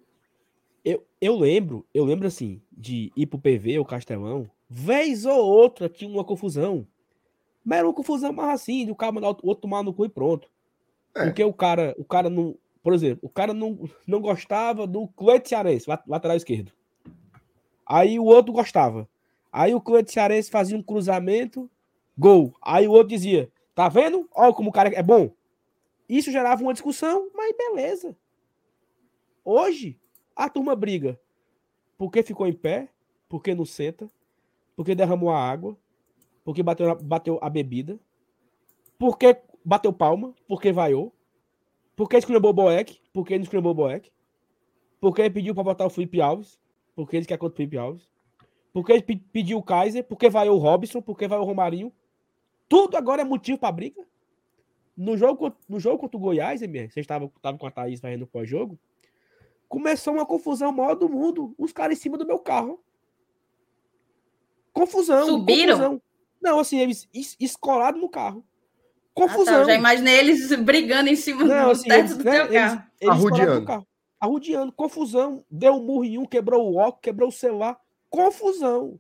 Eu, 0.85 1.05
eu 1.21 1.37
lembro, 1.37 1.85
eu 1.93 2.05
lembro 2.05 2.29
assim, 2.29 2.63
de 2.71 3.11
ir 3.17 3.27
pro 3.27 3.41
PV, 3.41 3.81
o 3.81 3.85
Castelão, 3.85 4.49
vez 4.69 5.27
ou 5.27 5.45
outra 5.45 5.89
tinha 5.89 6.09
uma 6.09 6.25
confusão. 6.25 6.87
Mas 7.65 7.79
era 7.79 7.89
uma 7.89 7.95
confusão 7.95 8.33
mais 8.33 8.51
assim, 8.51 8.87
de 8.87 8.93
o 8.93 8.97
cara 8.97 9.13
mandar 9.13 9.29
o 9.31 9.37
outro 9.43 9.63
tomar 9.63 9.83
no 9.83 9.93
cu 9.93 10.05
e 10.05 10.09
pronto. 10.09 10.51
É. 11.15 11.25
Porque 11.25 11.45
o 11.45 11.53
cara, 11.53 11.95
o 11.99 12.05
cara 12.05 12.31
não. 12.31 12.57
Por 12.83 12.95
exemplo, 12.95 13.21
o 13.23 13.29
cara 13.29 13.53
não, 13.53 13.79
não 14.07 14.21
gostava 14.21 14.87
do 14.87 15.07
Cleide 15.09 15.49
Cearense, 15.49 15.89
lat- 15.89 16.07
lateral 16.07 16.37
esquerdo. 16.37 16.73
Aí 17.85 18.19
o 18.19 18.25
outro 18.25 18.53
gostava. 18.53 19.09
Aí 19.53 19.75
o 19.75 19.81
Cleide 19.81 20.11
Cearense 20.11 20.51
fazia 20.51 20.77
um 20.79 20.83
cruzamento, 20.83 21.69
gol. 22.17 22.55
Aí 22.63 22.89
o 22.89 22.93
outro 22.93 23.09
dizia: 23.09 23.51
tá 23.75 23.89
vendo? 23.89 24.29
Olha 24.35 24.53
como 24.55 24.71
o 24.71 24.73
cara 24.73 24.89
é 24.95 25.03
bom. 25.03 25.31
Isso 26.09 26.33
gerava 26.33 26.63
uma 26.63 26.73
discussão, 26.73 27.31
mas 27.35 27.55
beleza. 27.57 28.17
Hoje, 29.45 29.99
a 30.35 30.49
turma 30.49 30.75
briga 30.75 31.21
porque 31.99 32.23
ficou 32.23 32.47
em 32.47 32.53
pé, 32.53 32.89
porque 33.29 33.55
não 33.55 33.67
senta, 33.67 34.09
porque 34.75 34.95
derramou 34.95 35.29
a 35.31 35.39
água, 35.39 35.77
porque 36.45 36.63
bateu, 36.63 36.95
bateu 36.97 37.39
a 37.43 37.49
bebida, 37.51 37.99
porque 38.99 39.37
bateu 39.65 39.93
palma, 39.93 40.35
porque 40.49 40.73
vaiou, 40.73 41.15
porque 41.97 42.17
esculhambou 42.17 42.51
o 42.51 42.55
Boeck, 42.55 43.01
porque 43.13 43.37
não 43.37 43.43
esculhambou 43.43 43.73
o 43.73 43.75
Boeck, 43.75 44.11
porque 45.01 45.29
pediu 45.31 45.55
para 45.55 45.65
botar 45.65 45.87
o 45.87 45.91
Felipe 45.91 46.21
Alves, 46.21 46.59
porque 46.95 47.17
ele 47.17 47.27
quer 47.27 47.39
contra 47.39 47.55
o 47.55 47.57
Felipe 47.57 47.77
Alves, 47.79 48.09
porque 48.73 48.93
ele 48.93 49.03
pe- 49.03 49.17
pediu 49.33 49.59
o 49.59 49.63
Kaiser, 49.63 50.05
porque 50.05 50.29
vaiou 50.29 50.57
o 50.57 50.59
Robson, 50.61 51.01
porque 51.03 51.27
vaiou 51.27 51.45
o 51.45 51.47
Romarinho. 51.47 51.93
Tudo 52.69 52.97
agora 52.97 53.23
é 53.23 53.25
motivo 53.25 53.59
para 53.59 53.73
briga. 53.73 54.07
No 54.97 55.17
jogo, 55.17 55.53
no 55.69 55.81
jogo 55.81 55.99
contra 55.99 56.17
o 56.17 56.21
Goiás, 56.21 56.63
MR, 56.63 56.91
vocês 56.91 57.05
estavam 57.05 57.33
estavam 57.35 57.59
com 57.59 57.67
a 57.67 57.71
Thaís 57.71 58.01
fazendo 58.01 58.27
pós-jogo, 58.27 58.79
começou 59.69 60.13
uma 60.15 60.27
confusão 60.27 60.71
maior 60.73 60.95
do 60.95 61.09
mundo. 61.09 61.55
Os 61.59 61.73
caras 61.73 61.99
em 61.99 62.01
cima 62.01 62.19
do 62.19 62.27
meu 62.27 62.39
carro. 62.39 62.79
Confusão. 64.73 65.27
Subiram? 65.27 65.77
confusão. 65.77 66.03
Não, 66.41 66.59
assim, 66.61 66.79
eles 66.79 67.09
es- 67.13 67.37
escolados 67.39 68.01
no 68.01 68.09
carro. 68.09 68.45
Ah, 68.45 69.27
tá, 69.27 69.27
Confusão. 69.35 69.61
eu 69.61 69.67
já 69.67 69.75
imaginei 69.75 70.19
eles 70.19 70.55
brigando 70.61 71.11
em 71.11 71.17
cima 71.17 71.45
Não, 71.45 71.67
do 71.67 71.71
assim, 71.73 71.89
teto 71.89 71.99
eles, 72.01 72.17
do 72.17 72.25
né, 72.25 72.31
teu 72.33 72.45
eles, 72.47 72.55
carro. 72.55 72.83
eles 73.01 73.15
Arrudeando. 73.15 73.61
no 73.61 73.67
carro. 73.67 73.87
Arrudeando. 74.19 74.73
Confusão. 74.73 75.45
Deu 75.51 75.75
um 75.75 75.85
murro 75.85 76.05
em 76.05 76.19
um, 76.19 76.25
quebrou 76.25 76.71
o 76.73 76.77
óculos, 76.77 77.01
quebrou 77.03 77.29
o 77.29 77.33
celular. 77.33 77.79
Confusão. 78.09 78.99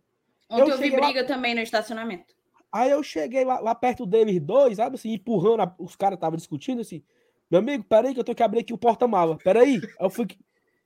Ontem 0.48 0.62
eu 0.62 0.68
eu 0.68 0.76
vi 0.78 0.84
cheguei 0.84 1.00
lá- 1.00 1.06
briga 1.06 1.24
também 1.26 1.54
no 1.54 1.60
estacionamento. 1.60 2.34
Aí 2.72 2.90
eu 2.90 3.02
cheguei 3.02 3.44
lá, 3.44 3.58
lá 3.60 3.74
perto 3.74 4.04
deles 4.06 4.40
dois, 4.40 4.76
sabe 4.76 4.96
assim, 4.96 5.12
empurrando, 5.12 5.60
a- 5.62 5.74
os 5.78 5.96
caras 5.96 6.16
estavam 6.16 6.36
discutindo 6.36 6.80
assim. 6.80 7.02
Meu 7.50 7.58
amigo, 7.60 7.84
peraí 7.84 8.14
que 8.14 8.20
eu 8.20 8.24
tenho 8.24 8.36
que 8.36 8.42
abrir 8.42 8.60
aqui 8.60 8.72
o 8.72 8.78
porta-mala. 8.78 9.36
Peraí. 9.42 9.76
Aí 9.76 10.06
eu 10.06 10.10
fui, 10.10 10.26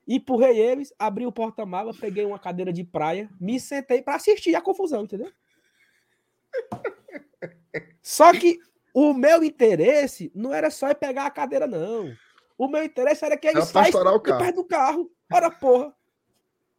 empurrei 0.09 0.59
eles, 0.59 0.93
abri 0.99 1.27
o 1.27 1.33
porta-mala, 1.33 1.93
peguei 1.99 2.25
uma 2.25 2.39
cadeira 2.39 2.73
de 2.73 2.85
praia, 2.85 3.29
me 3.41 3.59
sentei 3.61 4.01
pra 4.03 4.15
assistir 4.17 4.55
a 4.55 4.61
confusão, 4.61 5.03
entendeu? 5.05 5.31
Só 8.03 8.33
que 8.33 8.59
o 8.93 9.13
meu 9.13 9.43
interesse 9.43 10.31
não 10.35 10.53
era 10.53 10.71
só 10.71 10.95
pegar 10.95 11.27
a 11.27 11.31
cadeira, 11.31 11.67
não. 11.67 12.15
O 12.57 12.69
meu 12.69 12.85
interesse 12.85 13.25
era 13.25 13.37
que 13.37 13.49
de 14.21 14.31
carro. 14.31 14.45
perto 14.45 14.57
do 14.57 14.65
carro. 14.65 15.11
Ora, 15.33 15.51
porra. 15.51 15.95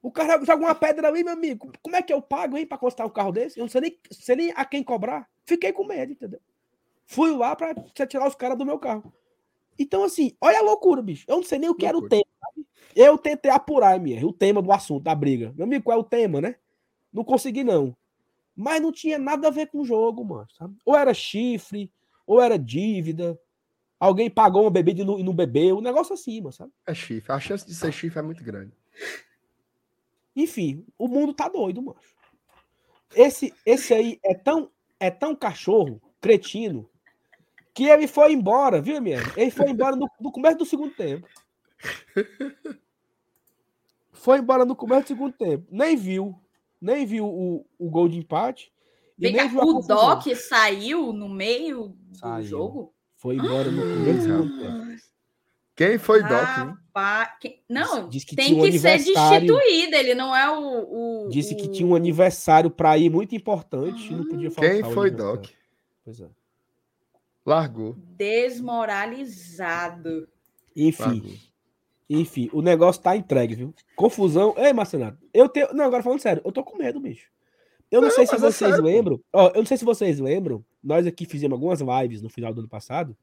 O 0.02 0.12
cara 0.12 0.38
joga 0.46 0.64
uma 0.64 0.76
pedra 0.76 1.08
ali, 1.08 1.24
meu 1.24 1.34
amigo. 1.34 1.72
Como 1.82 1.96
é 1.96 2.02
que 2.02 2.14
eu 2.14 2.22
pago, 2.22 2.58
hein, 2.58 2.66
pra 2.66 2.78
constar 2.78 3.08
um 3.08 3.10
carro 3.10 3.32
desse? 3.32 3.60
Eu 3.60 3.64
não 3.64 3.70
sei 3.70 3.82
nem, 3.82 4.00
sei 4.12 4.36
nem 4.36 4.54
a 4.56 4.64
quem 4.64 4.84
cobrar. 4.84 5.28
Fiquei 5.46 5.74
com 5.74 5.84
medo, 5.84 6.12
entendeu? 6.12 6.40
Fui 7.08 7.32
lá 7.36 7.56
pra 7.56 7.74
tirar 8.08 8.28
os 8.28 8.36
caras 8.36 8.58
do 8.58 8.66
meu 8.66 8.78
carro. 8.78 9.12
Então, 9.78 10.04
assim, 10.04 10.32
olha 10.40 10.60
a 10.60 10.62
loucura, 10.62 11.02
bicho. 11.02 11.26
Eu 11.28 11.38
não 11.38 11.44
sei 11.44 11.60
nem 11.60 11.70
o 11.70 11.76
que 11.76 11.86
era 11.86 11.98
o 11.98 12.02
Loucura. 12.02 12.22
tema. 12.22 12.36
sabe? 12.40 12.68
Eu 12.96 13.18
tentei 13.18 13.52
apurar, 13.52 14.00
minha, 14.00 14.26
o 14.26 14.32
tema 14.32 14.62
do 14.62 14.72
assunto, 14.72 15.04
da 15.04 15.14
briga. 15.14 15.54
Meu 15.56 15.66
amigo, 15.66 15.84
qual 15.84 15.98
é 15.98 16.02
o 16.02 16.04
tema, 16.04 16.40
né? 16.40 16.56
Não 17.12 17.24
consegui, 17.24 17.64
não. 17.64 17.96
Mas 18.56 18.82
não 18.82 18.92
tinha 18.92 19.20
nada 19.20 19.48
a 19.48 19.52
ver 19.52 19.68
com 19.68 19.82
o 19.82 19.86
jogo, 19.86 20.24
mano. 20.24 20.48
Sabe? 20.58 20.76
Ou 20.86 20.96
era 20.96 21.14
chifre, 21.14 21.92
ou 22.26 22.42
era 22.42 22.58
dívida. 22.58 23.40
Alguém 24.00 24.30
pagou 24.30 24.64
uma 24.64 24.72
bebida 24.72 25.02
e 25.02 25.06
não, 25.06 25.20
e 25.20 25.24
não 25.24 25.34
bebeu. 25.34 25.78
Um 25.78 25.82
negócio 25.82 26.14
assim, 26.14 26.40
mano, 26.40 26.54
sabe? 26.54 26.72
É 26.88 26.94
chifre. 26.94 27.32
A 27.32 27.40
chance 27.40 27.66
de 27.66 27.74
ser 27.76 27.92
chifre 27.92 28.20
é 28.20 28.22
muito 28.22 28.44
grande. 28.44 28.72
Enfim, 30.36 30.86
o 30.98 31.08
mundo 31.08 31.34
tá 31.34 31.48
doido, 31.48 31.82
mano. 31.82 31.98
Esse, 33.16 33.54
esse 33.66 33.94
aí 33.94 34.20
é 34.24 34.34
tão, 34.34 34.70
é 35.00 35.10
tão 35.10 35.36
cachorro, 35.36 36.02
cretino, 36.20 36.90
que 37.74 37.86
ele 37.86 38.08
foi 38.08 38.34
embora, 38.34 38.82
viu, 38.82 39.02
minha? 39.02 39.20
Ele 39.36 39.52
foi 39.52 39.70
embora 39.70 39.96
no, 39.96 40.10
no 40.20 40.32
começo 40.32 40.58
do 40.58 40.66
segundo 40.66 40.94
tempo. 40.94 41.28
Foi 44.14 44.40
embora 44.40 44.66
no 44.66 44.76
começo 44.76 45.04
do 45.04 45.08
segundo 45.10 45.34
tempo. 45.34 45.68
Nem 45.70 45.96
viu. 45.96 46.40
Nem 46.86 47.06
viu 47.06 47.26
o, 47.26 47.66
o 47.80 47.90
gol 47.90 48.08
de 48.08 48.20
empate. 48.20 48.72
E 49.18 49.32
nem 49.32 49.50
viu 49.50 49.60
a 49.62 49.66
o 49.66 49.74
confusão. 49.74 49.98
Doc 49.98 50.24
saiu 50.36 51.12
no 51.12 51.28
meio 51.28 51.88
do 52.10 52.18
Saiu. 52.20 52.46
jogo? 52.46 52.94
Foi 53.16 53.36
embora 53.36 53.72
no 53.72 53.82
do 53.82 54.22
segundo 54.22 54.60
tempo. 54.60 55.02
Quem 55.76 55.98
foi 55.98 56.22
Doc, 56.22 56.78
que- 57.42 57.60
Não, 57.68 58.08
Diz 58.08 58.24
que 58.24 58.36
tem 58.36 58.48
tinha 58.50 58.62
um 58.62 58.66
que 58.66 58.78
ser 58.80 58.88
aniversário. 58.90 59.48
destituído. 59.58 59.96
Ele 59.96 60.14
não 60.16 60.34
é 60.36 60.50
o. 60.58 61.26
o- 61.26 61.30
Disse 61.30 61.56
que 61.56 61.66
o- 61.66 61.72
tinha 61.72 61.88
um 61.88 61.96
aniversário 61.96 62.70
pra 62.70 62.96
ir 62.98 63.10
muito 63.10 63.36
importante 63.36 64.14
e 64.14 64.16
não 64.16 64.26
podia 64.28 64.52
faltar. 64.52 64.72
Quem 64.74 64.84
foi. 64.94 65.10
Doc? 65.12 65.48
Pois 66.04 66.20
é. 66.22 66.30
Largou. 67.46 67.96
Desmoralizado. 68.16 70.28
Enfim. 70.76 71.04
largou. 71.04 71.32
Enfim, 72.10 72.50
o 72.54 72.62
negócio 72.62 73.02
tá 73.02 73.16
entregue, 73.16 73.56
viu? 73.56 73.74
Confusão. 73.96 74.54
Ei, 74.58 74.72
Marcenato, 74.74 75.18
eu 75.34 75.50
tenho. 75.50 75.74
Não, 75.74 75.86
agora 75.86 76.04
falando 76.04 76.20
sério, 76.20 76.42
eu 76.46 76.52
tô 76.52 76.64
com 76.64 76.78
medo, 76.78 77.00
bicho. 77.00 77.32
Eu 77.90 78.02
não, 78.02 78.10
Não, 78.10 78.16
sei 78.16 78.26
se 78.28 78.36
é 78.36 78.38
vocês 78.38 78.76
pô. 78.76 78.82
lembram. 78.82 79.22
Ó, 79.32 79.48
eu 79.50 79.56
não 79.58 79.66
sei 79.66 79.78
se 79.78 79.86
vocês 79.86 80.20
lembram. 80.20 80.64
Nós 80.84 81.08
aqui 81.08 81.26
fizemos 81.26 81.54
algumas 81.56 81.80
lives 81.82 82.22
no 82.22 82.30
final 82.30 82.54
do 82.54 82.60
ano 82.60 82.68
passado. 82.70 83.16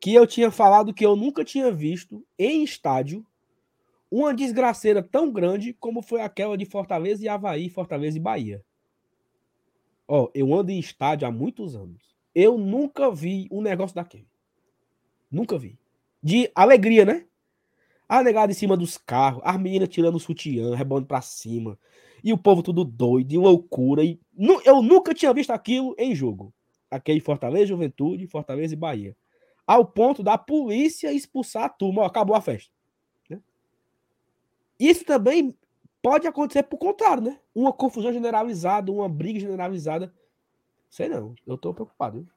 Que 0.00 0.14
eu 0.14 0.26
tinha 0.26 0.50
falado 0.50 0.92
que 0.92 1.04
eu 1.06 1.16
nunca 1.16 1.44
tinha 1.44 1.72
visto 1.72 2.24
em 2.38 2.62
estádio 2.62 3.24
uma 4.10 4.34
desgraceira 4.34 5.02
tão 5.02 5.32
grande 5.32 5.72
como 5.72 6.02
foi 6.02 6.20
aquela 6.20 6.56
de 6.56 6.64
Fortaleza 6.64 7.24
e 7.24 7.28
Havaí, 7.28 7.68
Fortaleza 7.68 8.16
e 8.16 8.20
Bahia. 8.20 8.64
Ó, 10.06 10.28
eu 10.34 10.52
ando 10.54 10.70
em 10.70 10.78
estádio 10.78 11.26
há 11.26 11.30
muitos 11.32 11.74
anos. 11.74 12.14
Eu 12.34 12.58
nunca 12.58 13.10
vi 13.10 13.48
um 13.50 13.62
negócio 13.62 13.94
daquele. 13.94 14.28
Nunca 15.30 15.58
vi. 15.58 15.78
De 16.24 16.50
alegria, 16.54 17.04
né? 17.04 17.26
A 18.08 18.22
negada 18.22 18.50
em 18.50 18.54
cima 18.54 18.78
dos 18.78 18.96
carros, 18.96 19.42
as 19.44 19.60
meninas 19.60 19.90
tirando 19.90 20.14
o 20.14 20.20
sutiã, 20.20 20.74
rebondo 20.74 21.06
pra 21.06 21.20
cima. 21.20 21.78
E 22.22 22.32
o 22.32 22.38
povo 22.38 22.62
tudo 22.62 22.82
doido, 22.82 23.32
e 23.32 23.36
loucura. 23.36 24.02
E... 24.02 24.18
nu- 24.32 24.60
Eu 24.64 24.80
nunca 24.80 25.12
tinha 25.12 25.34
visto 25.34 25.50
aquilo 25.50 25.94
em 25.98 26.14
jogo. 26.14 26.50
Aquele 26.90 27.20
Fortaleza, 27.20 27.66
Juventude, 27.66 28.26
Fortaleza 28.26 28.72
e 28.72 28.76
Bahia. 28.76 29.14
Ao 29.66 29.84
ponto 29.84 30.22
da 30.22 30.38
polícia 30.38 31.12
expulsar 31.12 31.64
a 31.64 31.68
turma. 31.68 32.00
Ó, 32.02 32.04
acabou 32.06 32.34
a 32.34 32.40
festa. 32.40 32.70
né? 33.28 33.38
Isso 34.78 35.04
também 35.04 35.54
pode 36.02 36.26
acontecer 36.26 36.62
por 36.62 36.78
contrário, 36.78 37.22
né? 37.22 37.38
Uma 37.54 37.72
confusão 37.72 38.12
generalizada, 38.12 38.90
uma 38.90 39.08
briga 39.08 39.40
generalizada. 39.40 40.14
Sei 40.88 41.08
não, 41.08 41.34
eu 41.46 41.58
tô 41.58 41.74
preocupado. 41.74 42.20
viu? 42.20 42.33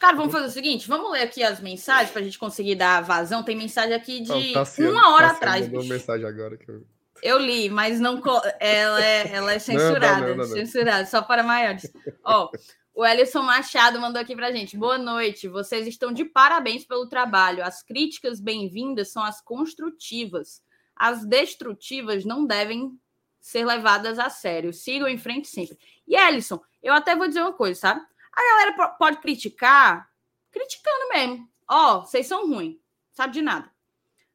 Cara, 0.00 0.16
vamos 0.16 0.32
fazer 0.32 0.46
o 0.46 0.50
seguinte: 0.50 0.88
vamos 0.88 1.12
ler 1.12 1.22
aqui 1.22 1.42
as 1.42 1.60
mensagens 1.60 2.10
pra 2.10 2.22
gente 2.22 2.38
conseguir 2.38 2.74
dar 2.74 3.02
vazão. 3.02 3.42
Tem 3.44 3.54
mensagem 3.54 3.94
aqui 3.94 4.20
de 4.20 4.32
Ó, 4.32 4.38
o 4.38 4.52
Tassiano- 4.54 4.92
uma 4.92 5.14
hora 5.14 5.28
Tassiano 5.28 5.36
atrás. 5.36 5.68
mandou 5.68 5.84
mensagem 5.84 6.26
agora 6.26 6.56
que 6.56 6.68
eu... 6.68 6.84
Eu 7.22 7.38
li, 7.38 7.68
mas 7.68 8.00
não 8.00 8.18
ela 8.58 9.04
é, 9.04 9.30
ela 9.30 9.52
é 9.52 9.58
censurada, 9.58 10.20
não, 10.20 10.28
não, 10.28 10.36
não, 10.36 10.46
censurada, 10.46 11.04
só 11.04 11.20
para 11.20 11.42
maiores. 11.42 11.92
Ó, 12.24 12.50
o 12.94 13.04
Ellison 13.04 13.42
Machado 13.42 14.00
mandou 14.00 14.22
aqui 14.22 14.34
para 14.34 14.50
gente. 14.50 14.74
Boa 14.74 14.96
noite. 14.96 15.46
Vocês 15.46 15.86
estão 15.86 16.12
de 16.12 16.24
parabéns 16.24 16.86
pelo 16.86 17.06
trabalho. 17.06 17.62
As 17.62 17.82
críticas 17.82 18.40
bem-vindas 18.40 19.12
são 19.12 19.22
as 19.22 19.38
construtivas. 19.42 20.62
As 20.96 21.26
destrutivas 21.26 22.24
não 22.24 22.46
devem 22.46 22.90
ser 23.38 23.66
levadas 23.66 24.18
a 24.18 24.30
sério. 24.30 24.72
Sigam 24.72 25.06
em 25.06 25.18
frente 25.18 25.48
sempre. 25.48 25.76
E 26.08 26.16
Ellison, 26.16 26.58
eu 26.82 26.94
até 26.94 27.14
vou 27.14 27.28
dizer 27.28 27.42
uma 27.42 27.52
coisa, 27.52 27.78
sabe? 27.78 28.00
A 28.32 28.42
galera 28.42 28.88
pode 28.90 29.18
criticar, 29.18 30.10
criticando 30.50 31.08
mesmo. 31.10 31.50
Ó, 31.68 31.98
oh, 31.98 32.00
vocês 32.00 32.26
são 32.26 32.48
ruins, 32.48 32.76
sabe 33.12 33.32
de 33.32 33.42
nada. 33.42 33.70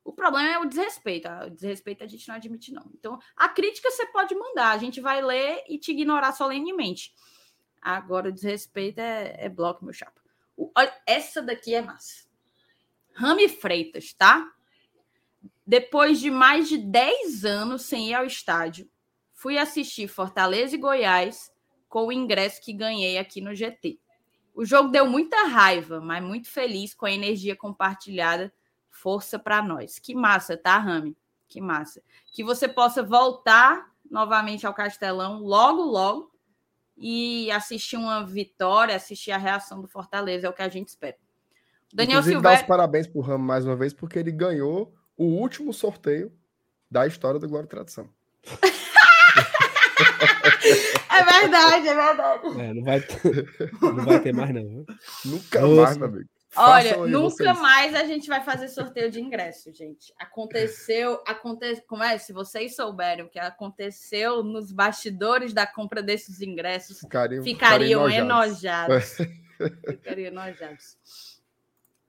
O 0.04 0.14
problema 0.14 0.50
é 0.50 0.60
o 0.60 0.66
desrespeito. 0.66 1.28
O 1.28 1.50
desrespeito 1.50 2.04
a 2.04 2.08
gente 2.08 2.28
não 2.28 2.36
admite, 2.36 2.72
não. 2.72 2.86
Então, 2.94 3.20
a 3.36 3.50
crítica 3.50 3.90
você 3.90 4.06
pode 4.06 4.36
mandar, 4.36 4.72
a 4.72 4.78
gente 4.78 5.02
vai 5.02 5.22
ler 5.22 5.64
e 5.68 5.80
te 5.80 5.92
ignorar 5.92 6.32
solenemente. 6.32 7.14
Agora, 7.82 8.30
o 8.30 8.32
desrespeito 8.32 9.00
é, 9.00 9.36
é 9.38 9.50
bloco, 9.50 9.84
meu 9.84 9.94
chapa. 9.94 10.22
O, 10.56 10.72
olha, 10.78 10.94
essa 11.08 11.42
daqui 11.42 11.74
é 11.74 11.82
massa. 11.82 12.26
Rami 13.16 13.50
Freitas, 13.50 14.14
tá? 14.14 14.52
Depois 15.66 16.20
de 16.20 16.30
mais 16.30 16.70
de 16.70 16.78
10 16.78 17.44
anos 17.44 17.82
sem 17.84 18.10
ir 18.10 18.14
ao 18.14 18.26
estádio, 18.26 18.90
fui 19.34 19.58
assistir 19.58 20.08
Fortaleza 20.08 20.76
e 20.76 20.80
Goiás 20.80 21.52
com 21.88 22.08
o 22.08 22.12
ingresso 22.12 22.62
que 22.62 22.74
ganhei 22.74 23.18
aqui 23.18 23.42
no 23.42 23.56
GT. 23.56 24.00
O 24.54 24.66
jogo 24.66 24.90
deu 24.90 25.06
muita 25.06 25.48
raiva, 25.48 26.00
mas 26.00 26.24
muito 26.24 26.50
feliz 26.50 26.94
com 26.94 27.06
a 27.06 27.12
energia 27.12 27.56
compartilhada 27.56 28.54
Força 28.90 29.38
para 29.38 29.62
nós. 29.62 30.00
Que 30.00 30.16
massa, 30.16 30.56
tá, 30.56 30.78
Rami? 30.78 31.18
Que 31.50 31.60
massa. 31.60 32.02
Que 32.32 32.46
você 32.46 32.66
possa 32.66 33.04
voltar 33.04 33.92
novamente 34.10 34.66
ao 34.66 34.74
Castelão 34.74 35.42
logo, 35.42 35.82
logo 35.82 36.32
e 36.98 37.52
assistir 37.52 37.98
uma 37.98 38.26
vitória, 38.26 38.96
assistir 38.96 39.32
a 39.32 39.38
reação 39.38 39.82
do 39.82 39.88
Fortaleza, 39.88 40.48
é 40.48 40.50
o 40.50 40.54
que 40.54 40.62
a 40.62 40.70
gente 40.70 40.88
espera. 40.88 41.18
Daniel 41.94 42.20
Inclusive, 42.20 42.36
Silveira... 42.36 42.58
dar 42.58 42.62
os 42.64 42.68
parabéns 42.68 43.06
para 43.06 43.20
o 43.20 43.22
Rami 43.22 43.44
mais 43.44 43.66
uma 43.66 43.76
vez, 43.76 43.94
porque 43.94 44.18
ele 44.18 44.32
ganhou 44.32 44.96
o 45.18 45.26
último 45.26 45.74
sorteio 45.74 46.32
da 46.90 47.06
história 47.06 47.40
do 47.40 47.50
Glória 47.50 47.66
e 47.66 47.70
Tradição. 47.70 48.10
é 51.12 51.24
verdade, 51.42 51.88
é 51.88 51.96
verdade. 51.96 52.62
É, 52.62 52.74
não, 52.74 52.84
vai 52.84 53.02
ter, 53.02 53.70
não 53.82 54.06
vai 54.06 54.20
ter 54.22 54.34
mais, 54.34 54.54
não. 54.54 54.86
Nunca 55.26 55.62
Nossa. 55.62 55.82
mais, 55.82 55.98
meu 55.98 56.08
amigo. 56.08 56.30
Olha, 56.58 56.98
nunca 57.06 57.44
vocês. 57.44 57.60
mais 57.60 57.94
a 57.94 58.06
gente 58.06 58.30
vai 58.30 58.42
fazer 58.42 58.70
sorteio 58.70 59.12
de 59.12 59.20
ingresso, 59.20 59.74
gente. 59.74 60.14
Aconteceu, 60.18 61.22
acontece, 61.28 61.84
como 61.86 62.02
é? 62.02 62.18
Se 62.18 62.32
vocês 62.32 62.76
souberem 62.76 63.26
o 63.26 63.30
que 63.30 63.40
aconteceu 63.40 64.42
nos 64.42 64.72
bastidores 64.72 65.54
da 65.54 65.68
compra 65.68 66.02
desses 66.02 66.42
ingressos, 66.42 67.00
ficariam, 67.00 67.44
ficariam 67.44 68.10
enojados. 68.10 69.18
ficariam 69.86 70.28
enojados. 70.28 70.98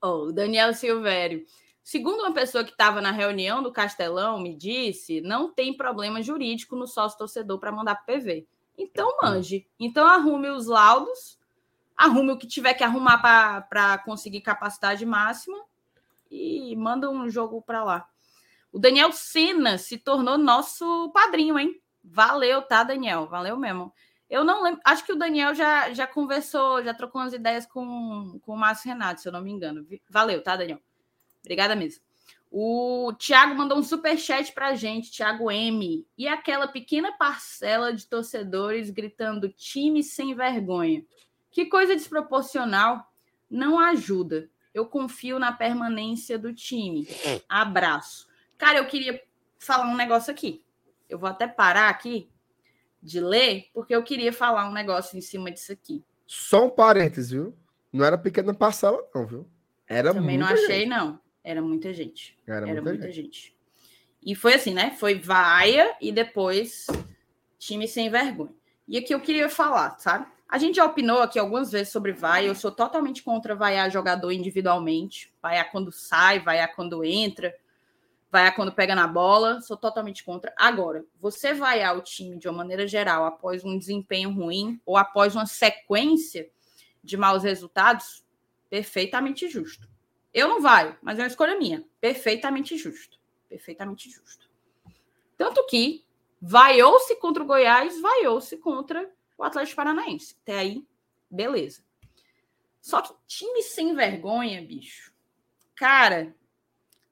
Oh, 0.01 0.31
Daniel 0.31 0.73
Silvério. 0.73 1.45
Segundo 1.87 2.19
uma 2.19 2.35
pessoa 2.35 2.65
que 2.65 2.73
estava 2.73 3.01
na 3.01 3.13
reunião 3.13 3.63
do 3.63 3.71
Castelão, 3.71 4.41
me 4.41 4.57
disse, 4.57 5.21
não 5.21 5.53
tem 5.53 5.77
problema 5.77 6.21
jurídico 6.21 6.75
no 6.75 6.87
sócio 6.87 7.17
torcedor 7.17 7.61
para 7.61 7.71
mandar 7.71 8.05
PV. 8.05 8.45
Então 8.77 9.17
manje. 9.23 9.69
Então 9.79 10.05
arrume 10.05 10.49
os 10.49 10.67
laudos 10.67 11.39
arrume 11.97 12.33
o 12.33 12.37
que 12.37 12.47
tiver 12.47 12.75
que 12.75 12.85
arrumar 12.85 13.19
para 13.69 13.99
conseguir 13.99 14.43
capacidade 14.43 15.07
máxima 15.07 15.57
e 16.31 16.77
manda 16.77 17.09
um 17.09 17.29
jogo 17.31 17.63
para 17.63 17.83
lá. 17.83 18.09
O 18.71 18.79
Daniel 18.79 19.11
Sena 19.13 19.79
se 19.79 19.97
tornou 19.97 20.37
nosso 20.37 21.11
padrinho, 21.13 21.59
hein? 21.59 21.81
Valeu, 22.05 22.61
tá, 22.63 22.85
Daniel? 22.85 23.27
Valeu 23.27 23.57
mesmo. 23.57 23.93
Eu 24.29 24.45
não 24.45 24.63
lembro, 24.63 24.81
acho 24.85 25.05
que 25.05 25.13
o 25.13 25.17
Daniel 25.17 25.55
já, 25.55 25.93
já 25.95 26.07
conversou, 26.07 26.83
já 26.83 26.93
trocou 26.93 27.23
umas 27.23 27.33
ideias 27.33 27.65
com, 27.65 28.39
com 28.43 28.53
o 28.53 28.59
Márcio 28.59 28.89
Renato, 28.89 29.21
se 29.21 29.29
eu 29.29 29.33
não 29.33 29.41
me 29.41 29.51
engano. 29.51 29.87
Valeu, 30.11 30.43
tá, 30.43 30.57
Daniel? 30.57 30.81
Obrigada 31.47 31.77
mesmo. 31.77 32.03
O 32.51 33.13
Thiago 33.19 33.55
mandou 33.55 33.79
um 33.79 33.83
super 33.83 34.19
chat 34.19 34.53
pra 34.53 34.75
gente, 34.75 35.13
Thiago 35.13 35.49
M. 35.51 36.05
E 36.19 36.27
aquela 36.27 36.67
pequena 36.67 37.13
parcela 37.17 37.93
de 37.93 38.07
torcedores 38.07 38.91
gritando 38.91 39.49
time 39.49 40.03
sem 40.03 40.35
vergonha. 40.35 41.05
Que 41.51 41.67
coisa 41.67 41.95
desproporcional 41.95 43.13
não 43.49 43.79
ajuda. 43.79 44.51
Eu 44.75 44.87
confio 44.87 45.39
na 45.39 45.53
permanência 45.53 46.39
do 46.39 46.53
time. 46.53 47.07
Abraço. 47.49 48.29
Cara, 48.59 48.79
eu 48.79 48.87
queria 48.87 49.23
falar 49.59 49.87
um 49.87 49.97
negócio 49.97 50.33
aqui. 50.33 50.65
Eu 51.09 51.19
vou 51.19 51.29
até 51.29 51.47
parar 51.47 51.89
aqui 51.89 52.29
de 53.01 53.21
ler, 53.21 53.67
porque 53.73 53.95
eu 53.95 54.03
queria 54.03 54.33
falar 54.33 54.69
um 54.69 54.73
negócio 54.73 55.17
em 55.17 55.21
cima 55.21 55.51
disso 55.51 55.73
aqui. 55.73 56.05
Só 56.27 56.67
um 56.67 56.71
parênteses, 56.71 57.31
viu? 57.31 57.57
Não 57.93 58.05
era 58.05 58.19
pequena 58.19 58.53
parcela, 58.53 58.99
não, 59.15 59.25
viu? 59.25 59.49
Era 59.87 60.13
Também 60.13 60.37
não 60.37 60.47
achei, 60.47 60.81
gente. 60.81 60.89
não. 60.89 61.26
Era 61.47 61.63
muita 61.63 61.95
gente. 61.95 62.37
Era, 62.45 62.69
era 62.69 62.83
muita, 62.83 62.91
muita 62.91 63.07
gente. 63.13 63.23
gente. 63.23 63.57
E 64.21 64.35
foi 64.35 64.55
assim, 64.55 64.75
né? 64.75 64.91
Foi 64.99 65.15
vaia 65.15 65.97
e 66.01 66.11
depois 66.11 66.89
time 67.57 67.87
sem 67.87 68.11
vergonha. 68.11 68.53
E 68.89 68.99
aqui 68.99 69.15
eu 69.15 69.21
queria 69.21 69.49
falar, 69.49 69.97
sabe? 70.01 70.27
A 70.49 70.59
gente 70.59 70.75
já 70.75 70.85
opinou 70.85 71.23
aqui 71.23 71.39
algumas 71.39 71.71
vezes 71.71 71.93
sobre 71.93 72.13
vai. 72.13 72.49
Eu 72.49 72.55
sou 72.57 72.73
totalmente 72.73 73.23
contra 73.23 73.55
vaiar 73.55 73.89
jogador 73.93 74.33
individualmente. 74.33 75.33
Vaiar 75.41 75.71
quando 75.71 75.93
sai, 75.93 76.41
vaiar 76.41 76.75
quando 76.75 77.05
entra, 77.05 77.55
vaiar 78.29 78.53
quando 78.57 78.73
pega 78.73 78.97
na 78.97 79.07
bola. 79.07 79.61
Sou 79.61 79.77
totalmente 79.77 80.25
contra. 80.25 80.53
Agora, 80.57 81.05
você 81.21 81.55
vaiar 81.55 81.97
o 81.97 82.03
time 82.03 82.37
de 82.39 82.49
uma 82.49 82.59
maneira 82.59 82.89
geral 82.89 83.25
após 83.25 83.65
um 83.65 83.79
desempenho 83.79 84.33
ruim 84.33 84.81
ou 84.85 84.97
após 84.97 85.37
uma 85.37 85.47
sequência 85.47 86.51
de 87.05 87.17
maus 87.17 87.45
resultados, 87.45 88.25
perfeitamente 88.69 89.49
justo. 89.49 89.89
Eu 90.37 90.49
não 90.49 90.61
vaio, 90.61 90.95
mas 91.01 91.19
é 91.19 91.23
uma 91.23 91.29
escolha 91.29 91.57
minha. 91.57 91.83
Perfeitamente 91.99 92.77
justo. 92.77 93.19
Perfeitamente 93.49 94.11
justo. 94.11 94.51
Tanto 95.35 95.65
que 95.65 96.05
vaiou-se 96.39 97.17
contra 97.17 97.43
o 97.43 97.47
Goiás, 97.47 97.99
vaiou-se 98.03 98.55
contra 98.59 99.11
o 99.39 99.43
Atlético 99.43 99.77
Paranaense. 99.77 100.37
Até 100.43 100.59
aí, 100.59 100.87
beleza. 101.31 101.83
Só 102.83 103.01
que 103.01 103.15
time 103.27 103.63
sem 103.63 103.95
vergonha, 103.95 104.61
bicho. 104.61 105.11
Cara, 105.75 106.37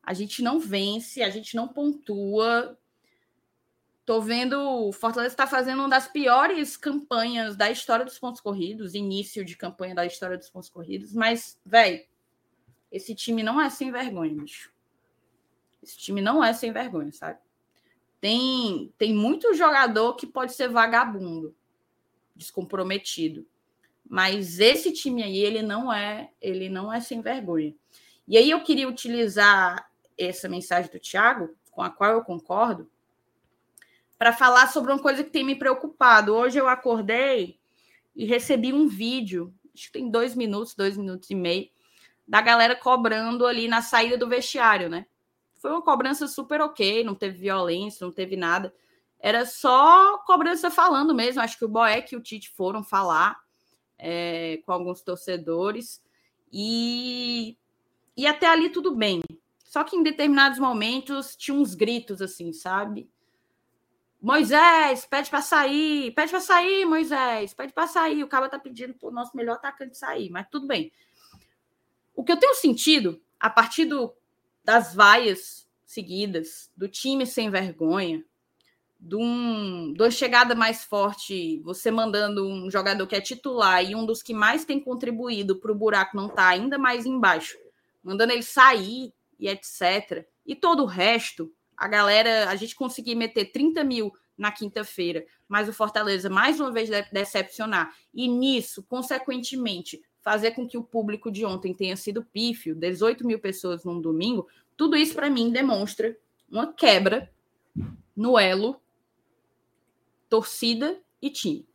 a 0.03 0.13
gente 0.13 0.43
não 0.43 0.61
vence, 0.61 1.23
a 1.23 1.31
gente 1.31 1.57
não 1.57 1.67
pontua. 1.67 2.79
Tô 4.05 4.21
vendo 4.21 4.61
o 4.87 4.93
Fortaleza 4.93 5.33
está 5.33 5.47
fazendo 5.47 5.79
uma 5.79 5.89
das 5.89 6.07
piores 6.07 6.77
campanhas 6.77 7.57
da 7.57 7.71
história 7.71 8.05
dos 8.05 8.19
pontos 8.19 8.43
corridos, 8.43 8.95
início 8.95 9.47
de 9.47 9.57
campanha 9.57 9.95
da 9.95 10.05
história 10.05 10.37
dos 10.37 10.51
pontos 10.51 10.69
corridos, 10.69 11.15
mas, 11.15 11.59
velho, 11.65 12.05
esse 12.95 13.13
time 13.13 13.43
não 13.43 13.61
é 13.61 13.69
sem 13.69 13.91
vergonha, 13.91 14.33
bicho. 14.33 14.73
Esse 15.83 15.99
time 15.99 16.23
não 16.23 16.43
é 16.45 16.53
sem 16.53 16.73
vergonha, 16.73 17.11
sabe? 17.11 17.41
Tem, 18.21 18.95
tem 18.97 19.13
muito 19.13 19.53
jogador 19.53 20.15
que 20.15 20.29
pode 20.29 20.55
ser 20.55 20.69
vagabundo 20.69 21.53
descomprometido. 22.37 23.45
Mas 24.09 24.61
esse 24.61 24.93
time 24.93 25.25
aí, 25.25 25.39
ele 25.39 25.61
não 25.61 25.93
é, 25.93 26.31
ele 26.41 26.69
não 26.69 26.93
é 26.93 27.01
sem 27.01 27.21
vergonha. 27.21 27.75
E 28.29 28.37
aí 28.37 28.49
eu 28.49 28.63
queria 28.63 28.89
utilizar 28.89 29.91
essa 30.17 30.49
mensagem 30.49 30.89
do 30.89 31.01
Thiago, 31.01 31.53
com 31.73 31.83
a 31.83 31.91
qual 31.91 32.13
eu 32.13 32.23
concordo, 32.23 32.89
para 34.17 34.33
falar 34.33 34.69
sobre 34.69 34.93
uma 34.93 35.03
coisa 35.03 35.25
que 35.25 35.31
tem 35.31 35.43
me 35.43 35.57
preocupado. 35.57 36.33
Hoje 36.33 36.59
eu 36.59 36.69
acordei 36.69 37.59
e 38.15 38.25
recebi 38.25 38.73
um 38.73 38.87
vídeo, 38.87 39.53
acho 39.75 39.87
que 39.87 39.99
tem 39.99 40.09
dois 40.09 40.37
minutos, 40.37 40.77
dois 40.77 40.97
minutos 40.97 41.29
e 41.29 41.35
meio, 41.35 41.74
da 42.27 42.41
galera 42.41 42.75
cobrando 42.75 43.47
ali 43.47 43.69
na 43.69 43.83
saída 43.83 44.17
do 44.17 44.29
vestiário, 44.29 44.89
né? 44.89 45.07
Foi 45.61 45.71
uma 45.71 45.83
cobrança 45.83 46.27
super 46.27 46.61
ok, 46.61 47.05
não 47.05 47.15
teve 47.15 47.39
violência, 47.39 48.05
não 48.05 48.13
teve 48.13 48.37
nada. 48.37 48.75
Era 49.19 49.47
só 49.47 50.19
cobrança 50.19 50.71
falando 50.71 51.15
mesmo. 51.15 51.41
Acho 51.41 51.59
que 51.59 51.65
o 51.65 51.69
Boeck 51.69 52.13
e 52.13 52.17
o 52.17 52.21
Tite 52.21 52.51
foram 52.51 52.85
falar 52.85 53.39
é, 53.99 54.61
com 54.67 54.73
alguns 54.73 55.01
torcedores. 55.01 56.03
E, 56.53 57.57
e 58.15 58.27
até 58.27 58.47
ali 58.47 58.69
tudo 58.69 58.95
bem. 58.95 59.23
Só 59.65 59.83
que 59.83 59.97
em 59.97 60.03
determinados 60.03 60.59
momentos 60.59 61.35
tinha 61.35 61.57
uns 61.57 61.75
gritos 61.75 62.21
assim, 62.21 62.53
sabe? 62.53 63.11
Moisés, 64.21 65.05
pede 65.05 65.29
para 65.29 65.43
sair, 65.43 66.13
pede 66.13 66.31
para 66.31 66.41
sair, 66.41 66.85
Moisés, 66.85 67.53
pede 67.53 67.73
para 67.73 67.87
sair. 67.87 68.23
O 68.23 68.29
cara 68.29 68.49
tá 68.49 68.59
pedindo 68.59 68.95
para 68.95 69.09
o 69.09 69.13
nosso 69.13 69.37
melhor 69.37 69.55
atacante 69.55 69.99
sair, 69.99 70.31
mas 70.31 70.47
tudo 70.51 70.67
bem. 70.67 70.93
O 72.25 72.27
que 72.27 72.33
eu 72.33 72.39
tenho 72.39 72.55
sentido 72.55 73.21
a 73.39 73.51
partir 73.51 73.85
do, 73.85 74.11
das 74.65 74.95
vaias 74.95 75.69
seguidas, 75.85 76.71
do 76.75 76.89
time 76.89 77.27
sem 77.27 77.51
vergonha, 77.51 78.25
de, 78.99 79.15
um, 79.15 79.93
uma 79.93 80.11
chegada 80.11 80.55
mais 80.55 80.83
forte, 80.85 81.61
você 81.61 81.91
mandando 81.91 82.49
um 82.49 82.71
jogador 82.71 83.07
que 83.07 83.15
é 83.15 83.21
titular 83.21 83.85
e 83.85 83.95
um 83.95 84.07
dos 84.07 84.23
que 84.23 84.33
mais 84.33 84.65
tem 84.65 84.81
contribuído 84.81 85.61
para 85.61 85.71
o 85.71 85.75
buraco 85.75 86.17
não 86.17 86.29
estar 86.29 86.45
tá 86.45 86.49
ainda 86.49 86.79
mais 86.79 87.05
embaixo, 87.05 87.59
mandando 88.03 88.33
ele 88.33 88.43
sair 88.43 89.13
e 89.39 89.47
etc. 89.47 90.27
E 90.47 90.57
todo 90.57 90.85
o 90.85 90.87
resto, 90.87 91.53
a 91.77 91.87
galera, 91.87 92.49
a 92.49 92.57
gente 92.57 92.75
conseguir 92.75 93.17
meter 93.17 93.53
30 93.53 93.85
mil 93.85 94.11
na 94.35 94.51
quinta-feira, 94.51 95.27
mas 95.47 95.69
o 95.69 95.75
Fortaleza 95.75 96.31
mais 96.31 96.59
uma 96.59 96.73
vez 96.73 96.89
decepcionar, 97.13 97.95
e 98.15 98.27
nisso, 98.27 98.83
consequentemente, 98.85 100.01
fazer 100.25 100.53
com 100.53 100.67
que 100.67 100.79
o 100.79 100.83
público 100.83 101.31
de 101.31 101.45
ontem 101.45 101.75
tenha 101.75 101.97
sido 101.97 102.25
pífio, 102.25 102.75
18 102.75 103.27
mil 103.27 103.39
pessoas 103.39 103.85
num 103.85 104.01
domingo, 104.01 104.49
tudo 104.75 104.97
isso 104.97 105.15
para 105.15 105.29
mim 105.29 105.53
demonstra 105.53 106.17
uma 106.51 106.73
quebra 106.73 107.31
no 108.17 108.39
elo 108.39 108.81
torcida 110.29 110.99
e 111.21 111.31
time. 111.31 111.69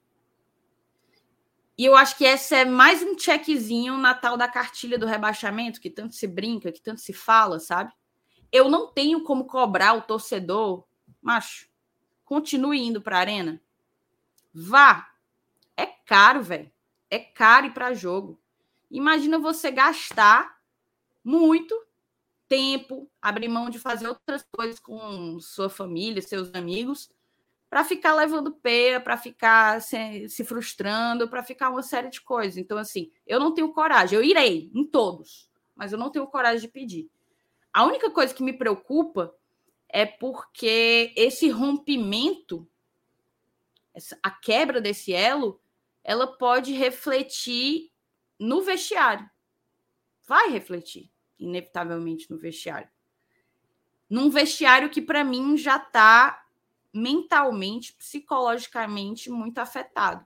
E 1.77 1.85
eu 1.85 1.95
acho 1.95 2.17
que 2.17 2.25
esse 2.25 2.55
é 2.55 2.65
mais 2.65 3.01
um 3.01 3.17
checkzinho 3.17 3.95
na 3.97 4.13
tal 4.13 4.35
da 4.35 4.49
cartilha 4.49 4.97
do 4.97 5.05
rebaixamento, 5.05 5.79
que 5.79 5.89
tanto 5.89 6.15
se 6.15 6.27
brinca, 6.27 6.71
que 6.71 6.81
tanto 6.81 6.99
se 6.99 7.13
fala, 7.13 7.59
sabe? 7.59 7.93
Eu 8.51 8.67
não 8.67 8.91
tenho 8.91 9.23
como 9.23 9.45
cobrar 9.45 9.93
o 9.93 10.01
torcedor, 10.01 10.83
macho, 11.21 11.69
continue 12.25 12.81
indo 12.81 13.01
para 13.01 13.17
a 13.17 13.21
arena. 13.21 13.61
Vá. 14.53 15.07
É 15.77 15.85
caro, 15.85 16.41
velho. 16.41 16.69
É 17.09 17.19
caro 17.19 17.67
ir 17.67 17.73
para 17.73 17.93
jogo. 17.93 18.39
Imagina 18.89 19.37
você 19.37 19.71
gastar 19.71 20.59
muito 21.23 21.75
tempo, 22.47 23.09
abrir 23.21 23.47
mão 23.47 23.69
de 23.69 23.77
fazer 23.77 24.07
outras 24.07 24.43
coisas 24.51 24.79
com 24.79 25.39
sua 25.39 25.69
família, 25.69 26.21
seus 26.21 26.53
amigos, 26.55 27.09
para 27.69 27.83
ficar 27.83 28.15
levando 28.15 28.51
peia, 28.51 28.99
para 28.99 29.15
ficar 29.15 29.79
se, 29.81 30.27
se 30.27 30.43
frustrando, 30.43 31.29
para 31.29 31.43
ficar 31.43 31.69
uma 31.69 31.83
série 31.83 32.09
de 32.09 32.19
coisas. 32.19 32.57
Então, 32.57 32.77
assim, 32.79 33.11
eu 33.27 33.39
não 33.39 33.53
tenho 33.53 33.71
coragem. 33.71 34.17
Eu 34.17 34.23
irei 34.23 34.71
em 34.73 34.83
todos, 34.83 35.47
mas 35.75 35.93
eu 35.93 35.99
não 35.99 36.09
tenho 36.09 36.25
coragem 36.25 36.61
de 36.61 36.67
pedir. 36.67 37.07
A 37.71 37.85
única 37.85 38.09
coisa 38.09 38.33
que 38.33 38.41
me 38.41 38.53
preocupa 38.53 39.33
é 39.87 40.05
porque 40.05 41.13
esse 41.15 41.49
rompimento, 41.49 42.67
a 44.23 44.31
quebra 44.31 44.81
desse 44.81 45.13
elo, 45.13 45.61
ela 46.03 46.27
pode 46.27 46.71
refletir 46.73 47.91
no 48.39 48.61
vestiário. 48.61 49.29
Vai 50.27 50.49
refletir, 50.49 51.11
inevitavelmente, 51.37 52.29
no 52.29 52.37
vestiário. 52.37 52.89
Num 54.09 54.29
vestiário 54.29 54.89
que, 54.89 55.01
para 55.01 55.23
mim, 55.23 55.57
já 55.57 55.77
está 55.77 56.45
mentalmente, 56.93 57.93
psicologicamente 57.93 59.29
muito 59.29 59.59
afetado. 59.59 60.25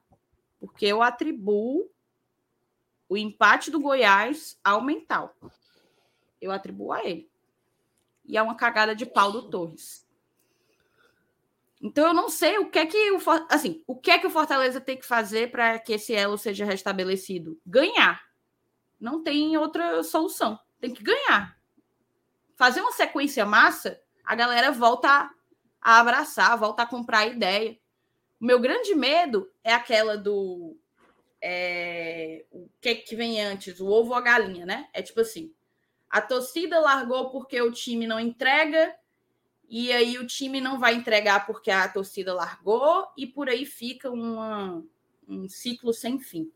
Porque 0.59 0.85
eu 0.85 1.01
atribuo 1.01 1.89
o 3.09 3.17
empate 3.17 3.69
do 3.69 3.79
Goiás 3.79 4.57
ao 4.63 4.81
mental. 4.81 5.35
Eu 6.41 6.51
atribuo 6.51 6.93
a 6.93 7.03
ele. 7.03 7.29
E 8.25 8.37
é 8.37 8.41
uma 8.41 8.55
cagada 8.55 8.95
de 8.95 9.05
pau 9.05 9.31
do 9.31 9.49
Torres. 9.49 10.02
Então 11.84 12.07
eu 12.07 12.14
não 12.14 12.30
sei 12.30 12.57
o 12.57 12.72
que 12.72 12.80
é 12.80 12.85
que 12.85 13.11
o 13.11 13.19
assim, 13.49 13.84
o 13.85 13.93
que 13.93 14.10
é 14.10 14.18
que 14.18 14.26
o 14.26 14.30
Fortaleza 14.30 14.80
tem 14.80 14.95
que 14.95 15.05
fazer 15.05 15.51
para 15.51 15.77
que 15.77 15.91
esse 15.91 16.15
elo 16.15 16.38
seja 16.38 16.64
restabelecido? 16.64 17.60
Ganhar. 17.65 18.23
Não 18.97 19.22
tem 19.22 19.57
outra 19.57 20.01
solução. 20.01 20.57
Tem 20.80 20.93
que 20.93 21.03
ganhar. 21.03 21.60
Fazer 22.55 22.80
uma 22.80 22.93
sequência 22.93 23.45
massa, 23.45 23.99
a 24.23 24.34
galera 24.34 24.72
volta 24.72 25.30
a 25.81 25.99
abraçar, 25.99 26.57
volta 26.57 26.84
a 26.84 26.88
comprar 26.88 27.19
a 27.19 27.27
ideia. 27.27 27.77
O 28.39 28.45
meu 28.45 28.61
grande 28.61 28.95
medo 28.95 29.51
é 29.61 29.73
aquela 29.73 30.18
do. 30.18 30.77
É, 31.41 32.45
o 32.49 32.69
que, 32.80 32.95
que 32.95 33.15
vem 33.18 33.43
antes, 33.43 33.81
o 33.81 33.88
ovo 33.88 34.11
ou 34.11 34.15
a 34.15 34.22
galinha, 34.22 34.65
né? 34.65 34.88
É 34.93 35.01
tipo 35.01 35.19
assim: 35.19 35.53
a 36.10 36.22
torcida 36.22 36.80
largou 36.80 37.30
porque 37.30 37.61
o 37.61 37.73
time 37.73 38.07
não 38.07 38.22
entrega, 38.22 38.95
e 39.69 39.91
aí 39.91 40.18
o 40.18 40.27
time 40.27 40.61
não 40.61 40.80
vai 40.80 40.95
entregar 40.95 41.45
porque 41.45 41.72
a 41.72 41.88
torcida 41.88 42.34
largou, 42.34 43.07
e 43.18 43.26
por 43.26 43.49
aí 43.49 43.65
fica 43.65 44.10
uma, 44.10 44.84
um 45.27 45.48
ciclo 45.48 45.94
sem 45.94 46.19
fim. 46.19 46.52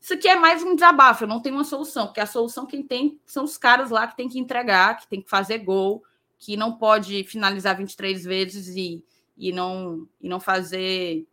Isso 0.00 0.14
aqui 0.14 0.28
é 0.28 0.34
mais 0.34 0.62
um 0.62 0.74
desabafo, 0.74 1.24
eu 1.24 1.28
não 1.28 1.40
tenho 1.40 1.54
uma 1.54 1.64
solução, 1.64 2.06
porque 2.06 2.20
a 2.20 2.26
solução 2.26 2.66
quem 2.66 2.82
tem 2.82 3.20
são 3.24 3.44
os 3.44 3.56
caras 3.56 3.90
lá 3.90 4.06
que 4.06 4.16
tem 4.16 4.28
que 4.28 4.38
entregar, 4.38 4.98
que 4.98 5.06
tem 5.06 5.22
que 5.22 5.30
fazer 5.30 5.58
gol, 5.58 6.02
que 6.38 6.56
não 6.56 6.76
pode 6.76 7.22
finalizar 7.24 7.76
23 7.76 8.24
vezes 8.24 8.74
e, 8.74 9.04
e, 9.36 9.52
não, 9.52 10.08
e 10.20 10.28
não 10.28 10.40
fazer 10.40 11.24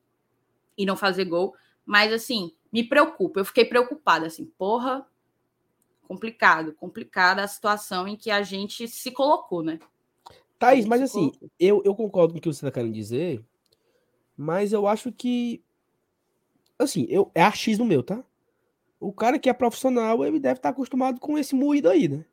e 0.77 0.85
não 0.85 0.95
fazer 0.95 1.25
gol. 1.25 1.55
Mas 1.83 2.13
assim, 2.13 2.53
me 2.71 2.83
preocupa. 2.83 3.39
Eu 3.39 3.45
fiquei 3.45 3.65
preocupada, 3.65 4.27
assim, 4.27 4.45
porra, 4.45 5.05
complicado, 6.07 6.73
complicada 6.73 7.43
a 7.43 7.47
situação 7.47 8.07
em 8.07 8.15
que 8.15 8.29
a 8.29 8.43
gente 8.43 8.87
se 8.87 9.11
colocou, 9.11 9.63
né? 9.63 9.79
Thaís, 10.59 10.85
mas 10.85 11.01
assim, 11.01 11.31
eu, 11.57 11.81
eu 11.85 11.95
concordo 11.95 12.33
com 12.33 12.37
o 12.37 12.41
que 12.41 12.49
você 12.49 12.65
está 12.65 12.69
querendo 12.69 12.93
dizer, 12.93 13.41
mas 14.37 14.73
eu 14.73 14.85
acho 14.85 15.11
que. 15.11 15.63
Assim, 16.77 17.07
eu, 17.09 17.31
é 17.33 17.41
achismo 17.41 17.85
meu, 17.85 18.03
tá? 18.03 18.23
O 18.99 19.13
cara 19.13 19.39
que 19.39 19.49
é 19.49 19.53
profissional, 19.53 20.25
ele 20.25 20.39
deve 20.39 20.59
estar 20.59 20.69
acostumado 20.69 21.19
com 21.19 21.37
esse 21.37 21.55
moído 21.55 21.89
aí, 21.89 22.09
né? 22.09 22.25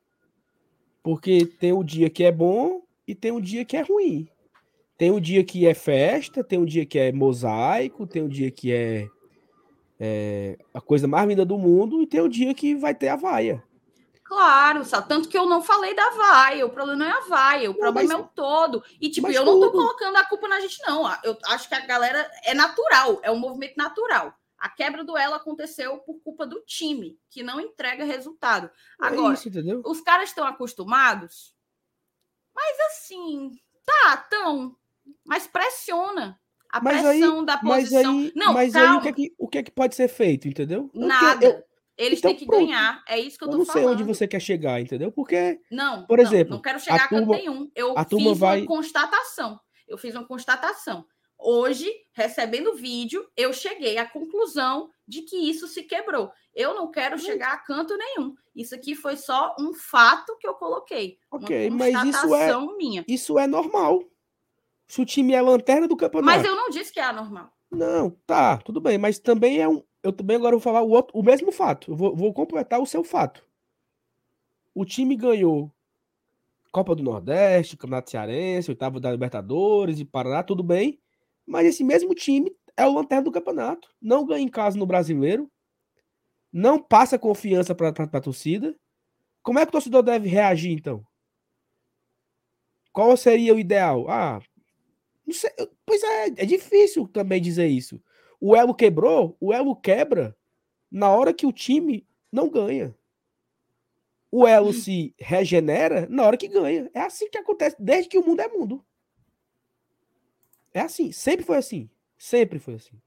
Porque 1.03 1.47
tem 1.47 1.73
o 1.73 1.85
dia 1.85 2.11
que 2.11 2.25
é 2.25 2.33
bom 2.33 2.83
e 3.07 3.15
tem 3.15 3.31
o 3.31 3.41
dia 3.41 3.65
que 3.65 3.77
é 3.77 3.83
ruim. 3.83 4.29
Tem 4.99 5.13
o 5.13 5.21
dia 5.21 5.45
que 5.45 5.67
é 5.67 5.75
festa, 5.75 6.43
tem 6.43 6.59
o 6.59 6.67
dia 6.67 6.85
que 6.85 6.99
é 6.99 7.13
mosaico, 7.13 8.07
tem 8.07 8.23
o 8.23 8.29
dia 8.29 8.51
que 8.51 8.73
é, 8.73 9.09
é 10.01 10.59
a 10.75 10.81
coisa 10.81 11.07
mais 11.07 11.29
linda 11.29 11.45
do 11.45 11.57
mundo 11.57 12.03
e 12.03 12.07
tem 12.07 12.21
o 12.21 12.29
dia 12.29 12.53
que 12.55 12.75
vai 12.75 12.95
ter 12.95 13.09
a 13.09 13.17
vaia. 13.17 13.63
Claro, 14.29 14.85
sabe? 14.85 15.09
tanto 15.09 15.29
que 15.29 15.39
eu 15.39 15.47
não 15.47 15.63
falei 15.63 15.95
da 15.95 16.11
vaia. 16.11 16.67
O 16.67 16.71
problema 16.71 17.05
não 17.05 17.07
é 17.07 17.17
a 17.17 17.29
vaia, 17.29 17.71
o 17.71 17.75
não, 17.75 17.81
problema 17.81 18.09
mas... 18.09 18.19
é 18.19 18.23
o 18.23 18.29
todo. 18.29 18.83
E, 19.01 19.09
tipo, 19.09 19.29
mas 19.29 19.37
eu 19.37 19.45
não 19.45 19.61
tô 19.61 19.71
colocando 19.71 20.17
a 20.17 20.25
culpa 20.25 20.49
na 20.49 20.61
gente, 20.61 20.81
não. 20.85 21.09
Eu 21.23 21.39
acho 21.47 21.69
que 21.69 21.75
a 21.75 21.87
galera 21.87 22.29
é 22.45 22.53
natural, 22.53 23.21
é 23.23 23.31
um 23.31 23.39
movimento 23.39 23.77
natural. 23.77 24.37
A 24.59 24.69
quebra 24.69 25.05
do 25.05 25.17
elo 25.17 25.35
aconteceu 25.35 25.99
por 25.99 26.21
culpa 26.23 26.47
do 26.47 26.61
time, 26.63 27.21
que 27.31 27.43
não 27.43 27.61
entrega 27.61 28.05
resultado. 28.05 28.71
Agora, 28.99 29.35
é 29.35 29.35
isso, 29.35 29.83
os 29.85 30.01
caras 30.01 30.31
estão 30.31 30.47
acostumados, 30.47 31.55
mas 32.55 32.81
assim, 32.89 33.53
tá, 33.85 34.17
tão, 34.17 34.75
mas 35.25 35.47
pressiona. 35.47 36.41
A 36.69 36.81
mas 36.81 37.01
pressão 37.01 37.41
aí, 37.41 37.47
da 37.47 37.59
posição. 37.59 38.15
Mas 38.15 38.25
aí, 38.25 38.33
não, 38.35 38.53
mas 38.53 38.73
calma. 38.73 38.91
aí 38.91 38.97
o 38.97 39.01
que, 39.01 39.09
é 39.09 39.13
que, 39.13 39.35
o 39.39 39.49
que 39.49 39.59
é 39.59 39.63
que 39.63 39.71
pode 39.71 39.95
ser 39.95 40.09
feito, 40.09 40.49
entendeu? 40.49 40.91
Nada. 40.93 41.47
Eu, 41.47 41.65
eles 41.97 42.19
então, 42.19 42.31
têm 42.31 42.39
que 42.39 42.47
pronto. 42.47 42.67
ganhar. 42.67 43.03
É 43.09 43.19
isso 43.19 43.39
que 43.39 43.45
eu 43.45 43.49
tô 43.49 43.65
falando. 43.65 43.69
Eu 43.69 43.75
não 43.75 43.75
sei 43.75 43.87
onde 43.87 44.03
você 44.03 44.29
quer 44.29 44.41
chegar, 44.41 44.81
entendeu? 44.81 45.11
Porque. 45.11 45.61
Não, 45.71 46.07
por 46.07 46.19
exemplo. 46.19 46.51
Não, 46.51 46.57
não 46.57 46.63
quero 46.63 46.79
chegar 46.79 47.05
a, 47.05 47.09
turma, 47.09 47.27
canto 47.27 47.39
nenhum. 47.39 47.71
Eu 47.75 47.97
a 47.97 48.05
turma 48.05 48.31
fiz 48.31 48.39
vai... 48.39 48.61
uma 48.61 48.67
constatação. 48.67 49.61
Eu 49.89 49.97
fiz 49.97 50.15
uma 50.15 50.27
constatação. 50.27 51.07
Hoje, 51.39 51.91
recebendo 52.13 52.71
o 52.71 52.77
vídeo, 52.77 53.27
eu 53.37 53.53
cheguei 53.53 53.99
à 53.99 54.07
conclusão 54.07 54.89
de 55.07 55.23
que 55.23 55.37
isso 55.37 55.67
se 55.69 55.83
quebrou. 55.83 56.31
Eu 56.55 56.75
não 56.75 56.91
quero 56.91 57.19
chegar 57.19 57.53
a 57.53 57.59
canto 57.59 57.97
nenhum. 57.97 58.35
Isso 58.55 58.75
aqui 58.75 58.95
foi 58.95 59.17
só 59.17 59.55
um 59.61 59.75
fato 59.75 60.37
que 60.39 60.49
eu 60.49 60.55
coloquei. 60.55 61.19
Ok, 61.31 61.71
mas 61.71 61.95
isso 62.05 62.35
é 62.35 62.77
minha. 62.77 63.05
Isso 63.07 63.39
é 63.39 63.47
normal. 63.47 64.03
Se 64.89 65.01
o 65.01 65.07
time 65.07 65.35
é 65.35 65.43
lanterna 65.43 65.87
do 65.87 65.97
campeonato. 65.97 66.27
Mas 66.27 66.45
eu 66.45 66.57
não 66.57 66.71
disse 66.71 66.93
que 66.93 67.01
é 67.01 67.05
anormal. 67.05 67.53
Não, 67.71 68.11
tá, 68.27 68.57
tudo 68.59 68.81
bem. 68.81 68.97
Mas 68.97 69.19
também 69.19 69.61
é 69.61 69.69
um. 69.69 69.83
Eu 70.07 70.13
também 70.13 70.37
agora 70.37 70.53
vou 70.53 70.61
falar 70.61 70.83
o, 70.83 70.91
outro, 70.91 71.19
o 71.19 71.23
mesmo 71.23 71.51
fato. 71.51 71.91
Eu 71.91 71.97
vou, 71.97 72.15
vou 72.15 72.33
completar 72.33 72.81
o 72.81 72.87
seu 72.87 73.03
fato. 73.03 73.45
O 74.73 74.85
time 74.85 75.17
ganhou 75.17 75.73
Copa 76.71 76.95
do 76.95 77.03
Nordeste, 77.03 77.77
Campeonato 77.77 78.11
Cearense, 78.11 78.71
oitavo 78.71 79.01
da 79.01 79.11
Libertadores 79.11 79.99
e 79.99 80.05
Paraná, 80.05 80.45
tudo 80.45 80.63
bem. 80.63 81.01
Mas 81.45 81.67
esse 81.67 81.83
mesmo 81.83 82.15
time 82.15 82.55
é 82.77 82.87
o 82.87 82.93
lanterna 82.93 83.25
do 83.25 83.33
campeonato. 83.33 83.89
Não 84.01 84.25
ganha 84.25 84.45
em 84.45 84.49
casa 84.49 84.79
no 84.79 84.87
brasileiro. 84.87 85.51
Não 86.53 86.81
passa 86.81 87.19
confiança 87.19 87.75
para 87.75 87.89
a 87.89 88.21
torcida. 88.21 88.79
Como 89.43 89.59
é 89.59 89.65
que 89.65 89.71
o 89.71 89.73
torcedor 89.73 90.05
deve 90.05 90.29
reagir, 90.29 90.71
então? 90.71 91.05
Qual 92.93 93.17
seria 93.17 93.53
o 93.53 93.59
ideal? 93.59 94.09
Ah, 94.09 94.41
não 95.27 95.35
sei. 95.35 95.51
Pois 95.85 96.01
é, 96.01 96.27
é 96.27 96.47
difícil 96.47 97.09
também 97.09 97.43
dizer 97.43 97.67
isso. 97.67 98.01
O 98.49 98.55
elo 98.55 98.73
quebrou, 98.73 99.37
o 99.41 99.53
elo 99.53 99.75
quebra 99.75 100.37
na 100.89 101.11
hora 101.11 101.35
que 101.35 101.45
o 101.45 101.53
time 101.53 102.07
não 102.31 102.49
ganha. 102.49 102.97
O 104.31 104.47
elo 104.47 104.73
se 104.73 105.13
regenera 105.19 106.07
na 106.09 106.23
hora 106.25 106.37
que 106.37 106.47
ganha. 106.47 106.89
É 106.95 107.01
assim 107.01 107.29
que 107.29 107.39
acontece 107.39 107.75
desde 107.77 108.09
que 108.09 108.17
o 108.17 108.25
mundo 108.25 108.39
é 108.43 108.47
mundo. 108.47 108.87
É 110.73 110.79
assim, 110.79 111.11
sempre 111.11 111.45
foi 111.45 111.57
assim. 111.57 111.91
Sempre 112.17 112.61
foi 112.61 112.75
assim. 112.75 113.03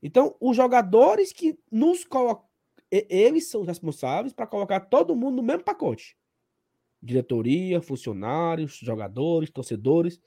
Então, 0.00 0.36
os 0.38 0.56
jogadores 0.56 1.32
que 1.32 1.58
nos 1.68 2.04
colocam, 2.04 2.46
eles 2.92 3.48
são 3.48 3.64
responsáveis 3.64 4.32
para 4.32 4.46
colocar 4.46 4.78
todo 4.78 5.16
mundo 5.16 5.38
no 5.38 5.42
mesmo 5.42 5.64
pacote. 5.64 6.16
Diretoria, 7.02 7.82
funcionários, 7.82 8.76
jogadores, 8.76 9.50
torcedores. 9.50 10.20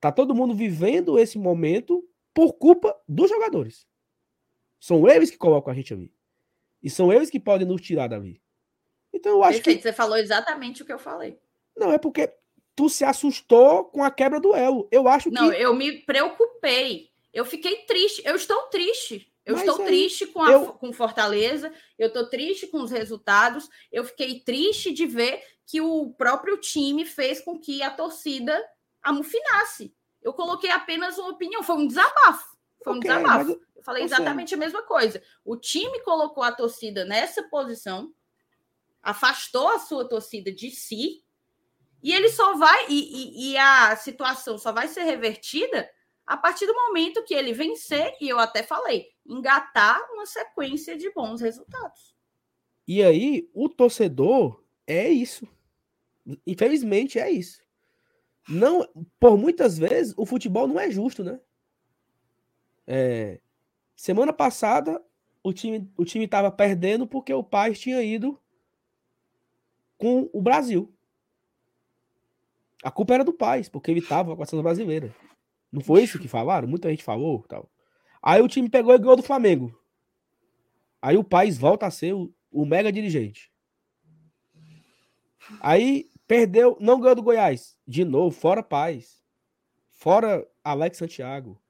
Tá 0.00 0.10
todo 0.10 0.34
mundo 0.34 0.54
vivendo 0.54 1.18
esse 1.18 1.36
momento 1.36 2.07
por 2.38 2.52
culpa 2.52 2.96
dos 3.08 3.28
jogadores. 3.28 3.84
São 4.78 5.08
eles 5.08 5.28
que 5.28 5.36
colocam 5.36 5.72
a 5.72 5.74
gente 5.74 5.92
ali. 5.92 6.14
E 6.80 6.88
são 6.88 7.12
eles 7.12 7.30
que 7.30 7.40
podem 7.40 7.66
nos 7.66 7.80
tirar 7.80 8.06
dali. 8.06 8.40
Então 9.12 9.32
eu 9.32 9.42
acho 9.42 9.54
Perfeito, 9.56 9.78
que. 9.78 9.82
Você 9.82 9.92
falou 9.92 10.16
exatamente 10.16 10.80
o 10.80 10.86
que 10.86 10.92
eu 10.92 11.00
falei. 11.00 11.36
Não, 11.76 11.90
é 11.90 11.98
porque 11.98 12.32
tu 12.76 12.88
se 12.88 13.04
assustou 13.04 13.86
com 13.86 14.04
a 14.04 14.10
quebra 14.12 14.38
do 14.38 14.54
elo. 14.54 14.86
Eu 14.92 15.08
acho 15.08 15.32
Não, 15.32 15.50
que. 15.50 15.56
eu 15.56 15.74
me 15.74 15.98
preocupei. 16.02 17.10
Eu 17.34 17.44
fiquei 17.44 17.78
triste. 17.78 18.22
Eu 18.24 18.36
estou 18.36 18.68
triste. 18.68 19.32
Eu 19.44 19.56
Mas 19.56 19.66
estou 19.66 19.84
triste 19.84 20.24
com, 20.28 20.40
a, 20.40 20.52
eu- 20.52 20.72
com 20.74 20.92
Fortaleza. 20.92 21.72
Eu 21.98 22.06
estou 22.06 22.30
triste 22.30 22.68
com 22.68 22.80
os 22.80 22.92
resultados. 22.92 23.68
Eu 23.90 24.04
fiquei 24.04 24.38
triste 24.38 24.92
de 24.92 25.06
ver 25.06 25.42
que 25.66 25.80
o 25.80 26.12
próprio 26.12 26.56
time 26.56 27.04
fez 27.04 27.40
com 27.40 27.58
que 27.58 27.82
a 27.82 27.90
torcida 27.90 28.64
amufinasse. 29.02 29.92
Eu 30.28 30.32
coloquei 30.34 30.70
apenas 30.70 31.16
uma 31.18 31.30
opinião. 31.30 31.62
Foi 31.62 31.76
um 31.76 31.86
desabafo. 31.86 32.56
Foi 32.84 32.92
um 32.92 32.96
Ok, 32.98 33.10
desabafo. 33.10 33.44
mas- 33.50 33.58
Eu 33.76 33.82
falei 33.82 34.02
seja- 34.02 34.16
exatamente 34.16 34.54
a 34.54 34.58
mesma 34.58 34.82
coisa. 34.82 35.22
O 35.44 35.56
time 35.56 36.00
colocou 36.00 36.42
a 36.42 36.52
torcida 36.52 37.04
nessa 37.04 37.42
posição, 37.44 38.12
afastou 39.02 39.68
a 39.68 39.78
sua 39.78 40.06
torcida 40.08 40.52
de 40.52 40.70
si, 40.70 41.22
e 42.02 42.12
ele 42.12 42.28
só 42.28 42.56
vai. 42.56 42.86
E, 42.88 42.94
e- 42.94 43.52
e 43.52 43.56
a 43.56 43.96
situação 43.96 44.58
só 44.58 44.72
vai 44.72 44.88
ser 44.88 45.02
revertida 45.04 45.88
a 46.26 46.36
partir 46.36 46.66
do 46.66 46.74
momento 46.74 47.24
que 47.24 47.32
ele 47.34 47.52
vencer, 47.52 48.14
e 48.20 48.28
eu 48.28 48.38
até 48.38 48.62
falei, 48.62 49.08
engatar 49.24 49.98
uma 50.12 50.26
sequência 50.26 50.96
de 50.96 51.10
bons 51.12 51.40
resultados. 51.40 52.14
E 52.86 53.02
aí, 53.02 53.48
o 53.54 53.68
torcedor 53.68 54.62
é 54.86 55.08
isso. 55.08 55.46
Infelizmente, 56.46 57.18
é 57.18 57.30
isso. 57.30 57.62
Não, 58.48 58.88
por 59.20 59.36
muitas 59.36 59.76
vezes, 59.76 60.14
o 60.16 60.24
futebol 60.24 60.66
não 60.66 60.80
é 60.80 60.90
justo, 60.90 61.22
né? 61.22 61.38
É, 62.86 63.40
semana 63.94 64.32
passada, 64.32 65.04
o 65.42 65.52
time 65.52 65.90
o 65.96 66.04
time 66.04 66.24
estava 66.24 66.50
perdendo 66.50 67.06
porque 67.06 67.32
o 67.32 67.44
pai 67.44 67.74
tinha 67.74 68.02
ido 68.02 68.40
com 69.98 70.30
o 70.32 70.40
Brasil. 70.40 70.90
A 72.82 72.90
culpa 72.90 73.14
era 73.14 73.24
do 73.24 73.32
pai, 73.32 73.62
porque 73.70 73.90
ele 73.90 74.00
estava 74.00 74.34
com 74.34 74.42
a 74.42 74.46
seleção 74.46 74.62
brasileira. 74.62 75.14
Não 75.70 75.82
foi 75.82 76.04
isso 76.04 76.18
que 76.18 76.28
falaram? 76.28 76.68
Muita 76.68 76.88
gente 76.88 77.04
falou, 77.04 77.42
tal. 77.42 77.68
Aí 78.22 78.40
o 78.40 78.48
time 78.48 78.70
pegou 78.70 78.94
e 78.94 78.98
ganhou 78.98 79.16
do 79.16 79.22
Flamengo. 79.22 79.78
Aí 81.02 81.16
o 81.16 81.24
País 81.24 81.58
volta 81.58 81.86
a 81.86 81.90
ser 81.90 82.14
o, 82.14 82.32
o 82.50 82.64
mega 82.64 82.90
dirigente. 82.90 83.52
Aí 85.60 86.08
perdeu, 86.28 86.76
não 86.78 87.00
ganhou 87.00 87.16
do 87.16 87.22
Goiás. 87.22 87.76
De 87.86 88.04
novo, 88.04 88.36
fora 88.36 88.62
Paz. 88.62 89.24
Fora 89.90 90.46
Alex 90.62 90.98
Santiago. 90.98 91.60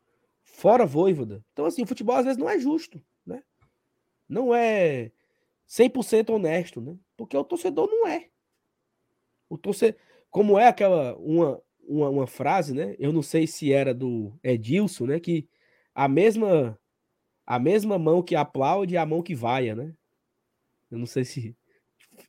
Fora 0.43 0.85
Voivoda. 0.85 1.43
Então, 1.53 1.65
assim, 1.65 1.83
o 1.83 1.87
futebol 1.87 2.17
às 2.17 2.25
vezes 2.25 2.37
não 2.37 2.51
é 2.51 2.59
justo, 2.59 3.01
né? 3.25 3.43
Não 4.29 4.53
é 4.55 5.13
100% 5.69 6.31
honesto, 6.31 6.81
né? 6.81 6.99
Porque 7.17 7.37
o 7.37 7.45
torcedor 7.45 7.89
não 7.89 8.07
é. 8.07 8.29
O 9.49 9.57
torcedor, 9.57 9.99
como 10.31 10.59
é 10.59 10.67
aquela 10.67 11.17
uma, 11.17 11.63
uma, 11.81 12.11
uma 12.11 12.27
frase, 12.27 12.75
né? 12.75 12.97
Eu 12.99 13.13
não 13.13 13.23
sei 13.23 13.47
se 13.47 13.73
era 13.73 13.95
do 13.95 14.37
Edilson, 14.43 15.07
né? 15.07 15.21
Que 15.21 15.49
a 15.95 16.09
mesma 16.09 16.79
a 17.47 17.59
mesma 17.59 17.99
mão 17.99 18.23
que 18.23 18.37
aplaude 18.37 18.97
é 18.97 18.99
a 18.99 19.07
mão 19.07 19.23
que 19.23 19.35
vaia, 19.35 19.75
né? 19.75 19.95
Eu 20.91 20.99
não 20.99 21.07
sei 21.07 21.25
se 21.25 21.57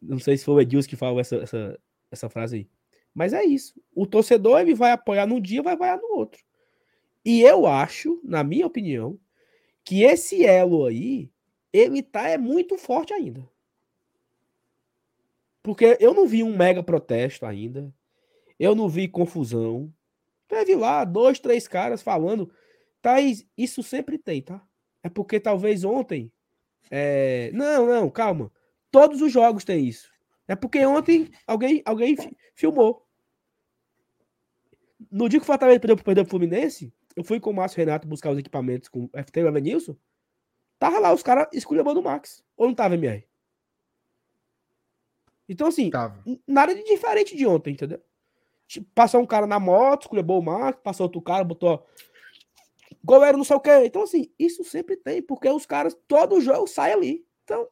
não 0.01 0.19
sei 0.19 0.37
se 0.37 0.45
foi 0.45 0.53
o 0.53 0.61
Edilson 0.61 0.87
que 0.87 0.95
falou 0.95 1.19
essa, 1.19 1.37
essa, 1.37 1.79
essa 2.11 2.29
frase 2.29 2.55
aí. 2.57 2.69
Mas 3.13 3.33
é 3.33 3.43
isso. 3.43 3.81
O 3.93 4.05
torcedor 4.05 4.59
ele 4.59 4.73
vai 4.73 4.91
apoiar 4.91 5.25
num 5.25 5.41
dia, 5.41 5.61
vai 5.61 5.75
vaiar 5.75 5.97
no 5.97 6.15
outro. 6.15 6.41
E 7.25 7.41
eu 7.41 7.65
acho, 7.65 8.19
na 8.23 8.43
minha 8.43 8.65
opinião, 8.65 9.19
que 9.83 10.03
esse 10.03 10.45
elo 10.45 10.85
aí, 10.85 11.29
ele 11.73 12.01
tá 12.01 12.29
é 12.29 12.37
muito 12.37 12.77
forte 12.77 13.13
ainda. 13.13 13.47
Porque 15.61 15.97
eu 15.99 16.13
não 16.13 16.27
vi 16.27 16.43
um 16.43 16.55
mega 16.55 16.81
protesto 16.81 17.45
ainda. 17.45 17.93
Eu 18.57 18.73
não 18.73 18.87
vi 18.87 19.07
confusão. 19.07 19.93
Teve 20.47 20.75
lá 20.75 21.03
dois, 21.03 21.39
três 21.39 21.67
caras 21.67 22.01
falando. 22.01 22.51
Thaís, 23.01 23.45
isso 23.57 23.83
sempre 23.83 24.17
tem, 24.17 24.41
tá? 24.41 24.61
É 25.03 25.09
porque 25.09 25.39
talvez 25.39 25.83
ontem. 25.83 26.31
é, 26.89 27.51
Não, 27.53 27.85
não, 27.85 28.09
calma. 28.09 28.51
Todos 28.91 29.21
os 29.21 29.31
jogos 29.31 29.63
tem 29.63 29.85
isso. 29.85 30.09
É 30.49 30.55
porque 30.55 30.83
ontem 30.83 31.29
alguém, 31.45 31.81
alguém 31.85 32.17
fi- 32.17 32.35
filmou. 32.55 33.05
No 35.11 35.29
dia 35.29 35.39
que 35.39 35.43
o 35.43 35.45
Fortaleza 35.45 35.79
perdeu, 35.79 35.95
perdeu 35.95 36.23
pro 36.25 36.31
Fluminense, 36.31 36.91
eu 37.15 37.23
fui 37.23 37.39
com 37.39 37.51
o 37.51 37.53
Márcio 37.53 37.77
Renato 37.77 38.07
buscar 38.07 38.31
os 38.31 38.37
equipamentos 38.39 38.89
com 38.89 39.05
o 39.05 39.09
FT 39.13 39.39
e 39.39 39.43
o 39.43 39.47
Evanilson. 39.47 39.95
Tava 40.79 40.97
lá 40.97 41.13
os 41.13 41.21
caras 41.21 41.47
esculhambando 41.53 41.99
o 41.99 42.03
Max. 42.03 42.43
Ou 42.57 42.65
não 42.67 42.73
tava, 42.73 42.95
MR? 42.95 43.23
Então, 45.47 45.67
assim, 45.67 45.89
Tava. 45.91 46.23
nada 46.47 46.73
de 46.73 46.83
diferente 46.83 47.35
de 47.35 47.45
ontem, 47.45 47.73
entendeu? 47.73 48.01
Passou 48.95 49.21
um 49.21 49.25
cara 49.25 49.45
na 49.45 49.59
moto, 49.59 50.03
esculhambou 50.03 50.39
o 50.39 50.43
Max, 50.43 50.79
passou 50.83 51.05
outro 51.05 51.21
cara, 51.21 51.43
botou. 51.43 51.87
Goleiro 53.03 53.37
não 53.37 53.43
sei 53.43 53.55
o 53.55 53.59
quê. 53.59 53.83
Então, 53.85 54.03
assim, 54.03 54.31
isso 54.37 54.63
sempre 54.63 54.97
tem, 54.97 55.21
porque 55.21 55.47
os 55.49 55.65
caras, 55.65 55.95
todo 56.07 56.41
jogo 56.41 56.65
sai 56.67 56.91
ali. 56.93 57.25
Então, 57.43 57.67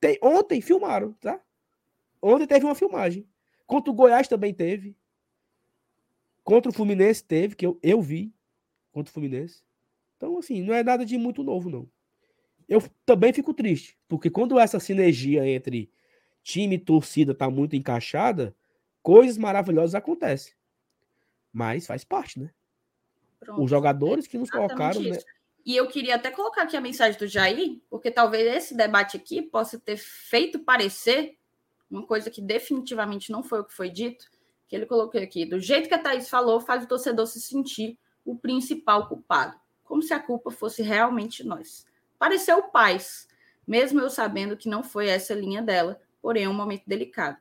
tem, 0.00 0.18
ontem 0.22 0.60
filmaram, 0.60 1.12
tá? 1.14 1.40
Ontem 2.26 2.46
teve 2.46 2.64
uma 2.64 2.74
filmagem. 2.74 3.28
Contra 3.66 3.90
o 3.90 3.94
Goiás 3.94 4.26
também 4.26 4.54
teve. 4.54 4.96
Contra 6.42 6.70
o 6.70 6.74
Fluminense 6.74 7.22
teve, 7.22 7.54
que 7.54 7.66
eu, 7.66 7.78
eu 7.82 8.00
vi. 8.00 8.32
Contra 8.92 9.10
o 9.10 9.12
Fluminense. 9.12 9.62
Então, 10.16 10.38
assim, 10.38 10.62
não 10.62 10.72
é 10.72 10.82
nada 10.82 11.04
de 11.04 11.18
muito 11.18 11.42
novo, 11.42 11.68
não. 11.68 11.86
Eu 12.66 12.82
também 13.04 13.30
fico 13.30 13.52
triste, 13.52 13.98
porque 14.08 14.30
quando 14.30 14.58
essa 14.58 14.80
sinergia 14.80 15.46
entre 15.46 15.92
time 16.42 16.76
e 16.76 16.78
torcida 16.78 17.34
tá 17.34 17.50
muito 17.50 17.76
encaixada, 17.76 18.56
coisas 19.02 19.36
maravilhosas 19.36 19.94
acontecem. 19.94 20.54
Mas 21.52 21.86
faz 21.86 22.04
parte, 22.04 22.40
né? 22.40 22.50
Pronto. 23.38 23.62
Os 23.62 23.68
jogadores 23.68 24.26
que 24.26 24.38
nos 24.38 24.48
Exatamente 24.48 24.76
colocaram, 24.78 25.02
né? 25.02 25.18
E 25.66 25.76
eu 25.76 25.88
queria 25.88 26.14
até 26.14 26.30
colocar 26.30 26.62
aqui 26.62 26.76
a 26.76 26.80
mensagem 26.80 27.18
do 27.18 27.26
Jair, 27.26 27.80
porque 27.90 28.10
talvez 28.10 28.46
esse 28.56 28.74
debate 28.74 29.14
aqui 29.14 29.42
possa 29.42 29.78
ter 29.78 29.98
feito 29.98 30.58
parecer 30.58 31.36
uma 31.90 32.06
coisa 32.06 32.30
que 32.30 32.40
definitivamente 32.40 33.30
não 33.30 33.42
foi 33.42 33.60
o 33.60 33.64
que 33.64 33.74
foi 33.74 33.90
dito, 33.90 34.26
que 34.66 34.74
ele 34.74 34.86
colocou 34.86 35.20
aqui. 35.20 35.44
Do 35.44 35.60
jeito 35.60 35.88
que 35.88 35.94
a 35.94 35.98
Thaís 35.98 36.28
falou, 36.28 36.60
faz 36.60 36.84
o 36.84 36.88
torcedor 36.88 37.26
se 37.26 37.40
sentir 37.40 37.98
o 38.24 38.36
principal 38.36 39.08
culpado, 39.08 39.58
como 39.84 40.02
se 40.02 40.14
a 40.14 40.20
culpa 40.20 40.50
fosse 40.50 40.82
realmente 40.82 41.44
nós. 41.44 41.86
Pareceu 42.18 42.62
paz, 42.64 43.28
mesmo 43.66 44.00
eu 44.00 44.10
sabendo 44.10 44.56
que 44.56 44.68
não 44.68 44.82
foi 44.82 45.08
essa 45.08 45.34
linha 45.34 45.62
dela, 45.62 46.00
porém 46.20 46.44
é 46.44 46.48
um 46.48 46.54
momento 46.54 46.84
delicado. 46.86 47.36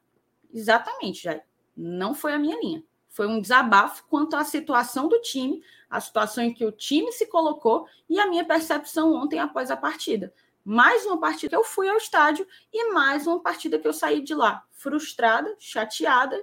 Exatamente, 0.53 1.23
Jair. 1.23 1.43
Não 1.75 2.13
foi 2.13 2.33
a 2.33 2.39
minha 2.39 2.59
linha. 2.59 2.83
Foi 3.09 3.27
um 3.27 3.39
desabafo 3.39 4.03
quanto 4.07 4.35
à 4.35 4.43
situação 4.43 5.07
do 5.07 5.21
time, 5.21 5.63
a 5.89 5.99
situação 5.99 6.43
em 6.43 6.53
que 6.53 6.65
o 6.65 6.71
time 6.71 7.11
se 7.11 7.27
colocou 7.27 7.87
e 8.09 8.19
a 8.19 8.27
minha 8.27 8.43
percepção 8.43 9.13
ontem 9.13 9.39
após 9.39 9.69
a 9.69 9.77
partida. 9.77 10.33
Mais 10.63 11.05
uma 11.05 11.19
partida 11.19 11.49
que 11.49 11.55
eu 11.55 11.63
fui 11.63 11.89
ao 11.89 11.97
estádio 11.97 12.47
e 12.71 12.91
mais 12.93 13.27
uma 13.27 13.41
partida 13.41 13.77
que 13.77 13.87
eu 13.87 13.93
saí 13.93 14.21
de 14.21 14.33
lá 14.33 14.65
frustrada, 14.71 15.53
chateada 15.59 16.41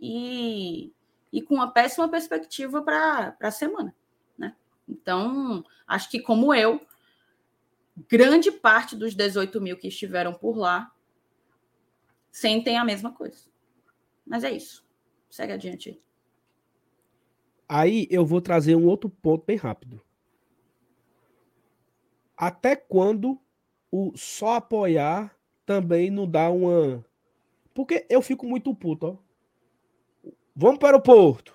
e, 0.00 0.92
e 1.32 1.42
com 1.42 1.54
uma 1.54 1.72
péssima 1.72 2.08
perspectiva 2.08 2.82
para 2.82 3.36
a 3.40 3.50
semana. 3.50 3.94
Né? 4.36 4.54
Então, 4.88 5.64
acho 5.86 6.08
que 6.08 6.20
como 6.20 6.54
eu, 6.54 6.80
grande 8.08 8.52
parte 8.52 8.94
dos 8.94 9.14
18 9.14 9.60
mil 9.60 9.76
que 9.76 9.88
estiveram 9.88 10.32
por 10.32 10.56
lá 10.56 10.92
sentem 12.30 12.78
a 12.78 12.84
mesma 12.84 13.12
coisa. 13.12 13.48
Mas 14.24 14.44
é 14.44 14.52
isso. 14.52 14.86
Segue 15.28 15.52
adiante 15.52 16.00
aí. 17.68 18.06
Eu 18.10 18.24
vou 18.24 18.40
trazer 18.40 18.76
um 18.76 18.86
outro 18.86 19.10
ponto 19.10 19.44
bem 19.44 19.56
rápido. 19.56 20.00
Até 22.36 22.76
quando 22.76 23.40
o 23.90 24.12
só 24.16 24.56
apoiar 24.56 25.36
também 25.64 26.10
não 26.10 26.28
dá 26.28 26.50
uma. 26.50 27.04
Porque 27.74 28.06
eu 28.08 28.22
fico 28.22 28.46
muito 28.46 28.74
puto, 28.74 29.06
ó. 29.06 29.28
Vamos 30.54 30.78
para 30.78 30.96
o 30.96 31.00
Porto. 31.00 31.54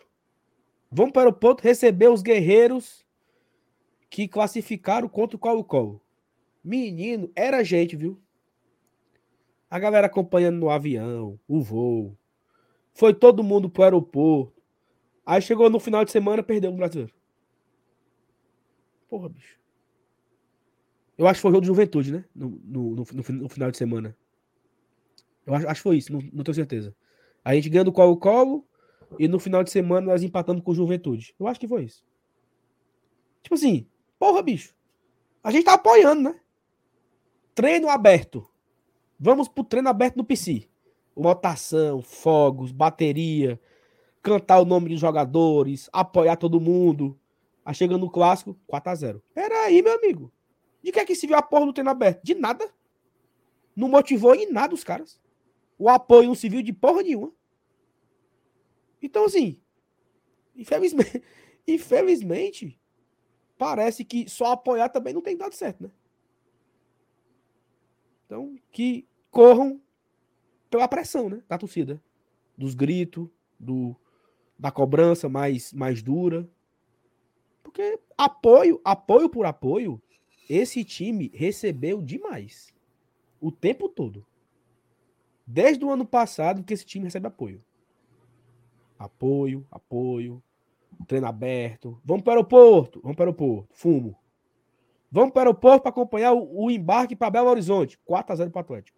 Vamos 0.89 1.11
para 1.11 1.30
o 1.30 1.34
Porto 1.34 1.61
receber 1.61 2.10
os 2.10 2.22
guerreiros 2.22 3.05
que 4.10 4.27
classificaram 4.27 5.10
contra 5.10 5.35
o 5.35 5.39
Colo-Colo. 5.39 6.01
Menino, 6.64 7.31
era 7.35 7.64
gente, 7.64 7.95
viu? 7.95 8.22
A 9.69 9.80
galera 9.80 10.07
acompanhando 10.07 10.60
no 10.60 10.69
avião, 10.69 11.39
o 11.47 11.60
voo. 11.61 12.15
Foi 12.93 13.14
todo 13.14 13.43
mundo 13.43 13.69
pro 13.69 13.84
aeroporto. 13.84 14.61
Aí 15.26 15.41
chegou 15.41 15.69
no 15.69 15.80
final 15.80 16.05
de 16.05 16.11
semana, 16.11 16.43
perdeu 16.43 16.72
o 16.72 16.76
brasileiro. 16.76 17.14
Porra, 19.10 19.30
bicho. 19.30 19.62
Eu 21.18 21.27
acho 21.27 21.38
que 21.38 21.41
foi 21.41 21.52
o 21.52 21.53
jogo 21.53 21.61
de 21.61 21.68
juventude, 21.68 22.11
né? 22.11 22.26
No, 22.35 22.49
no, 22.64 22.95
no, 22.95 23.06
no- 23.34 23.49
final 23.49 23.72
de 23.72 23.77
semana. 23.77 24.15
Eu 25.45 25.53
acho, 25.53 25.68
acho 25.68 25.80
que 25.80 25.84
foi 25.84 25.98
isso, 25.98 26.11
não, 26.11 26.22
não 26.31 26.44
tenho 26.44 26.56
certeza. 26.56 26.95
A 27.44 27.53
gente 27.56 27.69
ganhou 27.69 27.85
do 27.85 27.91
Colo-Colo 27.91 28.65
e 29.19 29.27
no 29.27 29.40
final 29.40 29.64
de 29.64 29.72
semana 29.72 30.07
nós 30.07 30.23
empatamos 30.23 30.64
com 30.64 30.72
o 30.72 30.76
Juventude. 30.76 31.35
Eu 31.40 31.48
acho 31.48 31.60
que 31.60 31.68
foi 31.68 31.84
isso. 31.84 32.03
Tipo 33.41 33.56
assim, 33.56 33.85
porra, 34.18 34.41
bicho. 34.41 34.73
A 35.44 35.52
gente 35.52 35.65
tá 35.65 35.73
apoiando, 35.73 36.22
né? 36.23 36.40
Treino 37.53 37.90
aberto. 37.90 38.48
Vamos 39.19 39.48
pro 39.48 39.64
treino 39.64 39.90
aberto 39.90 40.18
no 40.18 40.23
PC. 40.23 40.68
Lotação, 41.15 42.02
fogos, 42.02 42.72
bateria. 42.72 43.60
cantar 44.23 44.60
o 44.60 44.65
nome 44.65 44.90
dos 44.90 44.99
jogadores, 44.99 45.90
apoiar 45.94 46.38
todo 46.38 46.61
mundo. 46.61 47.19
Aí 47.65 47.76
chega 47.76 47.98
no 47.98 48.10
clássico, 48.10 48.57
4x0. 48.68 49.22
Pera 49.34 49.65
aí, 49.65 49.81
meu 49.81 49.94
amigo. 49.95 50.31
De 50.84 50.91
que 50.91 50.99
é 50.99 51.05
que 51.05 51.15
se 51.15 51.26
viu 51.26 51.38
a 51.38 51.41
porra 51.41 51.65
no 51.65 51.73
treino 51.73 51.89
aberto? 51.89 52.22
De 52.23 52.35
nada. 52.35 52.69
Não 53.76 53.88
motivou 53.88 54.35
em 54.35 54.51
nada 54.51 54.73
os 54.73 54.84
caras. 54.84 55.19
O 55.80 55.89
apoio 55.89 56.27
não 56.27 56.35
se 56.35 56.49
viu 56.49 56.61
de 56.61 56.73
porra 56.73 57.01
nenhuma. 57.01 57.31
Então, 59.01 59.26
assim, 59.26 59.60
infelizmente, 60.55 61.23
infelizmente, 61.68 62.80
parece 63.57 64.03
que 64.03 64.30
só 64.30 64.51
apoiar 64.51 64.89
também 64.89 65.14
não 65.14 65.22
tem 65.22 65.38
dado 65.38 65.55
certo, 65.55 65.84
né? 65.84 65.91
Então, 68.26 68.55
que 68.72 69.07
corram 69.31 69.81
pela 70.69 70.88
pressão, 70.88 71.30
né? 71.30 71.41
Da 71.47 71.57
torcida. 71.57 72.01
Dos 72.57 72.73
gritos, 72.73 73.30
do, 73.60 73.95
da 74.57 74.72
cobrança 74.72 75.30
mais, 75.30 75.72
mais 75.72 76.01
dura. 76.01 76.49
Porque 77.61 77.99
apoio, 78.18 78.81
apoio 78.84 79.30
por 79.30 79.45
apoio, 79.45 80.01
esse 80.49 80.84
time 80.84 81.32
recebeu 81.34 82.02
demais. 82.02 82.74
O 83.40 83.52
tempo 83.52 83.90
todo. 83.90 84.26
Desde 85.45 85.84
o 85.84 85.91
ano 85.91 86.06
passado 86.06 86.64
que 86.64 86.74
esse 86.74 86.86
time 86.86 87.06
recebe 87.06 87.28
apoio. 87.28 87.64
Apoio, 88.98 89.68
apoio, 89.70 90.41
treino 91.07 91.28
aberto. 91.28 91.99
Vamos 92.03 92.24
para 92.24 92.32
o 92.32 92.36
aeroporto, 92.36 93.02
vamos 93.02 93.18
para 93.18 93.24
o 93.24 93.28
aeroporto, 93.28 93.74
fumo. 93.74 94.18
Vamos 95.11 95.32
para 95.32 95.41
o 95.41 95.49
aeroporto 95.49 95.82
para 95.82 95.90
acompanhar 95.90 96.34
o, 96.34 96.64
o 96.64 96.72
embarque 96.72 97.15
para 97.15 97.30
Belo 97.30 97.49
Horizonte, 97.49 97.99
4 98.06 98.34
a 98.34 98.36
0 98.36 98.52
para 98.52 98.60
o 98.60 98.61
Atlético. 98.61 98.98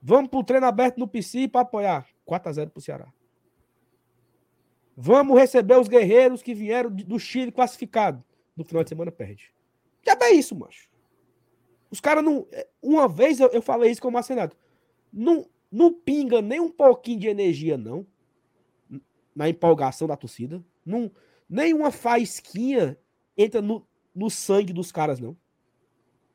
Vamos 0.00 0.30
para 0.30 0.40
o 0.40 0.44
treino 0.44 0.66
aberto 0.66 0.98
no 0.98 1.06
PC 1.06 1.48
para 1.48 1.62
apoiar, 1.62 2.06
4 2.24 2.48
a 2.48 2.52
0 2.52 2.70
para 2.70 2.78
o 2.78 2.82
Ceará. 2.82 3.12
Vamos 4.96 5.38
receber 5.38 5.78
os 5.78 5.88
guerreiros 5.88 6.42
que 6.42 6.54
vieram 6.54 6.90
do 6.90 7.18
Chile 7.18 7.52
classificado. 7.52 8.24
No 8.56 8.64
final 8.64 8.82
de 8.82 8.88
semana 8.88 9.12
perde. 9.12 9.52
Já 10.06 10.16
é 10.20 10.30
isso, 10.30 10.54
macho. 10.54 10.88
Os 11.90 12.00
caras 12.00 12.22
não. 12.22 12.46
É, 12.52 12.68
uma 12.80 13.08
vez 13.08 13.40
eu, 13.40 13.48
eu 13.48 13.60
falei 13.60 13.90
isso 13.90 14.00
com 14.00 14.08
o 14.08 14.12
Marcenato. 14.12 14.56
Não, 15.12 15.48
não 15.70 15.92
pinga 15.92 16.40
nem 16.40 16.60
um 16.60 16.70
pouquinho 16.70 17.18
de 17.18 17.26
energia, 17.26 17.76
não. 17.76 18.06
Na 19.34 19.48
empolgação 19.48 20.06
da 20.06 20.16
torcida. 20.16 20.64
Não, 20.84 21.10
nem 21.48 21.74
uma 21.74 21.90
faísquinha 21.90 22.96
entra 23.36 23.60
no, 23.60 23.86
no 24.14 24.30
sangue 24.30 24.72
dos 24.72 24.92
caras, 24.92 25.18
não. 25.18 25.36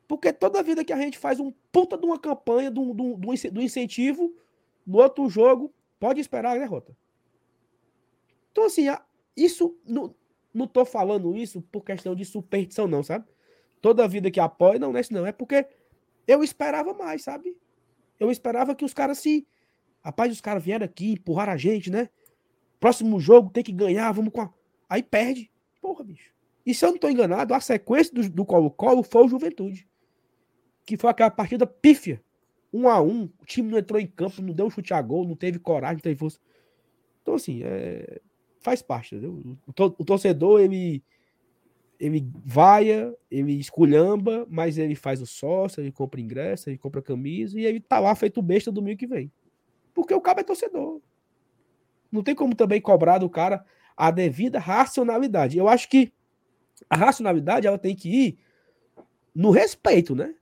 Porque 0.08 0.34
toda 0.34 0.62
vida 0.62 0.84
que 0.84 0.92
a 0.92 0.98
gente 0.98 1.18
faz 1.18 1.40
um 1.40 1.54
puta 1.72 1.98
de 1.98 2.06
uma 2.06 2.20
campanha, 2.20 2.70
do 2.70 2.82
um, 2.82 2.94
do 2.94 3.62
incentivo, 3.62 4.36
no 4.86 4.98
outro 4.98 5.30
jogo, 5.30 5.74
pode 5.98 6.20
esperar 6.20 6.56
a 6.56 6.60
derrota. 6.60 6.96
Então, 8.52 8.66
assim, 8.66 8.88
isso. 9.38 9.78
Não, 9.86 10.14
não 10.54 10.68
tô 10.68 10.84
falando 10.84 11.36
isso 11.36 11.62
por 11.62 11.86
questão 11.86 12.14
de 12.14 12.26
superstição, 12.26 12.88
não, 12.88 13.02
sabe? 13.02 13.26
Toda 13.82 14.08
vida 14.08 14.30
que 14.30 14.40
apoia, 14.40 14.78
não, 14.78 14.92
não 14.92 14.98
é 14.98 15.02
isso, 15.02 15.14
não. 15.14 15.26
É 15.26 15.32
porque 15.32 15.66
eu 16.28 16.44
esperava 16.44 16.94
mais, 16.94 17.24
sabe? 17.24 17.58
Eu 18.20 18.30
esperava 18.30 18.76
que 18.76 18.86
os 18.86 18.94
caras 18.94 19.18
se. 19.18 19.48
Rapaz, 20.04 20.32
os 20.32 20.42
caras 20.42 20.64
vieram 20.64 20.86
aqui, 20.86 21.14
empurraram 21.14 21.54
a 21.54 21.58
gente, 21.58 21.90
né? 21.90 22.10
Próximo 22.80 23.20
jogo 23.20 23.50
tem 23.50 23.64
que 23.64 23.72
ganhar, 23.72 24.12
vamos 24.12 24.34
com 24.34 24.42
a... 24.42 24.54
Aí 24.90 25.04
perde. 25.04 25.52
Porra, 25.80 26.04
bicho. 26.04 26.32
E 26.66 26.74
se 26.74 26.86
eu 26.86 26.92
não 26.92 26.98
tô 26.98 27.10
enganado, 27.10 27.54
a 27.54 27.60
sequência 27.60 28.14
do 28.30 28.46
Colo-Colo 28.46 29.04
foi 29.04 29.26
o 29.26 29.28
Juventude. 29.28 29.88
Que 30.86 30.98
foi 30.98 31.10
aquela 31.10 31.30
partida 31.32 31.66
pífia. 31.66 32.22
Um 32.74 32.88
a 32.88 33.02
um. 33.02 33.30
O 33.40 33.46
time 33.46 33.70
não 33.70 33.78
entrou 33.78 34.00
em 34.00 34.08
campo, 34.08 34.42
não 34.42 34.54
deu 34.54 34.66
um 34.66 34.70
chute 34.70 34.94
a 34.94 35.02
gol, 35.02 35.28
não 35.28 35.36
teve 35.36 35.60
coragem, 35.60 35.98
não 35.98 36.02
teve 36.02 36.20
força. 36.20 36.40
Então, 37.22 37.36
assim, 37.36 37.62
é... 37.64 38.20
faz 38.60 38.82
parte, 38.82 39.16
entendeu? 39.16 39.58
O, 39.68 40.06
torcedor, 40.06 40.62
ele 40.62 41.04
ele 42.02 42.28
vaia, 42.44 43.16
ele 43.30 43.60
esculhamba, 43.60 44.48
mas 44.50 44.80
ele 44.80 44.96
faz 44.96 45.22
o 45.22 45.26
sócio, 45.28 45.80
ele 45.80 45.92
compra 45.92 46.20
ingresso, 46.20 46.68
ele 46.68 46.78
compra 46.80 47.00
camisa 47.00 47.60
e 47.60 47.64
ele 47.64 47.80
tá 47.80 48.00
lá 48.00 48.16
feito 48.16 48.42
besta 48.42 48.72
domingo 48.72 48.98
que 48.98 49.06
vem. 49.06 49.32
Porque 49.94 50.12
o 50.12 50.20
cara 50.20 50.40
é 50.40 50.44
torcedor. 50.44 51.00
Não 52.12 52.24
tem 52.24 52.34
como 52.34 52.56
também 52.56 52.82
cobrar 52.82 53.20
do 53.20 53.30
cara 53.30 53.64
a 53.96 54.10
devida 54.10 54.58
racionalidade. 54.58 55.60
Eu 55.60 55.68
acho 55.68 55.88
que 55.88 56.12
a 56.90 56.96
racionalidade 56.96 57.68
ela 57.68 57.78
tem 57.78 57.96
que 57.96 58.10
ir 58.10 58.40
no 59.34 59.52
respeito, 59.52 60.16
né? 60.16 60.34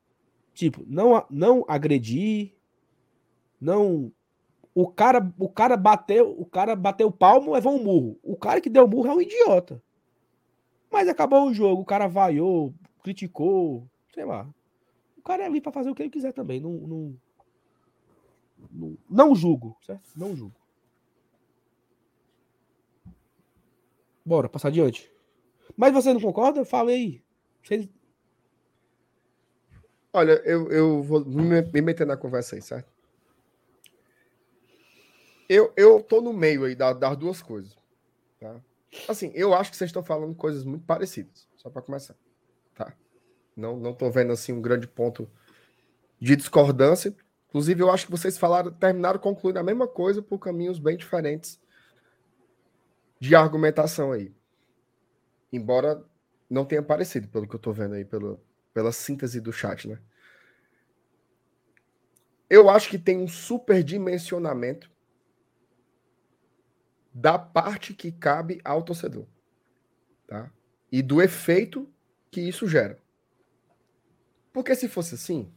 Tipo, 0.53 0.85
não, 0.87 1.25
não 1.29 1.65
agredir, 1.67 2.53
não 3.59 4.13
o 4.73 4.87
cara, 4.87 5.29
o 5.37 5.49
cara 5.49 5.75
bateu, 5.75 6.33
o 6.39 6.45
cara 6.45 6.73
bateu 6.73 7.07
o 7.07 7.11
palmo, 7.11 7.51
levou 7.51 7.75
um 7.75 7.83
murro. 7.83 8.17
O 8.23 8.37
cara 8.37 8.61
que 8.61 8.69
deu 8.69 8.85
o 8.85 8.87
murro 8.87 9.09
é 9.09 9.13
um 9.13 9.21
idiota. 9.21 9.83
Mas 10.91 11.07
acabou 11.07 11.47
o 11.47 11.53
jogo, 11.53 11.81
o 11.81 11.85
cara 11.85 12.07
vaiou, 12.07 12.73
criticou, 13.03 13.87
sei 14.13 14.25
lá. 14.25 14.47
O 15.17 15.21
cara 15.21 15.43
é 15.43 15.45
ali 15.45 15.61
para 15.61 15.71
fazer 15.71 15.89
o 15.89 15.95
que 15.95 16.01
ele 16.01 16.09
quiser 16.09 16.33
também. 16.33 16.59
Não, 16.59 16.71
não, 16.71 17.17
não, 18.71 18.97
não 19.09 19.35
julgo, 19.35 19.77
certo? 19.81 20.09
Não 20.15 20.35
julgo. 20.35 20.55
Bora, 24.25 24.49
passar 24.49 24.69
adiante. 24.69 25.11
Mas 25.75 25.93
você 25.93 26.13
não 26.13 26.21
concorda? 26.21 26.65
Fala 26.65 26.91
aí. 26.91 27.21
Você... 27.63 27.89
Olha, 30.11 30.33
eu, 30.45 30.71
eu 30.71 31.03
vou 31.03 31.23
me 31.23 31.81
meter 31.81 32.05
na 32.05 32.17
conversa 32.17 32.55
aí, 32.55 32.61
certo? 32.61 32.91
Eu, 35.47 35.73
eu 35.75 36.01
tô 36.03 36.21
no 36.21 36.31
meio 36.31 36.65
aí 36.65 36.75
das, 36.75 36.99
das 36.99 37.17
duas 37.17 37.41
coisas. 37.41 37.75
Tá? 38.39 38.59
Assim, 39.07 39.31
eu 39.35 39.53
acho 39.53 39.71
que 39.71 39.77
vocês 39.77 39.89
estão 39.89 40.03
falando 40.03 40.35
coisas 40.35 40.63
muito 40.63 40.85
parecidas, 40.85 41.47
só 41.55 41.69
para 41.69 41.81
começar. 41.81 42.15
Tá? 42.73 42.93
Não, 43.55 43.77
não 43.77 43.93
tô 43.93 44.09
vendo 44.09 44.31
assim 44.31 44.51
um 44.51 44.61
grande 44.61 44.87
ponto 44.87 45.29
de 46.19 46.35
discordância. 46.35 47.15
Inclusive, 47.49 47.81
eu 47.81 47.91
acho 47.91 48.05
que 48.05 48.11
vocês 48.11 48.37
falaram, 48.37 48.71
terminaram 48.71 49.19
concluindo 49.19 49.59
a 49.59 49.63
mesma 49.63 49.87
coisa 49.87 50.21
por 50.21 50.39
caminhos 50.39 50.79
bem 50.79 50.97
diferentes 50.97 51.59
de 53.19 53.35
argumentação 53.35 54.11
aí. 54.11 54.33
Embora 55.51 56.03
não 56.49 56.65
tenha 56.65 56.81
parecido, 56.81 57.27
pelo 57.27 57.47
que 57.47 57.55
eu 57.55 57.59
tô 57.59 57.71
vendo 57.71 57.95
aí, 57.95 58.05
pelo, 58.05 58.39
pela 58.73 58.91
síntese 58.91 59.39
do 59.39 59.51
chat, 59.51 59.87
né? 59.87 59.99
Eu 62.49 62.69
acho 62.69 62.89
que 62.89 62.97
tem 62.97 63.17
um 63.17 63.27
superdimensionamento 63.27 64.89
da 67.13 67.37
parte 67.37 67.93
que 67.93 68.11
cabe 68.11 68.61
ao 68.63 68.83
torcedor. 68.83 69.25
Tá? 70.27 70.51
E 70.91 71.01
do 71.01 71.21
efeito 71.21 71.87
que 72.31 72.41
isso 72.41 72.67
gera. 72.67 72.97
Porque 74.53 74.75
se 74.75 74.87
fosse 74.87 75.15
assim. 75.15 75.51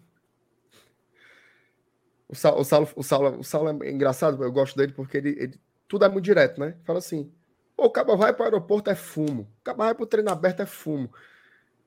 O 2.28 2.34
Saulo, 2.34 2.60
o 2.60 2.64
Saulo, 2.64 2.88
o 2.96 3.02
Saulo, 3.02 3.38
o 3.40 3.44
Saulo 3.44 3.84
é 3.84 3.90
engraçado, 3.90 4.42
eu 4.42 4.52
gosto 4.52 4.76
dele 4.76 4.92
porque 4.92 5.18
ele, 5.18 5.36
ele, 5.38 5.60
tudo 5.86 6.04
é 6.04 6.08
muito 6.08 6.24
direto, 6.24 6.58
né? 6.58 6.76
Fala 6.84 6.98
assim: 6.98 7.30
o 7.76 7.90
cabo 7.90 8.16
vai 8.16 8.32
para 8.32 8.42
o 8.42 8.44
aeroporto 8.46 8.88
é 8.88 8.94
fumo, 8.94 9.42
o 9.42 9.62
cabo 9.62 9.82
vai 9.82 9.94
para 9.94 10.02
o 10.04 10.06
treino 10.06 10.30
aberto 10.30 10.60
é 10.60 10.66
fumo. 10.66 11.12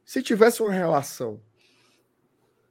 Se 0.04 0.22
tivesse 0.22 0.62
uma 0.62 0.72
relação 0.72 1.42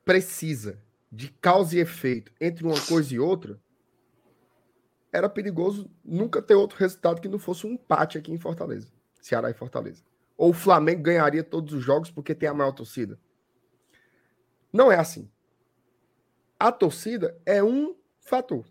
precisa 0.05 0.79
de 1.11 1.31
causa 1.41 1.77
e 1.77 1.81
efeito 1.81 2.33
entre 2.41 2.65
uma 2.65 2.81
coisa 2.87 3.15
e 3.15 3.19
outra, 3.19 3.59
era 5.15 5.29
perigoso 5.29 5.89
nunca 6.05 6.43
ter 6.43 6.57
outro 6.57 6.77
resultado 6.77 7.21
que 7.21 7.29
não 7.29 7.39
fosse 7.39 7.65
um 7.65 7.71
empate 7.71 8.19
aqui 8.19 8.33
em 8.33 8.37
Fortaleza. 8.37 8.89
Ceará 9.21 9.49
e 9.49 9.55
Fortaleza. 9.55 10.03
Ou 10.37 10.51
o 10.51 10.53
Flamengo 10.53 11.03
ganharia 11.03 11.45
todos 11.45 11.73
os 11.73 11.85
jogos 11.85 12.11
porque 12.11 12.35
tem 12.35 12.49
a 12.49 12.53
maior 12.53 12.73
torcida. 12.73 13.17
Não 14.73 14.91
é 14.91 14.99
assim. 14.99 15.31
A 16.59 16.73
torcida 16.73 17.41
é 17.47 17.63
um 17.63 17.95
fator. 18.19 18.67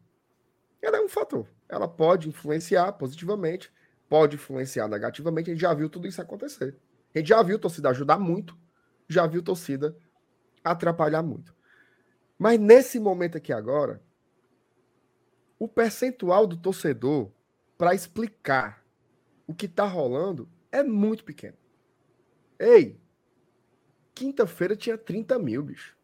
Ela 0.82 0.98
é 0.98 1.02
um 1.02 1.08
fator. 1.08 1.48
Ela 1.70 1.88
pode 1.88 2.28
influenciar 2.28 2.92
positivamente, 2.92 3.72
pode 4.10 4.36
influenciar 4.36 4.90
negativamente. 4.90 5.50
A 5.50 5.54
gente 5.54 5.62
já 5.62 5.74
viu 5.74 5.90
tudo 5.90 6.10
isso 6.10 6.22
acontecer. 6.22 6.78
A 7.16 7.20
gente 7.20 7.30
já 7.30 7.42
viu 7.42 7.56
a 7.56 7.60
torcida 7.60 7.90
ajudar 7.90 8.20
muito, 8.20 8.58
já 9.08 9.26
viu 9.26 9.40
a 9.40 9.46
torcida 9.46 9.96
atrapalhar 10.62 11.24
muito. 11.24 11.56
Mas 12.38 12.60
nesse 12.60 13.00
momento 13.00 13.38
aqui 13.38 13.54
agora, 13.54 14.02
o 15.64 15.68
percentual 15.70 16.46
do 16.46 16.58
torcedor 16.58 17.32
para 17.78 17.96
explicar 17.96 18.86
o 19.48 19.56
que 19.56 19.66
está 19.66 19.86
rolando 19.86 20.50
é 20.70 20.84
muito 20.84 21.24
pequeno. 21.24 21.56
Ei, 22.60 23.00
quinta-feira 24.14 24.76
tinha 24.76 24.98
30 24.98 25.40
mil, 25.40 25.64
bicho. 25.64 25.96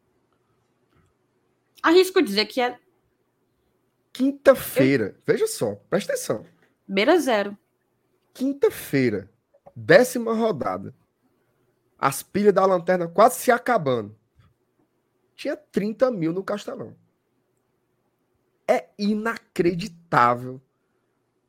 Arrisco 1.82 2.22
dizer 2.22 2.46
que 2.46 2.58
é. 2.58 2.80
Quinta-feira, 4.14 5.14
Eu... 5.14 5.22
veja 5.26 5.46
só, 5.46 5.74
presta 5.90 6.14
atenção. 6.14 6.46
Beira 6.88 7.20
zero. 7.20 7.54
Quinta-feira, 8.32 9.30
décima 9.76 10.32
rodada. 10.32 10.94
As 11.98 12.22
pilhas 12.22 12.54
da 12.54 12.64
lanterna 12.64 13.06
quase 13.06 13.40
se 13.40 13.50
acabando. 13.50 14.18
Tinha 15.36 15.54
30 15.54 16.10
mil 16.12 16.32
no 16.32 16.42
Castelão. 16.42 16.96
É 18.70 18.88
inacreditável 18.96 20.60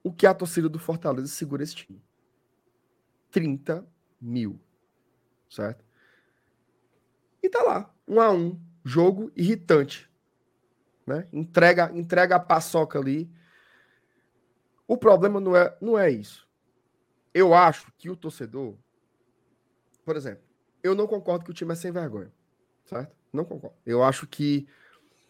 o 0.03 0.11
que 0.11 0.25
a 0.25 0.33
torcida 0.33 0.67
do 0.67 0.79
Fortaleza 0.79 1.27
segura 1.27 1.61
esse 1.61 1.75
time. 1.75 2.01
30 3.29 3.85
mil. 4.19 4.59
Certo? 5.47 5.85
E 7.43 7.47
tá 7.47 7.61
lá, 7.61 7.93
um 8.07 8.19
a 8.19 8.31
um. 8.31 8.59
Jogo 8.83 9.31
irritante. 9.35 10.09
Né? 11.05 11.27
Entrega, 11.31 11.91
entrega 11.93 12.37
a 12.37 12.39
paçoca 12.39 12.97
ali. 12.97 13.29
O 14.87 14.97
problema 14.97 15.39
não 15.39 15.55
é, 15.55 15.77
não 15.79 15.99
é 15.99 16.09
isso. 16.09 16.47
Eu 17.31 17.53
acho 17.53 17.91
que 17.99 18.09
o 18.09 18.15
torcedor, 18.15 18.75
por 20.03 20.15
exemplo, 20.15 20.43
eu 20.81 20.95
não 20.95 21.05
concordo 21.05 21.45
que 21.45 21.51
o 21.51 21.53
time 21.53 21.73
é 21.73 21.75
sem 21.75 21.91
vergonha. 21.91 22.33
Certo? 22.85 23.15
Não 23.31 23.45
concordo. 23.45 23.77
Eu 23.85 24.03
acho 24.03 24.25
que 24.25 24.67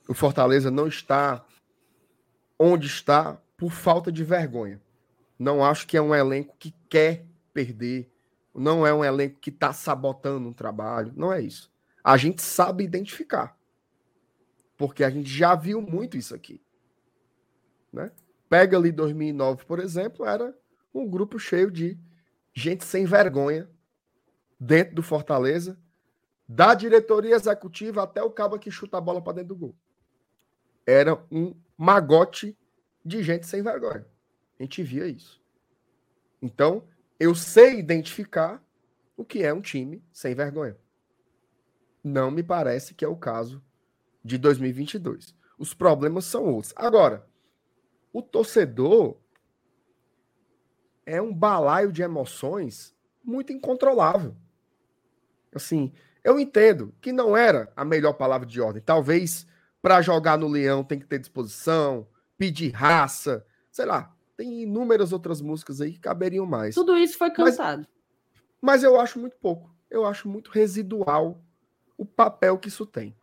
o 0.07 0.13
Fortaleza 0.13 0.71
não 0.71 0.87
está 0.87 1.45
onde 2.63 2.85
está 2.85 3.41
por 3.57 3.71
falta 3.71 4.11
de 4.11 4.23
vergonha. 4.23 4.79
Não 5.37 5.65
acho 5.65 5.87
que 5.87 5.97
é 5.97 6.01
um 6.01 6.13
elenco 6.13 6.55
que 6.59 6.75
quer 6.87 7.25
perder. 7.51 8.13
Não 8.53 8.85
é 8.85 8.93
um 8.93 9.03
elenco 9.03 9.39
que 9.39 9.49
está 9.49 9.73
sabotando 9.73 10.47
um 10.47 10.53
trabalho. 10.53 11.11
Não 11.15 11.33
é 11.33 11.41
isso. 11.41 11.71
A 12.03 12.15
gente 12.17 12.39
sabe 12.43 12.83
identificar. 12.83 13.57
Porque 14.77 15.03
a 15.03 15.09
gente 15.09 15.27
já 15.27 15.55
viu 15.55 15.81
muito 15.81 16.15
isso 16.17 16.35
aqui. 16.35 16.61
Né? 17.91 18.11
Pega 18.47 18.77
ali 18.77 18.91
2009, 18.91 19.65
por 19.65 19.79
exemplo, 19.79 20.23
era 20.23 20.55
um 20.93 21.09
grupo 21.09 21.39
cheio 21.39 21.71
de 21.71 21.97
gente 22.53 22.85
sem 22.85 23.05
vergonha 23.05 23.67
dentro 24.59 24.93
do 24.93 25.01
Fortaleza, 25.01 25.79
da 26.47 26.75
diretoria 26.75 27.35
executiva 27.35 28.03
até 28.03 28.21
o 28.21 28.29
cabo 28.29 28.59
que 28.59 28.69
chuta 28.69 28.99
a 28.99 29.01
bola 29.01 29.19
para 29.19 29.33
dentro 29.33 29.55
do 29.55 29.55
gol. 29.55 29.75
Era 30.85 31.19
um 31.31 31.55
magote 31.77 32.57
de 33.03 33.23
gente 33.23 33.47
sem 33.47 33.61
vergonha. 33.61 34.05
A 34.59 34.63
gente 34.63 34.83
via 34.83 35.07
isso. 35.07 35.41
Então, 36.41 36.87
eu 37.19 37.35
sei 37.35 37.79
identificar 37.79 38.63
o 39.15 39.23
que 39.23 39.43
é 39.43 39.53
um 39.53 39.61
time 39.61 40.03
sem 40.11 40.33
vergonha. 40.33 40.77
Não 42.03 42.31
me 42.31 42.41
parece 42.41 42.93
que 42.93 43.05
é 43.05 43.07
o 43.07 43.15
caso 43.15 43.63
de 44.23 44.37
2022. 44.37 45.35
Os 45.57 45.73
problemas 45.73 46.25
são 46.25 46.45
outros. 46.45 46.73
Agora, 46.75 47.27
o 48.11 48.21
torcedor 48.21 49.17
é 51.05 51.21
um 51.21 51.33
balaio 51.33 51.91
de 51.91 52.01
emoções 52.01 52.95
muito 53.23 53.53
incontrolável. 53.53 54.35
Assim, 55.53 55.93
eu 56.23 56.39
entendo 56.39 56.93
que 57.01 57.11
não 57.11 57.35
era 57.35 57.71
a 57.75 57.83
melhor 57.83 58.13
palavra 58.13 58.47
de 58.47 58.59
ordem. 58.61 58.81
Talvez 58.81 59.45
para 59.81 60.01
jogar 60.01 60.37
no 60.37 60.47
Leão 60.47 60.83
tem 60.83 60.99
que 60.99 61.07
ter 61.07 61.19
disposição, 61.19 62.07
pedir 62.37 62.71
raça, 62.71 63.45
sei 63.71 63.85
lá. 63.85 64.15
Tem 64.37 64.63
inúmeras 64.63 65.11
outras 65.11 65.41
músicas 65.41 65.81
aí 65.81 65.93
que 65.93 65.99
caberiam 65.99 66.45
mais. 66.45 66.75
Tudo 66.75 66.97
isso 66.97 67.17
foi 67.17 67.31
cansado. 67.31 67.87
Mas, 68.61 68.81
mas 68.81 68.83
eu 68.83 68.99
acho 68.99 69.19
muito 69.19 69.37
pouco. 69.37 69.73
Eu 69.89 70.05
acho 70.05 70.27
muito 70.29 70.51
residual 70.51 71.43
o 71.97 72.05
papel 72.05 72.57
que 72.57 72.69
isso 72.69 72.85
tem. 72.85 73.15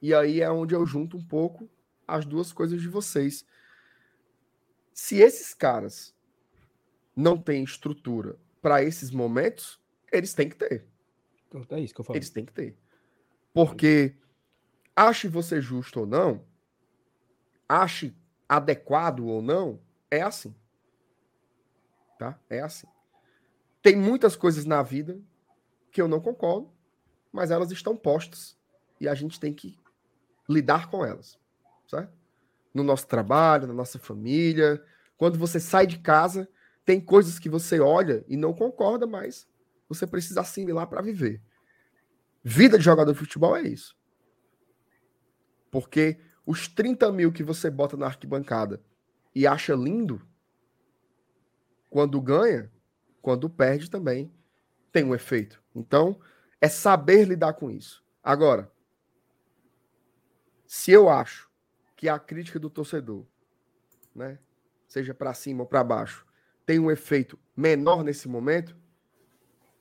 E 0.00 0.14
aí 0.14 0.40
é 0.40 0.50
onde 0.50 0.74
eu 0.74 0.86
junto 0.86 1.16
um 1.16 1.24
pouco 1.24 1.68
as 2.06 2.24
duas 2.24 2.52
coisas 2.52 2.80
de 2.80 2.88
vocês. 2.88 3.44
Se 4.92 5.16
esses 5.16 5.52
caras 5.52 6.14
não 7.14 7.36
têm 7.36 7.64
estrutura 7.64 8.38
para 8.62 8.82
esses 8.82 9.10
momentos, 9.10 9.80
eles 10.10 10.32
têm 10.34 10.48
que 10.48 10.56
ter. 10.56 10.86
Então, 11.48 11.64
é 11.76 11.80
isso 11.80 11.94
que 11.94 12.00
eu 12.00 12.04
falo. 12.04 12.16
Eles 12.16 12.30
têm 12.30 12.44
que 12.44 12.52
ter. 12.52 12.76
Porque 13.52 14.14
ache 14.98 15.28
você 15.28 15.60
justo 15.60 16.00
ou 16.00 16.06
não, 16.06 16.44
ache 17.68 18.16
adequado 18.48 19.20
ou 19.20 19.40
não, 19.40 19.80
é 20.10 20.22
assim. 20.22 20.52
Tá? 22.18 22.36
É 22.50 22.60
assim. 22.60 22.88
Tem 23.80 23.94
muitas 23.94 24.34
coisas 24.34 24.64
na 24.64 24.82
vida 24.82 25.20
que 25.92 26.02
eu 26.02 26.08
não 26.08 26.20
concordo, 26.20 26.68
mas 27.32 27.52
elas 27.52 27.70
estão 27.70 27.96
postas 27.96 28.58
e 29.00 29.06
a 29.06 29.14
gente 29.14 29.38
tem 29.38 29.54
que 29.54 29.78
lidar 30.48 30.90
com 30.90 31.04
elas, 31.04 31.38
certo? 31.86 32.12
No 32.74 32.82
nosso 32.82 33.06
trabalho, 33.06 33.68
na 33.68 33.74
nossa 33.74 34.00
família, 34.00 34.84
quando 35.16 35.38
você 35.38 35.60
sai 35.60 35.86
de 35.86 36.00
casa, 36.00 36.48
tem 36.84 37.00
coisas 37.00 37.38
que 37.38 37.48
você 37.48 37.78
olha 37.78 38.24
e 38.26 38.36
não 38.36 38.52
concorda, 38.52 39.06
mas 39.06 39.46
você 39.88 40.08
precisa 40.08 40.40
assimilar 40.40 40.88
para 40.88 41.02
viver. 41.02 41.40
Vida 42.42 42.78
de 42.78 42.84
jogador 42.84 43.12
de 43.12 43.18
futebol 43.18 43.56
é 43.56 43.62
isso. 43.62 43.97
Porque 45.70 46.18
os 46.46 46.68
30 46.68 47.10
mil 47.12 47.32
que 47.32 47.42
você 47.42 47.70
bota 47.70 47.96
na 47.96 48.06
arquibancada 48.06 48.82
e 49.34 49.46
acha 49.46 49.74
lindo, 49.74 50.20
quando 51.90 52.20
ganha, 52.20 52.70
quando 53.20 53.48
perde 53.48 53.90
também, 53.90 54.32
tem 54.90 55.04
um 55.04 55.14
efeito. 55.14 55.62
Então, 55.74 56.18
é 56.60 56.68
saber 56.68 57.24
lidar 57.24 57.52
com 57.54 57.70
isso. 57.70 58.04
Agora, 58.22 58.70
se 60.66 60.90
eu 60.90 61.08
acho 61.08 61.48
que 61.96 62.08
a 62.08 62.18
crítica 62.18 62.58
do 62.58 62.70
torcedor, 62.70 63.24
né, 64.14 64.38
seja 64.86 65.14
para 65.14 65.34
cima 65.34 65.62
ou 65.62 65.66
para 65.66 65.84
baixo, 65.84 66.26
tem 66.64 66.78
um 66.78 66.90
efeito 66.90 67.38
menor 67.56 68.04
nesse 68.04 68.28
momento, 68.28 68.76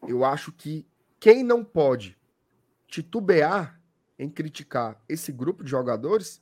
eu 0.08 0.24
acho 0.24 0.52
que 0.52 0.88
quem 1.20 1.44
não 1.44 1.64
pode 1.64 2.18
titubear 2.88 3.77
em 4.18 4.30
criticar 4.30 5.02
esse 5.08 5.32
grupo 5.32 5.64
de 5.64 5.70
jogadores 5.70 6.42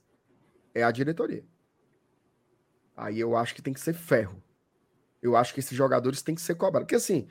é 0.73 0.84
a 0.84 0.91
diretoria. 0.91 1.45
Aí 2.95 3.19
eu 3.19 3.35
acho 3.35 3.53
que 3.53 3.61
tem 3.61 3.73
que 3.73 3.80
ser 3.80 3.93
ferro. 3.93 4.41
Eu 5.22 5.35
acho 5.35 5.53
que 5.53 5.60
esses 5.60 5.76
jogadores 5.76 6.22
têm 6.22 6.35
que 6.35 6.41
ser 6.41 6.56
cobrados. 6.56 6.85
Porque 6.85 6.95
assim, 6.95 7.27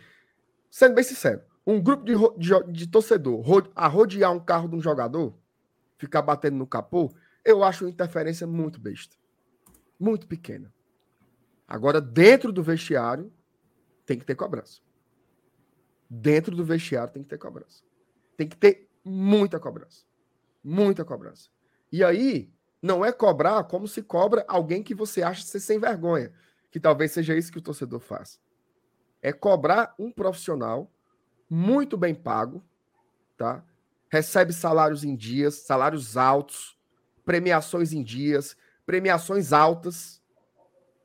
sendo 0.71 0.95
bem 0.95 1.05
sincero, 1.05 1.43
um 1.67 1.81
grupo 1.81 2.05
de, 2.05 2.15
de, 2.39 2.73
de 2.73 2.87
torcedor 2.87 3.43
arrodear 3.75 4.33
um 4.33 4.41
carro 4.41 4.69
de 4.69 4.77
um 4.77 4.81
jogador, 4.81 5.35
ficar 5.97 6.21
batendo 6.21 6.57
no 6.57 6.67
capô, 6.67 7.15
eu 7.45 7.65
acho 7.65 7.85
uma 7.85 7.91
interferência 7.91 8.47
muito 8.47 8.79
besta. 8.79 9.17
Muito 9.99 10.27
pequena. 10.27 10.73
Agora, 11.67 12.01
dentro 12.01 12.53
do 12.53 12.63
vestiário, 12.63 13.33
tem 14.05 14.19
que 14.19 14.25
ter 14.25 14.35
cobrança. 14.35 14.81
Dentro 16.09 16.55
do 16.55 16.65
vestiário 16.65 17.13
tem 17.13 17.23
que 17.23 17.29
ter 17.29 17.39
cobrança. 17.39 17.83
Tem 18.37 18.47
que 18.47 18.57
ter 18.57 18.91
muita 19.03 19.59
cobrança. 19.59 20.05
Muita 20.65 21.05
cobrança. 21.05 21.51
E 21.93 22.03
aí, 22.03 22.51
não 22.81 23.05
é 23.05 23.13
cobrar 23.13 23.65
como 23.65 23.87
se 23.87 24.03
cobra 24.03 24.45
alguém 24.49 24.83
que 24.83 24.95
você 24.95 25.23
acha 25.23 25.43
ser 25.43 25.61
sem 25.61 25.79
vergonha. 25.79 26.33
Que 26.71 26.81
talvez 26.81 27.13
seja 27.13 27.37
isso 27.37 27.53
que 27.53 27.59
o 27.59 27.63
torcedor 27.63 28.01
faz. 28.01 28.41
É 29.23 29.33
cobrar 29.33 29.95
um 29.99 30.11
profissional 30.11 30.91
muito 31.49 31.97
bem 31.97 32.15
pago, 32.15 32.65
tá? 33.37 33.65
Recebe 34.09 34.53
salários 34.53 35.05
em 35.05 35.15
dias, 35.15 35.57
salários 35.57 36.17
altos, 36.17 36.79
premiações 37.25 37.93
em 37.93 38.03
dias, 38.03 38.57
premiações 38.85 39.53
altas, 39.53 40.23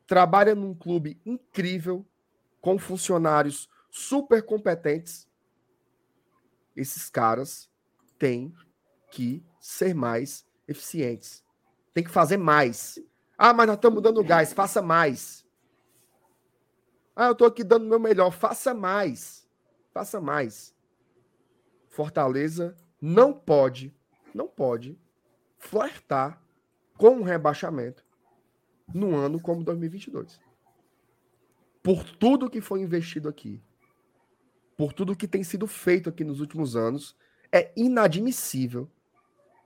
trabalha 0.05 0.55
num 0.55 0.73
clube 0.73 1.19
incrível, 1.25 2.05
com 2.59 2.77
funcionários 2.77 3.69
super 3.89 4.43
competentes. 4.43 5.27
Esses 6.75 7.09
caras 7.09 7.69
têm 8.17 8.53
que 9.11 9.45
ser 9.59 9.93
mais 9.93 10.45
eficientes. 10.67 11.43
Tem 11.93 12.03
que 12.03 12.09
fazer 12.09 12.37
mais. 12.37 12.99
Ah, 13.37 13.53
mas 13.53 13.67
nós 13.67 13.75
estamos 13.75 14.01
dando 14.01 14.23
gás, 14.23 14.53
faça 14.53 14.81
mais. 14.81 15.45
Ah, 17.15 17.27
eu 17.27 17.31
estou 17.33 17.47
aqui 17.47 17.63
dando 17.63 17.85
o 17.85 17.89
meu 17.89 17.99
melhor, 17.99 18.31
faça 18.31 18.73
mais. 18.73 19.47
Faça 19.91 20.21
mais. 20.21 20.73
Fortaleza 21.87 22.77
não 23.01 23.33
pode, 23.33 23.93
não 24.33 24.47
pode 24.47 24.97
flertar 25.57 26.41
com 26.97 27.09
um 27.11 27.23
rebaixamento 27.23 28.05
no 28.93 29.15
ano 29.15 29.41
como 29.41 29.63
2022. 29.63 30.39
Por 31.81 32.03
tudo 32.03 32.49
que 32.49 32.61
foi 32.61 32.81
investido 32.81 33.29
aqui, 33.29 33.61
por 34.77 34.93
tudo 34.93 35.15
que 35.15 35.27
tem 35.27 35.43
sido 35.43 35.67
feito 35.67 36.09
aqui 36.09 36.23
nos 36.23 36.39
últimos 36.39 36.75
anos, 36.75 37.15
é 37.51 37.71
inadmissível 37.75 38.89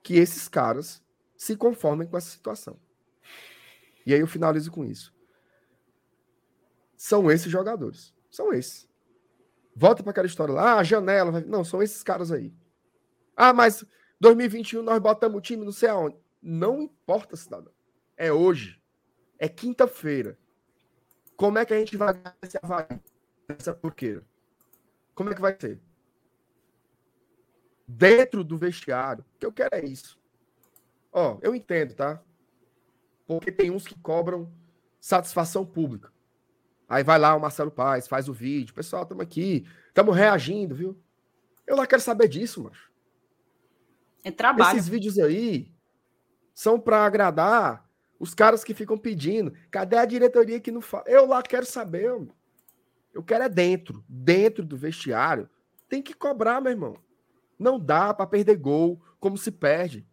que 0.04 0.16
esses 0.16 0.50
caras 0.50 1.02
se 1.36 1.56
conformem 1.56 2.08
com 2.08 2.18
essa 2.18 2.30
situação. 2.30 2.78
E 4.06 4.14
aí 4.14 4.20
eu 4.20 4.28
finalizo 4.28 4.70
com 4.70 4.84
isso. 4.84 5.14
São 6.96 7.32
esses 7.32 7.52
jogadores. 7.52 8.14
São 8.30 8.54
esses. 8.54 8.90
Volta 9.76 10.04
para 10.04 10.12
aquela 10.12 10.28
história 10.28 10.54
lá, 10.54 10.78
ah, 10.78 10.84
janela. 10.84 11.42
Não, 11.42 11.64
são 11.64 11.82
esses 11.82 12.04
caras 12.04 12.32
aí. 12.32 12.54
Ah, 13.36 13.54
mas 13.54 13.84
2021 14.20 14.84
nós 14.84 15.00
botamos 15.00 15.38
o 15.38 15.42
time 15.42 15.66
não 15.66 15.72
sei 15.72 15.90
aonde. 15.90 16.18
Não 16.42 16.82
importa, 16.82 17.36
cidadão. 17.36 17.74
É 18.18 18.32
hoje. 18.32 18.82
É 19.40 19.48
quinta-feira. 19.48 20.38
Como 21.36 21.58
é 21.58 21.66
que 21.66 21.74
a 21.74 21.80
gente 21.80 21.98
vai 21.98 22.14
ganhar 22.14 22.38
esse? 22.42 22.60
Essa 23.48 23.74
porqueira? 23.74 24.24
Como 25.16 25.30
é 25.30 25.36
que 25.36 25.42
vai 25.42 25.58
ser? 25.60 25.82
Dentro 27.96 28.44
do 28.44 28.58
vestiário. 28.58 29.24
O 29.36 29.40
que 29.40 29.46
eu 29.46 29.52
quero 29.52 29.76
é 29.76 29.86
isso. 29.86 30.20
Ó, 31.12 31.38
eu 31.44 31.54
entendo, 31.54 31.94
tá? 31.94 32.20
Porque 33.28 33.52
tem 33.52 33.70
uns 33.70 33.86
que 33.86 33.98
cobram 34.00 34.52
satisfação 35.00 35.64
pública. 35.64 36.12
Aí 36.90 37.04
vai 37.04 37.20
lá 37.20 37.36
o 37.36 37.40
Marcelo 37.40 37.70
Paz, 37.70 38.08
faz 38.08 38.28
o 38.28 38.34
vídeo. 38.34 38.74
Pessoal, 38.74 39.04
estamos 39.04 39.24
aqui, 39.24 39.68
estamos 39.88 40.16
reagindo, 40.16 40.74
viu? 40.74 41.00
Eu 41.68 41.76
lá 41.76 41.86
quero 41.86 42.02
saber 42.02 42.28
disso, 42.28 42.64
macho. 42.64 42.92
É 44.24 44.32
trabalho. 44.32 44.76
Esses 44.76 44.90
vídeos 44.90 45.20
aí 45.20 45.72
são 46.54 46.80
para 46.80 47.06
agradar 47.06 47.88
os 48.20 48.34
caras 48.34 48.64
que 48.64 48.74
ficam 48.74 48.98
pedindo. 48.98 49.54
Cadê 49.70 49.98
a 49.98 50.06
diretoria 50.06 50.60
que 50.60 50.72
não 50.72 50.82
fala? 50.82 51.04
Eu 51.08 51.28
lá 51.28 51.44
quero 51.44 51.66
saber. 51.66 52.10
Eu 53.14 53.24
quero 53.24 53.44
é 53.44 53.50
dentro, 53.50 54.04
dentro 54.10 54.66
do 54.66 54.76
vestiário. 54.76 55.48
Tem 55.88 56.02
que 56.02 56.16
cobrar, 56.16 56.60
meu 56.60 56.72
irmão. 56.72 56.98
Não 57.58 57.80
dá 57.80 58.14
para 58.14 58.28
perder 58.28 58.58
gol 58.58 59.02
como 59.20 59.38
se 59.38 59.52
perde. 59.52 60.06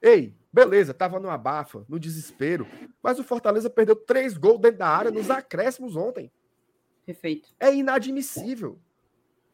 Ei, 0.00 0.36
beleza, 0.52 0.92
tava 0.92 1.18
no 1.18 1.30
abafa, 1.30 1.84
no 1.88 1.98
desespero, 1.98 2.66
mas 3.02 3.18
o 3.18 3.24
Fortaleza 3.24 3.70
perdeu 3.70 3.96
três 3.96 4.36
gols 4.36 4.60
dentro 4.60 4.78
da 4.78 4.88
área 4.88 5.10
nos 5.10 5.30
acréscimos 5.30 5.96
ontem. 5.96 6.30
Perfeito. 7.06 7.48
É 7.58 7.74
inadmissível. 7.74 8.78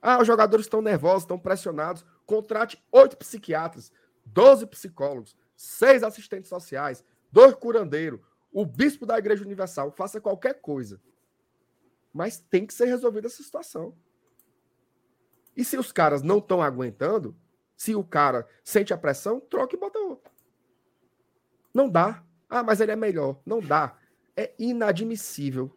Ah, 0.03 0.21
os 0.21 0.27
jogadores 0.27 0.67
estão 0.67 0.81
nervosos, 0.81 1.23
estão 1.23 1.39
pressionados. 1.39 2.05
Contrate 2.25 2.83
oito 2.91 3.17
psiquiatras, 3.17 3.93
doze 4.25 4.67
psicólogos, 4.67 5.37
seis 5.57 6.03
assistentes 6.03 6.49
sociais, 6.49 7.05
dois 7.31 7.55
curandeiros, 7.55 8.21
o 8.53 8.65
bispo 8.65 9.05
da 9.05 9.19
Igreja 9.19 9.45
Universal. 9.45 9.93
Faça 9.93 10.21
qualquer 10.21 10.61
coisa. 10.61 11.01
Mas 12.13 12.39
tem 12.39 12.67
que 12.67 12.75
ser 12.75 12.87
resolvida 12.87 13.29
essa 13.29 13.43
situação. 13.43 13.95
E 15.61 15.65
se 15.65 15.77
os 15.77 15.93
caras 15.93 16.23
não 16.23 16.39
estão 16.39 16.63
aguentando, 16.63 17.37
se 17.77 17.95
o 17.95 18.03
cara 18.03 18.49
sente 18.65 18.95
a 18.95 18.97
pressão, 18.97 19.39
troca 19.39 19.77
e 19.77 19.79
bota 19.79 19.99
outro. 19.99 20.33
Não 21.75 21.87
dá. 21.87 22.25
Ah, 22.49 22.63
mas 22.63 22.81
ele 22.81 22.93
é 22.93 22.97
melhor. 22.97 23.39
Não 23.45 23.61
dá. 23.61 23.95
É 24.35 24.55
inadmissível. 24.59 25.71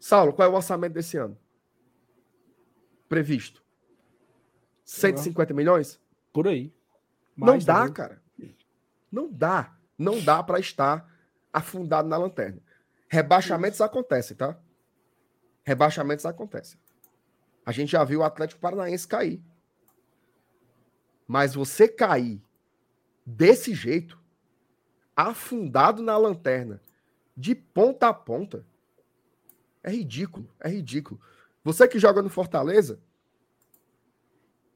Saulo, 0.00 0.32
qual 0.32 0.48
é 0.48 0.50
o 0.50 0.56
orçamento 0.56 0.94
desse 0.94 1.16
ano? 1.16 1.38
Previsto. 3.08 3.62
150 4.84 5.54
milhões? 5.54 6.00
Por 6.32 6.48
aí. 6.48 6.74
Mais 7.36 7.64
não 7.64 7.74
dá, 7.74 7.78
também. 7.82 7.92
cara. 7.92 8.22
Não 9.12 9.30
dá. 9.30 9.78
Não 9.96 10.20
dá 10.20 10.42
para 10.42 10.58
estar 10.58 11.08
afundado 11.52 12.08
na 12.08 12.16
lanterna. 12.16 12.60
Rebaixamentos 13.08 13.80
acontecem, 13.80 14.36
tá? 14.36 14.58
Rebaixamentos 15.62 16.26
acontecem. 16.26 16.76
A 17.66 17.72
gente 17.72 17.90
já 17.90 18.04
viu 18.04 18.20
o 18.20 18.24
Atlético 18.24 18.60
Paranaense 18.60 19.06
cair. 19.06 19.42
Mas 21.26 21.54
você 21.54 21.88
cair 21.88 22.40
desse 23.26 23.74
jeito, 23.74 24.18
afundado 25.16 26.00
na 26.00 26.16
lanterna, 26.16 26.80
de 27.36 27.56
ponta 27.56 28.08
a 28.08 28.14
ponta, 28.14 28.64
é 29.82 29.90
ridículo, 29.90 30.48
é 30.60 30.68
ridículo. 30.68 31.20
Você 31.64 31.88
que 31.88 31.98
joga 31.98 32.22
no 32.22 32.28
Fortaleza, 32.28 33.00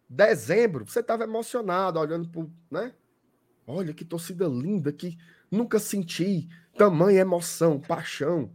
dezembro, 0.09 0.85
você 0.85 0.99
estava 0.99 1.23
emocionado, 1.23 2.01
olhando 2.01 2.29
para, 2.29 2.47
né? 2.71 2.95
Olha 3.65 3.95
que 3.95 4.05
torcida 4.05 4.49
linda, 4.49 4.93
que 4.93 5.17
nunca 5.49 5.79
senti 5.79 6.49
tamanha 6.77 7.21
emoção, 7.21 7.79
paixão. 7.79 8.53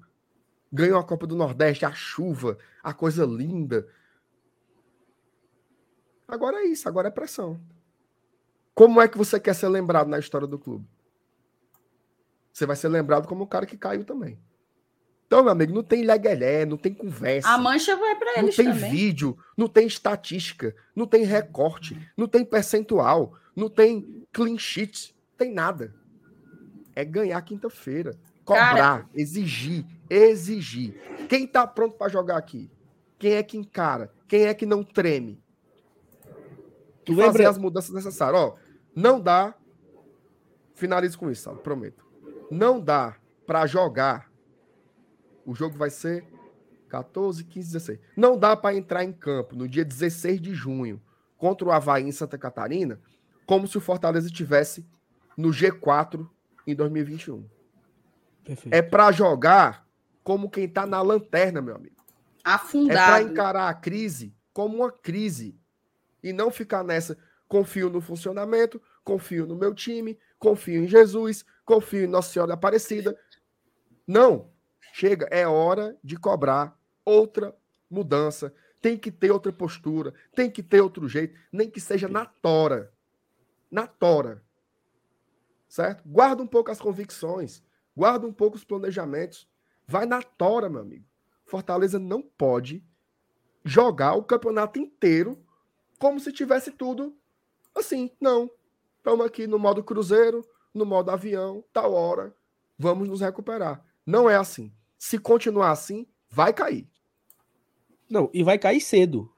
Ganhou 0.71 0.99
a 0.99 1.03
Copa 1.03 1.25
do 1.25 1.35
Nordeste, 1.35 1.85
a 1.85 1.93
chuva, 1.93 2.57
a 2.83 2.93
coisa 2.93 3.25
linda. 3.25 3.87
Agora 6.27 6.57
é 6.57 6.65
isso, 6.65 6.87
agora 6.87 7.07
é 7.07 7.11
pressão. 7.11 7.59
Como 8.73 9.01
é 9.01 9.07
que 9.07 9.17
você 9.17 9.39
quer 9.39 9.53
ser 9.55 9.69
lembrado 9.69 10.07
na 10.07 10.19
história 10.19 10.47
do 10.47 10.59
clube? 10.59 10.85
Você 12.51 12.65
vai 12.65 12.75
ser 12.75 12.89
lembrado 12.89 13.27
como 13.27 13.43
o 13.43 13.47
cara 13.47 13.65
que 13.65 13.77
caiu 13.77 14.03
também. 14.03 14.39
Então, 15.27 15.41
meu 15.41 15.51
amigo, 15.51 15.73
não 15.73 15.83
tem 15.83 16.03
leguelé, 16.03 16.65
não 16.65 16.77
tem 16.77 16.93
conversa. 16.93 17.49
A 17.49 17.57
mancha 17.57 17.95
vai 17.95 18.15
para 18.15 18.39
eles 18.39 18.55
também. 18.55 18.73
Não 18.73 18.79
tem 18.79 18.89
vídeo, 18.91 19.37
não 19.57 19.67
tem 19.67 19.87
estatística, 19.87 20.75
não 20.95 21.07
tem 21.07 21.23
recorte, 21.23 21.99
não 22.15 22.27
tem 22.27 22.45
percentual, 22.45 23.33
não 23.55 23.69
tem 23.69 24.25
clean 24.31 24.57
sheet, 24.57 25.15
tem 25.37 25.51
nada. 25.51 25.93
É 26.95 27.03
ganhar 27.03 27.41
quinta-feira, 27.41 28.17
cobrar, 28.45 28.75
Cara... 28.75 29.09
exigir, 29.13 29.85
exigir. 30.09 30.93
Quem 31.27 31.47
tá 31.47 31.65
pronto 31.65 31.97
para 31.97 32.09
jogar 32.11 32.37
aqui? 32.37 32.69
Quem 33.17 33.33
é 33.33 33.43
que 33.43 33.57
encara? 33.57 34.13
Quem 34.27 34.45
é 34.45 34.53
que 34.53 34.65
não 34.65 34.83
treme? 34.83 35.41
Tu 37.05 37.13
e 37.13 37.15
fazer 37.15 37.45
as 37.45 37.57
mudanças 37.57 37.93
necessárias. 37.93 38.41
Ó, 38.41 38.55
não 38.95 39.19
dá. 39.19 39.55
Finalizo 40.73 41.17
com 41.17 41.31
isso, 41.31 41.43
sabe? 41.43 41.61
prometo. 41.61 42.05
Não 42.51 42.79
dá 42.79 43.15
para 43.45 43.65
jogar. 43.65 44.29
O 45.45 45.53
jogo 45.53 45.77
vai 45.77 45.89
ser 45.89 46.25
14, 46.89 47.43
15, 47.43 47.67
16. 47.73 47.99
Não 48.17 48.37
dá 48.37 48.55
para 48.55 48.75
entrar 48.75 49.03
em 49.03 49.13
campo 49.13 49.55
no 49.55 49.67
dia 49.67 49.85
16 49.85 50.41
de 50.41 50.53
junho 50.53 51.01
contra 51.37 51.67
o 51.67 51.71
Havaí 51.71 52.03
em 52.03 52.11
Santa 52.11 52.37
Catarina 52.37 52.99
como 53.45 53.67
se 53.67 53.77
o 53.77 53.81
Fortaleza 53.81 54.29
tivesse 54.29 54.85
no 55.37 55.49
G4 55.49 56.27
em 56.65 56.75
2021. 56.75 57.47
Perfeito. 58.43 58.73
É 58.73 58.81
para 58.81 59.11
jogar 59.11 59.85
como 60.23 60.49
quem 60.49 60.67
tá 60.67 60.85
na 60.85 61.01
lanterna, 61.01 61.61
meu 61.61 61.75
amigo. 61.75 61.95
Afundado. 62.43 62.99
É 62.99 63.05
para 63.05 63.21
encarar 63.21 63.69
a 63.69 63.73
crise 63.73 64.35
como 64.53 64.77
uma 64.77 64.91
crise 64.91 65.57
e 66.25 66.33
não 66.33 66.49
ficar 66.49 66.83
nessa 66.83 67.15
confio 67.47 67.87
no 67.87 68.01
funcionamento, 68.01 68.81
confio 69.03 69.45
no 69.45 69.55
meu 69.55 69.75
time, 69.75 70.17
confio 70.39 70.83
em 70.83 70.87
Jesus, 70.87 71.45
confio 71.63 72.05
em 72.05 72.07
Nossa 72.07 72.33
Senhora 72.33 72.55
Aparecida. 72.55 73.15
Não, 74.07 74.49
chega, 74.91 75.27
é 75.29 75.47
hora 75.47 75.95
de 76.03 76.17
cobrar 76.17 76.75
outra 77.05 77.55
mudança. 77.87 78.51
Tem 78.81 78.97
que 78.97 79.11
ter 79.11 79.31
outra 79.31 79.53
postura, 79.53 80.15
tem 80.35 80.49
que 80.49 80.63
ter 80.63 80.81
outro 80.81 81.07
jeito, 81.07 81.37
nem 81.51 81.69
que 81.69 81.79
seja 81.79 82.07
na 82.07 82.25
tora. 82.25 82.91
Na 83.69 83.85
tora. 83.85 84.43
Certo? 85.67 86.03
Guarda 86.07 86.41
um 86.41 86.47
pouco 86.47 86.71
as 86.71 86.79
convicções, 86.79 87.63
guarda 87.95 88.25
um 88.25 88.33
pouco 88.33 88.57
os 88.57 88.63
planejamentos. 88.63 89.47
Vai 89.87 90.07
na 90.07 90.23
tora, 90.23 90.69
meu 90.69 90.81
amigo. 90.81 91.05
Fortaleza 91.45 91.99
não 91.99 92.23
pode 92.23 92.83
jogar 93.63 94.15
o 94.15 94.23
campeonato 94.23 94.79
inteiro 94.79 95.44
como 95.99 96.19
se 96.19 96.31
tivesse 96.31 96.71
tudo 96.71 97.15
Assim, 97.75 98.09
não. 98.21 98.49
Estamos 98.97 99.25
aqui 99.25 99.45
no 99.45 99.59
modo 99.59 99.83
cruzeiro, 99.83 100.43
no 100.73 100.85
modo 100.85 101.11
avião, 101.11 101.63
tal 101.73 101.93
hora, 101.93 102.35
vamos 102.77 103.07
nos 103.09 103.19
recuperar. 103.19 103.85
Não 104.05 104.29
é 104.29 104.37
assim. 104.37 104.71
Se 104.97 105.19
continuar 105.19 105.71
assim, 105.71 106.07
vai 106.29 106.53
cair. 106.53 106.87
Não, 108.09 108.29
e 108.33 108.43
vai 108.43 108.57
cair 108.57 108.79
cedo. 108.79 109.31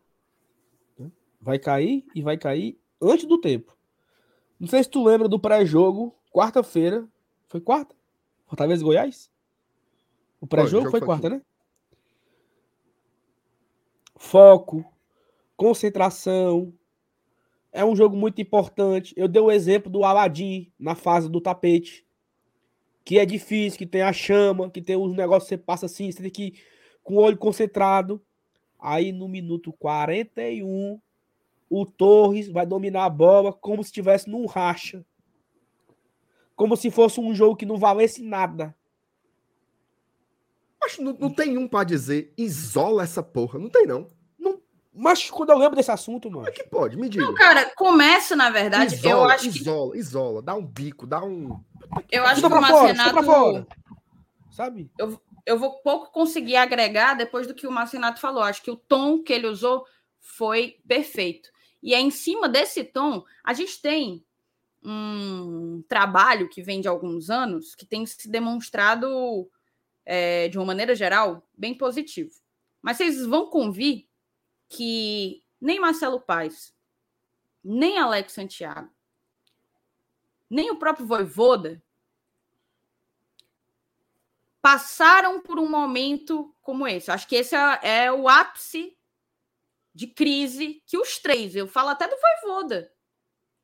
Vai 1.41 1.57
cair 1.57 2.05
e 2.13 2.21
vai 2.21 2.37
cair 2.37 2.79
antes 3.01 3.25
do 3.25 3.39
tempo. 3.39 3.75
Não 4.59 4.67
sei 4.67 4.83
se 4.83 4.89
tu 4.89 5.03
lembra 5.03 5.27
do 5.27 5.39
pré-jogo, 5.39 6.15
quarta-feira. 6.31 7.07
Foi 7.47 7.59
quarta? 7.59 7.95
Fortaleza 8.45 8.81
e 8.81 8.85
Goiás? 8.85 9.31
O 10.39 10.47
pré-jogo 10.47 10.89
foi, 10.89 10.99
foi 10.99 11.07
quarta, 11.07 11.27
aqui. 11.27 11.35
né? 11.37 11.41
Foco, 14.15 14.85
concentração, 15.57 16.71
é 17.71 17.83
um 17.83 17.95
jogo 17.95 18.15
muito 18.15 18.41
importante. 18.41 19.13
Eu 19.17 19.27
dei 19.27 19.41
o 19.41 19.51
exemplo 19.51 19.91
do 19.91 20.03
Aladdin 20.03 20.71
na 20.79 20.95
fase 20.95 21.27
do 21.27 21.41
tapete. 21.41 22.05
Que 23.03 23.19
é 23.19 23.25
difícil, 23.25 23.77
que 23.77 23.85
tem 23.85 24.01
a 24.01 24.13
chama, 24.13 24.69
que 24.69 24.81
tem 24.81 24.95
os 24.95 25.13
negócios 25.13 25.49
você 25.49 25.57
passa 25.57 25.85
assim, 25.85 26.11
você 26.11 26.21
tem 26.21 26.31
que 26.31 26.43
ir 26.43 26.63
com 27.03 27.15
o 27.15 27.21
olho 27.21 27.37
concentrado. 27.37 28.21
Aí 28.79 29.11
no 29.11 29.27
minuto 29.27 29.73
41, 29.73 30.99
o 31.69 31.85
Torres 31.85 32.47
vai 32.47 32.65
dominar 32.65 33.05
a 33.05 33.09
bola 33.09 33.51
como 33.51 33.83
se 33.83 33.89
estivesse 33.89 34.29
num 34.29 34.45
racha. 34.45 35.03
Como 36.55 36.75
se 36.75 36.91
fosse 36.91 37.19
um 37.19 37.33
jogo 37.33 37.55
que 37.55 37.65
não 37.65 37.77
valesse 37.77 38.21
nada. 38.21 38.75
Acho 40.83 41.01
não, 41.01 41.13
não 41.13 41.29
tem 41.29 41.57
um 41.57 41.67
para 41.67 41.83
dizer 41.83 42.33
isola 42.37 43.03
essa 43.03 43.23
porra. 43.23 43.57
Não 43.57 43.69
tem, 43.69 43.85
não. 43.85 44.07
Mas 44.97 45.29
quando 45.29 45.51
eu 45.51 45.57
lembro 45.57 45.75
desse 45.75 45.91
assunto, 45.91 46.29
mano. 46.29 46.45
Como 46.45 46.49
é 46.49 46.51
que 46.51 46.63
pode? 46.63 46.97
Me 46.97 47.07
diga. 47.07 47.23
Não, 47.23 47.35
cara, 47.35 47.71
começa, 47.75 48.35
na 48.35 48.49
verdade, 48.49 48.95
isola, 48.95 49.13
eu 49.13 49.23
acho 49.29 49.51
que. 49.51 49.59
Isola, 49.59 49.97
isola, 49.97 50.41
dá 50.41 50.55
um 50.55 50.65
bico, 50.65 51.05
dá 51.05 51.23
um. 51.23 51.59
Eu 52.11 52.25
acho 52.25 52.41
que 52.41 52.47
o 52.47 52.49
Marcenato. 52.49 53.23
Fora, 53.23 53.67
Sabe? 54.51 54.89
Eu, 54.97 55.21
eu 55.45 55.59
vou 55.59 55.73
pouco 55.83 56.11
conseguir 56.11 56.55
agregar 56.55 57.13
depois 57.13 57.45
do 57.45 57.53
que 57.53 57.67
o 57.67 57.71
Marcenato 57.71 58.19
falou. 58.19 58.41
Acho 58.41 58.63
que 58.63 58.71
o 58.71 58.75
tom 58.75 59.21
que 59.21 59.31
ele 59.31 59.45
usou 59.45 59.85
foi 60.19 60.79
perfeito. 60.87 61.49
E 61.81 61.93
é 61.93 61.99
em 61.99 62.09
cima 62.09 62.49
desse 62.49 62.83
tom, 62.83 63.23
a 63.43 63.53
gente 63.53 63.79
tem 63.79 64.25
um 64.83 65.83
trabalho 65.87 66.49
que 66.49 66.63
vem 66.63 66.81
de 66.81 66.87
alguns 66.87 67.29
anos 67.29 67.75
que 67.75 67.85
tem 67.85 68.03
se 68.05 68.27
demonstrado, 68.27 69.47
é, 70.03 70.47
de 70.47 70.57
uma 70.57 70.65
maneira 70.65 70.95
geral, 70.95 71.47
bem 71.55 71.75
positivo. 71.75 72.31
Mas 72.81 72.97
vocês 72.97 73.25
vão 73.25 73.49
convir 73.49 74.06
que 74.69 75.43
nem 75.59 75.79
Marcelo 75.79 76.19
Paes, 76.19 76.75
nem 77.63 77.97
Alex 77.97 78.33
Santiago, 78.33 78.91
nem 80.49 80.71
o 80.71 80.77
próprio 80.77 81.05
Voivoda 81.05 81.81
passaram 84.61 85.41
por 85.41 85.59
um 85.59 85.69
momento 85.69 86.53
como 86.61 86.87
esse. 86.87 87.09
Acho 87.09 87.27
que 87.27 87.35
esse 87.35 87.55
é, 87.55 88.05
é 88.05 88.11
o 88.11 88.27
ápice 88.27 88.97
de 89.93 90.07
crise 90.07 90.83
que 90.85 90.97
os 90.97 91.17
três, 91.19 91.55
eu 91.55 91.67
falo 91.67 91.89
até 91.89 92.07
do 92.07 92.15
Voivoda, 92.15 92.93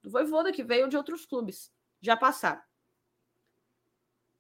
do 0.02 0.10
Voivoda 0.10 0.52
que 0.52 0.64
veio 0.64 0.88
de 0.88 0.98
outros 0.98 1.26
clubes, 1.26 1.72
já 2.02 2.18
passaram. 2.18 2.62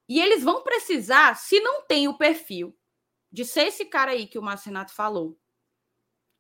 E 0.08 0.20
eles 0.20 0.44
vão 0.44 0.64
precisar, 0.64 1.36
se 1.36 1.60
não 1.60 1.86
tem 1.86 2.08
o 2.08 2.18
perfil 2.18 2.78
de 3.32 3.46
ser 3.46 3.68
esse 3.68 3.86
cara 3.86 4.12
aí 4.12 4.28
que 4.28 4.38
o 4.38 4.44
Marcinato 4.44 4.94
falou, 4.94 5.40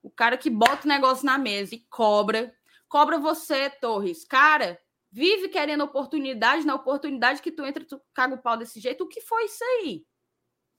o 0.03 0.11
cara 0.11 0.37
que 0.37 0.49
bota 0.49 0.85
o 0.85 0.89
negócio 0.89 1.25
na 1.25 1.37
mesa 1.37 1.73
e 1.73 1.79
cobra, 1.89 2.53
cobra 2.89 3.17
você, 3.17 3.69
Torres. 3.69 4.25
Cara, 4.25 4.79
vive 5.09 5.47
querendo 5.47 5.85
oportunidade, 5.85 6.65
na 6.65 6.75
oportunidade 6.75 7.41
que 7.41 7.51
tu 7.51 7.65
entra, 7.65 7.85
tu 7.85 7.99
caga 8.13 8.35
o 8.35 8.41
pau 8.41 8.57
desse 8.57 8.81
jeito. 8.81 9.05
O 9.05 9.07
que 9.07 9.21
foi 9.21 9.45
isso 9.45 9.63
aí? 9.63 10.05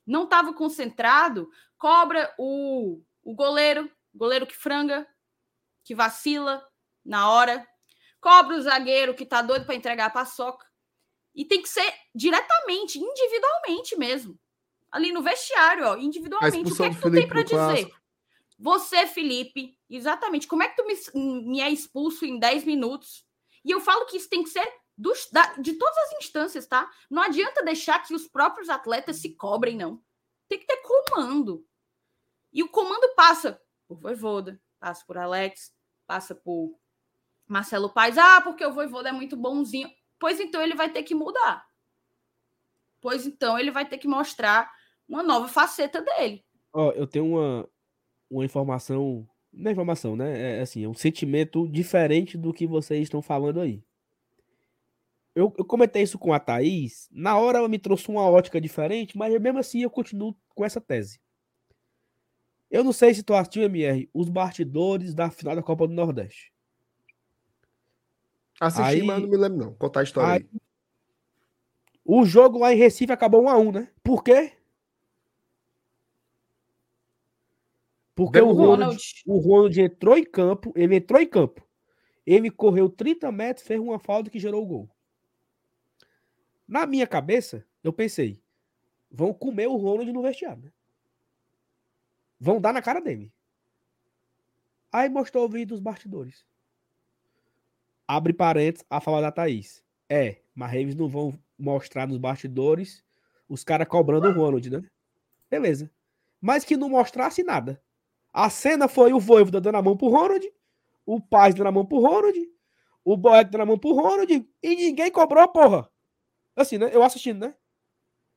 Não 0.07 0.25
estava 0.25 0.53
concentrado? 0.53 1.49
Cobra 1.79 2.33
o, 2.39 3.03
o 3.23 3.35
goleiro, 3.35 3.91
goleiro 4.15 4.47
que 4.47 4.55
franga, 4.55 5.09
que 5.83 5.95
vacila 5.95 6.63
na 7.03 7.31
hora. 7.31 7.67
Cobra 8.21 8.57
o 8.57 8.63
zagueiro 8.63 9.15
que 9.15 9.25
tá 9.25 9.41
doido 9.41 9.65
para 9.65 9.75
entregar 9.75 10.07
a 10.07 10.11
paçoca. 10.11 10.67
E 11.35 11.47
tem 11.47 11.63
que 11.63 11.69
ser 11.69 11.93
diretamente, 12.15 12.99
individualmente 12.99 13.97
mesmo. 13.97 14.39
Ali 14.93 15.13
no 15.13 15.23
vestiário, 15.23 15.87
ó, 15.87 15.97
individualmente. 15.97 16.73
O 16.73 16.77
que 16.77 16.83
é 16.83 16.91
que 16.91 17.01
tu 17.01 17.11
tem 17.11 17.27
para 17.27 17.43
dizer? 17.43 17.91
Você, 18.59 19.07
Felipe, 19.07 19.77
exatamente. 19.89 20.47
Como 20.47 20.63
é 20.63 20.69
que 20.69 20.77
tu 20.77 20.87
me, 20.87 21.43
me 21.43 21.61
é 21.61 21.71
expulso 21.71 22.25
em 22.25 22.39
10 22.39 22.65
minutos? 22.65 23.25
E 23.65 23.71
eu 23.71 23.81
falo 23.81 24.07
que 24.07 24.17
isso 24.17 24.29
tem 24.29 24.43
que 24.43 24.51
ser 24.51 24.67
dos, 24.97 25.29
da, 25.33 25.55
de 25.55 25.75
todas 25.75 25.97
as 25.99 26.13
instâncias, 26.25 26.67
tá? 26.67 26.91
Não 27.11 27.23
adianta 27.23 27.65
deixar 27.65 28.01
que 28.01 28.15
os 28.15 28.29
próprios 28.29 28.69
atletas 28.69 29.17
se 29.17 29.35
cobrem, 29.35 29.77
não. 29.77 30.01
Tem 30.49 30.59
que 30.59 30.67
ter 30.67 30.83
comando. 30.83 31.67
E 32.53 32.63
o 32.63 32.69
comando 32.69 33.15
passa 33.17 33.61
por 33.89 33.99
Voivoda, 33.99 34.61
passa 34.79 35.05
por 35.05 35.19
Alex, 35.19 35.75
passa 36.07 36.35
por 36.35 36.79
Marcelo 37.47 37.93
Paes. 37.93 38.17
Ah, 38.17 38.41
porque 38.41 38.65
o 38.65 38.73
Voivoda 38.73 39.09
é 39.09 39.13
muito 39.13 39.37
bonzinho. 39.37 39.91
Pois 40.19 40.39
então 40.39 40.63
ele 40.63 40.75
vai 40.75 40.91
ter 40.91 41.03
que 41.03 41.15
mudar. 41.15 41.67
Pois 43.01 43.27
então 43.27 43.59
ele 43.59 43.71
vai 43.71 43.87
ter 43.87 43.99
que 43.99 44.09
mostrar 44.09 44.71
uma 45.09 45.23
nova 45.23 45.49
faceta 45.49 46.01
dele. 46.01 46.45
Ó, 46.73 46.89
oh, 46.89 46.93
eu 46.93 47.07
tenho 47.07 47.27
uma, 47.27 47.69
uma 48.35 48.45
informação, 48.45 49.27
não 49.53 49.71
é 49.71 49.73
informação, 49.73 50.17
né? 50.17 50.59
É 50.59 50.61
assim, 50.61 50.85
é 50.85 50.89
um 50.89 50.95
sentimento 50.95 51.69
diferente 51.69 52.37
do 52.37 52.53
que 52.53 52.67
vocês 52.67 53.03
estão 53.03 53.23
falando 53.23 53.61
aí. 53.61 53.83
Eu, 55.35 55.53
eu 55.59 55.65
comentei 55.65 56.03
isso 56.03 56.19
com 56.19 56.33
a 56.33 56.39
Thaís, 56.39 57.09
na 57.11 57.37
hora 57.37 57.59
ela 57.59 57.69
me 57.69 57.79
trouxe 57.79 58.09
uma 58.09 58.23
ótica 58.23 58.61
diferente, 58.61 59.17
mas 59.19 59.33
mesmo 59.41 59.59
assim 59.59 59.83
eu 59.83 59.91
continuo 59.91 60.37
com 60.55 60.65
essa 60.65 60.81
tese. 60.81 61.21
Eu 62.71 62.83
não 62.83 62.93
sei 62.93 63.15
se 63.15 63.23
tu 63.23 63.35
assistiu, 63.35 63.65
MR, 63.65 64.09
os 64.13 64.29
bastidores 64.29 65.15
da 65.15 65.31
final 65.31 65.55
da 65.55 65.63
Copa 65.63 65.87
do 65.87 65.95
Nordeste. 65.95 66.53
Assisti, 68.61 68.83
aí, 68.83 69.03
mas 69.03 69.21
não 69.21 69.29
me 69.29 69.37
lembro 69.37 69.59
não. 69.59 69.75
Contar 69.75 70.01
a 70.01 70.03
história 70.05 70.33
aí. 70.35 70.49
aí. 70.53 70.61
O 72.05 72.25
jogo 72.25 72.59
lá 72.59 72.73
em 72.73 72.77
Recife 72.77 73.13
acabou 73.13 73.45
1 73.45 73.49
a 73.49 73.59
1 73.59 73.73
né? 73.73 73.91
Por 74.03 74.23
quê? 74.23 74.53
Porque 78.15 78.41
o 78.41 78.53
Ronald, 78.53 78.97
o 79.27 79.39
Ronald 79.39 79.81
entrou 79.81 80.17
em 80.17 80.25
campo, 80.25 80.73
ele 80.77 80.97
entrou 80.97 81.21
em 81.21 81.27
campo. 81.27 81.67
Ele 82.25 82.51
correu 82.51 82.89
30 82.89 83.31
metros, 83.33 83.67
fez 83.67 83.81
uma 83.81 83.99
falta 83.99 84.31
que 84.31 84.39
gerou 84.39 84.63
o 84.63 84.67
gol. 84.67 84.91
Na 86.67 86.87
minha 86.87 87.07
cabeça, 87.07 87.67
eu 87.83 87.93
pensei, 87.93 88.41
vão 89.11 89.35
comer 89.35 89.67
o 89.67 89.77
Ronald 89.77 90.11
no 90.13 90.23
vestiário, 90.23 90.63
né? 90.63 90.73
Vão 92.41 92.61
dar 92.61 92.73
na 92.73 92.81
cara 92.81 93.01
dele. 93.01 93.33
Aí 94.93 95.09
mostrou 95.09 95.45
o 95.45 95.49
vídeo 95.49 95.69
dos 95.69 95.81
bastidores. 95.81 96.47
Abre 98.07 98.33
parênteses 98.33 98.87
a 98.89 99.01
fala 99.01 99.21
da 99.21 99.33
Thaís. 99.33 99.83
É, 100.09 100.41
mas 100.55 100.73
eles 100.75 100.95
não 100.95 101.09
vão 101.09 101.39
mostrar 101.59 102.07
nos 102.07 102.19
bastidores 102.19 103.05
os 103.49 103.65
caras 103.65 103.89
cobrando 103.89 104.29
o 104.29 104.33
Ronald, 104.33 104.71
né? 104.71 104.83
Beleza. 105.51 105.91
Mas 106.41 106.65
que 106.65 106.77
não 106.77 106.89
mostrasse 106.89 107.43
nada. 107.43 107.83
A 108.35 108.51
cena 108.51 108.89
foi 108.89 109.13
o 109.13 109.21
Voivoda 109.21 109.61
dando 109.61 109.77
a 109.77 109.83
mão 109.83 109.97
pro 109.97 110.09
Ronald, 110.09 110.53
o 111.07 111.21
Paz 111.21 111.55
dando 111.55 111.69
a 111.69 111.73
mão 111.73 111.87
pro 111.87 112.01
Ronald, 112.01 112.37
o 113.05 113.17
Boeck 113.17 113.49
dando 113.49 113.61
a 113.63 113.67
mão 113.67 113.79
pro 113.79 113.93
Ronald, 113.93 114.29
e 114.61 114.75
ninguém 114.75 115.09
cobrou, 115.09 115.47
porra. 115.47 115.89
Assim, 116.57 116.77
né? 116.77 116.91
Eu 116.93 117.05
assistindo, 117.05 117.47
né? 117.47 117.55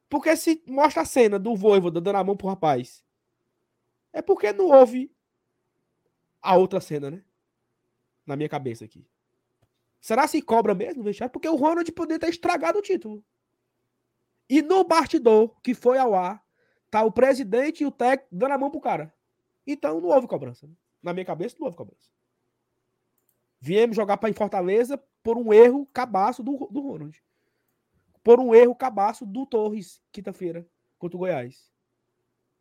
Porque 0.07 0.35
se 0.37 0.63
mostra 0.67 1.01
a 1.01 1.05
cena 1.05 1.39
do 1.39 1.55
Voivoda 1.55 1.99
dando 1.99 2.15
a 2.15 2.23
mão 2.23 2.37
pro 2.37 2.47
rapaz, 2.47 3.03
é 4.13 4.21
porque 4.21 4.53
não 4.53 4.67
houve 4.67 5.11
a 6.43 6.55
outra 6.55 6.79
cena, 6.79 7.09
né? 7.09 7.23
Na 8.23 8.35
minha 8.35 8.47
cabeça 8.47 8.85
aqui. 8.85 9.03
Será 9.99 10.27
se 10.27 10.43
cobra 10.43 10.75
mesmo, 10.75 11.01
vestiário? 11.01 11.33
Porque 11.33 11.49
o 11.49 11.55
Ronald 11.55 11.91
poderia 11.91 12.19
ter 12.19 12.29
estragado 12.29 12.77
o 12.77 12.83
título. 12.83 13.25
E 14.47 14.61
no 14.61 14.83
bastidor 14.83 15.59
que 15.61 15.73
foi 15.73 15.97
ao 15.97 16.13
ar, 16.13 16.45
tá 16.91 17.03
o 17.03 17.11
presidente 17.11 17.81
e 17.81 17.85
o 17.87 17.91
técnico 17.91 18.29
dando 18.31 18.51
a 18.51 18.57
mão 18.59 18.69
pro 18.69 18.79
cara. 18.79 19.16
Então 19.67 19.99
não 19.99 20.09
houve 20.09 20.27
cobrança. 20.27 20.65
Né? 20.65 20.73
Na 21.03 21.13
minha 21.13 21.25
cabeça, 21.25 21.57
não 21.59 21.65
houve 21.65 21.77
cobrança. 21.77 22.09
Viemos 23.59 23.95
jogar 23.95 24.17
para 24.17 24.29
em 24.29 24.33
Fortaleza 24.33 24.97
por 25.21 25.37
um 25.37 25.51
erro 25.51 25.85
cabaço 25.87 26.41
do, 26.41 26.67
do 26.71 26.79
Ronald. 26.79 27.21
Por 28.23 28.39
um 28.39 28.55
erro 28.55 28.73
cabaço 28.73 29.25
do 29.25 29.45
Torres, 29.45 30.01
quinta-feira, 30.11 30.65
contra 30.97 31.17
o 31.17 31.19
Goiás. 31.19 31.71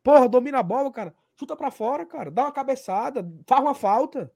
Porra, 0.03 0.27
domina 0.27 0.59
a 0.59 0.63
bola, 0.63 0.91
cara. 0.91 1.15
Chuta 1.35 1.55
para 1.55 1.71
fora, 1.71 2.05
cara. 2.05 2.31
Dá 2.31 2.43
uma 2.43 2.51
cabeçada, 2.51 3.29
faz 3.45 3.61
uma 3.61 3.75
falta. 3.75 4.31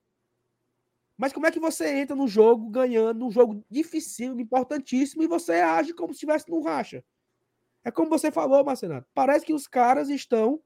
Mas 1.17 1.33
como 1.33 1.45
é 1.45 1.51
que 1.51 1.59
você 1.59 1.99
entra 1.99 2.15
no 2.15 2.27
jogo 2.27 2.69
ganhando, 2.69 3.19
num 3.19 3.31
jogo 3.31 3.63
difícil, 3.69 4.39
importantíssimo, 4.39 5.23
e 5.23 5.27
você 5.27 5.53
age 5.53 5.93
como 5.93 6.13
se 6.13 6.17
estivesse 6.17 6.49
num 6.49 6.61
racha? 6.61 7.03
É 7.83 7.91
como 7.91 8.09
você 8.09 8.31
falou, 8.31 8.63
Marcenato. 8.63 9.07
Parece 9.13 9.45
que 9.45 9.53
os 9.53 9.67
caras 9.67 10.09
estão 10.09 10.61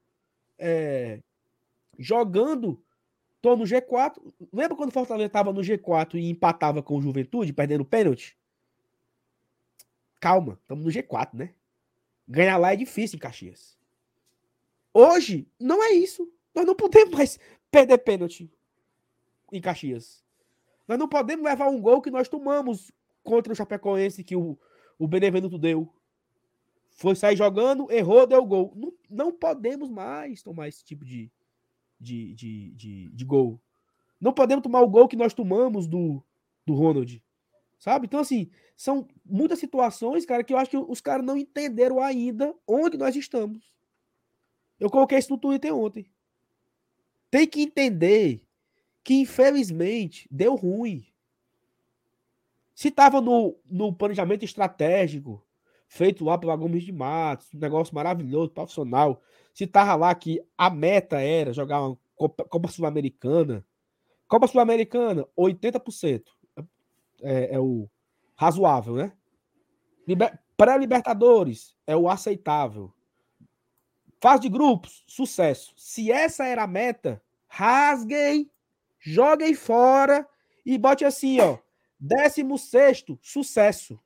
é, 0.57 1.21
jogando, 1.97 2.81
tô 3.41 3.55
no 3.55 3.63
G4. 3.63 4.21
Lembra 4.51 4.75
quando 4.75 4.89
o 4.89 4.93
Fortaleza 4.93 5.27
estava 5.27 5.53
no 5.53 5.61
G4 5.61 6.15
e 6.15 6.29
empatava 6.29 6.81
com 6.81 6.97
o 6.97 7.01
Juventude, 7.01 7.53
perdendo 7.53 7.85
pênalti? 7.85 8.37
Calma, 10.19 10.57
estamos 10.61 10.85
no 10.85 10.91
G4, 10.91 11.33
né? 11.33 11.53
Ganhar 12.27 12.57
lá 12.57 12.73
é 12.73 12.75
difícil 12.75 13.17
em 13.17 13.19
Caxias. 13.19 13.77
Hoje, 14.93 15.47
não 15.59 15.83
é 15.83 15.91
isso. 15.91 16.31
Nós 16.53 16.65
não 16.65 16.75
podemos 16.75 17.13
mais 17.13 17.39
perder 17.69 17.97
pênalti 17.99 18.49
em 19.51 19.61
Caxias. 19.61 20.23
Nós 20.87 20.97
não 20.97 21.07
podemos 21.07 21.45
levar 21.45 21.67
um 21.67 21.81
gol 21.81 22.01
que 22.01 22.09
nós 22.09 22.27
tomamos 22.27 22.91
contra 23.23 23.51
o 23.51 23.55
Chapecoense 23.55 24.23
que 24.23 24.35
o, 24.35 24.57
o 24.97 25.07
Benevenuto 25.07 25.57
deu. 25.57 25.93
Foi 26.91 27.15
sair 27.15 27.35
jogando, 27.35 27.91
errou, 27.91 28.25
deu 28.25 28.45
gol. 28.45 28.71
Não, 28.75 28.93
não 29.09 29.31
podemos 29.31 29.89
mais 29.89 30.41
tomar 30.41 30.69
esse 30.69 30.83
tipo 30.83 31.03
de, 31.03 31.29
de, 32.05 32.33
de, 32.35 32.71
de, 32.71 33.09
de 33.09 33.25
gol. 33.25 33.59
Não 34.21 34.31
podemos 34.31 34.63
tomar 34.63 34.81
o 34.81 34.87
gol 34.87 35.07
que 35.07 35.15
nós 35.15 35.33
tomamos 35.33 35.87
do, 35.87 36.23
do 36.65 36.73
Ronald. 36.73 37.21
Sabe? 37.77 38.05
Então, 38.05 38.19
assim, 38.19 38.49
são 38.77 39.07
muitas 39.25 39.59
situações, 39.59 40.25
cara, 40.25 40.43
que 40.43 40.53
eu 40.53 40.57
acho 40.57 40.71
que 40.71 40.77
os 40.77 41.01
caras 41.01 41.25
não 41.25 41.37
entenderam 41.37 41.99
ainda 41.99 42.55
onde 42.67 42.97
nós 42.97 43.15
estamos. 43.15 43.73
Eu 44.79 44.89
coloquei 44.89 45.17
isso 45.17 45.31
no 45.31 45.37
Twitter 45.37 45.75
ontem. 45.75 46.05
Tem 47.29 47.47
que 47.47 47.61
entender 47.61 48.41
que, 49.03 49.15
infelizmente, 49.15 50.27
deu 50.31 50.55
ruim. 50.55 51.05
Se 52.73 52.89
estava 52.89 53.21
no, 53.21 53.55
no 53.69 53.93
planejamento 53.93 54.43
estratégico, 54.43 55.44
feito 55.95 56.25
lá 56.25 56.37
pela 56.37 56.57
Gomes 56.57 56.83
de 56.83 56.91
Matos, 56.91 57.47
um 57.53 57.57
negócio 57.57 57.95
maravilhoso, 57.95 58.49
profissional, 58.51 59.21
se 59.53 59.65
tava 59.65 59.95
lá 59.95 60.13
que 60.13 60.43
a 60.57 60.69
meta 60.69 61.21
era 61.21 61.53
jogar 61.53 61.81
uma 61.81 61.97
Copa, 62.17 62.43
Copa 62.43 62.67
Sul-Americana. 62.67 63.65
Copa 64.27 64.45
Sul-Americana, 64.45 65.25
80%. 65.37 66.23
É, 67.21 67.55
é 67.55 67.59
o 67.59 67.89
razoável, 68.35 68.95
né? 68.95 69.13
Liber... 70.05 70.37
Pré-Libertadores 70.57 71.75
é 71.87 71.95
o 71.95 72.09
aceitável. 72.09 72.93
Fase 74.21 74.41
de 74.41 74.49
grupos, 74.49 75.03
sucesso. 75.07 75.73
Se 75.77 76.11
essa 76.11 76.45
era 76.45 76.63
a 76.63 76.67
meta, 76.67 77.21
rasguei, 77.47 78.49
joguei 78.99 79.53
fora 79.53 80.27
e 80.65 80.77
bote 80.77 81.05
assim, 81.05 81.39
ó. 81.39 81.57
16 81.99 82.45
sucesso. 83.21 83.97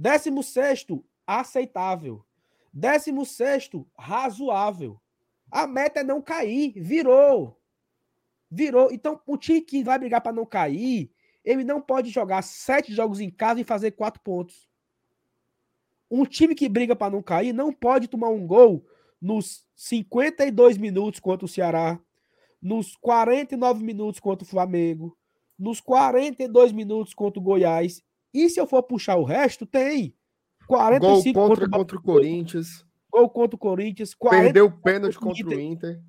16 0.00 0.86
aceitável. 1.26 2.24
16 2.72 3.70
razoável. 3.98 4.98
A 5.50 5.66
meta 5.66 6.00
é 6.00 6.04
não 6.04 6.22
cair. 6.22 6.72
Virou. 6.74 7.60
Virou. 8.50 8.90
Então, 8.90 9.20
o 9.26 9.36
time 9.36 9.60
que 9.60 9.84
vai 9.84 9.98
brigar 9.98 10.22
para 10.22 10.32
não 10.32 10.46
cair, 10.46 11.12
ele 11.44 11.64
não 11.64 11.82
pode 11.82 12.08
jogar 12.08 12.40
sete 12.40 12.94
jogos 12.94 13.20
em 13.20 13.28
casa 13.28 13.60
e 13.60 13.64
fazer 13.64 13.90
quatro 13.90 14.22
pontos. 14.22 14.66
Um 16.10 16.24
time 16.24 16.54
que 16.54 16.68
briga 16.68 16.96
para 16.96 17.12
não 17.12 17.22
cair 17.22 17.52
não 17.52 17.70
pode 17.70 18.08
tomar 18.08 18.30
um 18.30 18.46
gol 18.46 18.86
nos 19.20 19.66
52 19.76 20.78
minutos 20.78 21.20
contra 21.20 21.44
o 21.44 21.48
Ceará, 21.48 22.00
nos 22.60 22.96
49 22.96 23.84
minutos 23.84 24.18
contra 24.18 24.44
o 24.46 24.48
Flamengo, 24.48 25.14
nos 25.58 25.78
42 25.78 26.72
minutos 26.72 27.12
contra 27.12 27.38
o 27.38 27.42
Goiás. 27.42 28.02
E 28.32 28.48
se 28.48 28.60
eu 28.60 28.66
for 28.66 28.82
puxar 28.82 29.16
o 29.16 29.24
resto, 29.24 29.66
tem 29.66 30.14
45 30.66 31.34
gol 31.34 31.48
contra, 31.48 31.64
contra, 31.64 31.78
contra 31.78 31.96
o 31.96 32.02
Corinthians. 32.02 32.86
Gol 33.10 33.28
contra 33.28 33.56
o 33.56 33.58
Corinthians. 33.58 34.14
Perdeu 34.14 34.66
o 34.66 34.72
pênalti 34.72 35.18
contra 35.18 35.48
o 35.48 35.60
Inter. 35.60 36.00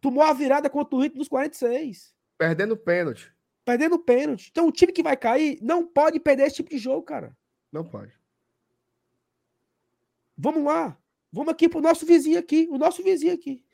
Tomou 0.00 0.22
a 0.22 0.32
virada 0.32 0.70
contra 0.70 0.96
o 0.96 1.04
Inter 1.04 1.18
nos 1.18 1.28
46. 1.28 2.14
Perdendo 2.38 2.76
pênalti. 2.76 3.32
Perdendo 3.64 3.98
pênalti. 3.98 4.48
Então 4.50 4.68
o 4.68 4.72
time 4.72 4.92
que 4.92 5.02
vai 5.02 5.16
cair 5.16 5.58
não 5.60 5.84
pode 5.84 6.20
perder 6.20 6.44
esse 6.44 6.56
tipo 6.56 6.70
de 6.70 6.78
jogo, 6.78 7.02
cara. 7.02 7.36
Não 7.72 7.84
pode. 7.84 8.12
Vamos 10.36 10.62
lá. 10.62 10.96
Vamos 11.32 11.52
aqui 11.52 11.68
pro 11.68 11.80
nosso 11.80 12.06
vizinho 12.06 12.38
aqui. 12.38 12.68
O 12.70 12.78
nosso 12.78 13.02
vizinho 13.02 13.34
aqui. 13.34 13.64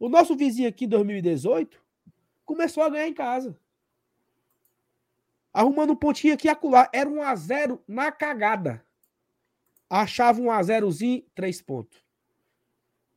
O 0.00 0.08
nosso 0.08 0.34
vizinho 0.34 0.68
aqui 0.68 0.86
em 0.86 0.88
2018 0.88 1.80
começou 2.44 2.82
a 2.82 2.88
ganhar 2.88 3.06
em 3.06 3.14
casa. 3.14 3.56
Arrumando 5.52 5.92
um 5.92 5.96
pontinho 5.96 6.34
aqui 6.34 6.46
e 6.46 6.50
acolá. 6.50 6.88
Era 6.92 7.08
um 7.08 7.22
a 7.22 7.34
0 7.34 7.82
na 7.86 8.10
cagada. 8.10 8.84
Achava 9.88 10.40
um 10.40 10.50
a 10.50 10.58
0zinho, 10.60 11.24
três 11.34 11.60
pontos. 11.60 12.02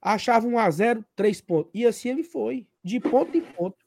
Achava 0.01 0.45
um 0.45 0.59
a 0.59 0.69
0 0.69 1.05
três 1.15 1.39
pontos. 1.39 1.71
E 1.73 1.85
assim 1.85 2.09
ele 2.09 2.23
foi. 2.23 2.67
De 2.83 2.99
ponto 2.99 3.35
em 3.37 3.41
ponto. 3.41 3.85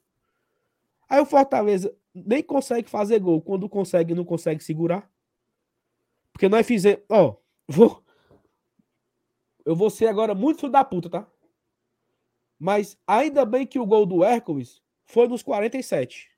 Aí 1.07 1.19
o 1.19 1.25
Fortaleza 1.25 1.95
nem 2.13 2.41
consegue 2.41 2.89
fazer 2.89 3.19
gol. 3.19 3.41
Quando 3.41 3.69
consegue, 3.69 4.15
não 4.15 4.25
consegue 4.25 4.63
segurar. 4.63 5.09
Porque 6.33 6.49
nós 6.49 6.65
fizemos. 6.65 7.03
Ó, 7.09 7.35
vou. 7.67 8.03
Eu 9.63 9.75
vou 9.75 9.89
ser 9.89 10.07
agora 10.07 10.33
muito 10.33 10.61
filho 10.61 10.71
da 10.71 10.83
puta, 10.83 11.09
tá? 11.09 11.27
Mas 12.57 12.97
ainda 13.05 13.45
bem 13.45 13.67
que 13.67 13.79
o 13.79 13.85
gol 13.85 14.05
do 14.05 14.23
Hércules 14.23 14.81
foi 15.05 15.27
nos 15.27 15.43
47. 15.43 16.28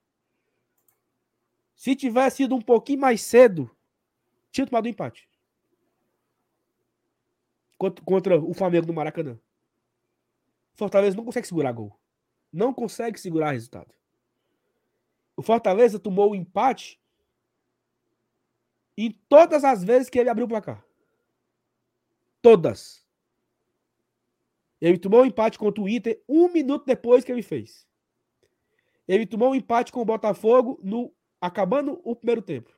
Se 1.82 1.96
tivesse 1.96 2.38
sido 2.38 2.54
um 2.54 2.62
pouquinho 2.62 3.00
mais 3.00 3.24
cedo, 3.24 3.76
tinha 4.52 4.68
tomado 4.68 4.86
o 4.86 4.88
um 4.88 4.92
empate. 4.92 5.28
Contra, 7.76 8.06
contra 8.06 8.40
o 8.40 8.54
Flamengo 8.54 8.86
no 8.86 8.94
Maracanã. 8.94 9.40
Fortaleza 10.76 11.18
não 11.18 11.26
consegue 11.26 11.48
segurar 11.48 11.72
gol. 11.72 12.00
Não 12.54 12.72
consegue 12.72 13.20
segurar 13.20 13.54
resultado. 13.54 13.92
O 15.36 15.42
Fortaleza 15.42 15.98
tomou 15.98 16.30
o 16.30 16.36
empate 16.36 17.02
em 18.96 19.10
todas 19.28 19.64
as 19.64 19.84
vezes 19.84 20.08
que 20.08 20.20
ele 20.20 20.30
abriu 20.30 20.46
o 20.46 20.50
placar. 20.50 20.86
Todas. 22.44 23.04
Ele 24.80 25.00
tomou 25.00 25.22
o 25.22 25.26
empate 25.26 25.58
contra 25.58 25.84
o 25.84 25.90
Inter 25.90 26.22
um 26.30 26.48
minuto 26.48 26.86
depois 26.86 27.24
que 27.24 27.32
ele 27.32 27.42
fez. 27.42 27.88
Ele 29.08 29.26
tomou 29.26 29.50
um 29.50 29.56
empate 29.56 29.92
com 29.92 30.00
o 30.00 30.06
Botafogo 30.06 30.80
no 30.84 31.12
acabando 31.42 32.00
o 32.04 32.16
primeiro 32.16 32.42
tempo. 32.42 32.72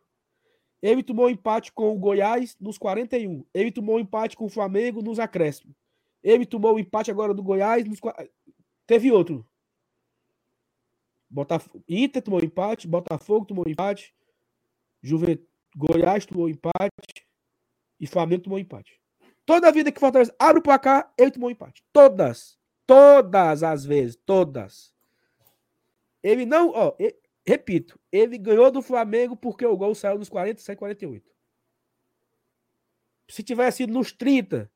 Ele 0.81 1.03
tomou 1.03 1.29
empate 1.29 1.71
com 1.71 1.93
o 1.93 1.99
Goiás 1.99 2.57
nos 2.59 2.77
41. 2.77 3.45
Ele 3.53 3.71
tomou 3.71 3.99
empate 3.99 4.35
com 4.35 4.45
o 4.45 4.49
Flamengo 4.49 5.01
nos 5.01 5.19
acréscimos. 5.19 5.75
Ele 6.23 6.45
tomou 6.45 6.75
o 6.75 6.79
empate 6.79 7.11
agora 7.11 7.33
do 7.33 7.43
Goiás 7.43 7.85
nos 7.85 7.99
teve 8.87 9.11
outro. 9.11 9.45
Botafogo, 11.29 11.83
Inter 11.89 12.21
tomou 12.21 12.39
empate, 12.43 12.87
Botafogo 12.87 13.45
tomou 13.45 13.65
empate, 13.67 14.13
Juventude, 15.01 15.47
Goiás 15.75 16.25
tomou 16.25 16.47
empate 16.47 17.27
e 17.99 18.05
Flamengo 18.05 18.43
tomou 18.43 18.59
empate. 18.59 19.01
Toda 19.45 19.67
a 19.67 19.71
vida 19.71 19.91
que 19.91 19.99
Fortaleza 19.99 20.33
abre 20.39 20.59
o 20.59 20.63
placar, 20.63 21.11
ele 21.17 21.31
tomou 21.31 21.49
empate. 21.49 21.83
Todas. 21.91 22.57
Todas 22.85 23.63
as 23.63 23.83
vezes. 23.83 24.15
Todas. 24.15 24.93
Ele 26.21 26.45
não. 26.45 26.69
Ó, 26.69 26.95
ele, 26.99 27.15
Repito, 27.45 27.99
ele 28.11 28.37
ganhou 28.37 28.71
do 28.71 28.81
Flamengo 28.81 29.35
porque 29.35 29.65
o 29.65 29.75
gol 29.75 29.93
saiu 29.93 30.17
nos 30.17 30.29
47, 30.29 30.77
48. 30.77 31.29
Se 33.27 33.43
tivesse 33.43 33.77
sido 33.77 33.93
nos 33.93 34.11
30, 34.13 34.71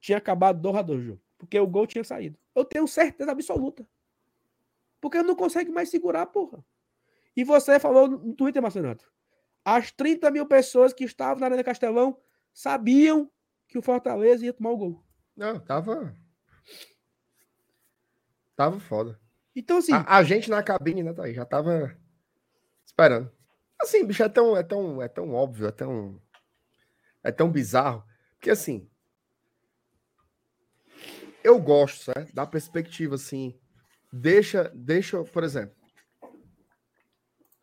tinha 0.00 0.18
acabado 0.18 0.60
do 0.60 0.70
rador 0.70 1.00
jogo. 1.00 1.22
Porque 1.36 1.58
o 1.58 1.66
gol 1.66 1.86
tinha 1.86 2.02
saído. 2.02 2.36
Eu 2.54 2.64
tenho 2.64 2.88
certeza 2.88 3.30
absoluta. 3.30 3.88
Porque 5.00 5.22
não 5.22 5.36
consegue 5.36 5.70
mais 5.70 5.90
segurar, 5.90 6.26
porra. 6.26 6.64
E 7.36 7.44
você 7.44 7.78
falou 7.78 8.08
no 8.08 8.34
Twitter, 8.34 8.60
Marcenato. 8.60 9.08
As 9.64 9.92
30 9.92 10.28
mil 10.32 10.46
pessoas 10.46 10.92
que 10.92 11.04
estavam 11.04 11.38
na 11.38 11.46
Arena 11.46 11.62
Castelão 11.62 12.18
sabiam 12.52 13.30
que 13.68 13.78
o 13.78 13.82
Fortaleza 13.82 14.44
ia 14.44 14.52
tomar 14.52 14.70
o 14.70 14.76
gol. 14.76 15.04
Não, 15.36 15.60
tava. 15.60 16.12
Tava 18.56 18.80
foda. 18.80 19.20
Então, 19.54 19.78
assim. 19.78 19.92
A, 19.92 20.16
a 20.16 20.22
gente 20.24 20.50
na 20.50 20.62
cabine, 20.64 21.04
né, 21.04 21.12
tá 21.12 21.30
Já 21.30 21.44
tava 21.44 21.96
esperando. 22.98 23.30
Assim, 23.80 24.04
bicho, 24.04 24.24
é 24.24 24.28
tão, 24.28 24.56
é 24.56 24.62
tão, 24.62 25.00
é 25.00 25.08
tão 25.08 25.32
óbvio, 25.32 25.68
é 25.68 25.70
tão, 25.70 26.20
é 27.22 27.30
tão 27.30 27.50
bizarro. 27.50 28.02
Porque 28.34 28.50
assim, 28.50 28.90
eu 31.44 31.60
gosto, 31.60 32.04
certo? 32.04 32.34
Da 32.34 32.44
perspectiva, 32.44 33.14
assim, 33.14 33.56
deixa, 34.12 34.72
deixa, 34.74 35.22
por 35.22 35.44
exemplo, 35.44 35.76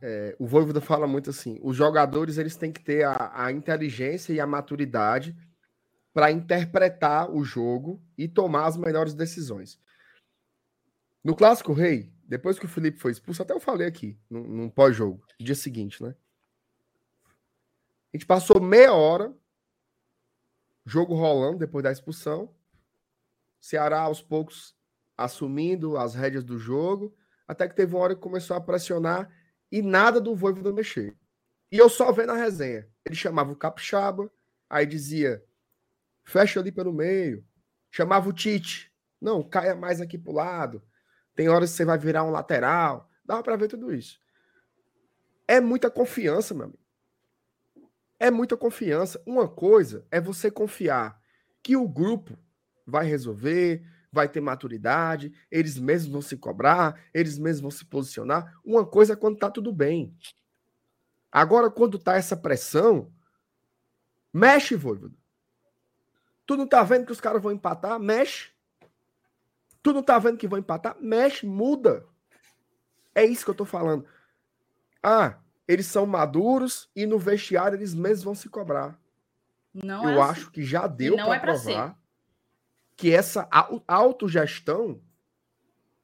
é, 0.01 0.35
o 0.39 0.47
Voivoda 0.47 0.79
fala 0.79 1.05
muito 1.05 1.29
assim, 1.29 1.59
os 1.61 1.75
jogadores 1.75 2.37
eles 2.37 2.55
têm 2.55 2.71
que 2.71 2.81
ter 2.81 3.03
a, 3.03 3.31
a 3.33 3.51
inteligência 3.51 4.31
e 4.31 4.39
a 4.39 4.47
maturidade 4.47 5.35
para 6.13 6.31
interpretar 6.31 7.29
o 7.29 7.43
jogo 7.43 8.01
e 8.17 8.25
tomar 8.27 8.67
as 8.67 8.77
melhores 8.77 9.13
decisões. 9.13 9.77
No 11.21 11.35
Clássico 11.35 11.73
Rei, 11.73 12.14
depois 12.27 12.57
que 12.57 12.65
o 12.65 12.69
Felipe 12.69 12.99
foi 12.99 13.11
expulso, 13.11 13.41
até 13.41 13.53
eu 13.53 13.59
falei 13.59 13.87
aqui, 13.87 14.19
num, 14.29 14.43
num 14.43 14.69
pós-jogo, 14.69 15.23
dia 15.39 15.55
seguinte, 15.55 16.01
né? 16.01 16.15
A 18.13 18.17
gente 18.17 18.25
passou 18.25 18.61
meia 18.61 18.93
hora, 18.93 19.35
jogo 20.85 21.13
rolando 21.13 21.59
depois 21.59 21.83
da 21.83 21.91
expulsão. 21.91 22.55
Ceará 23.59 24.01
aos 24.01 24.21
poucos 24.21 24.75
assumindo 25.17 25.97
as 25.97 26.15
rédeas 26.15 26.43
do 26.43 26.57
jogo, 26.57 27.15
até 27.47 27.67
que 27.67 27.75
teve 27.75 27.93
uma 27.93 28.03
hora 28.03 28.15
que 28.15 28.21
começou 28.21 28.55
a 28.55 28.61
pressionar 28.61 29.29
e 29.71 29.81
nada 29.81 30.19
do 30.21 30.35
Voivoda 30.35 30.71
mexer. 30.71 31.17
E 31.71 31.77
eu 31.77 31.89
só 31.89 32.11
vendo 32.11 32.31
a 32.31 32.37
resenha. 32.37 32.87
Ele 33.05 33.15
chamava 33.15 33.51
o 33.51 33.55
Capixaba, 33.55 34.31
aí 34.69 34.85
dizia: 34.85 35.43
fecha 36.23 36.59
ali 36.59 36.71
pelo 36.71 36.93
meio. 36.93 37.45
Chamava 37.91 38.29
o 38.29 38.33
Tite. 38.33 38.93
Não, 39.21 39.43
caia 39.43 39.75
mais 39.75 40.01
aqui 40.01 40.17
pro 40.17 40.33
lado. 40.33 40.81
Tem 41.35 41.49
horas 41.49 41.71
que 41.71 41.77
você 41.77 41.85
vai 41.85 41.97
virar 41.97 42.23
um 42.23 42.31
lateral. 42.31 43.09
Dá 43.23 43.43
para 43.43 43.55
ver 43.55 43.67
tudo 43.67 43.93
isso. 43.93 44.19
É 45.47 45.59
muita 45.59 45.91
confiança, 45.91 46.53
meu 46.53 46.65
amigo. 46.65 46.79
É 48.19 48.31
muita 48.31 48.55
confiança. 48.55 49.21
Uma 49.25 49.47
coisa 49.47 50.05
é 50.09 50.21
você 50.21 50.49
confiar 50.49 51.19
que 51.61 51.75
o 51.75 51.87
grupo 51.87 52.37
vai 52.85 53.05
resolver, 53.05 53.85
vai 54.11 54.29
ter 54.29 54.39
maturidade, 54.39 55.33
eles 55.51 55.77
mesmos 55.77 56.11
vão 56.11 56.21
se 56.21 56.37
cobrar, 56.37 57.03
eles 57.13 57.37
mesmos 57.37 57.61
vão 57.61 57.71
se 57.71 57.85
posicionar. 57.85 58.57
Uma 58.63 58.85
coisa 58.85 59.13
é 59.13 59.15
quando 59.15 59.37
tá 59.37 59.51
tudo 59.51 59.73
bem. 59.73 60.15
Agora, 61.29 61.69
quando 61.69 61.99
tá 61.99 62.15
essa 62.15 62.37
pressão, 62.37 63.11
mexe, 64.31 64.75
Voivoda. 64.75 65.13
Tu 66.45 66.55
não 66.55 66.67
tá 66.67 66.81
vendo 66.83 67.05
que 67.05 67.11
os 67.11 67.19
caras 67.19 67.41
vão 67.41 67.51
empatar? 67.51 67.99
Mexe. 67.99 68.54
Tu 69.85 69.93
não 69.93 70.01
tá 70.01 70.17
vendo 70.17 70.35
que 70.35 70.47
vão 70.47 70.57
empatar? 70.57 70.97
Mexe, 70.99 71.45
muda. 71.45 72.07
É 73.13 73.23
isso 73.23 73.45
que 73.45 73.51
eu 73.51 73.55
tô 73.55 73.65
falando. 73.65 74.03
Ah, 75.01 75.37
eles 75.67 75.85
são 75.85 76.07
maduros 76.07 76.89
e 76.95 77.05
no 77.05 77.19
vestiário 77.19 77.77
eles 77.77 77.93
mesmos 77.93 78.23
vão 78.23 78.33
se 78.33 78.49
cobrar. 78.49 78.99
Não 79.71 80.09
eu 80.09 80.17
é 80.17 80.21
acho 80.23 80.41
assim. 80.41 80.51
que 80.53 80.63
já 80.63 80.87
deu 80.87 81.15
para 81.15 81.35
é 81.35 81.39
provar 81.39 81.99
que 82.95 83.13
essa 83.13 83.47
autogestão 83.87 84.99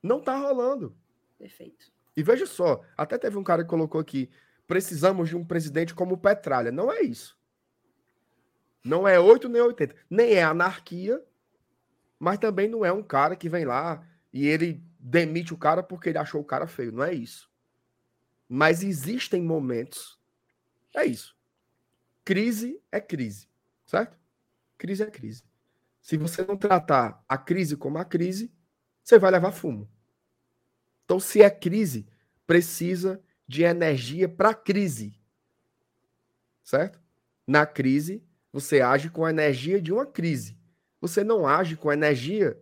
não 0.03 0.21
tá 0.21 0.37
rolando. 0.37 0.95
Perfeito. 1.39 1.91
E 2.15 2.21
veja 2.21 2.45
só, 2.45 2.83
até 2.95 3.17
teve 3.17 3.35
um 3.35 3.43
cara 3.43 3.63
que 3.63 3.69
colocou 3.71 3.99
aqui: 3.99 4.29
precisamos 4.67 5.27
de 5.27 5.35
um 5.35 5.43
presidente 5.43 5.95
como 5.95 6.19
Petralha. 6.19 6.71
Não 6.71 6.91
é 6.91 7.01
isso. 7.01 7.35
Não 8.83 9.07
é 9.07 9.19
8 9.19 9.49
nem 9.49 9.63
80. 9.63 9.95
Nem 10.07 10.33
é 10.33 10.43
anarquia, 10.43 11.19
mas 12.22 12.38
também 12.38 12.68
não 12.68 12.85
é 12.85 12.93
um 12.93 13.02
cara 13.02 13.35
que 13.35 13.49
vem 13.49 13.65
lá 13.65 14.07
e 14.31 14.45
ele 14.45 14.85
demite 14.99 15.56
o 15.56 15.57
cara 15.57 15.81
porque 15.81 16.10
ele 16.10 16.19
achou 16.19 16.39
o 16.39 16.45
cara 16.45 16.68
feio. 16.68 16.91
Não 16.91 17.03
é 17.03 17.11
isso. 17.11 17.49
Mas 18.48 18.84
existem 18.84 19.41
momentos. 19.41 20.19
É 20.95 21.03
isso. 21.03 21.35
Crise 22.23 22.80
é 22.91 23.02
crise. 23.02 23.49
Certo? 23.88 24.19
Crise 24.77 25.02
é 25.02 25.10
crise. 25.10 25.43
Se 25.99 26.15
você 26.15 26.45
não 26.45 26.56
tratar 26.56 27.26
a 27.27 27.39
crise 27.39 27.76
como 27.76 27.98
a 27.98 28.06
crise, 28.06 28.53
você 29.03 29.18
vai 29.18 29.31
levar 29.31 29.52
fumo. 29.52 29.89
Então, 31.03 31.19
se 31.19 31.41
é 31.41 31.49
crise, 31.49 32.07
precisa 32.45 33.19
de 33.48 33.64
energia 33.64 34.30
para 34.30 34.53
crise. 34.53 35.19
Certo? 36.64 37.02
Na 37.48 37.65
crise, 37.65 38.23
Você 38.53 38.81
age 38.81 39.10
com 39.10 39.26
a 39.26 39.30
energia 39.31 39.81
de 39.81 39.93
uma 39.93 40.06
crise. 40.06 40.60
Você 41.01 41.23
não 41.23 41.47
age 41.47 41.75
com 41.75 41.91
energia 41.91 42.61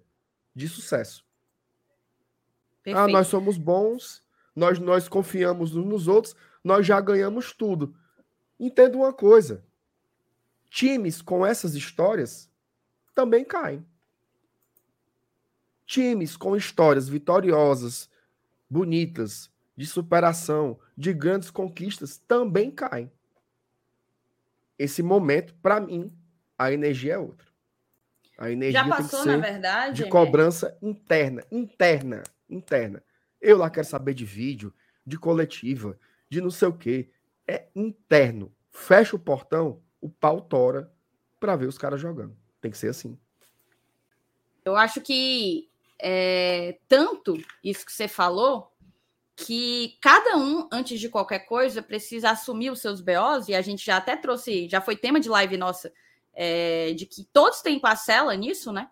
de 0.56 0.68
sucesso. 0.68 1.26
Ah, 1.26 2.84
Perfeito. 2.84 2.98
Ah, 2.98 3.08
nós 3.12 3.28
somos 3.28 3.58
bons, 3.58 4.24
nós, 4.56 4.80
nós 4.80 5.10
confiamos 5.10 5.76
uns 5.76 5.86
nos 5.86 6.08
outros, 6.08 6.36
nós 6.64 6.86
já 6.86 7.00
ganhamos 7.02 7.54
tudo. 7.54 7.94
Entenda 8.58 8.98
uma 8.98 9.14
coisa: 9.14 9.64
times 10.70 11.22
com 11.22 11.46
essas 11.46 11.76
histórias 11.76 12.50
também 13.14 13.44
caem. 13.44 13.86
Times 15.86 16.38
com 16.38 16.56
histórias 16.56 17.10
vitoriosas, 17.10 18.10
bonitas, 18.70 19.52
de 19.76 19.86
superação, 19.86 20.80
de 20.96 21.12
grandes 21.14 21.50
conquistas, 21.50 22.18
também 22.18 22.70
caem. 22.70 23.12
Esse 24.78 25.02
momento, 25.02 25.54
para 25.56 25.80
mim, 25.80 26.16
a 26.58 26.72
energia 26.72 27.16
é 27.16 27.18
outra. 27.18 27.49
A 28.40 28.50
energia 28.50 28.82
Já 28.82 28.88
passou, 28.88 29.26
na 29.26 29.36
verdade, 29.36 30.02
de 30.02 30.10
cobrança 30.10 30.78
interna, 30.82 31.44
interna, 31.52 32.24
interna. 32.50 33.04
Eu 33.42 33.58
lá 33.58 33.70
quero 33.70 33.86
saber 33.86 34.14
de 34.14 34.24
vídeo, 34.24 34.74
de 35.06 35.20
coletiva, 35.20 36.00
de 36.30 36.40
não 36.40 36.50
sei 36.50 36.70
o 36.70 36.74
quê. 36.74 37.10
É 37.46 37.68
interno. 37.76 38.50
Fecha 38.72 39.14
o 39.14 39.20
portão, 39.20 39.82
o 40.00 40.10
pau 40.10 40.40
tora 40.40 40.90
para 41.38 41.58
ver 41.58 41.66
os 41.66 41.78
caras 41.78 42.00
jogando. 42.00 42.34
Tem 42.62 42.72
que 42.72 42.78
ser 42.78 42.88
assim. 42.88 43.20
Eu 44.64 44.78
acho 44.78 45.02
que 45.02 45.70
é, 46.02 46.78
tanto 46.88 47.38
isso 47.62 47.86
que 47.86 47.92
você 47.92 48.08
falou, 48.08 48.72
que 49.36 49.98
cada 50.00 50.38
um, 50.38 50.70
antes 50.72 50.98
de 50.98 51.10
qualquer 51.10 51.40
coisa, 51.40 51.82
precisa 51.82 52.30
assumir 52.30 52.72
os 52.72 52.80
seus 52.80 53.02
BOs, 53.02 53.50
e 53.50 53.54
a 53.54 53.62
gente 53.62 53.86
já 53.86 53.98
até 53.98 54.16
trouxe, 54.16 54.70
já 54.70 54.80
foi 54.80 54.96
tema 54.96 55.20
de 55.20 55.28
live 55.28 55.58
nossa, 55.58 55.92
é, 56.34 56.94
de 56.94 57.06
que 57.06 57.26
todos 57.32 57.62
têm 57.62 57.80
parcela 57.80 58.36
nisso, 58.36 58.72
né? 58.72 58.90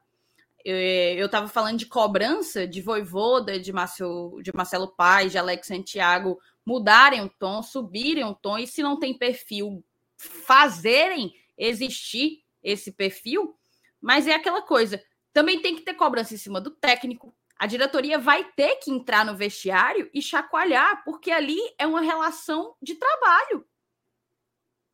Eu 0.65 1.27
estava 1.27 1.47
falando 1.47 1.77
de 1.77 1.85
cobrança 1.85 2.67
de 2.67 2.81
Voivoda, 2.81 3.57
de, 3.57 3.71
Marcelo, 3.71 4.41
de 4.41 4.51
Marcelo 4.53 4.89
Paz, 4.89 5.31
de 5.31 5.37
Alex 5.37 5.67
Santiago 5.67 6.37
mudarem 6.67 7.21
o 7.21 7.29
tom, 7.29 7.63
subirem 7.63 8.25
o 8.25 8.35
tom, 8.35 8.57
e 8.57 8.67
se 8.67 8.83
não 8.83 8.99
tem 8.99 9.17
perfil, 9.17 9.81
fazerem 10.17 11.33
existir 11.57 12.43
esse 12.61 12.91
perfil, 12.91 13.57
mas 14.01 14.27
é 14.27 14.33
aquela 14.33 14.61
coisa, 14.61 15.01
também 15.31 15.61
tem 15.61 15.77
que 15.77 15.83
ter 15.83 15.93
cobrança 15.93 16.33
em 16.33 16.37
cima 16.37 16.59
do 16.59 16.71
técnico. 16.71 17.33
A 17.57 17.65
diretoria 17.67 18.19
vai 18.19 18.43
ter 18.51 18.75
que 18.75 18.91
entrar 18.91 19.23
no 19.23 19.37
vestiário 19.37 20.09
e 20.13 20.21
chacoalhar, 20.21 21.05
porque 21.05 21.31
ali 21.31 21.57
é 21.77 21.87
uma 21.87 22.01
relação 22.01 22.75
de 22.81 22.95
trabalho. 22.95 23.65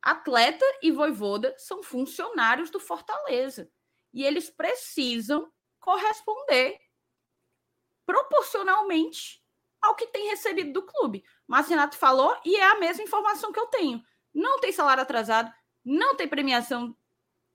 Atleta 0.04 0.66
e 0.82 0.92
Voivoda 0.92 1.54
são 1.56 1.82
funcionários 1.82 2.68
do 2.68 2.78
Fortaleza 2.78 3.70
e 4.12 4.22
eles 4.22 4.50
precisam 4.50 5.50
corresponder 5.80 6.78
proporcionalmente 8.04 9.42
ao 9.80 9.94
que 9.94 10.06
tem 10.06 10.28
recebido 10.28 10.74
do 10.74 10.82
clube. 10.82 11.24
Mas 11.46 11.68
Renato 11.68 11.96
falou 11.96 12.36
e 12.44 12.54
é 12.54 12.70
a 12.70 12.78
mesma 12.78 13.02
informação 13.02 13.50
que 13.50 13.58
eu 13.58 13.66
tenho. 13.68 14.04
Não 14.34 14.60
tem 14.60 14.72
salário 14.72 15.02
atrasado, 15.02 15.50
não 15.82 16.14
tem 16.14 16.28
premiação 16.28 16.94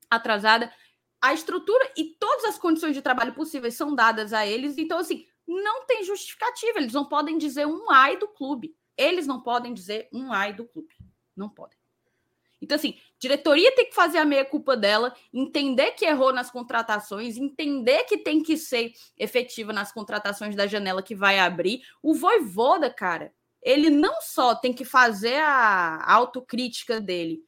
atrasada. 0.09 0.73
A 1.21 1.35
estrutura 1.35 1.93
e 1.95 2.15
todas 2.15 2.45
as 2.45 2.57
condições 2.57 2.95
de 2.95 3.01
trabalho 3.03 3.35
possíveis 3.35 3.75
são 3.75 3.93
dadas 3.93 4.33
a 4.33 4.47
eles. 4.47 4.75
Então, 4.79 4.97
assim, 4.97 5.27
não 5.45 5.85
tem 5.85 6.03
justificativa. 6.03 6.79
Eles 6.79 6.93
não 6.93 7.05
podem 7.07 7.37
dizer 7.37 7.67
um 7.67 7.91
ai 7.91 8.17
do 8.17 8.27
clube. 8.27 8.75
Eles 8.97 9.27
não 9.27 9.39
podem 9.43 9.71
dizer 9.71 10.09
um 10.11 10.33
ai 10.33 10.51
do 10.51 10.67
clube. 10.67 10.95
Não 11.35 11.47
podem. 11.47 11.78
Então, 12.61 12.75
assim, 12.75 12.97
diretoria 13.17 13.73
tem 13.73 13.85
que 13.85 13.95
fazer 13.95 14.17
a 14.17 14.25
meia-culpa 14.25 14.75
dela, 14.75 15.15
entender 15.33 15.91
que 15.91 16.05
errou 16.05 16.33
nas 16.33 16.51
contratações, 16.51 17.37
entender 17.37 18.03
que 18.03 18.17
tem 18.17 18.43
que 18.43 18.57
ser 18.57 18.93
efetiva 19.17 19.71
nas 19.71 19.91
contratações 19.91 20.55
da 20.55 20.67
janela 20.67 21.01
que 21.01 21.15
vai 21.15 21.39
abrir. 21.39 21.81
O 22.01 22.13
Voivoda, 22.13 22.89
cara, 22.89 23.33
ele 23.61 23.89
não 23.89 24.21
só 24.21 24.55
tem 24.55 24.73
que 24.73 24.83
fazer 24.83 25.35
a 25.35 26.03
autocrítica 26.11 26.99
dele 26.99 27.43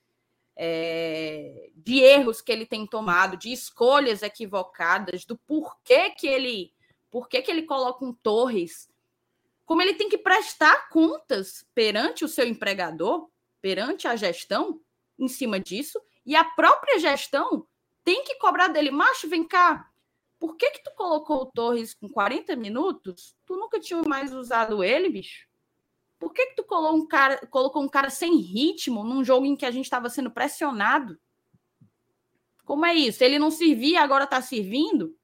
é, 0.55 1.69
de 1.75 1.99
erros 1.99 2.41
que 2.41 2.51
ele 2.51 2.65
tem 2.65 2.85
tomado, 2.85 3.35
de 3.35 3.51
escolhas 3.51 4.21
equivocadas, 4.21 5.25
do 5.25 5.37
porquê 5.37 6.11
que 6.11 6.27
ele, 6.27 6.73
porquê 7.09 7.41
que 7.41 7.49
ele 7.49 7.63
coloca 7.63 8.05
um 8.05 8.13
Torres, 8.13 8.89
como 9.65 9.81
ele 9.81 9.93
tem 9.93 10.09
que 10.09 10.17
prestar 10.17 10.89
contas 10.89 11.65
perante 11.73 12.25
o 12.25 12.27
seu 12.27 12.45
empregador, 12.45 13.29
perante 13.61 14.07
a 14.07 14.15
gestão, 14.15 14.79
em 15.23 15.27
cima 15.27 15.59
disso, 15.59 16.01
e 16.25 16.35
a 16.35 16.43
própria 16.43 16.99
gestão 16.99 17.67
tem 18.03 18.23
que 18.23 18.35
cobrar 18.35 18.67
dele. 18.67 18.91
Macho, 18.91 19.29
vem 19.29 19.47
cá. 19.47 19.89
Por 20.39 20.55
que 20.55 20.71
que 20.71 20.83
tu 20.83 20.91
colocou 20.95 21.43
o 21.43 21.45
Torres 21.45 21.93
com 21.93 22.09
40 22.09 22.55
minutos? 22.55 23.35
Tu 23.45 23.55
nunca 23.55 23.79
tinha 23.79 24.01
mais 24.01 24.33
usado 24.33 24.83
ele, 24.83 25.09
bicho? 25.09 25.47
Por 26.19 26.33
que 26.33 26.47
que 26.47 26.55
tu 26.55 26.63
colocou 26.63 26.97
um 26.97 27.07
cara, 27.07 27.45
colocou 27.47 27.83
um 27.83 27.87
cara 27.87 28.09
sem 28.09 28.37
ritmo 28.37 29.03
num 29.03 29.23
jogo 29.23 29.45
em 29.45 29.55
que 29.55 29.65
a 29.65 29.71
gente 29.71 29.85
estava 29.85 30.09
sendo 30.09 30.31
pressionado? 30.31 31.19
Como 32.65 32.85
é 32.85 32.93
isso? 32.93 33.23
Ele 33.23 33.37
não 33.37 33.51
servia, 33.51 34.01
agora 34.01 34.23
está 34.23 34.41
servindo? 34.41 35.15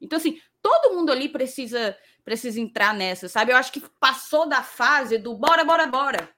Então, 0.00 0.16
assim, 0.16 0.40
todo 0.62 0.94
mundo 0.94 1.10
ali 1.10 1.28
precisa 1.28 1.96
precisa 2.24 2.60
entrar 2.60 2.92
nessa, 2.92 3.26
sabe? 3.26 3.52
Eu 3.52 3.56
acho 3.56 3.72
que 3.72 3.80
passou 3.98 4.46
da 4.46 4.62
fase 4.62 5.16
do 5.16 5.34
bora, 5.34 5.64
bora, 5.64 5.86
bora. 5.86 6.28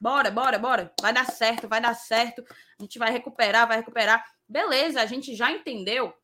Bora, 0.00 0.30
bora, 0.30 0.58
bora. 0.58 0.92
Vai 1.00 1.12
dar 1.12 1.26
certo, 1.26 1.68
vai 1.68 1.80
dar 1.80 1.94
certo. 1.94 2.42
A 2.78 2.82
gente 2.82 2.98
vai 2.98 3.10
recuperar, 3.10 3.68
vai 3.68 3.76
recuperar. 3.76 4.24
Beleza, 4.48 5.02
a 5.02 5.06
gente 5.06 5.34
já 5.34 5.52
entendeu. 5.52 6.14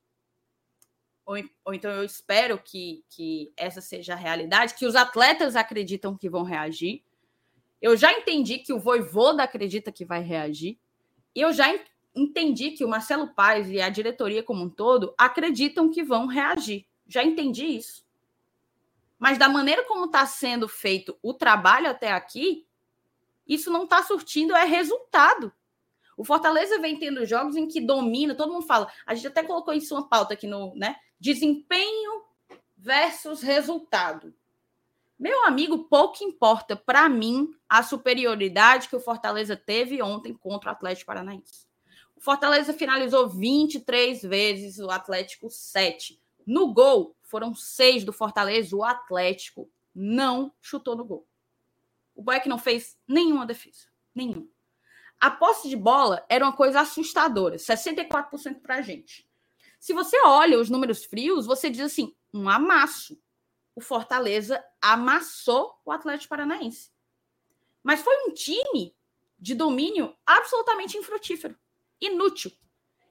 Ou, 1.27 1.36
ou 1.65 1.74
então 1.74 1.90
eu 1.90 2.05
espero 2.05 2.57
que, 2.57 3.05
que 3.11 3.53
essa 3.57 3.82
seja 3.82 4.15
a 4.15 4.16
realidade, 4.16 4.74
que 4.74 4.86
os 4.86 4.97
atletas 4.97 5.57
acreditam 5.57 6.16
que 6.16 6.31
vão 6.31 6.43
reagir. 6.43 7.03
Eu 7.82 7.97
já 7.97 8.11
entendi 8.12 8.59
que 8.59 8.73
o 8.73 8.81
Voivoda 8.81 9.43
acredita 9.43 9.93
que 9.93 10.05
vai 10.05 10.23
reagir. 10.23 10.78
E 11.35 11.40
eu 11.43 11.53
já 11.53 11.66
entendi 12.15 12.70
que 12.70 12.85
o 12.85 12.89
Marcelo 12.89 13.35
Paes 13.35 13.69
e 13.69 13.81
a 13.81 13.90
diretoria 13.90 14.43
como 14.43 14.65
um 14.65 14.70
todo 14.70 15.15
acreditam 15.19 15.90
que 15.90 16.03
vão 16.03 16.27
reagir. 16.27 16.86
Já 17.07 17.23
entendi 17.23 17.66
isso. 17.66 18.07
Mas 19.19 19.36
da 19.36 19.48
maneira 19.48 19.85
como 19.85 20.07
está 20.07 20.24
sendo 20.24 20.66
feito 20.66 21.19
o 21.23 21.35
trabalho 21.35 21.90
até 21.90 22.12
aqui, 22.12 22.66
isso 23.47 23.70
não 23.70 23.85
está 23.85 24.02
surtindo 24.02 24.55
é 24.55 24.64
resultado. 24.64 25.52
O 26.16 26.24
Fortaleza 26.24 26.78
vem 26.78 26.98
tendo 26.98 27.27
jogos 27.27 27.56
em 27.56 27.68
que 27.68 27.81
domina, 27.81 28.35
todo 28.35 28.52
mundo 28.52 28.66
fala. 28.66 28.90
A 29.05 29.14
gente 29.14 29.27
até 29.27 29.43
colocou 29.43 29.74
isso 29.74 29.94
uma 29.94 30.09
pauta 30.09 30.35
aqui 30.35 30.47
no, 30.47 30.74
né? 30.74 30.97
Desempenho 31.20 32.23
versus 32.77 33.43
resultado. 33.43 34.35
Meu 35.18 35.47
amigo, 35.47 35.85
pouco 35.85 36.23
importa 36.23 36.77
para 36.77 37.09
mim 37.09 37.51
a 37.68 37.82
superioridade 37.82 38.89
que 38.89 38.97
o 38.97 39.01
Fortaleza 39.01 39.56
teve 39.56 40.02
ontem 40.02 40.35
contra 40.35 40.70
o 40.70 40.73
Atlético 40.73 41.06
Paranaense. 41.06 41.66
O 42.14 42.20
Fortaleza 42.20 42.73
finalizou 42.73 43.28
23 43.28 44.23
vezes, 44.23 44.78
o 44.78 44.90
Atlético 44.90 45.51
7. 45.51 46.20
No 46.47 46.73
gol, 46.73 47.16
foram 47.23 47.55
seis 47.55 48.05
do 48.05 48.12
Fortaleza, 48.12 48.77
o 48.77 48.85
Atlético 48.85 49.70
não 49.94 50.52
chutou 50.60 50.94
no 50.94 51.05
gol. 51.05 51.27
O 52.17 52.23
Boeck 52.23 52.49
não 52.49 52.59
fez 52.59 52.99
nenhuma 53.07 53.45
defesa. 53.45 53.87
Nenhuma. 54.15 54.49
A 55.21 55.31
posse 55.31 55.69
de 55.69 55.77
bola 55.77 56.25
era 56.29 56.45
uma 56.45 56.53
coisa 56.53 56.81
assustadora, 56.81 57.57
64% 57.57 58.61
para 58.61 58.77
a 58.77 58.83
gente. 58.83 59.29
Se 59.79 59.93
você 59.93 60.19
olha 60.23 60.59
os 60.59 60.71
números 60.71 61.05
frios, 61.05 61.47
você 61.47 61.69
diz 61.69 61.83
assim: 61.83 62.17
um 62.33 62.49
amasso. 62.49 63.21
O 63.75 63.81
Fortaleza 63.81 64.65
amassou 64.81 65.79
o 65.85 65.93
Atlético 65.93 66.31
Paranaense. 66.31 66.91
Mas 67.83 68.01
foi 68.01 68.17
um 68.27 68.33
time 68.33 68.97
de 69.39 69.55
domínio 69.55 70.17
absolutamente 70.25 70.97
infrutífero, 70.97 71.55
inútil. 72.01 72.51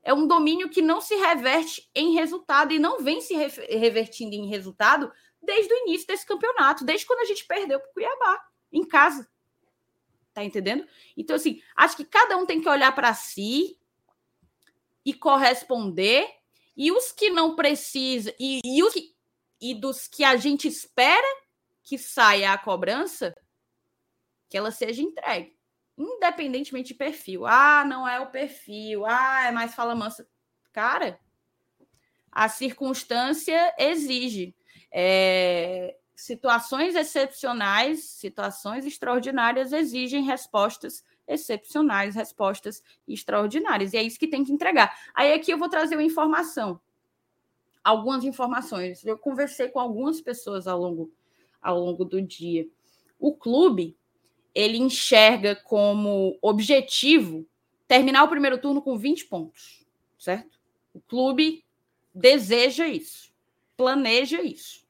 É 0.02 0.12
um 0.12 0.28
domínio 0.28 0.70
que 0.70 0.82
não 0.82 1.00
se 1.00 1.16
reverte 1.16 1.88
em 1.94 2.14
resultado 2.14 2.74
e 2.74 2.80
não 2.80 3.00
vem 3.04 3.22
se 3.22 3.36
revertindo 3.36 4.34
em 4.34 4.48
resultado 4.48 5.12
desde 5.42 5.72
o 5.72 5.78
início 5.88 6.08
desse 6.08 6.26
campeonato, 6.26 6.84
desde 6.84 7.06
quando 7.06 7.20
a 7.20 7.26
gente 7.26 7.46
perdeu 7.46 7.80
para 7.80 7.90
o 7.90 7.94
Cuiabá 7.94 8.44
em 8.76 8.86
casa. 8.86 9.28
Tá 10.34 10.44
entendendo? 10.44 10.86
Então, 11.16 11.36
assim, 11.36 11.62
acho 11.76 11.96
que 11.96 12.04
cada 12.04 12.36
um 12.38 12.46
tem 12.46 12.62
que 12.62 12.68
olhar 12.68 12.94
para 12.94 13.14
si 13.14 13.80
e 15.06 15.14
corresponder. 15.14 16.28
E 16.76 16.92
os 16.92 17.12
que 17.12 17.30
não 17.30 17.56
precisam, 17.56 18.34
e, 18.38 18.60
e, 18.64 18.84
os 18.84 18.94
que, 18.94 19.16
e 19.62 19.74
dos 19.74 20.10
que 20.10 20.26
a 20.26 20.36
gente 20.36 20.68
espera 20.68 21.26
que 21.82 21.98
saia 21.98 22.52
a 22.52 22.58
cobrança, 22.58 23.34
que 24.50 24.58
ela 24.58 24.72
seja 24.72 25.02
entregue. 25.02 25.56
Independentemente 25.98 26.90
de 26.90 26.96
perfil. 26.96 27.46
Ah, 27.46 27.86
não 27.86 28.06
é 28.06 28.20
o 28.20 28.30
perfil. 28.30 29.06
Ah, 29.06 29.46
é 29.48 29.52
mais 29.52 29.74
fala 29.74 29.96
mansa. 29.96 30.28
Cara, 30.74 31.18
a 32.30 32.50
circunstância 32.50 33.74
exige. 33.80 34.54
É, 34.92 35.96
situações 36.16 36.96
excepcionais, 36.96 38.04
situações 38.04 38.86
extraordinárias 38.86 39.74
exigem 39.74 40.24
respostas 40.24 41.04
excepcionais, 41.28 42.16
respostas 42.16 42.82
extraordinárias. 43.08 43.94
E 43.94 43.98
é 43.98 44.04
isso 44.04 44.20
que 44.20 44.28
tem 44.28 44.44
que 44.44 44.52
entregar. 44.52 44.96
Aí 45.14 45.34
aqui 45.34 45.52
eu 45.52 45.58
vou 45.58 45.70
trazer 45.70 45.96
uma 45.96 46.04
informação. 46.04 46.80
Algumas 47.84 48.24
informações. 48.24 49.06
Eu 49.06 49.18
conversei 49.18 49.68
com 49.68 49.80
algumas 49.80 50.22
pessoas 50.22 50.68
ao 50.68 50.80
longo, 50.80 51.12
ao 51.62 51.80
longo 51.80 52.06
do 52.06 52.22
dia. 52.22 52.68
O 53.20 53.36
clube, 53.36 53.98
ele 54.54 54.78
enxerga 54.78 55.56
como 55.56 56.38
objetivo 56.42 57.46
terminar 57.88 58.24
o 58.24 58.30
primeiro 58.30 58.58
turno 58.58 58.82
com 58.82 58.98
20 58.98 59.26
pontos, 59.26 59.86
certo? 60.18 60.60
O 60.94 61.00
clube 61.00 61.64
deseja 62.14 62.88
isso, 62.88 63.32
planeja 63.76 64.42
isso. 64.42 64.85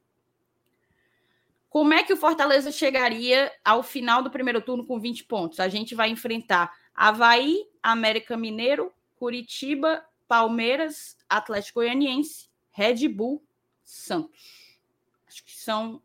Como 1.76 1.94
é 1.94 2.04
que 2.04 2.14
o 2.14 2.18
Fortaleza 2.18 2.72
chegaria 2.72 3.52
ao 3.62 3.84
final 3.84 4.24
do 4.24 4.32
primeiro 4.32 4.62
turno 4.62 4.86
com 4.86 4.98
20 4.98 5.26
pontos? 5.26 5.60
A 5.60 5.68
gente 5.68 5.94
vai 5.94 6.10
enfrentar 6.10 6.74
Havaí, 6.96 7.68
América 7.84 8.38
Mineiro, 8.38 8.94
Curitiba, 9.18 10.02
Palmeiras, 10.26 11.18
Atlético 11.28 11.82
Goianiense, 11.82 12.48
Red 12.72 13.10
Bull, 13.10 13.44
Santos. 13.84 14.80
Acho 15.28 15.44
que 15.44 15.54
são, 15.54 16.02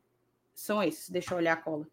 são 0.53 0.83
esses. 0.83 1.09
Deixa 1.09 1.35
eu 1.35 1.39
olhar 1.39 1.53
a 1.53 1.57
cola. 1.57 1.87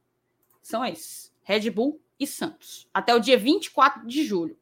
São 0.60 0.84
esses. 0.84 1.32
Red 1.44 1.70
Bull 1.70 2.02
e 2.20 2.26
Santos. 2.26 2.90
Até 2.92 3.14
o 3.14 3.20
dia 3.20 3.38
24 3.38 4.08
de 4.08 4.26
julho. 4.26 4.58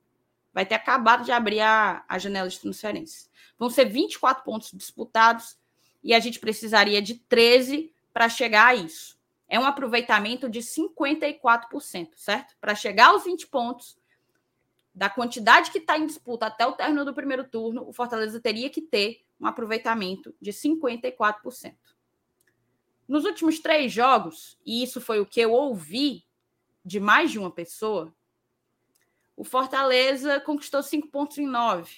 Vai 0.53 0.65
ter 0.65 0.75
acabado 0.75 1.23
de 1.23 1.31
abrir 1.31 1.61
a, 1.61 2.03
a 2.05 2.17
janela 2.17 2.49
de 2.49 2.59
transferências. 2.59 3.31
Vão 3.57 3.69
ser 3.69 3.85
24 3.85 4.43
pontos 4.43 4.71
disputados 4.73 5.57
e 6.03 6.13
a 6.13 6.19
gente 6.19 6.37
precisaria 6.37 7.01
de 7.01 7.15
13 7.15 7.94
para 8.15 8.29
chegar 8.29 8.67
a 8.67 8.75
isso. 8.75 9.19
É 9.45 9.59
um 9.59 9.65
aproveitamento 9.65 10.49
de 10.49 10.61
54%, 10.61 12.11
certo? 12.15 12.55
Para 12.61 12.73
chegar 12.73 13.07
aos 13.07 13.25
20 13.25 13.47
pontos, 13.47 13.97
da 14.93 15.09
quantidade 15.09 15.69
que 15.69 15.79
está 15.79 15.97
em 15.97 16.05
disputa 16.05 16.45
até 16.45 16.65
o 16.65 16.71
término 16.71 17.03
do 17.03 17.13
primeiro 17.13 17.43
turno, 17.43 17.85
o 17.85 17.91
Fortaleza 17.91 18.39
teria 18.39 18.69
que 18.69 18.81
ter 18.81 19.25
um 19.37 19.45
aproveitamento 19.45 20.33
de 20.39 20.53
54%. 20.53 21.75
Nos 23.05 23.25
últimos 23.25 23.59
três 23.59 23.91
jogos, 23.91 24.57
e 24.65 24.81
isso 24.81 25.01
foi 25.01 25.19
o 25.19 25.25
que 25.25 25.41
eu 25.41 25.51
ouvi 25.51 26.23
de 26.85 27.01
mais 27.01 27.31
de 27.31 27.37
uma 27.37 27.51
pessoa, 27.51 28.15
o 29.35 29.43
Fortaleza 29.43 30.39
conquistou 30.39 30.81
cinco 30.81 31.09
pontos 31.09 31.37
em 31.37 31.45
nove. 31.45 31.97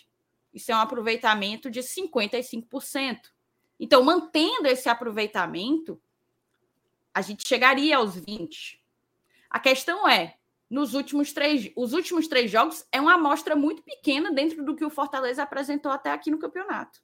Isso 0.51 0.71
é 0.71 0.75
um 0.75 0.79
aproveitamento 0.79 1.69
de 1.69 1.81
55%. 1.81 3.19
Então, 3.79 4.03
mantendo 4.03 4.67
esse 4.67 4.89
aproveitamento, 4.89 6.01
a 7.17 7.21
gente 7.21 7.47
chegaria 7.47 7.97
aos 7.97 8.15
20. 8.15 8.79
A 9.49 9.59
questão 9.59 10.07
é, 10.07 10.37
nos 10.69 10.93
últimos 10.93 11.33
três, 11.33 11.71
os 11.75 11.93
últimos 11.93 12.27
três 12.27 12.51
jogos 12.51 12.85
é 12.91 13.01
uma 13.01 13.15
amostra 13.15 13.55
muito 13.55 13.81
pequena 13.81 14.31
dentro 14.31 14.63
do 14.63 14.75
que 14.75 14.85
o 14.85 14.89
Fortaleza 14.91 15.41
apresentou 15.41 15.91
até 15.91 16.11
aqui 16.11 16.29
no 16.29 16.37
campeonato. 16.37 17.01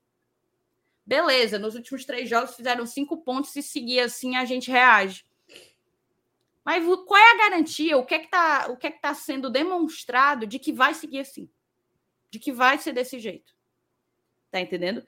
Beleza, 1.04 1.58
nos 1.58 1.74
últimos 1.74 2.06
três 2.06 2.30
jogos 2.30 2.56
fizeram 2.56 2.86
cinco 2.86 3.18
pontos 3.24 3.56
e 3.56 3.64
seguir 3.64 4.02
assim 4.02 4.36
a 4.36 4.46
gente 4.46 4.70
reage. 4.70 5.26
Mas 6.64 6.86
qual 7.08 7.20
é 7.20 7.32
a 7.32 7.50
garantia? 7.50 7.98
O 7.98 8.06
que 8.06 8.14
é 8.14 8.20
que 8.20 8.26
está 8.26 8.68
o 8.70 8.78
que 8.78 8.86
é 8.86 8.92
que 8.92 9.02
tá 9.02 9.16
sendo 9.16 9.50
demonstrado 9.50 10.46
de 10.46 10.60
que 10.60 10.72
vai 10.72 10.94
seguir 10.94 11.22
assim? 11.22 11.50
De 12.30 12.38
que 12.38 12.52
vai 12.52 12.78
ser 12.78 12.94
desse 12.94 13.18
jeito? 13.18 13.52
Tá 14.52 14.62
entendendo? 14.62 15.04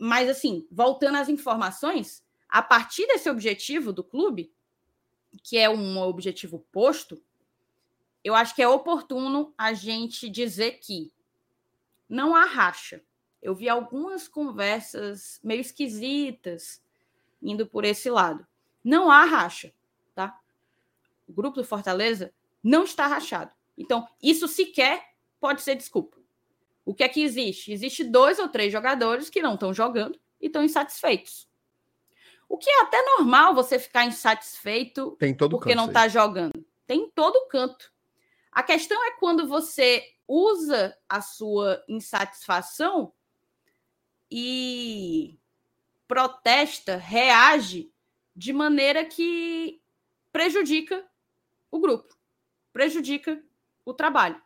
Mas 0.00 0.30
assim, 0.30 0.66
voltando 0.72 1.18
às 1.18 1.28
informações, 1.28 2.24
a 2.56 2.62
partir 2.62 3.06
desse 3.06 3.28
objetivo 3.28 3.92
do 3.92 4.02
clube, 4.02 4.50
que 5.42 5.58
é 5.58 5.68
um 5.68 5.98
objetivo 5.98 6.66
posto, 6.72 7.22
eu 8.24 8.34
acho 8.34 8.54
que 8.54 8.62
é 8.62 8.66
oportuno 8.66 9.52
a 9.58 9.74
gente 9.74 10.30
dizer 10.30 10.78
que 10.78 11.12
não 12.08 12.34
há 12.34 12.46
racha. 12.46 13.04
Eu 13.42 13.54
vi 13.54 13.68
algumas 13.68 14.26
conversas 14.26 15.38
meio 15.44 15.60
esquisitas 15.60 16.82
indo 17.42 17.66
por 17.66 17.84
esse 17.84 18.08
lado. 18.08 18.46
Não 18.82 19.10
há 19.10 19.26
racha, 19.26 19.70
tá? 20.14 20.40
O 21.28 21.34
grupo 21.34 21.56
do 21.56 21.64
Fortaleza 21.64 22.32
não 22.64 22.84
está 22.84 23.06
rachado. 23.06 23.52
Então, 23.76 24.08
isso 24.22 24.48
sequer 24.48 25.12
pode 25.38 25.60
ser 25.60 25.74
desculpa. 25.74 26.16
O 26.86 26.94
que 26.94 27.04
é 27.04 27.08
que 27.10 27.20
existe? 27.20 27.70
Existe 27.70 28.02
dois 28.02 28.38
ou 28.38 28.48
três 28.48 28.72
jogadores 28.72 29.28
que 29.28 29.42
não 29.42 29.56
estão 29.56 29.74
jogando 29.74 30.18
e 30.40 30.46
estão 30.46 30.64
insatisfeitos. 30.64 31.46
O 32.48 32.58
que 32.58 32.70
é 32.70 32.82
até 32.82 33.02
normal 33.02 33.54
você 33.54 33.78
ficar 33.78 34.04
insatisfeito 34.04 35.16
porque 35.50 35.74
não 35.74 35.86
está 35.86 36.08
jogando. 36.08 36.64
Tem 36.86 37.10
todo 37.10 37.48
canto. 37.48 37.92
A 38.52 38.62
questão 38.62 39.04
é 39.04 39.12
quando 39.18 39.46
você 39.46 40.02
usa 40.26 40.96
a 41.08 41.20
sua 41.20 41.84
insatisfação 41.88 43.12
e 44.30 45.38
protesta, 46.08 46.96
reage 46.96 47.92
de 48.34 48.52
maneira 48.52 49.04
que 49.04 49.80
prejudica 50.32 51.06
o 51.70 51.78
grupo, 51.78 52.16
prejudica 52.72 53.42
o 53.84 53.92
trabalho. 53.92 54.40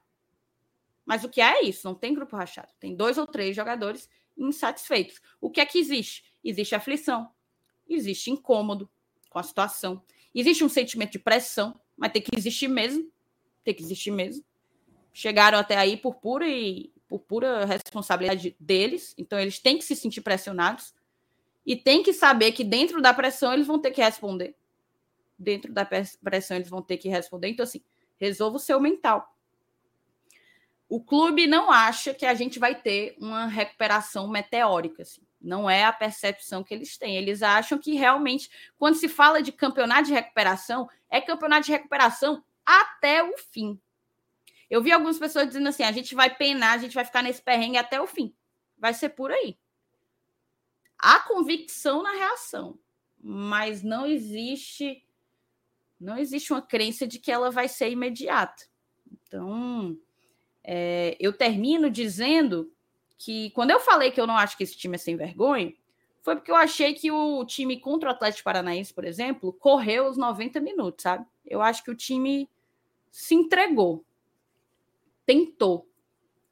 Mas 1.05 1.25
o 1.25 1.29
que 1.29 1.41
é 1.41 1.65
isso? 1.65 1.87
Não 1.87 1.95
tem 1.95 2.15
grupo 2.15 2.37
rachado. 2.37 2.73
Tem 2.79 2.95
dois 2.95 3.19
ou 3.19 3.27
três 3.27 3.57
jogadores 3.57 4.09
insatisfeitos. 4.37 5.21
O 5.41 5.51
que 5.51 5.61
é 5.61 5.67
que 5.67 5.79
existe? 5.79 6.25
Existe 6.43 6.75
aflição, 6.75 7.31
existe 7.95 8.31
incômodo 8.31 8.89
com 9.29 9.39
a 9.39 9.43
situação. 9.43 10.03
Existe 10.35 10.65
um 10.65 10.69
sentimento 10.69 11.13
de 11.13 11.19
pressão, 11.19 11.79
mas 11.97 12.13
tem 12.13 12.23
que 12.23 12.37
existir 12.37 12.69
mesmo. 12.69 13.11
Tem 13.65 13.75
que 13.75 13.83
existir 13.83 14.11
mesmo. 14.11 14.45
Chegaram 15.13 15.59
até 15.59 15.77
aí 15.77 15.97
por 15.97 16.15
pura 16.15 16.47
e 16.47 16.93
por 17.09 17.19
pura 17.19 17.65
responsabilidade 17.65 18.57
deles, 18.61 19.13
então 19.19 19.37
eles 19.37 19.59
têm 19.59 19.77
que 19.77 19.85
se 19.85 19.97
sentir 19.97 20.21
pressionados 20.21 20.95
e 21.67 21.75
têm 21.75 22.05
que 22.05 22.13
saber 22.13 22.53
que 22.53 22.63
dentro 22.63 23.03
da 23.03 23.13
pressão 23.13 23.53
eles 23.53 23.67
vão 23.67 23.81
ter 23.81 23.91
que 23.91 24.01
responder. 24.01 24.55
Dentro 25.37 25.73
da 25.73 25.85
pressão 25.85 26.57
eles 26.57 26.69
vão 26.69 26.81
ter 26.81 26.99
que 26.99 27.09
responder. 27.09 27.49
Então 27.49 27.65
assim, 27.65 27.83
resolva 28.17 28.57
o 28.57 28.61
seu 28.61 28.79
mental. 28.79 29.37
O 30.89 31.03
clube 31.03 31.49
não 31.49 31.71
acha 31.71 32.15
que 32.15 32.25
a 32.25 32.35
gente 32.35 32.61
vai 32.61 32.81
ter 32.81 33.17
uma 33.19 33.47
recuperação 33.47 34.29
meteórica 34.29 35.03
assim. 35.03 35.23
Não 35.41 35.71
é 35.71 35.85
a 35.85 35.93
percepção 35.93 36.63
que 36.63 36.75
eles 36.75 36.99
têm. 36.99 37.17
Eles 37.17 37.43
acham 37.43 37.79
que 37.79 37.95
realmente, 37.95 38.51
quando 38.77 38.97
se 38.97 39.09
fala 39.09 39.43
de 39.43 39.53
campeonato 39.53 40.09
de 40.09 40.13
recuperação, 40.13 40.89
é 41.09 41.21
campeonato 41.21 41.67
de 41.67 41.73
recuperação 41.73 42.45
até 42.65 43.23
o 43.23 43.37
fim. 43.39 43.81
Eu 44.69 44.83
vi 44.83 44.93
algumas 44.93 45.19
pessoas 45.19 45.47
dizendo 45.47 45.69
assim: 45.69 45.83
a 45.83 45.93
gente 45.93 46.15
vai 46.15 46.35
penar, 46.35 46.75
a 46.75 46.79
gente 46.79 46.95
vai 46.95 47.05
ficar 47.05 47.23
nesse 47.23 47.43
perrengue 47.43 47.79
até 47.79 48.01
o 48.01 48.07
fim. 48.07 48.35
Vai 48.79 48.93
ser 48.93 49.11
por 49.11 49.31
aí. 49.33 49.59
Há 50.99 51.21
convicção 51.21 52.03
na 52.03 52.13
reação, 52.13 52.79
mas 53.19 53.83
não 53.83 54.07
existe 54.07 55.03
não 55.99 56.17
existe 56.17 56.53
uma 56.53 56.63
crença 56.63 57.07
de 57.07 57.19
que 57.19 57.31
ela 57.31 57.51
vai 57.51 57.69
ser 57.69 57.91
imediata. 57.91 58.65
Então, 59.13 59.99
é, 60.65 61.15
eu 61.21 61.33
termino 61.33 61.91
dizendo 61.91 62.73
que 63.21 63.51
quando 63.51 63.71
eu 63.71 63.79
falei 63.79 64.11
que 64.11 64.19
eu 64.19 64.27
não 64.27 64.35
acho 64.35 64.57
que 64.57 64.63
esse 64.63 64.75
time 64.75 64.95
é 64.95 64.99
sem 64.99 65.15
vergonha, 65.15 65.75
foi 66.23 66.37
porque 66.37 66.51
eu 66.51 66.57
achei 66.57 66.95
que 66.95 67.11
o 67.11 67.45
time 67.45 67.79
contra 67.79 68.09
o 68.09 68.13
Atlético 68.13 68.45
Paranaense, 68.45 68.95
por 68.95 69.05
exemplo, 69.05 69.53
correu 69.53 70.09
os 70.09 70.17
90 70.17 70.59
minutos, 70.59 71.03
sabe? 71.03 71.27
Eu 71.45 71.61
acho 71.61 71.85
que 71.85 71.91
o 71.91 71.95
time 71.95 72.49
se 73.11 73.35
entregou, 73.35 74.07
tentou. 75.27 75.87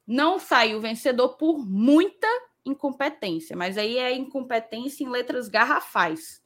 Não 0.07 0.39
saiu 0.39 0.79
vencedor 0.79 1.39
por 1.39 1.59
muita 1.59 2.29
incompetência, 2.67 3.57
mas 3.57 3.79
aí 3.79 3.97
é 3.97 4.15
incompetência 4.15 5.03
em 5.03 5.09
letras 5.09 5.49
garrafais. 5.49 6.45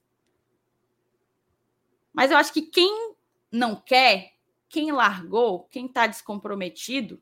Mas 2.13 2.31
eu 2.31 2.37
acho 2.37 2.53
que 2.53 2.63
quem 2.63 3.17
não 3.51 3.75
quer, 3.75 4.35
quem 4.69 4.93
largou, 4.93 5.65
quem 5.65 5.87
está 5.87 6.07
descomprometido, 6.07 7.21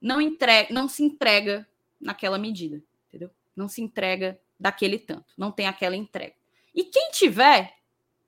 não 0.00 0.20
entrega, 0.20 0.72
não 0.72 0.88
se 0.88 1.02
entrega 1.02 1.66
naquela 2.00 2.38
medida, 2.38 2.82
entendeu? 3.08 3.30
Não 3.54 3.68
se 3.68 3.82
entrega 3.82 4.40
daquele 4.58 4.98
tanto, 4.98 5.32
não 5.36 5.50
tem 5.50 5.66
aquela 5.66 5.96
entrega. 5.96 6.34
E 6.74 6.84
quem 6.84 7.10
tiver, 7.10 7.74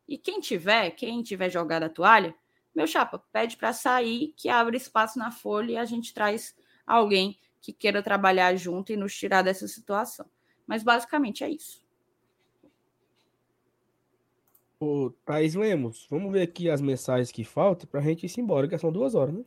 e 0.08 0.18
quem 0.18 0.40
tiver, 0.40 0.90
quem 0.90 1.22
tiver 1.22 1.50
jogado 1.50 1.84
a 1.84 1.88
toalha, 1.88 2.34
meu 2.74 2.86
chapa, 2.86 3.18
pede 3.32 3.56
para 3.56 3.72
sair, 3.72 4.32
que 4.36 4.48
abre 4.48 4.76
espaço 4.76 5.18
na 5.18 5.30
folha 5.30 5.72
e 5.72 5.76
a 5.76 5.84
gente 5.84 6.14
traz 6.14 6.54
alguém 6.86 7.38
que 7.60 7.72
queira 7.72 8.02
trabalhar 8.02 8.54
junto 8.56 8.92
e 8.92 8.96
nos 8.96 9.14
tirar 9.14 9.42
dessa 9.42 9.68
situação. 9.68 10.26
Mas 10.66 10.82
basicamente 10.82 11.44
é 11.44 11.50
isso. 11.50 11.84
Ô, 14.78 15.10
Thaís 15.26 15.54
Lemos, 15.54 16.06
vamos 16.08 16.32
ver 16.32 16.42
aqui 16.42 16.70
as 16.70 16.80
mensagens 16.80 17.30
que 17.30 17.44
faltam 17.44 17.86
para 17.86 18.00
a 18.00 18.02
gente 18.02 18.24
ir 18.24 18.40
embora, 18.40 18.66
que 18.66 18.78
são 18.78 18.90
duas 18.90 19.14
horas, 19.14 19.34
né? 19.34 19.44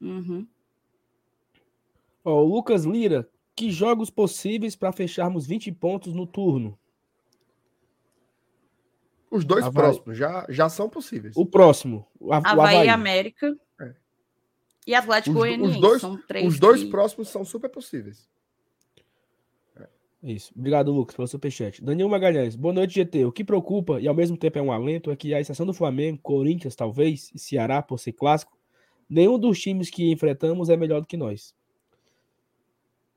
Uhum. 0.00 0.46
Ó, 2.24 2.42
o 2.42 2.44
Lucas 2.54 2.84
Lira, 2.84 3.28
que 3.54 3.70
jogos 3.70 4.08
possíveis 4.10 4.74
para 4.74 4.92
fecharmos 4.92 5.46
20 5.46 5.70
pontos 5.72 6.12
no 6.14 6.26
turno? 6.26 6.78
Os 9.30 9.44
dois 9.44 9.64
Havaí. 9.64 9.74
próximos 9.82 10.16
já, 10.16 10.46
já 10.48 10.68
são 10.68 10.88
possíveis. 10.88 11.36
O 11.36 11.44
próximo. 11.44 12.06
O 12.20 12.32
Havaí, 12.32 12.52
Havaí. 12.52 12.88
América. 12.88 13.54
É. 13.80 13.94
E 14.86 14.94
Atlético 14.94 15.34
Goianiense. 15.36 15.74
os 15.74 15.80
dois, 15.80 16.00
são 16.00 16.16
três 16.28 16.46
os 16.46 16.58
dois 16.58 16.82
que- 16.84 16.90
próximos 16.90 17.28
são 17.28 17.44
super 17.44 17.68
possíveis. 17.68 18.28
É 19.76 19.88
Isso. 20.22 20.52
Obrigado, 20.56 20.92
Lucas, 20.92 21.16
pelo 21.16 21.26
superchat. 21.26 21.82
Daniel 21.82 22.08
Magalhães. 22.08 22.54
Boa 22.54 22.72
noite, 22.72 22.94
GT. 22.94 23.24
O 23.24 23.32
que 23.32 23.42
preocupa 23.44 24.00
e 24.00 24.06
ao 24.06 24.14
mesmo 24.14 24.36
tempo 24.36 24.58
é 24.58 24.62
um 24.62 24.70
alento 24.72 25.10
é 25.10 25.16
que, 25.16 25.34
à 25.34 25.40
exceção 25.40 25.66
do 25.66 25.74
Flamengo, 25.74 26.18
Corinthians, 26.22 26.76
talvez, 26.76 27.30
e 27.34 27.38
Ceará, 27.38 27.82
por 27.82 27.98
ser 27.98 28.12
clássico, 28.12 28.56
nenhum 29.08 29.38
dos 29.38 29.60
times 29.60 29.90
que 29.90 30.10
enfrentamos 30.12 30.68
é 30.70 30.76
melhor 30.76 31.00
do 31.00 31.06
que 31.06 31.16
nós. 31.16 31.52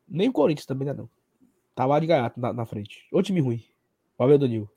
Nem 0.08 0.30
o 0.30 0.34
Corinthians 0.34 0.66
também, 0.66 0.88
né, 0.88 0.94
não. 0.94 1.10
Tá 1.76 1.86
lá 1.86 2.00
de 2.00 2.08
gaiato 2.08 2.40
na, 2.40 2.52
na 2.54 2.66
frente. 2.66 3.08
Ô 3.12 3.22
time 3.22 3.40
ruim. 3.40 3.64
Valeu, 4.18 4.38
Danilo. 4.38 4.70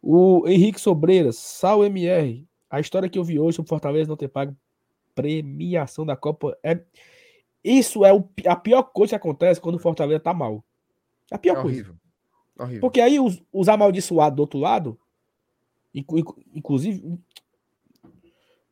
O 0.00 0.46
Henrique 0.46 0.80
Sobreiras. 0.80 1.36
Sal 1.36 1.84
MR. 1.84 2.46
A 2.70 2.80
história 2.80 3.08
que 3.08 3.18
eu 3.18 3.24
vi 3.24 3.38
hoje 3.40 3.56
sobre 3.56 3.68
Fortaleza 3.68 4.08
não 4.08 4.16
ter 4.16 4.28
pago 4.28 4.56
premiação 5.14 6.06
da 6.06 6.16
Copa 6.16 6.56
é. 6.62 6.80
Isso 7.64 8.04
é 8.04 8.12
o 8.12 8.28
a 8.46 8.56
pior 8.56 8.82
coisa 8.82 9.10
que 9.10 9.14
acontece 9.16 9.60
quando 9.60 9.76
o 9.76 9.78
Fortaleza 9.80 10.20
tá 10.20 10.32
mal. 10.34 10.64
É 11.30 11.34
a 11.34 11.36
É 11.36 11.38
pior 11.38 11.54
coisa. 11.54 11.66
horrível. 11.68 11.96
Horrível. 12.58 12.80
Porque 12.80 13.00
aí 13.00 13.18
os, 13.20 13.42
os 13.52 13.68
amaldiçoados 13.68 14.36
do 14.36 14.40
outro 14.40 14.58
lado, 14.58 14.98
inclu- 15.94 16.18
inclu- 16.18 16.42
inclusive. 16.54 17.18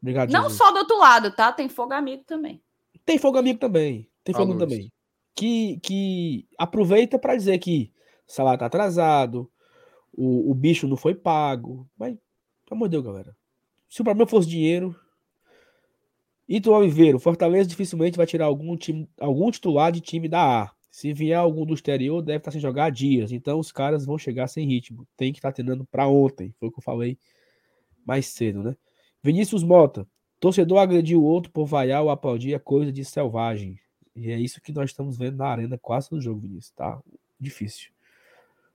Obrigado, 0.01 0.31
Não 0.33 0.43
Jesus. 0.45 0.59
só 0.59 0.71
do 0.73 0.79
outro 0.79 0.99
lado, 0.99 1.31
tá? 1.35 1.53
Tem 1.53 1.69
fogo 1.69 1.93
amigo 1.93 2.25
também. 2.25 2.61
Tem 3.05 3.19
fogo 3.19 3.39
amigo 3.39 3.59
também. 3.59 4.09
Tem 4.25 4.35
fogo 4.35 4.53
Alô, 4.53 4.59
também. 4.61 4.91
Que, 5.41 5.81
que 5.83 6.47
aproveita 6.59 7.19
para 7.19 7.35
dizer 7.35 7.59
que 7.59 7.91
o 8.29 8.31
salário 8.31 8.59
tá 8.59 8.67
atrasado, 8.67 9.51
o, 10.13 10.51
o 10.51 10.55
bicho 10.55 10.87
não 10.87 10.99
foi 10.99 11.15
pago. 11.15 11.89
Mas, 11.99 12.15
pelo 12.67 12.77
amor 12.77 12.89
de 12.89 12.91
Deus, 12.91 13.05
galera. 13.05 13.35
Se 13.89 14.03
o 14.03 14.05
problema 14.05 14.29
fosse 14.29 14.47
dinheiro. 14.47 14.95
Ito 16.47 16.71
Oliveira, 16.73 17.17
o 17.17 17.21
Fortaleza 17.21 17.71
dificilmente 17.71 18.19
vai 18.19 18.27
tirar 18.27 18.45
algum, 18.45 18.77
time, 18.77 19.09
algum 19.19 19.51
titular 19.51 19.91
de 19.91 20.03
time 20.03 20.29
da 20.29 20.65
A. 20.65 20.73
Se 20.91 21.15
vier 21.15 21.39
algum 21.39 21.65
do 21.65 21.73
exterior, 21.73 22.21
deve 22.21 22.37
estar 22.37 22.51
sem 22.51 22.61
jogar 22.61 22.85
há 22.85 22.91
dias. 22.91 23.33
Então 23.33 23.59
os 23.59 23.73
caras 23.73 24.05
vão 24.05 24.19
chegar 24.19 24.47
sem 24.47 24.67
ritmo. 24.67 25.07
Tem 25.17 25.33
que 25.33 25.39
estar 25.39 25.53
treinando 25.53 25.87
para 25.87 26.07
ontem. 26.07 26.55
Foi 26.61 26.69
o 26.69 26.71
que 26.73 26.81
eu 26.81 26.85
falei 26.85 27.17
mais 28.05 28.27
cedo, 28.27 28.63
né? 28.63 28.77
Vinícius 29.23 29.63
Mota, 29.63 30.07
torcedor 30.39 30.81
agrediu 30.81 31.23
o 31.23 31.25
outro 31.25 31.51
por 31.51 31.65
vaiar 31.65 32.03
ou 32.03 32.11
aplaudir 32.11 32.53
é 32.53 32.59
coisa 32.59 32.93
de 32.93 33.07
selvagem. 33.07 33.79
E 34.21 34.31
é 34.31 34.39
isso 34.39 34.61
que 34.61 34.71
nós 34.71 34.91
estamos 34.91 35.17
vendo 35.17 35.39
na 35.39 35.47
arena 35.47 35.79
quase 35.79 36.13
no 36.13 36.21
jogo, 36.21 36.41
Vinícius. 36.41 36.73
Tá 36.73 37.01
difícil. 37.41 37.91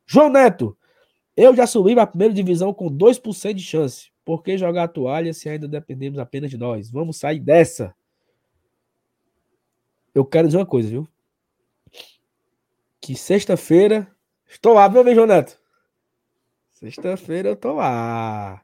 João 0.03 0.27
Neto, 0.27 0.75
eu 1.37 1.55
já 1.55 1.67
subi 1.67 1.93
para 1.93 2.01
a 2.01 2.07
primeira 2.07 2.33
divisão 2.33 2.73
com 2.73 2.89
2% 2.89 3.53
de 3.53 3.61
chance. 3.61 4.11
Por 4.25 4.41
que 4.41 4.57
jogar 4.57 4.85
a 4.85 4.87
toalha 4.87 5.31
se 5.35 5.47
ainda 5.47 5.67
dependemos 5.67 6.17
apenas 6.17 6.49
de 6.49 6.57
nós? 6.57 6.89
Vamos 6.89 7.17
sair 7.17 7.39
dessa. 7.39 7.93
Eu 10.15 10.25
quero 10.25 10.47
dizer 10.47 10.57
uma 10.57 10.65
coisa, 10.65 10.89
viu? 10.89 11.07
Que 12.99 13.15
sexta-feira. 13.15 14.11
Estou 14.47 14.73
lá, 14.73 14.89
meu 14.89 15.03
bem, 15.03 15.13
João 15.13 15.27
Neto. 15.27 15.59
Sexta-feira 16.71 17.49
eu 17.49 17.55
tô 17.55 17.73
lá. 17.73 18.63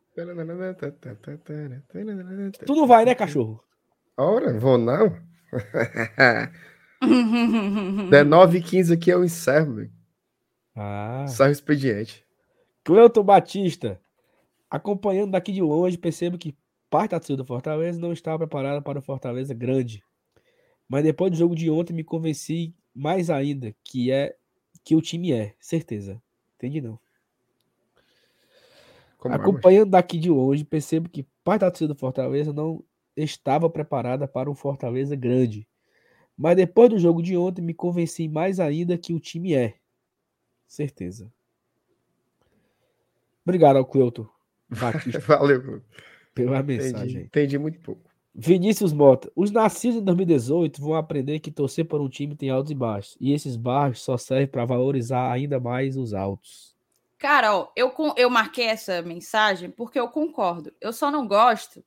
Tu 2.65 2.73
não 2.75 2.87
vai, 2.87 3.05
né, 3.05 3.13
cachorro? 3.13 3.63
Ora, 4.17 4.57
vou 4.59 4.79
não. 4.79 5.15
19 8.09 8.57
e 8.57 8.61
15 8.61 8.93
aqui 8.93 9.09
eu 9.09 9.23
encerro, 9.23 9.75
velho. 9.75 9.91
Ah. 10.75 11.25
Encerro 11.27 11.49
o 11.49 11.53
expediente. 11.53 12.25
Cleuton 12.83 13.23
Batista. 13.23 13.99
Acompanhando 14.69 15.31
daqui 15.31 15.51
de 15.51 15.61
longe, 15.61 15.97
percebo 15.97 16.37
que 16.37 16.55
parte 16.89 17.11
da 17.11 17.19
torcida 17.19 17.37
do 17.37 17.45
Fortaleza 17.45 17.99
não 17.99 18.13
estava 18.13 18.39
preparada 18.39 18.81
para 18.81 18.99
o 18.99 19.01
Fortaleza 19.01 19.53
grande. 19.53 20.03
Mas 20.87 21.03
depois 21.03 21.31
do 21.31 21.37
jogo 21.37 21.55
de 21.55 21.69
ontem 21.69 21.93
me 21.93 22.03
convenci 22.03 22.73
mais 22.93 23.29
ainda 23.29 23.73
que 23.83 24.11
é 24.11 24.35
que 24.83 24.95
o 24.95 25.01
time 25.01 25.31
é, 25.31 25.55
certeza. 25.59 26.21
Entendi 26.55 26.81
não. 26.81 26.99
Como 29.17 29.33
é, 29.33 29.37
mas- 29.37 29.47
Acompanhando 29.47 29.91
daqui 29.91 30.17
de 30.17 30.29
longe, 30.29 30.63
percebo 30.63 31.09
que 31.09 31.25
parte 31.43 31.61
da 31.61 31.71
torcida 31.71 31.93
do 31.93 31.99
Fortaleza 31.99 32.51
não 32.53 32.83
estava 33.15 33.69
preparada 33.69 34.27
para 34.27 34.49
um 34.49 34.55
Fortaleza 34.55 35.15
grande. 35.15 35.67
Mas 36.41 36.55
depois 36.55 36.89
do 36.89 36.97
jogo 36.97 37.21
de 37.21 37.37
ontem, 37.37 37.61
me 37.61 37.71
convenci 37.71 38.27
mais 38.27 38.59
ainda 38.59 38.97
que 38.97 39.13
o 39.13 39.19
time 39.19 39.53
é. 39.53 39.75
Certeza. 40.67 41.31
Obrigado 43.45 43.75
ao 43.77 43.85
Cleuton 43.85 44.27
Batista 44.67 45.19
Valeu, 45.19 45.83
pela 46.33 46.59
entendi, 46.59 46.83
mensagem. 46.83 47.21
entendi 47.21 47.59
muito 47.59 47.79
pouco. 47.81 48.09
Vinícius 48.33 48.91
Mota. 48.91 49.31
Os 49.35 49.51
nascidos 49.51 49.97
em 49.97 50.03
2018 50.03 50.81
vão 50.81 50.95
aprender 50.95 51.39
que 51.41 51.51
torcer 51.51 51.85
por 51.85 52.01
um 52.01 52.09
time 52.09 52.35
tem 52.35 52.49
altos 52.49 52.71
e 52.71 52.75
baixos. 52.75 53.15
E 53.19 53.33
esses 53.33 53.55
baixos 53.55 54.03
só 54.03 54.17
servem 54.17 54.47
para 54.47 54.65
valorizar 54.65 55.31
ainda 55.31 55.59
mais 55.59 55.95
os 55.95 56.11
altos. 56.11 56.75
Cara, 57.19 57.55
ó, 57.55 57.71
eu, 57.75 57.93
eu 58.17 58.31
marquei 58.31 58.65
essa 58.65 58.99
mensagem 59.03 59.69
porque 59.69 59.99
eu 59.99 60.07
concordo. 60.07 60.73
Eu 60.81 60.91
só 60.91 61.11
não 61.11 61.27
gosto 61.27 61.83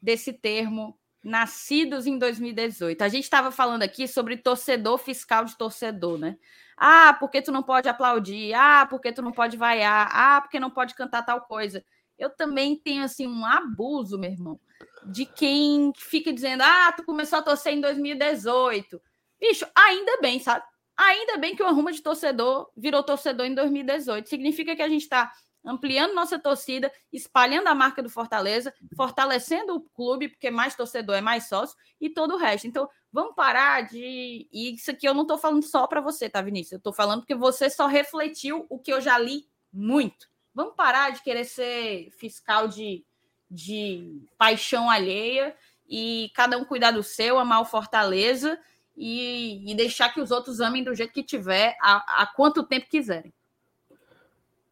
desse 0.00 0.32
termo 0.32 0.96
nascidos 1.22 2.06
em 2.06 2.18
2018. 2.18 3.02
A 3.02 3.08
gente 3.08 3.24
estava 3.24 3.50
falando 3.50 3.82
aqui 3.82 4.08
sobre 4.08 4.36
torcedor 4.36 4.98
fiscal 4.98 5.44
de 5.44 5.56
torcedor, 5.56 6.18
né? 6.18 6.36
Ah, 6.76 7.14
porque 7.18 7.40
tu 7.40 7.52
não 7.52 7.62
pode 7.62 7.88
aplaudir? 7.88 8.52
Ah, 8.54 8.86
porque 8.88 9.12
tu 9.12 9.22
não 9.22 9.32
pode 9.32 9.56
vaiar? 9.56 10.08
Ah, 10.12 10.40
porque 10.40 10.58
não 10.58 10.70
pode 10.70 10.94
cantar 10.94 11.22
tal 11.22 11.42
coisa? 11.42 11.84
Eu 12.18 12.30
também 12.30 12.76
tenho 12.76 13.04
assim 13.04 13.26
um 13.26 13.44
abuso, 13.46 14.18
meu 14.18 14.30
irmão, 14.30 14.60
de 15.06 15.24
quem 15.24 15.92
fica 15.96 16.32
dizendo: 16.32 16.62
"Ah, 16.62 16.92
tu 16.96 17.04
começou 17.04 17.38
a 17.38 17.42
torcer 17.42 17.72
em 17.74 17.80
2018". 17.80 19.00
Bicho, 19.40 19.66
ainda 19.76 20.18
bem, 20.20 20.40
sabe? 20.40 20.64
Ainda 20.96 21.38
bem 21.38 21.56
que 21.56 21.62
o 21.62 21.66
arruma 21.66 21.92
de 21.92 22.02
torcedor 22.02 22.70
virou 22.76 23.02
torcedor 23.02 23.46
em 23.46 23.54
2018. 23.54 24.28
Significa 24.28 24.76
que 24.76 24.82
a 24.82 24.88
gente 24.88 25.02
está 25.02 25.32
ampliando 25.64 26.14
nossa 26.14 26.38
torcida, 26.38 26.92
espalhando 27.12 27.68
a 27.68 27.74
marca 27.74 28.02
do 28.02 28.10
Fortaleza, 28.10 28.74
fortalecendo 28.96 29.74
o 29.74 29.80
clube, 29.80 30.28
porque 30.28 30.50
mais 30.50 30.74
torcedor 30.74 31.16
é 31.16 31.20
mais 31.20 31.48
sócio, 31.48 31.76
e 32.00 32.10
todo 32.10 32.34
o 32.34 32.38
resto. 32.38 32.66
Então, 32.66 32.88
vamos 33.12 33.34
parar 33.34 33.82
de. 33.82 34.48
E 34.52 34.74
isso 34.74 34.90
aqui 34.90 35.06
eu 35.06 35.14
não 35.14 35.22
estou 35.22 35.38
falando 35.38 35.62
só 35.62 35.86
para 35.86 36.00
você, 36.00 36.28
tá, 36.28 36.42
Vinícius? 36.42 36.72
Eu 36.72 36.78
estou 36.78 36.92
falando 36.92 37.20
porque 37.20 37.34
você 37.34 37.70
só 37.70 37.86
refletiu 37.86 38.66
o 38.68 38.78
que 38.78 38.92
eu 38.92 39.00
já 39.00 39.18
li 39.18 39.46
muito. 39.72 40.28
Vamos 40.54 40.74
parar 40.74 41.10
de 41.10 41.22
querer 41.22 41.44
ser 41.44 42.10
fiscal 42.18 42.68
de, 42.68 43.04
de 43.50 44.22
paixão 44.36 44.90
alheia 44.90 45.56
e 45.88 46.30
cada 46.34 46.58
um 46.58 46.64
cuidar 46.64 46.90
do 46.90 47.02
seu, 47.02 47.38
amar 47.38 47.60
o 47.62 47.66
Fortaleza 47.66 48.58
e, 48.96 49.70
e 49.70 49.74
deixar 49.74 50.12
que 50.12 50.20
os 50.20 50.30
outros 50.30 50.60
amem 50.60 50.84
do 50.84 50.94
jeito 50.94 51.12
que 51.12 51.22
tiver, 51.22 51.76
há, 51.80 52.26
quanto 52.34 52.62
tempo 52.62 52.88
quiserem. 52.88 53.32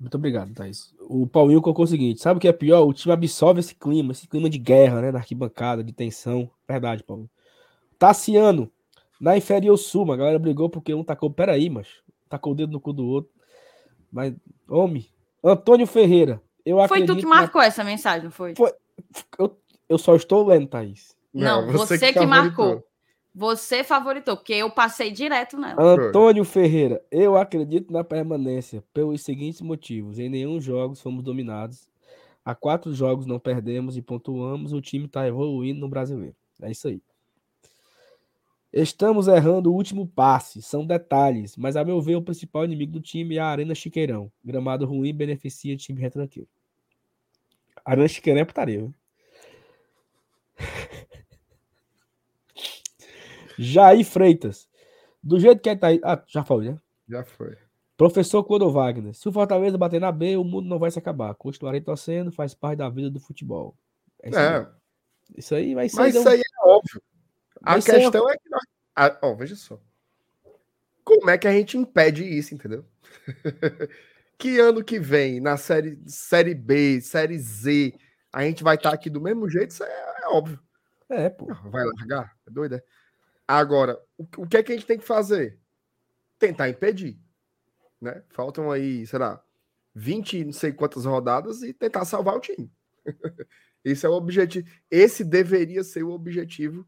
Muito 0.01 0.15
obrigado, 0.17 0.55
Thaís. 0.55 0.95
O 1.01 1.27
Paulinho 1.27 1.61
colocou 1.61 1.85
o 1.85 1.89
seguinte: 1.89 2.21
sabe 2.23 2.39
o 2.39 2.41
que 2.41 2.49
é 2.49 2.53
pior? 2.53 2.87
O 2.87 2.93
time 2.95 3.13
absorve 3.13 3.61
esse 3.61 3.75
clima, 3.75 4.13
esse 4.13 4.27
clima 4.27 4.49
de 4.49 4.57
guerra, 4.59 5.03
né? 5.03 5.13
Na 5.13 5.19
arquibancada, 5.19 5.85
de 5.85 5.93
tensão. 5.93 6.51
Verdade, 6.67 7.03
Paulinho. 7.05 7.29
Tassiano, 7.99 8.71
na 9.21 9.37
inferior 9.37 9.77
sul, 9.77 10.11
a 10.11 10.17
galera 10.17 10.39
brigou 10.39 10.71
porque 10.71 10.95
um 10.95 11.05
tacou. 11.05 11.31
Peraí, 11.31 11.69
mas 11.69 11.87
tacou 12.29 12.53
o 12.53 12.57
dedo 12.57 12.73
no 12.73 12.81
cu 12.81 12.93
do 12.95 13.05
outro. 13.07 13.31
Mas, 14.11 14.35
homem, 14.69 15.07
Antônio 15.45 15.87
Ferreira, 15.87 16.41
eu 16.65 16.77
Foi 16.79 16.85
acredito. 16.85 17.09
tu 17.15 17.17
que 17.19 17.23
na- 17.25 17.37
marcou 17.37 17.61
essa 17.61 17.85
mensagem, 17.85 18.25
não 18.25 18.31
foi? 18.31 18.55
Foi- 18.55 18.73
Eu, 19.39 19.57
eu 19.89 19.99
só 19.99 20.15
estou 20.17 20.47
lendo, 20.47 20.67
Thaís. 20.67 21.15
Não, 21.33 21.67
você 21.73 21.99
que 21.99 22.15
favoritou. 22.15 22.27
marcou. 22.27 22.85
Você 23.35 23.85
favoritou, 23.85 24.37
porque 24.37 24.55
eu 24.55 24.71
passei 24.71 25.11
direto 25.11 25.57
nela. 25.57 25.81
Antônio 25.81 26.45
Ferreira, 26.45 27.01
eu 27.11 27.37
acredito 27.37 27.93
na 27.93 28.03
permanência 28.03 28.83
pelos 28.93 29.23
seguintes 29.23 29.61
motivos. 29.61 30.19
Em 30.19 30.29
nenhum 30.29 30.61
jogo 30.61 30.97
fomos 30.97 31.23
dominados. 31.23 31.89
Há 32.45 32.55
quatro 32.55 32.93
jogos 32.93 33.27
não 33.27 33.39
perdemos 33.39 33.97
e 33.97 34.03
pontuamos. 34.03 34.73
O 34.73 34.81
time 34.81 35.05
está 35.07 35.27
evoluindo 35.27 35.81
no 35.81 35.89
brasileiro. 35.89 36.35
É 36.61 36.71
isso 36.71 36.89
aí. 36.89 37.01
Estamos 38.73 39.29
errando 39.29 39.71
o 39.71 39.75
último 39.75 40.07
passe. 40.07 40.61
São 40.63 40.85
detalhes. 40.85 41.57
Mas, 41.57 41.77
a 41.77 41.85
meu 41.85 42.01
ver, 42.01 42.17
o 42.17 42.23
principal 42.23 42.65
inimigo 42.65 42.93
do 42.93 43.01
time 43.01 43.37
é 43.37 43.41
a 43.41 43.47
Arena 43.47 43.75
Chiqueirão. 43.75 44.31
Gramado 44.45 44.87
ruim 44.87 45.15
beneficia 45.15 45.77
time 45.77 46.01
retranqueiro. 46.01 46.49
Arena 47.85 48.09
Chiqueirão 48.09 48.41
é 48.41 48.45
putaria? 48.45 48.89
Jair 53.63 54.05
Freitas. 54.05 54.69
Do 55.23 55.39
jeito 55.39 55.61
que 55.61 55.69
é 55.69 55.77
tá 55.77 55.89
aí. 55.89 56.01
Ah, 56.03 56.23
já 56.27 56.43
falei, 56.43 56.71
né? 56.71 56.81
Já 57.09 57.25
foi. 57.25 57.57
Professor 57.97 58.43
Clodo 58.43 58.71
Wagner. 58.71 59.13
Se 59.15 59.29
o 59.29 59.33
Fortaleza 59.33 59.77
bater 59.77 60.01
na 60.01 60.11
B, 60.11 60.37
o 60.37 60.45
mundo 60.45 60.67
não 60.67 60.79
vai 60.79 60.91
se 60.91 60.99
acabar. 60.99 61.35
Continuarei 61.35 61.83
torcendo, 61.83 62.33
faz 62.33 62.55
parte 62.55 62.79
da 62.79 62.89
vida 62.89 63.11
do 63.11 63.21
futebol. 63.21 63.77
É 64.23 64.31
isso, 64.31 64.39
aí. 64.39 64.47
É, 64.47 64.67
isso 65.37 65.55
aí 65.55 65.75
vai 65.75 65.89
ser. 65.89 65.97
mas 65.97 66.15
isso 66.15 66.29
aí 66.29 66.41
é 66.41 66.67
óbvio. 66.67 67.03
A 67.63 67.73
Vai 67.73 67.83
ser- 67.83 68.01
questão 68.01 68.31
é 68.31 68.37
que 68.39 68.49
nós. 68.49 68.63
Ah, 68.97 69.19
ó, 69.21 69.35
veja 69.35 69.55
só. 69.55 69.79
Como 71.05 71.29
é 71.29 71.37
que 71.37 71.47
a 71.47 71.53
gente 71.53 71.77
impede 71.77 72.25
isso, 72.25 72.55
entendeu? 72.55 72.85
que 74.39 74.59
ano 74.59 74.83
que 74.83 74.99
vem, 74.99 75.41
na 75.41 75.59
série, 75.59 75.99
série 76.07 76.55
B, 76.55 77.01
série 77.03 77.39
Z, 77.39 77.95
a 78.33 78.43
gente 78.45 78.63
vai 78.63 78.77
estar 78.77 78.93
aqui 78.95 79.11
do 79.11 79.21
mesmo 79.21 79.49
jeito, 79.49 79.73
isso 79.73 79.85
é, 79.85 80.23
é 80.25 80.29
óbvio. 80.29 80.59
É, 81.11 81.29
pô. 81.29 81.47
Vai 81.71 81.85
largar? 81.85 82.35
É 82.47 82.51
doido, 82.51 82.77
é? 82.77 82.83
Agora, 83.53 84.01
o, 84.17 84.47
que 84.47 84.59
é 84.59 84.63
que 84.63 84.71
a 84.71 84.77
gente 84.77 84.87
tem 84.87 84.97
que 84.97 85.05
fazer? 85.05 85.59
Tentar 86.39 86.69
impedir. 86.69 87.19
Né? 88.01 88.23
Faltam 88.29 88.71
aí, 88.71 89.05
sei 89.09 89.19
lá, 89.19 89.43
20, 89.93 90.45
não 90.45 90.53
sei 90.53 90.73
quantas 90.73 91.05
rodadas 91.05 91.61
e 91.63 91.73
tentar 91.73 92.05
salvar 92.05 92.37
o 92.37 92.41
time. 92.41 92.71
Esse 93.85 94.07
é 94.07 94.09
o 94.09 94.13
objetivo. 94.13 94.69
Esse 94.89 95.25
deveria 95.25 95.83
ser 95.83 96.05
o 96.05 96.13
objetivo 96.13 96.87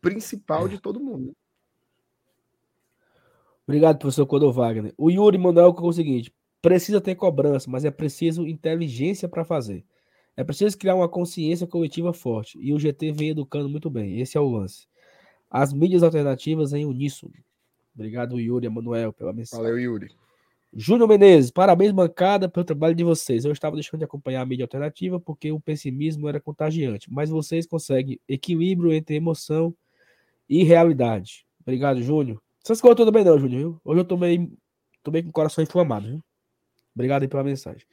principal 0.00 0.68
de 0.68 0.80
todo 0.80 1.00
mundo. 1.00 1.34
Obrigado, 3.66 3.98
professor 3.98 4.24
Codô 4.24 4.52
Wagner. 4.52 4.94
O 4.96 5.10
Yuri 5.10 5.36
Manuel 5.36 5.72
colocou 5.72 5.90
o 5.90 5.92
seguinte: 5.92 6.32
precisa 6.62 7.00
ter 7.00 7.16
cobrança, 7.16 7.68
mas 7.68 7.84
é 7.84 7.90
preciso 7.90 8.46
inteligência 8.46 9.28
para 9.28 9.44
fazer. 9.44 9.84
É 10.36 10.44
preciso 10.44 10.78
criar 10.78 10.94
uma 10.94 11.08
consciência 11.08 11.66
coletiva 11.66 12.12
forte. 12.12 12.56
E 12.60 12.72
o 12.72 12.78
GT 12.78 13.10
vem 13.10 13.30
educando 13.30 13.68
muito 13.68 13.90
bem. 13.90 14.20
Esse 14.20 14.38
é 14.38 14.40
o 14.40 14.48
lance. 14.48 14.87
As 15.50 15.72
mídias 15.72 16.02
alternativas 16.02 16.72
em 16.72 16.84
uníssono. 16.84 17.32
Obrigado, 17.94 18.38
Yuri 18.38 18.66
Emanuel, 18.66 19.12
pela 19.12 19.32
mensagem. 19.32 19.64
Valeu, 19.64 19.78
Yuri. 19.78 20.08
Júnior 20.72 21.08
Menezes, 21.08 21.50
parabéns, 21.50 21.92
bancada, 21.92 22.48
pelo 22.48 22.64
trabalho 22.64 22.94
de 22.94 23.02
vocês. 23.02 23.44
Eu 23.44 23.52
estava 23.52 23.74
deixando 23.74 24.00
de 24.00 24.04
acompanhar 24.04 24.42
a 24.42 24.46
mídia 24.46 24.64
alternativa 24.64 25.18
porque 25.18 25.50
o 25.50 25.58
pessimismo 25.58 26.28
era 26.28 26.38
contagiante, 26.38 27.10
mas 27.10 27.30
vocês 27.30 27.66
conseguem 27.66 28.20
equilíbrio 28.28 28.92
entre 28.92 29.16
emoção 29.16 29.74
e 30.48 30.62
realidade. 30.62 31.46
Obrigado, 31.62 32.02
Júnior. 32.02 32.40
Essas 32.62 32.80
coisas 32.80 32.96
tudo 32.96 33.10
bem 33.10 33.24
não, 33.24 33.38
Júnior, 33.38 33.80
Hoje 33.82 34.00
eu 34.00 34.04
tomei, 34.04 34.52
tomei 35.02 35.22
com 35.22 35.30
o 35.30 35.32
coração 35.32 35.64
inflamado, 35.64 36.08
viu? 36.08 36.20
Obrigado 36.94 37.22
aí 37.22 37.28
pela 37.28 37.44
mensagem. 37.44 37.86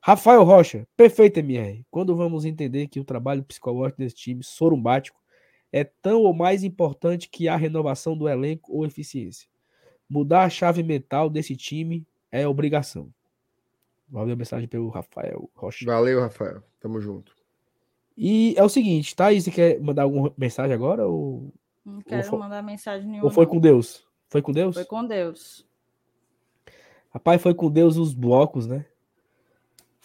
Rafael 0.00 0.44
Rocha, 0.44 0.86
perfeito, 0.96 1.38
MR. 1.40 1.84
Quando 1.90 2.16
vamos 2.16 2.44
entender 2.44 2.88
que 2.88 3.00
o 3.00 3.04
trabalho 3.04 3.42
psicológico 3.42 4.00
desse 4.00 4.16
time 4.16 4.42
sorumbático 4.42 5.18
é 5.74 5.82
tão 5.82 6.22
ou 6.22 6.32
mais 6.32 6.62
importante 6.62 7.28
que 7.28 7.48
a 7.48 7.56
renovação 7.56 8.16
do 8.16 8.28
elenco 8.28 8.72
ou 8.72 8.86
eficiência? 8.86 9.48
Mudar 10.08 10.44
a 10.44 10.48
chave 10.48 10.84
mental 10.84 11.28
desse 11.28 11.56
time 11.56 12.06
é 12.30 12.46
obrigação. 12.46 13.12
Valeu 14.08 14.34
a 14.34 14.36
mensagem 14.36 14.68
pelo 14.68 14.88
Rafael 14.88 15.50
Rocha. 15.52 15.84
Valeu, 15.84 16.20
Rafael. 16.20 16.62
Tamo 16.78 17.00
junto. 17.00 17.34
E 18.16 18.54
é 18.56 18.62
o 18.62 18.68
seguinte, 18.68 19.16
tá? 19.16 19.32
Você 19.32 19.50
quer 19.50 19.80
mandar 19.80 20.04
alguma 20.04 20.32
mensagem 20.38 20.72
agora? 20.72 21.08
Ou... 21.08 21.52
Não 21.84 22.00
quero 22.02 22.32
ou 22.32 22.38
mandar 22.38 22.62
mensagem 22.62 23.08
nenhuma. 23.08 23.24
Ou 23.24 23.32
foi 23.32 23.44
com 23.44 23.58
Deus? 23.58 24.06
Foi 24.28 24.40
com 24.40 24.52
Deus? 24.52 24.76
Foi 24.76 24.84
com 24.84 25.04
Deus. 25.04 25.66
Rapaz, 27.10 27.42
foi 27.42 27.52
com 27.52 27.68
Deus 27.68 27.96
os 27.96 28.14
blocos, 28.14 28.68
né? 28.68 28.86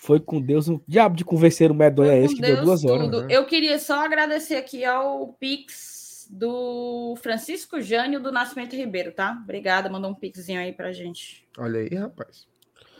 Foi 0.01 0.17
com 0.17 0.39
Deus. 0.39 0.69
Um 0.69 0.79
diabo 0.87 1.17
de 1.17 1.25
convencer 1.25 1.69
o 1.69 1.75
medonha 1.75 2.13
é 2.13 2.23
esse 2.23 2.33
que 2.33 2.41
Deus 2.41 2.55
deu 2.55 2.65
duas 2.65 2.85
horas. 2.85 3.09
Né? 3.09 3.27
Eu 3.29 3.45
queria 3.45 3.77
só 3.77 4.05
agradecer 4.05 4.55
aqui 4.55 4.85
ao 4.85 5.33
Pix 5.33 6.25
do 6.31 7.17
Francisco 7.21 7.81
Jânio 7.81 8.21
do 8.21 8.31
Nascimento 8.31 8.77
Ribeiro, 8.77 9.11
tá? 9.11 9.37
Obrigada, 9.43 9.89
mandou 9.89 10.09
um 10.09 10.15
pixinho 10.15 10.61
aí 10.61 10.71
pra 10.71 10.93
gente. 10.93 11.45
Olha 11.57 11.81
aí, 11.81 11.93
rapaz. 11.93 12.47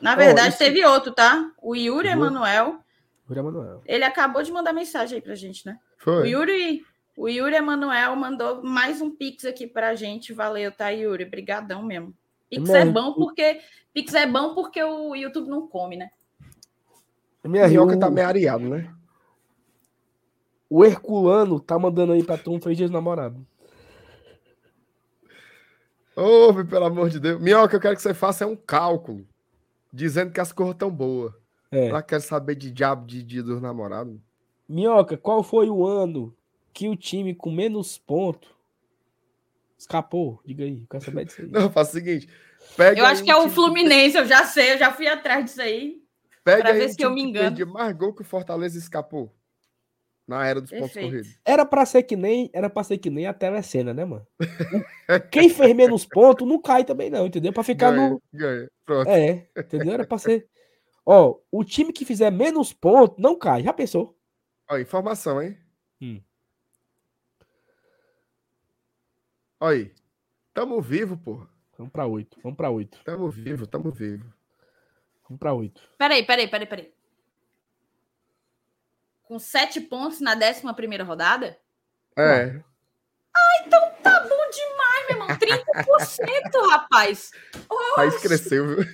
Na 0.01 0.13
verdade, 0.13 0.49
oh, 0.49 0.49
esse... 0.49 0.57
teve 0.57 0.83
outro, 0.83 1.13
tá? 1.13 1.49
O 1.61 1.73
Yuri 1.73 2.09
Emanuel. 2.09 2.79
Yuri 3.29 3.39
Emanuel. 3.39 3.81
Ele 3.85 4.03
acabou 4.03 4.43
de 4.43 4.51
mandar 4.51 4.73
mensagem 4.73 5.15
aí 5.15 5.21
pra 5.21 5.35
gente, 5.35 5.65
né? 5.65 5.79
Foi. 5.97 6.23
O 6.23 6.25
Yuri, 6.25 6.83
o 7.15 7.29
Yuri 7.29 7.55
Emanuel 7.55 8.13
mandou 8.17 8.61
mais 8.61 9.01
um 9.01 9.09
pix 9.09 9.45
aqui 9.45 9.65
pra 9.65 9.95
gente. 9.95 10.33
Valeu, 10.33 10.69
tá, 10.69 10.89
Yuri? 10.89 11.23
Obrigadão 11.23 11.81
mesmo. 11.81 12.13
Pix 12.49 12.69
é 12.71 12.83
bom 12.83 13.13
porque 13.13 13.61
Pix 13.93 14.13
é 14.15 14.25
bom 14.25 14.53
porque 14.53 14.83
o 14.83 15.15
YouTube 15.15 15.47
não 15.47 15.65
come, 15.65 15.95
né? 15.95 16.09
Minha 17.43 17.65
rioca 17.65 17.97
tá 17.97 18.09
meio 18.09 18.27
areado, 18.27 18.67
né? 18.67 18.93
O 20.69 20.85
Herculano 20.85 21.59
tá 21.59 21.79
mandando 21.79 22.13
aí 22.13 22.23
pra 22.23 22.37
tu 22.37 22.51
um 22.51 22.61
feliz 22.61 22.77
dia 22.77 22.87
namorado. 22.89 23.45
Ouve, 26.15 26.65
pelo 26.65 26.85
amor 26.85 27.09
de 27.09 27.19
Deus. 27.19 27.41
Minhoca, 27.41 27.75
eu 27.75 27.79
quero 27.79 27.95
que 27.95 28.01
você 28.01 28.13
faça 28.13 28.45
um 28.45 28.55
cálculo 28.55 29.25
dizendo 29.91 30.31
que 30.31 30.39
as 30.39 30.51
cores 30.51 30.75
tão 30.77 30.91
boas. 30.91 31.33
É. 31.71 31.87
Ela 31.87 32.03
quer 32.03 32.19
saber 32.19 32.55
de 32.55 32.69
diabo 32.71 33.07
de 33.07 33.23
dia 33.23 33.41
dos 33.41 33.61
namorados. 33.61 34.19
Minhoca, 34.67 35.17
qual 35.17 35.41
foi 35.41 35.69
o 35.69 35.85
ano 35.85 36.35
que 36.73 36.89
o 36.89 36.95
time 36.95 37.33
com 37.33 37.51
menos 37.51 37.97
ponto 37.97 38.55
escapou? 39.77 40.41
Diga 40.45 40.65
aí, 40.65 40.85
quero 40.89 41.03
saber 41.03 41.25
disso 41.25 41.41
aí. 41.41 41.47
Não, 41.49 41.71
faz 41.71 41.89
o 41.89 41.91
seguinte. 41.93 42.27
eu 42.97 43.05
acho 43.05 43.23
que 43.23 43.31
é 43.31 43.35
o 43.35 43.49
Fluminense, 43.49 44.17
eu 44.17 44.25
já 44.25 44.45
sei, 44.45 44.73
eu 44.73 44.77
já 44.77 44.91
fui 44.91 45.07
atrás 45.07 45.45
disso 45.45 45.61
aí. 45.61 46.03
Pega 46.43 46.63
pra 46.63 46.73
ver 46.73 46.89
se 46.89 47.01
eu 47.01 47.11
me 47.11 47.21
engano. 47.21 47.55
Que 47.55 47.65
mais 47.65 47.95
gol 47.95 48.13
que 48.13 48.21
o 48.21 48.25
Fortaleza 48.25 48.77
escapou 48.77 49.35
na 50.27 50.45
era 50.45 50.61
dos 50.61 50.69
Perfeito. 50.69 50.93
pontos 50.93 51.09
corridos. 51.09 51.39
Era 51.43 51.65
para 51.65 51.85
ser 51.85 52.03
que 52.03 52.15
nem, 52.15 52.51
era 52.53 52.69
para 52.69 52.83
ser 52.83 52.99
que 52.99 53.09
nem 53.09 53.25
a 53.25 53.33
telecena, 53.33 53.93
né, 53.93 54.05
mano? 54.05 54.27
Quem 55.31 55.49
fez 55.49 55.75
menos 55.75 56.05
pontos 56.05 56.47
não 56.47 56.61
cai 56.61 56.85
também 56.85 57.09
não, 57.09 57.25
entendeu? 57.25 57.51
Para 57.51 57.63
ficar 57.63 57.91
ganha, 57.91 58.09
no 58.09 58.21
ganha. 58.31 58.69
Pronto. 58.85 59.09
É, 59.09 59.49
entendeu? 59.57 59.93
Era 59.93 60.05
para 60.05 60.19
ser 60.19 60.47
Ó, 61.11 61.39
o 61.51 61.63
time 61.63 61.91
que 61.91 62.05
fizer 62.05 62.29
menos 62.29 62.71
pontos 62.71 63.17
não 63.17 63.35
cai. 63.35 63.63
Já 63.63 63.73
pensou? 63.73 64.15
Ó, 64.69 64.77
informação, 64.77 65.41
hein? 65.41 65.57
Hum. 65.99 66.21
Olha 69.59 69.77
aí. 69.77 69.95
Tamo 70.53 70.79
vivo, 70.79 71.17
porra. 71.17 71.49
Vamos 71.75 71.91
para 71.91 72.05
oito. 72.05 72.37
Vamos 72.43 72.55
para 72.55 72.69
oito. 72.69 73.03
Tamo 73.03 73.27
vivo, 73.27 73.65
tamo 73.65 73.89
vivo. 73.89 74.31
Vamos 75.29 75.39
para 75.39 75.53
oito. 75.53 75.79
Peraí, 75.97 76.25
peraí, 76.25 76.47
peraí, 76.47 76.67
peraí. 76.67 76.91
Com 79.23 79.37
sete 79.37 79.79
pontos 79.79 80.19
na 80.19 80.33
décima 80.33 80.73
primeira 80.73 81.03
rodada? 81.03 81.55
É. 82.17 82.59
Ah, 83.35 83.63
então 83.63 83.79
tá 84.01 84.21
bom 84.21 84.49
demais, 84.49 85.07
meu 85.07 85.17
irmão. 85.17 85.27
30%, 85.27 86.69
rapaz. 86.71 87.31
O 87.69 87.95
país 87.95 88.17
cresceu, 88.17 88.67
viu? 88.67 88.85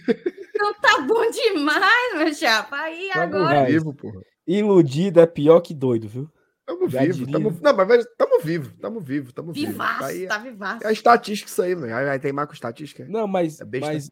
Então 0.50 0.74
tá 0.76 1.02
bom 1.02 1.32
demais, 1.32 2.18
meu 2.18 2.34
chapa. 2.34 2.78
Aí 2.82 3.10
tamo 3.14 3.24
agora. 3.24 3.66
Vivo, 3.66 3.94
porra. 3.94 4.22
Iludido 4.46 5.22
é 5.22 5.26
pior 5.26 5.62
que 5.62 5.74
doido, 5.74 6.10
viu? 6.10 6.30
Tamo 6.66 6.90
Já 6.90 7.02
vivo, 7.02 7.32
tamo... 7.32 7.58
Não, 7.62 7.76
mas 7.78 8.06
tamo 8.18 8.40
vivo, 8.42 8.74
tamo 8.82 9.00
vivo, 9.00 9.32
tamo 9.32 9.54
vivo. 9.54 9.72
Vivaço, 9.72 10.28
tá, 10.28 10.28
tá 10.28 10.38
vivaço. 10.40 10.84
É 10.84 10.88
a 10.88 10.92
estatística 10.92 11.50
isso 11.50 11.62
aí, 11.62 11.76
velho. 11.76 12.10
Aí 12.10 12.20
tem 12.20 12.34
mais 12.34 12.48
com 12.48 12.54
estatística. 12.56 13.06
Não, 13.08 13.28
mas, 13.28 13.62
é 13.62 13.66
mas 13.80 14.10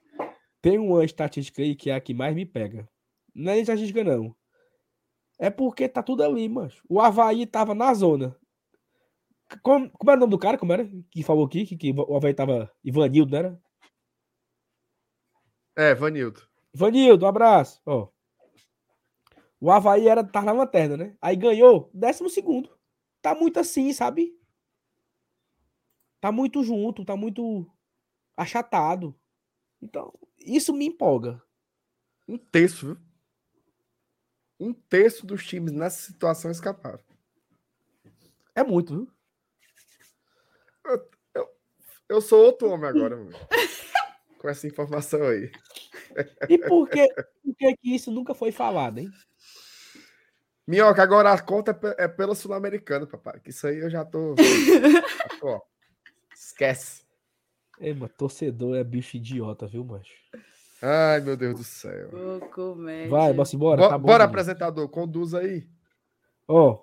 tem 0.63 0.79
uma 0.79 1.03
estatística 1.03 1.61
aí 1.61 1.75
que 1.75 1.89
é 1.89 1.95
a 1.95 1.99
que 1.99 2.13
mais 2.13 2.33
me 2.33 2.45
pega. 2.45 2.89
Não 3.35 3.51
é 3.51 3.59
estatística, 3.59 4.01
não. 4.01 4.33
É 5.37 5.49
porque 5.49 5.89
tá 5.89 6.01
tudo 6.01 6.23
ali, 6.23 6.47
mas 6.47 6.81
O 6.87 7.01
Havaí 7.01 7.45
tava 7.45 7.75
na 7.75 7.93
zona. 7.93 8.33
Como, 9.61 9.89
como 9.91 10.09
era 10.09 10.17
o 10.17 10.21
nome 10.21 10.31
do 10.31 10.39
cara? 10.39 10.57
Como 10.57 10.71
era? 10.71 10.89
Que 11.11 11.21
falou 11.21 11.45
aqui 11.45 11.65
que, 11.65 11.75
que 11.75 11.91
o 11.91 12.15
Havaí 12.15 12.33
tava. 12.33 12.71
Ivanildo, 12.81 13.31
não 13.31 13.39
era? 13.39 13.61
É, 15.75 15.93
Vanildo. 15.93 16.47
Vanildo, 16.73 17.25
um 17.25 17.27
abraço. 17.27 17.81
Ó. 17.85 18.07
O 19.59 19.69
Havaí 19.69 20.07
era, 20.07 20.23
tava 20.23 20.45
na 20.45 20.53
lanterna, 20.53 20.95
né? 20.95 21.17
Aí 21.21 21.35
ganhou, 21.35 21.89
décimo 21.93 22.29
segundo. 22.29 22.69
Tá 23.21 23.35
muito 23.35 23.59
assim, 23.59 23.91
sabe? 23.91 24.33
Tá 26.21 26.31
muito 26.31 26.63
junto, 26.63 27.03
tá 27.03 27.17
muito 27.17 27.69
achatado. 28.37 29.13
Então, 29.81 30.13
isso 30.43 30.73
me 30.73 30.85
empolga. 30.85 31.41
Um 32.27 32.37
terço, 32.37 32.87
viu? 32.87 32.97
Um 34.59 34.73
terço 34.73 35.25
dos 35.25 35.45
times 35.45 35.73
nessa 35.73 36.01
situação 36.01 36.51
escaparam. 36.51 36.99
É 38.55 38.63
muito, 38.63 38.93
viu? 38.93 39.11
Eu, 40.85 41.09
eu, 41.33 41.49
eu 42.09 42.21
sou 42.21 42.43
outro 42.43 42.69
homem 42.69 42.89
agora, 42.89 43.15
mano. 43.15 43.31
com 44.43 44.49
essa 44.49 44.67
informação 44.67 45.23
aí. 45.23 45.49
E 46.49 46.57
por 46.57 46.89
que, 46.89 47.07
por 47.07 47.55
que, 47.57 47.77
que 47.77 47.95
isso 47.95 48.11
nunca 48.11 48.33
foi 48.33 48.51
falado, 48.51 48.99
hein? 48.99 49.09
Minhoca, 50.67 51.01
agora 51.01 51.31
a 51.31 51.41
conta 51.41 51.77
é, 51.97 52.05
é 52.05 52.07
pela 52.07 52.35
Sul-Americana, 52.35 53.07
papai. 53.07 53.39
Que 53.39 53.49
isso 53.49 53.65
aí 53.65 53.79
eu 53.79 53.89
já 53.89 54.03
tô. 54.03 54.35
Ó, 55.41 55.61
esquece. 56.33 57.02
Ei, 57.79 57.93
mano, 57.93 58.11
torcedor 58.17 58.75
é 58.75 58.83
bicho 58.83 59.17
idiota, 59.17 59.67
viu, 59.67 59.83
macho? 59.83 60.13
Ai, 60.81 61.21
meu 61.21 61.37
Deus 61.37 61.55
do 61.55 61.63
céu. 61.63 62.09
Vai, 63.09 63.33
bora 63.33 63.49
embora. 63.53 63.81
Bo 63.81 63.89
tá 63.89 63.97
bom, 63.97 64.07
bora, 64.07 64.23
apresentador, 64.25 64.89
conduz 64.89 65.33
aí. 65.33 65.67
Ó, 66.47 66.81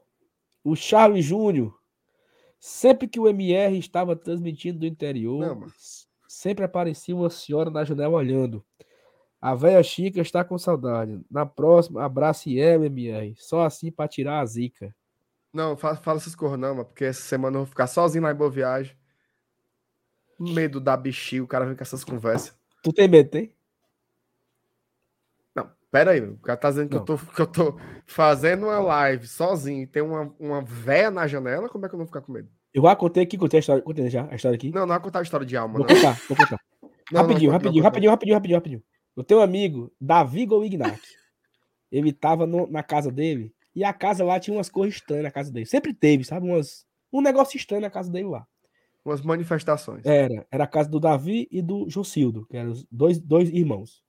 o 0.64 0.74
Charles 0.74 1.24
Júnior, 1.24 1.78
sempre 2.58 3.06
que 3.06 3.20
o 3.20 3.28
MR 3.28 3.78
estava 3.78 4.16
transmitindo 4.16 4.80
do 4.80 4.86
interior, 4.86 5.40
Não, 5.40 5.66
sempre 6.26 6.64
aparecia 6.64 7.14
uma 7.14 7.28
senhora 7.28 7.70
na 7.70 7.84
janela 7.84 8.16
olhando. 8.16 8.64
A 9.40 9.54
velha 9.54 9.82
Chica 9.82 10.20
está 10.20 10.44
com 10.44 10.58
saudade. 10.58 11.18
Na 11.30 11.46
próxima, 11.46 12.04
abrace 12.04 12.58
ela, 12.58 12.86
MR. 12.86 13.34
Só 13.38 13.64
assim 13.64 13.90
para 13.90 14.08
tirar 14.08 14.40
a 14.40 14.46
zica. 14.46 14.94
Não, 15.52 15.76
fala, 15.76 15.96
fala 15.96 16.18
essas 16.18 16.34
coisas 16.34 16.58
não, 16.58 16.74
mano, 16.74 16.84
porque 16.84 17.04
essa 17.04 17.22
semana 17.22 17.56
eu 17.56 17.60
vou 17.60 17.66
ficar 17.66 17.86
sozinho 17.86 18.22
lá 18.22 18.32
em 18.32 18.36
Boa 18.36 18.50
Viagem. 18.50 18.96
Medo 20.40 20.80
da 20.80 20.96
bichinho, 20.96 21.44
o 21.44 21.46
cara 21.46 21.66
vem 21.66 21.76
com 21.76 21.82
essas 21.82 22.02
conversas. 22.02 22.54
Tu 22.82 22.92
tem 22.92 23.06
medo, 23.08 23.28
tem? 23.30 23.52
Não, 25.54 25.70
Pera 25.90 26.12
aí, 26.12 26.20
o 26.20 26.38
cara 26.38 26.56
tá 26.56 26.70
dizendo 26.70 26.88
que 26.90 26.96
eu, 26.96 27.04
tô, 27.04 27.18
que 27.18 27.40
eu 27.42 27.46
tô 27.46 27.78
fazendo 28.06 28.66
uma 28.66 28.78
live 28.78 29.26
sozinho 29.26 29.82
e 29.82 29.86
tem 29.86 30.02
uma, 30.02 30.34
uma 30.38 30.62
véia 30.62 31.10
na 31.10 31.26
janela, 31.26 31.68
como 31.68 31.84
é 31.84 31.88
que 31.88 31.94
eu 31.94 31.98
não 31.98 32.04
vou 32.06 32.12
ficar 32.12 32.22
com 32.24 32.32
medo? 32.32 32.48
Eu 32.72 32.82
já 32.84 32.94
contei 32.94 33.24
aqui, 33.24 33.36
contei 33.36 33.58
a 33.58 33.60
história, 33.60 33.82
contei 33.82 34.08
já 34.08 34.28
a 34.30 34.34
história 34.36 34.54
aqui. 34.56 34.70
Não, 34.70 34.82
não 34.82 34.88
vai 34.88 35.00
contar 35.00 35.18
a 35.18 35.22
história 35.22 35.44
de 35.44 35.56
alma, 35.56 35.78
Vou 35.78 35.86
não. 35.86 35.94
contar, 35.94 36.20
vou 36.28 36.36
contar. 36.36 36.60
Não, 37.12 37.22
rapidinho, 37.22 37.50
não, 37.50 37.52
rapidinho, 37.58 37.82
não, 37.82 37.88
rapidinho, 37.90 38.10
rapidinho, 38.12 38.34
rapidinho, 38.36 38.56
rapidinho. 38.56 38.82
Eu 39.16 39.24
tenho 39.24 39.40
um 39.40 39.42
amigo, 39.42 39.92
Davi 40.00 40.46
Golignac. 40.46 41.00
Ele 41.90 42.12
tava 42.12 42.46
no- 42.46 42.68
na 42.68 42.84
casa 42.84 43.10
dele 43.10 43.52
e 43.74 43.82
a 43.82 43.92
casa 43.92 44.22
lá 44.24 44.38
tinha 44.38 44.56
umas 44.56 44.68
coisas 44.68 44.94
estranhas 44.94 45.24
na 45.24 45.30
casa 45.32 45.50
dele. 45.50 45.66
Sempre 45.66 45.92
teve, 45.92 46.22
sabe? 46.22 46.46
Umas, 46.46 46.86
um 47.12 47.20
negócio 47.20 47.56
estranho 47.56 47.82
na 47.82 47.90
casa 47.90 48.08
dele 48.12 48.28
lá. 48.28 48.46
Umas 49.04 49.22
manifestações. 49.22 50.04
Era, 50.04 50.46
era 50.50 50.64
a 50.64 50.66
casa 50.66 50.88
do 50.88 51.00
Davi 51.00 51.48
e 51.50 51.62
do 51.62 51.88
Jocildo, 51.88 52.46
que 52.46 52.56
eram 52.56 52.72
os 52.72 52.86
dois, 52.90 53.18
dois 53.18 53.48
irmãos. 53.48 54.02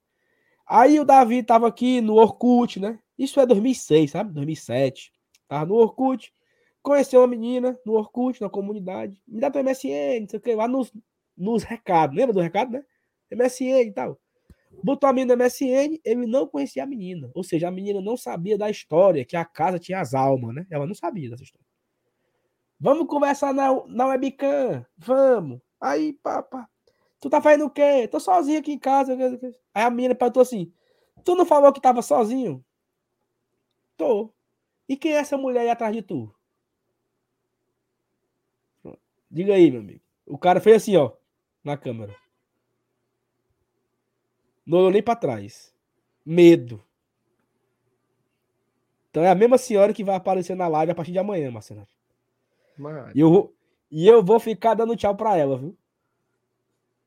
Aí 0.68 1.00
o 1.00 1.06
Davi 1.06 1.44
tava 1.44 1.68
aqui 1.68 2.02
no 2.02 2.16
Orkut, 2.16 2.80
né? 2.80 3.00
Isso 3.18 3.40
é 3.40 3.45
2006, 3.45 4.11
sabe? 4.11 4.34
2007. 4.34 5.11
Tava 5.48 5.66
no 5.66 5.76
Orkut, 5.76 6.34
conheceu 6.82 7.22
uma 7.22 7.28
menina 7.28 7.78
no 7.86 7.94
Orkut, 7.94 8.42
na 8.42 8.50
comunidade. 8.50 9.22
Me 9.28 9.40
dá 9.40 9.52
teu 9.52 9.64
MSN, 9.64 10.22
não 10.22 10.30
sei 10.30 10.40
o 10.40 10.42
que, 10.42 10.56
lá 10.56 10.68
nos, 10.68 10.92
nos 11.38 11.64
recados. 11.64 12.16
Lembra 12.16 12.34
do 12.34 12.42
recado, 12.42 12.72
né? 12.72 12.84
MSN 13.32 13.82
e 13.82 13.92
tal. 13.92 14.20
Botou 14.84 15.10
a 15.10 15.14
menina 15.14 15.36
no 15.36 15.44
MSN, 15.44 16.00
ele 16.03 16.26
não 16.26 16.48
conhecia 16.48 16.84
a 16.84 16.88
menina. 16.88 17.30
Ou 17.36 17.44
seja, 17.44 17.68
a 17.68 17.72
menina 17.72 18.02
não 18.02 18.18
sabia 18.18 18.58
da 18.58 18.70
história, 18.70 19.26
que 19.26 19.36
a 19.36 19.45
casa 19.45 19.78
tinha 19.78 20.00
as 20.00 20.14
almas, 20.14 20.56
né? 20.56 20.66
Ela 20.70 20.88
não 20.88 20.95
sabia 20.95 21.30
dessa 21.30 21.44
história. 21.44 21.66
Vamos 22.82 23.06
conversar 23.06 23.53
na, 23.53 23.68
na 23.85 24.08
webcam? 24.08 24.84
Vamos. 24.98 25.61
Aí, 25.80 26.14
pá. 26.14 26.43
Tu 27.19 27.30
tá 27.30 27.40
fazendo 27.40 27.66
o 27.66 27.69
quê? 27.69 28.08
Tô 28.08 28.19
sozinho 28.19 28.58
aqui 28.58 28.72
em 28.72 28.80
casa. 28.80 29.16
Aí 29.72 29.84
a 29.84 29.90
menina 29.92 30.16
perguntou 30.16 30.42
assim: 30.42 30.74
Tu 31.24 31.35
não 31.35 31.45
falou 31.45 31.72
que 31.72 31.80
tava 31.80 32.01
sozinho? 32.01 32.66
Tô. 33.95 34.34
E 34.90 34.98
quem 34.98 35.14
é 35.14 35.18
essa 35.18 35.38
mulher 35.38 35.61
aí 35.61 35.69
atrás 35.69 35.95
de 35.95 36.01
tu? 36.01 36.34
Diga 39.30 39.53
aí, 39.53 39.69
meu 39.69 39.82
amigo. 39.82 40.01
O 40.26 40.38
cara 40.38 40.60
fez 40.60 40.77
assim, 40.77 40.98
ó, 40.98 41.11
na 41.64 41.77
câmera. 41.77 42.16
Não 44.66 44.80
olhou 44.80 44.92
nem 44.92 45.03
pra 45.03 45.16
trás. 45.16 45.72
Medo. 46.26 46.84
Então 49.11 49.24
é 49.24 49.30
a 49.30 49.35
mesma 49.35 49.60
senhora 49.60 49.93
que 49.93 50.03
vai 50.03 50.16
aparecer 50.16 50.56
na 50.56 50.68
live 50.68 50.92
a 50.92 50.95
partir 50.95 51.11
de 51.11 51.19
amanhã, 51.19 51.51
Marcelo. 51.51 51.88
E 53.14 53.19
eu 53.19 53.30
vou, 53.30 53.56
e 53.90 54.08
eu 54.08 54.24
vou 54.24 54.40
ficar 54.40 54.74
dando 54.74 54.95
tchau 54.95 55.16
pra 55.16 55.38
ela, 55.38 55.58
viu? 55.58 55.77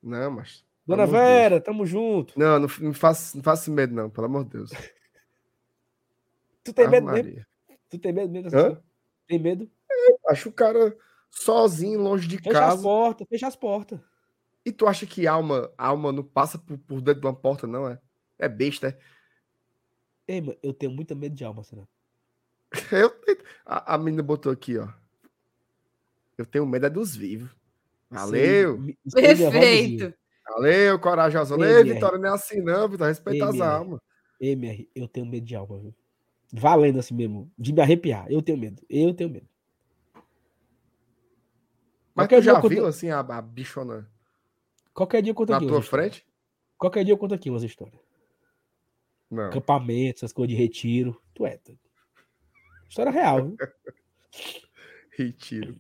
Não, 0.03 0.31
mas. 0.31 0.65
Dona 0.87 1.07
Vera, 1.07 1.61
tamo 1.61 1.87
junto. 1.87 2.39
Não, 2.39 2.59
não, 2.59 2.69
não 2.81 2.93
faça, 2.93 3.37
não 3.37 3.43
faça 3.43 3.71
medo, 3.71 3.95
não, 3.95 4.11
pelo 4.11 4.27
amor 4.27 4.45
de 4.45 4.51
Deus. 4.51 4.71
Tu 6.63 6.73
tem 6.73 6.89
medo 6.89 7.07
mesmo? 7.07 7.45
Tu 7.91 7.99
tem 7.99 8.13
medo 8.13 8.33
mesmo? 8.33 8.59
Hã? 8.59 8.83
Tem 9.27 9.39
medo? 9.39 9.71
Acho 10.27 10.49
o 10.49 10.53
cara 10.53 10.97
sozinho, 11.31 12.01
longe 12.01 12.27
de 12.27 12.39
Fecha 12.39 12.59
as 12.59 12.71
casa. 12.71 12.83
portas, 12.83 13.27
fecha 13.29 13.47
as 13.47 13.55
portas. 13.57 14.01
E 14.65 14.73
tu 14.73 14.87
acha 14.87 15.05
que 15.05 15.27
alma, 15.27 15.71
alma 15.77 16.11
não 16.11 16.25
passa 16.25 16.59
por, 16.59 16.79
por 16.79 17.03
dentro 17.03 17.21
de 17.21 17.27
uma 17.27 17.35
porta, 17.35 17.67
não, 17.67 17.87
é? 17.87 18.01
É 18.39 18.49
besta, 18.49 18.89
é? 18.89 18.99
Ei, 20.27 20.41
mano, 20.41 20.57
eu 20.63 20.73
tenho 20.73 20.91
muito 20.91 21.15
medo 21.15 21.35
de 21.35 21.45
alma, 21.45 21.57
Marcelo. 21.57 21.87
Eu, 22.91 23.15
a, 23.67 23.95
a 23.95 23.99
menina 23.99 24.23
botou 24.23 24.51
aqui, 24.51 24.79
ó. 24.79 24.89
Eu 26.37 26.47
tenho 26.47 26.67
medo 26.67 26.87
é 26.87 26.91
dos 26.91 27.15
vivos. 27.15 27.51
Valeu! 28.11 28.83
Gil. 28.83 28.97
Perfeito. 29.13 30.15
Valeu, 30.49 30.99
corajosão. 30.99 31.63
Ei. 31.65 31.85
Vitória, 31.85 32.19
não 32.19 32.31
é 32.31 32.35
assim 32.35 32.61
não, 32.61 32.89
Vitória. 32.89 33.11
Respeita 33.13 33.45
Ei, 33.45 33.49
as 33.49 33.55
MR. 33.55 33.71
almas. 33.71 34.01
MR, 34.41 34.91
eu 34.95 35.09
tenho 35.09 35.27
medo 35.27 35.47
de 35.47 35.55
alma, 35.55 35.79
viu? 35.79 35.95
Valendo 36.53 36.99
assim 36.99 37.15
mesmo. 37.15 37.51
De 37.59 37.73
me 37.73 37.81
arrepiar. 37.81 38.27
Eu 38.31 38.43
tenho 38.43 38.59
medo. 38.59 38.83
Eu 38.89 39.15
tenho 39.15 39.31
medo. 39.31 39.49
Mas 42.15 42.27
Qualquer 42.27 42.41
tu 42.41 42.45
já 42.45 42.53
dia 42.53 42.59
eu 42.65 42.69
viu, 42.69 42.79
conto- 42.83 42.89
assim, 42.89 43.11
a, 43.11 43.19
a 43.21 43.43
bichona 43.43 44.09
Qualquer 44.93 45.23
dia 45.23 45.31
eu 45.33 45.35
conto 45.35 45.51
na 45.51 45.57
aqui. 45.57 45.67
tua 45.67 45.77
umas 45.77 45.85
histórias. 45.85 46.13
frente? 46.17 46.27
Qualquer 46.79 47.05
dia 47.05 47.13
eu 47.13 47.19
conto 47.19 47.35
aqui 47.35 47.51
umas 47.51 47.63
histórias. 47.65 48.01
Não. 49.31 49.45
Acampamento, 49.47 50.19
essas 50.19 50.33
coisas 50.33 50.55
de 50.55 50.63
retiro. 50.63 51.21
Tu 51.35 51.45
é. 51.47 51.59
doido. 51.65 51.81
História 52.89 53.11
real, 53.11 53.47
viu? 53.47 53.57
Retiro. 55.17 55.77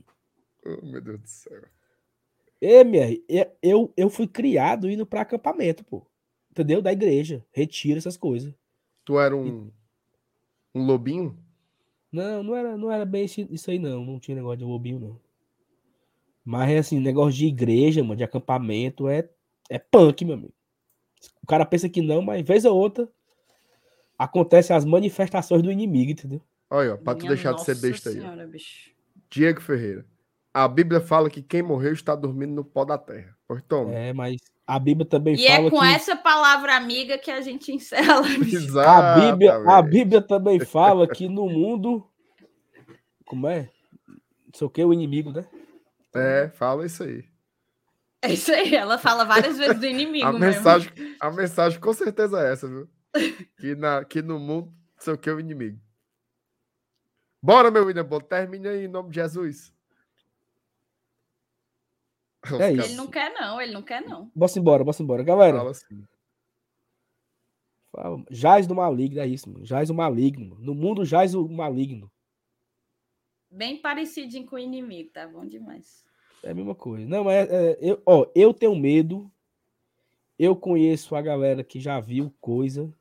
Oh, 0.64 0.84
meu 0.84 1.00
Deus 1.00 1.20
do 1.20 1.28
céu. 1.28 1.62
MR, 2.60 3.22
eu, 3.28 3.46
eu, 3.62 3.92
eu 3.96 4.10
fui 4.10 4.26
criado 4.26 4.88
indo 4.88 5.04
pra 5.04 5.20
acampamento, 5.20 5.84
pô. 5.84 6.06
Entendeu? 6.50 6.80
Da 6.80 6.92
igreja. 6.92 7.44
Retiro, 7.52 7.98
essas 7.98 8.16
coisas. 8.16 8.54
Tu 9.04 9.18
era 9.18 9.36
um, 9.36 9.70
um 10.74 10.86
lobinho? 10.86 11.38
Não, 12.10 12.42
não 12.42 12.54
era, 12.54 12.76
não 12.76 12.90
era 12.90 13.04
bem 13.04 13.26
isso 13.26 13.70
aí, 13.70 13.78
não. 13.78 14.04
Não 14.04 14.18
tinha 14.18 14.36
negócio 14.36 14.58
de 14.58 14.64
lobinho, 14.64 15.00
não. 15.00 15.20
Mas 16.44 16.70
é 16.70 16.78
assim, 16.78 17.00
negócio 17.00 17.38
de 17.38 17.46
igreja, 17.46 18.02
mano, 18.02 18.16
de 18.16 18.24
acampamento, 18.24 19.08
é, 19.08 19.28
é 19.68 19.78
punk, 19.78 20.24
meu 20.24 20.34
amigo. 20.34 20.54
O 21.42 21.46
cara 21.46 21.64
pensa 21.64 21.88
que 21.88 22.02
não, 22.02 22.22
mas 22.22 22.42
vez 22.42 22.64
ou 22.64 22.76
outra 22.76 23.08
acontece 24.18 24.72
as 24.72 24.84
manifestações 24.84 25.62
do 25.62 25.72
inimigo, 25.72 26.12
entendeu? 26.12 26.40
Olha, 26.70 26.94
ó, 26.94 26.96
pra 26.96 27.14
tu 27.14 27.26
Minha 27.26 27.34
deixar 27.34 27.54
de 27.54 27.64
ser 27.64 27.74
besta 27.76 28.10
aí. 28.10 28.16
Senhora, 28.16 28.46
bicho. 28.46 28.90
Diego 29.30 29.60
Ferreira. 29.60 30.06
A 30.54 30.68
Bíblia 30.68 31.00
fala 31.00 31.28
que 31.28 31.42
quem 31.42 31.62
morreu 31.62 31.92
está 31.92 32.14
dormindo 32.14 32.54
no 32.54 32.64
pó 32.64 32.84
da 32.84 32.96
terra. 32.96 33.36
Pois 33.46 33.60
toma. 33.64 33.92
É, 33.92 34.12
mas 34.12 34.36
a 34.64 34.78
Bíblia 34.78 35.04
também 35.04 35.34
E 35.34 35.46
é 35.46 35.56
fala 35.56 35.70
com 35.70 35.80
que 35.80 35.86
essa 35.86 36.16
palavra 36.16 36.76
amiga 36.76 37.18
que 37.18 37.30
a 37.30 37.40
gente 37.40 37.72
encerra. 37.72 38.18
a 38.20 39.14
Bíblia, 39.18 39.56
a. 39.66 39.82
Bíblia 39.82 40.22
também 40.22 40.60
fala 40.60 41.08
que 41.08 41.28
no 41.28 41.48
mundo 41.48 42.08
como 43.24 43.48
é? 43.48 43.68
Não 44.06 44.52
sei 44.54 44.66
o 44.66 44.70
que, 44.70 44.84
o 44.84 44.92
inimigo, 44.92 45.32
né? 45.32 45.44
É, 46.14 46.48
fala 46.50 46.86
isso 46.86 47.02
aí. 47.02 47.24
É 48.22 48.32
isso 48.32 48.52
aí, 48.52 48.74
ela 48.74 48.96
fala 48.96 49.24
várias 49.24 49.58
vezes 49.58 49.78
do 49.78 49.86
inimigo 49.86 50.26
A 50.26 50.32
mesmo. 50.32 50.46
mensagem, 50.46 50.92
a 51.20 51.30
mensagem 51.30 51.80
com 51.80 51.92
certeza 51.92 52.40
é 52.40 52.52
essa, 52.52 52.68
viu? 52.68 52.88
Que, 53.58 53.74
na, 53.74 54.04
que 54.04 54.22
no 54.22 54.38
mundo, 54.38 54.66
não 54.68 54.74
sei 54.98 55.14
o 55.14 55.18
que, 55.18 55.28
é 55.28 55.32
o 55.32 55.40
inimigo. 55.40 55.78
Bora, 57.42 57.70
meu 57.70 57.84
William 57.84 58.04
Bom, 58.04 58.20
termina 58.20 58.70
aí 58.70 58.84
em 58.84 58.88
nome 58.88 59.10
de 59.10 59.16
Jesus. 59.16 59.73
É 62.60 62.72
isso. 62.72 62.88
Ele 62.88 62.94
não 62.94 63.06
quer, 63.06 63.32
não, 63.34 63.60
ele 63.60 63.72
não 63.72 63.82
quer, 63.82 64.02
não. 64.02 64.30
Bora 64.34 64.52
embora, 64.56 64.84
bora 64.84 64.96
embora. 65.00 65.22
Galera, 65.22 65.58
Fala 65.58 65.70
assim. 65.70 66.06
fala, 67.90 68.24
jaz 68.30 68.66
do 68.66 68.74
maligno, 68.74 69.20
é 69.20 69.26
isso, 69.26 69.50
mano. 69.50 69.64
Jaz 69.64 69.90
o 69.90 69.94
maligno. 69.94 70.56
No 70.60 70.74
mundo 70.74 71.04
jaz 71.04 71.34
o 71.34 71.48
maligno. 71.48 72.10
Bem 73.50 73.80
parecidinho 73.80 74.46
com 74.46 74.56
o 74.56 74.58
inimigo, 74.58 75.10
tá 75.10 75.26
bom 75.28 75.46
demais. 75.46 76.04
É 76.42 76.50
a 76.50 76.54
mesma 76.54 76.74
coisa. 76.74 77.06
Não, 77.06 77.30
é, 77.30 77.42
é- 77.42 77.78
eu, 77.80 78.02
ó, 78.04 78.26
eu 78.34 78.52
tenho 78.52 78.74
medo. 78.74 79.30
Eu 80.38 80.56
conheço 80.56 81.14
a 81.14 81.22
galera 81.22 81.62
que 81.62 81.78
já 81.78 82.00
viu 82.00 82.34
coisa. 82.40 82.92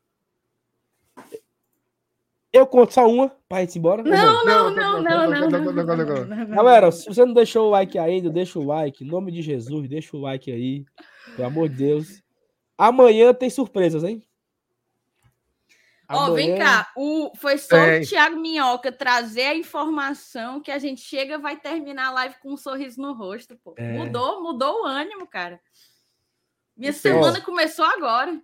Eu 2.53 2.67
conto 2.67 2.93
só 2.93 3.09
uma 3.09 3.35
pra 3.49 3.61
gente 3.61 3.75
ir 3.75 3.79
embora. 3.79 4.03
Não, 4.03 4.45
não, 4.45 4.69
não, 4.69 5.01
não, 5.01 5.27
não. 5.27 6.45
Galera, 6.49 6.91
se 6.91 7.07
você 7.07 7.25
não 7.25 7.33
deixou 7.33 7.67
o 7.67 7.71
like 7.71 7.97
ainda, 7.97 8.29
deixa 8.29 8.59
o 8.59 8.65
like. 8.65 9.03
Em 9.03 9.07
nome 9.07 9.31
de 9.31 9.41
Jesus, 9.41 9.89
deixa 9.89 10.15
o 10.15 10.21
like 10.21 10.51
aí. 10.51 10.85
Pelo 11.35 11.47
amor 11.47 11.67
de 11.67 11.77
Deus. 11.77 12.21
Amanhã 12.77 13.33
tem 13.33 13.49
surpresas, 13.49 14.03
hein? 14.03 14.21
Ó, 16.07 16.27
oh, 16.27 16.33
vem 16.33 16.55
cá. 16.55 16.91
O, 16.95 17.31
foi 17.35 17.57
só 17.57 17.75
é. 17.75 17.99
o 17.99 18.07
Thiago 18.07 18.39
Minhoca 18.39 18.91
trazer 18.91 19.45
a 19.45 19.55
informação 19.55 20.61
que 20.61 20.69
a 20.69 20.77
gente 20.77 21.01
chega 21.01 21.39
vai 21.39 21.57
terminar 21.57 22.09
a 22.09 22.11
live 22.11 22.35
com 22.39 22.53
um 22.53 22.57
sorriso 22.57 23.01
no 23.01 23.13
rosto, 23.13 23.57
pô. 23.63 23.73
É. 23.77 23.93
Mudou, 23.93 24.43
mudou 24.43 24.83
o 24.83 24.85
ânimo, 24.85 25.25
cara. 25.25 25.59
Minha 26.77 26.91
então, 26.91 27.01
semana 27.01 27.41
começou 27.41 27.85
agora. 27.85 28.39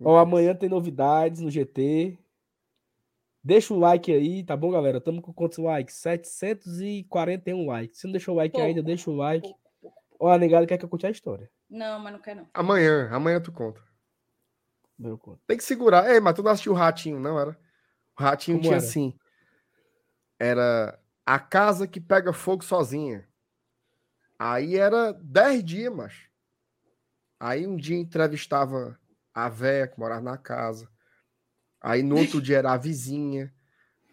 Ó, 0.00 0.18
amanhã 0.18 0.54
tem 0.54 0.68
novidades 0.68 1.40
no 1.40 1.50
GT. 1.50 2.18
Deixa 3.44 3.74
o 3.74 3.78
like 3.78 4.12
aí, 4.12 4.44
tá 4.44 4.56
bom, 4.56 4.70
galera? 4.70 5.00
Tamo 5.00 5.20
com 5.20 5.32
quantos 5.32 5.58
likes? 5.58 5.96
741 5.96 7.66
likes. 7.66 7.98
Se 7.98 8.04
não 8.06 8.12
deixou 8.12 8.34
o 8.34 8.36
like 8.36 8.52
Pouco, 8.52 8.66
ainda, 8.66 8.82
deixa 8.82 9.10
o 9.10 9.14
like. 9.16 9.42
pouco, 9.42 9.60
pouco. 9.80 10.02
Ó, 10.20 10.30
a 10.30 10.38
negada 10.38 10.66
quer 10.66 10.78
que 10.78 10.84
eu 10.84 10.88
conte 10.88 11.06
a 11.06 11.10
história. 11.10 11.50
Não, 11.68 11.98
mas 11.98 12.12
não 12.12 12.20
quer 12.20 12.36
não. 12.36 12.48
Amanhã, 12.54 13.08
amanhã 13.10 13.40
tu 13.40 13.50
conta. 13.50 13.82
Meu 14.96 15.18
conto. 15.18 15.40
Tem 15.46 15.56
que 15.56 15.64
segurar. 15.64 16.08
Ei, 16.08 16.20
mas 16.20 16.34
tu 16.34 16.42
não 16.42 16.52
assistiu 16.52 16.72
o 16.72 16.76
Ratinho, 16.76 17.18
não 17.18 17.38
era? 17.40 17.58
O 18.16 18.22
Ratinho 18.22 18.58
Como 18.58 18.62
tinha 18.68 18.76
era? 18.76 18.84
assim. 18.84 19.18
Era 20.38 20.98
a 21.26 21.38
casa 21.40 21.88
que 21.88 22.00
pega 22.00 22.32
fogo 22.32 22.62
sozinha. 22.62 23.26
Aí 24.38 24.76
era 24.76 25.12
10 25.12 25.64
dias, 25.64 25.92
macho. 25.94 26.30
Aí 27.40 27.66
um 27.66 27.76
dia 27.76 27.96
entrevistava 27.98 28.96
a 29.34 29.48
véia 29.48 29.88
que 29.88 29.98
morava 29.98 30.20
na 30.20 30.36
casa. 30.38 30.88
Aí 31.82 32.02
no 32.02 32.16
outro 32.16 32.40
dia 32.42 32.58
era 32.58 32.72
a 32.72 32.76
vizinha. 32.76 33.52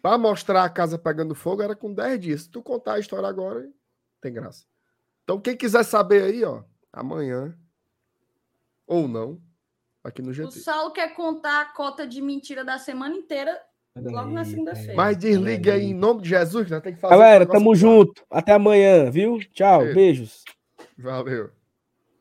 Pra 0.02 0.16
mostrar 0.16 0.64
a 0.64 0.70
casa 0.70 0.98
pegando 0.98 1.34
fogo 1.34 1.62
era 1.62 1.76
com 1.76 1.92
10 1.92 2.20
dias. 2.20 2.42
Se 2.42 2.50
tu 2.50 2.62
contar 2.62 2.94
a 2.94 2.98
história 2.98 3.28
agora, 3.28 3.70
tem 4.20 4.32
graça. 4.32 4.64
Então 5.24 5.40
quem 5.40 5.56
quiser 5.56 5.84
saber 5.84 6.22
aí, 6.22 6.42
ó, 6.44 6.62
amanhã 6.92 7.56
ou 8.86 9.06
não, 9.06 9.40
aqui 10.02 10.20
no 10.20 10.30
O 10.30 10.32
GT. 10.32 10.58
Saulo 10.58 10.92
quer 10.92 11.14
contar 11.14 11.60
a 11.60 11.64
cota 11.66 12.06
de 12.06 12.20
mentira 12.20 12.64
da 12.64 12.78
semana 12.78 13.14
inteira 13.14 13.56
logo 13.96 14.30
na 14.30 14.44
segunda-feira. 14.44 14.94
Mas 14.96 15.16
desliga 15.16 15.74
aí 15.74 15.90
em 15.90 15.94
nome 15.94 16.22
de 16.22 16.30
Jesus, 16.30 16.64
que 16.64 16.72
nós 16.72 16.82
temos 16.82 16.96
que 16.96 17.00
fazer. 17.00 17.14
Galera, 17.14 17.46
tamo 17.46 17.74
junto. 17.74 18.24
Até 18.30 18.52
amanhã, 18.52 19.10
viu? 19.10 19.38
Tchau, 19.52 19.80
Cheiro. 19.80 19.94
beijos. 19.94 20.44
Valeu. 20.98 21.50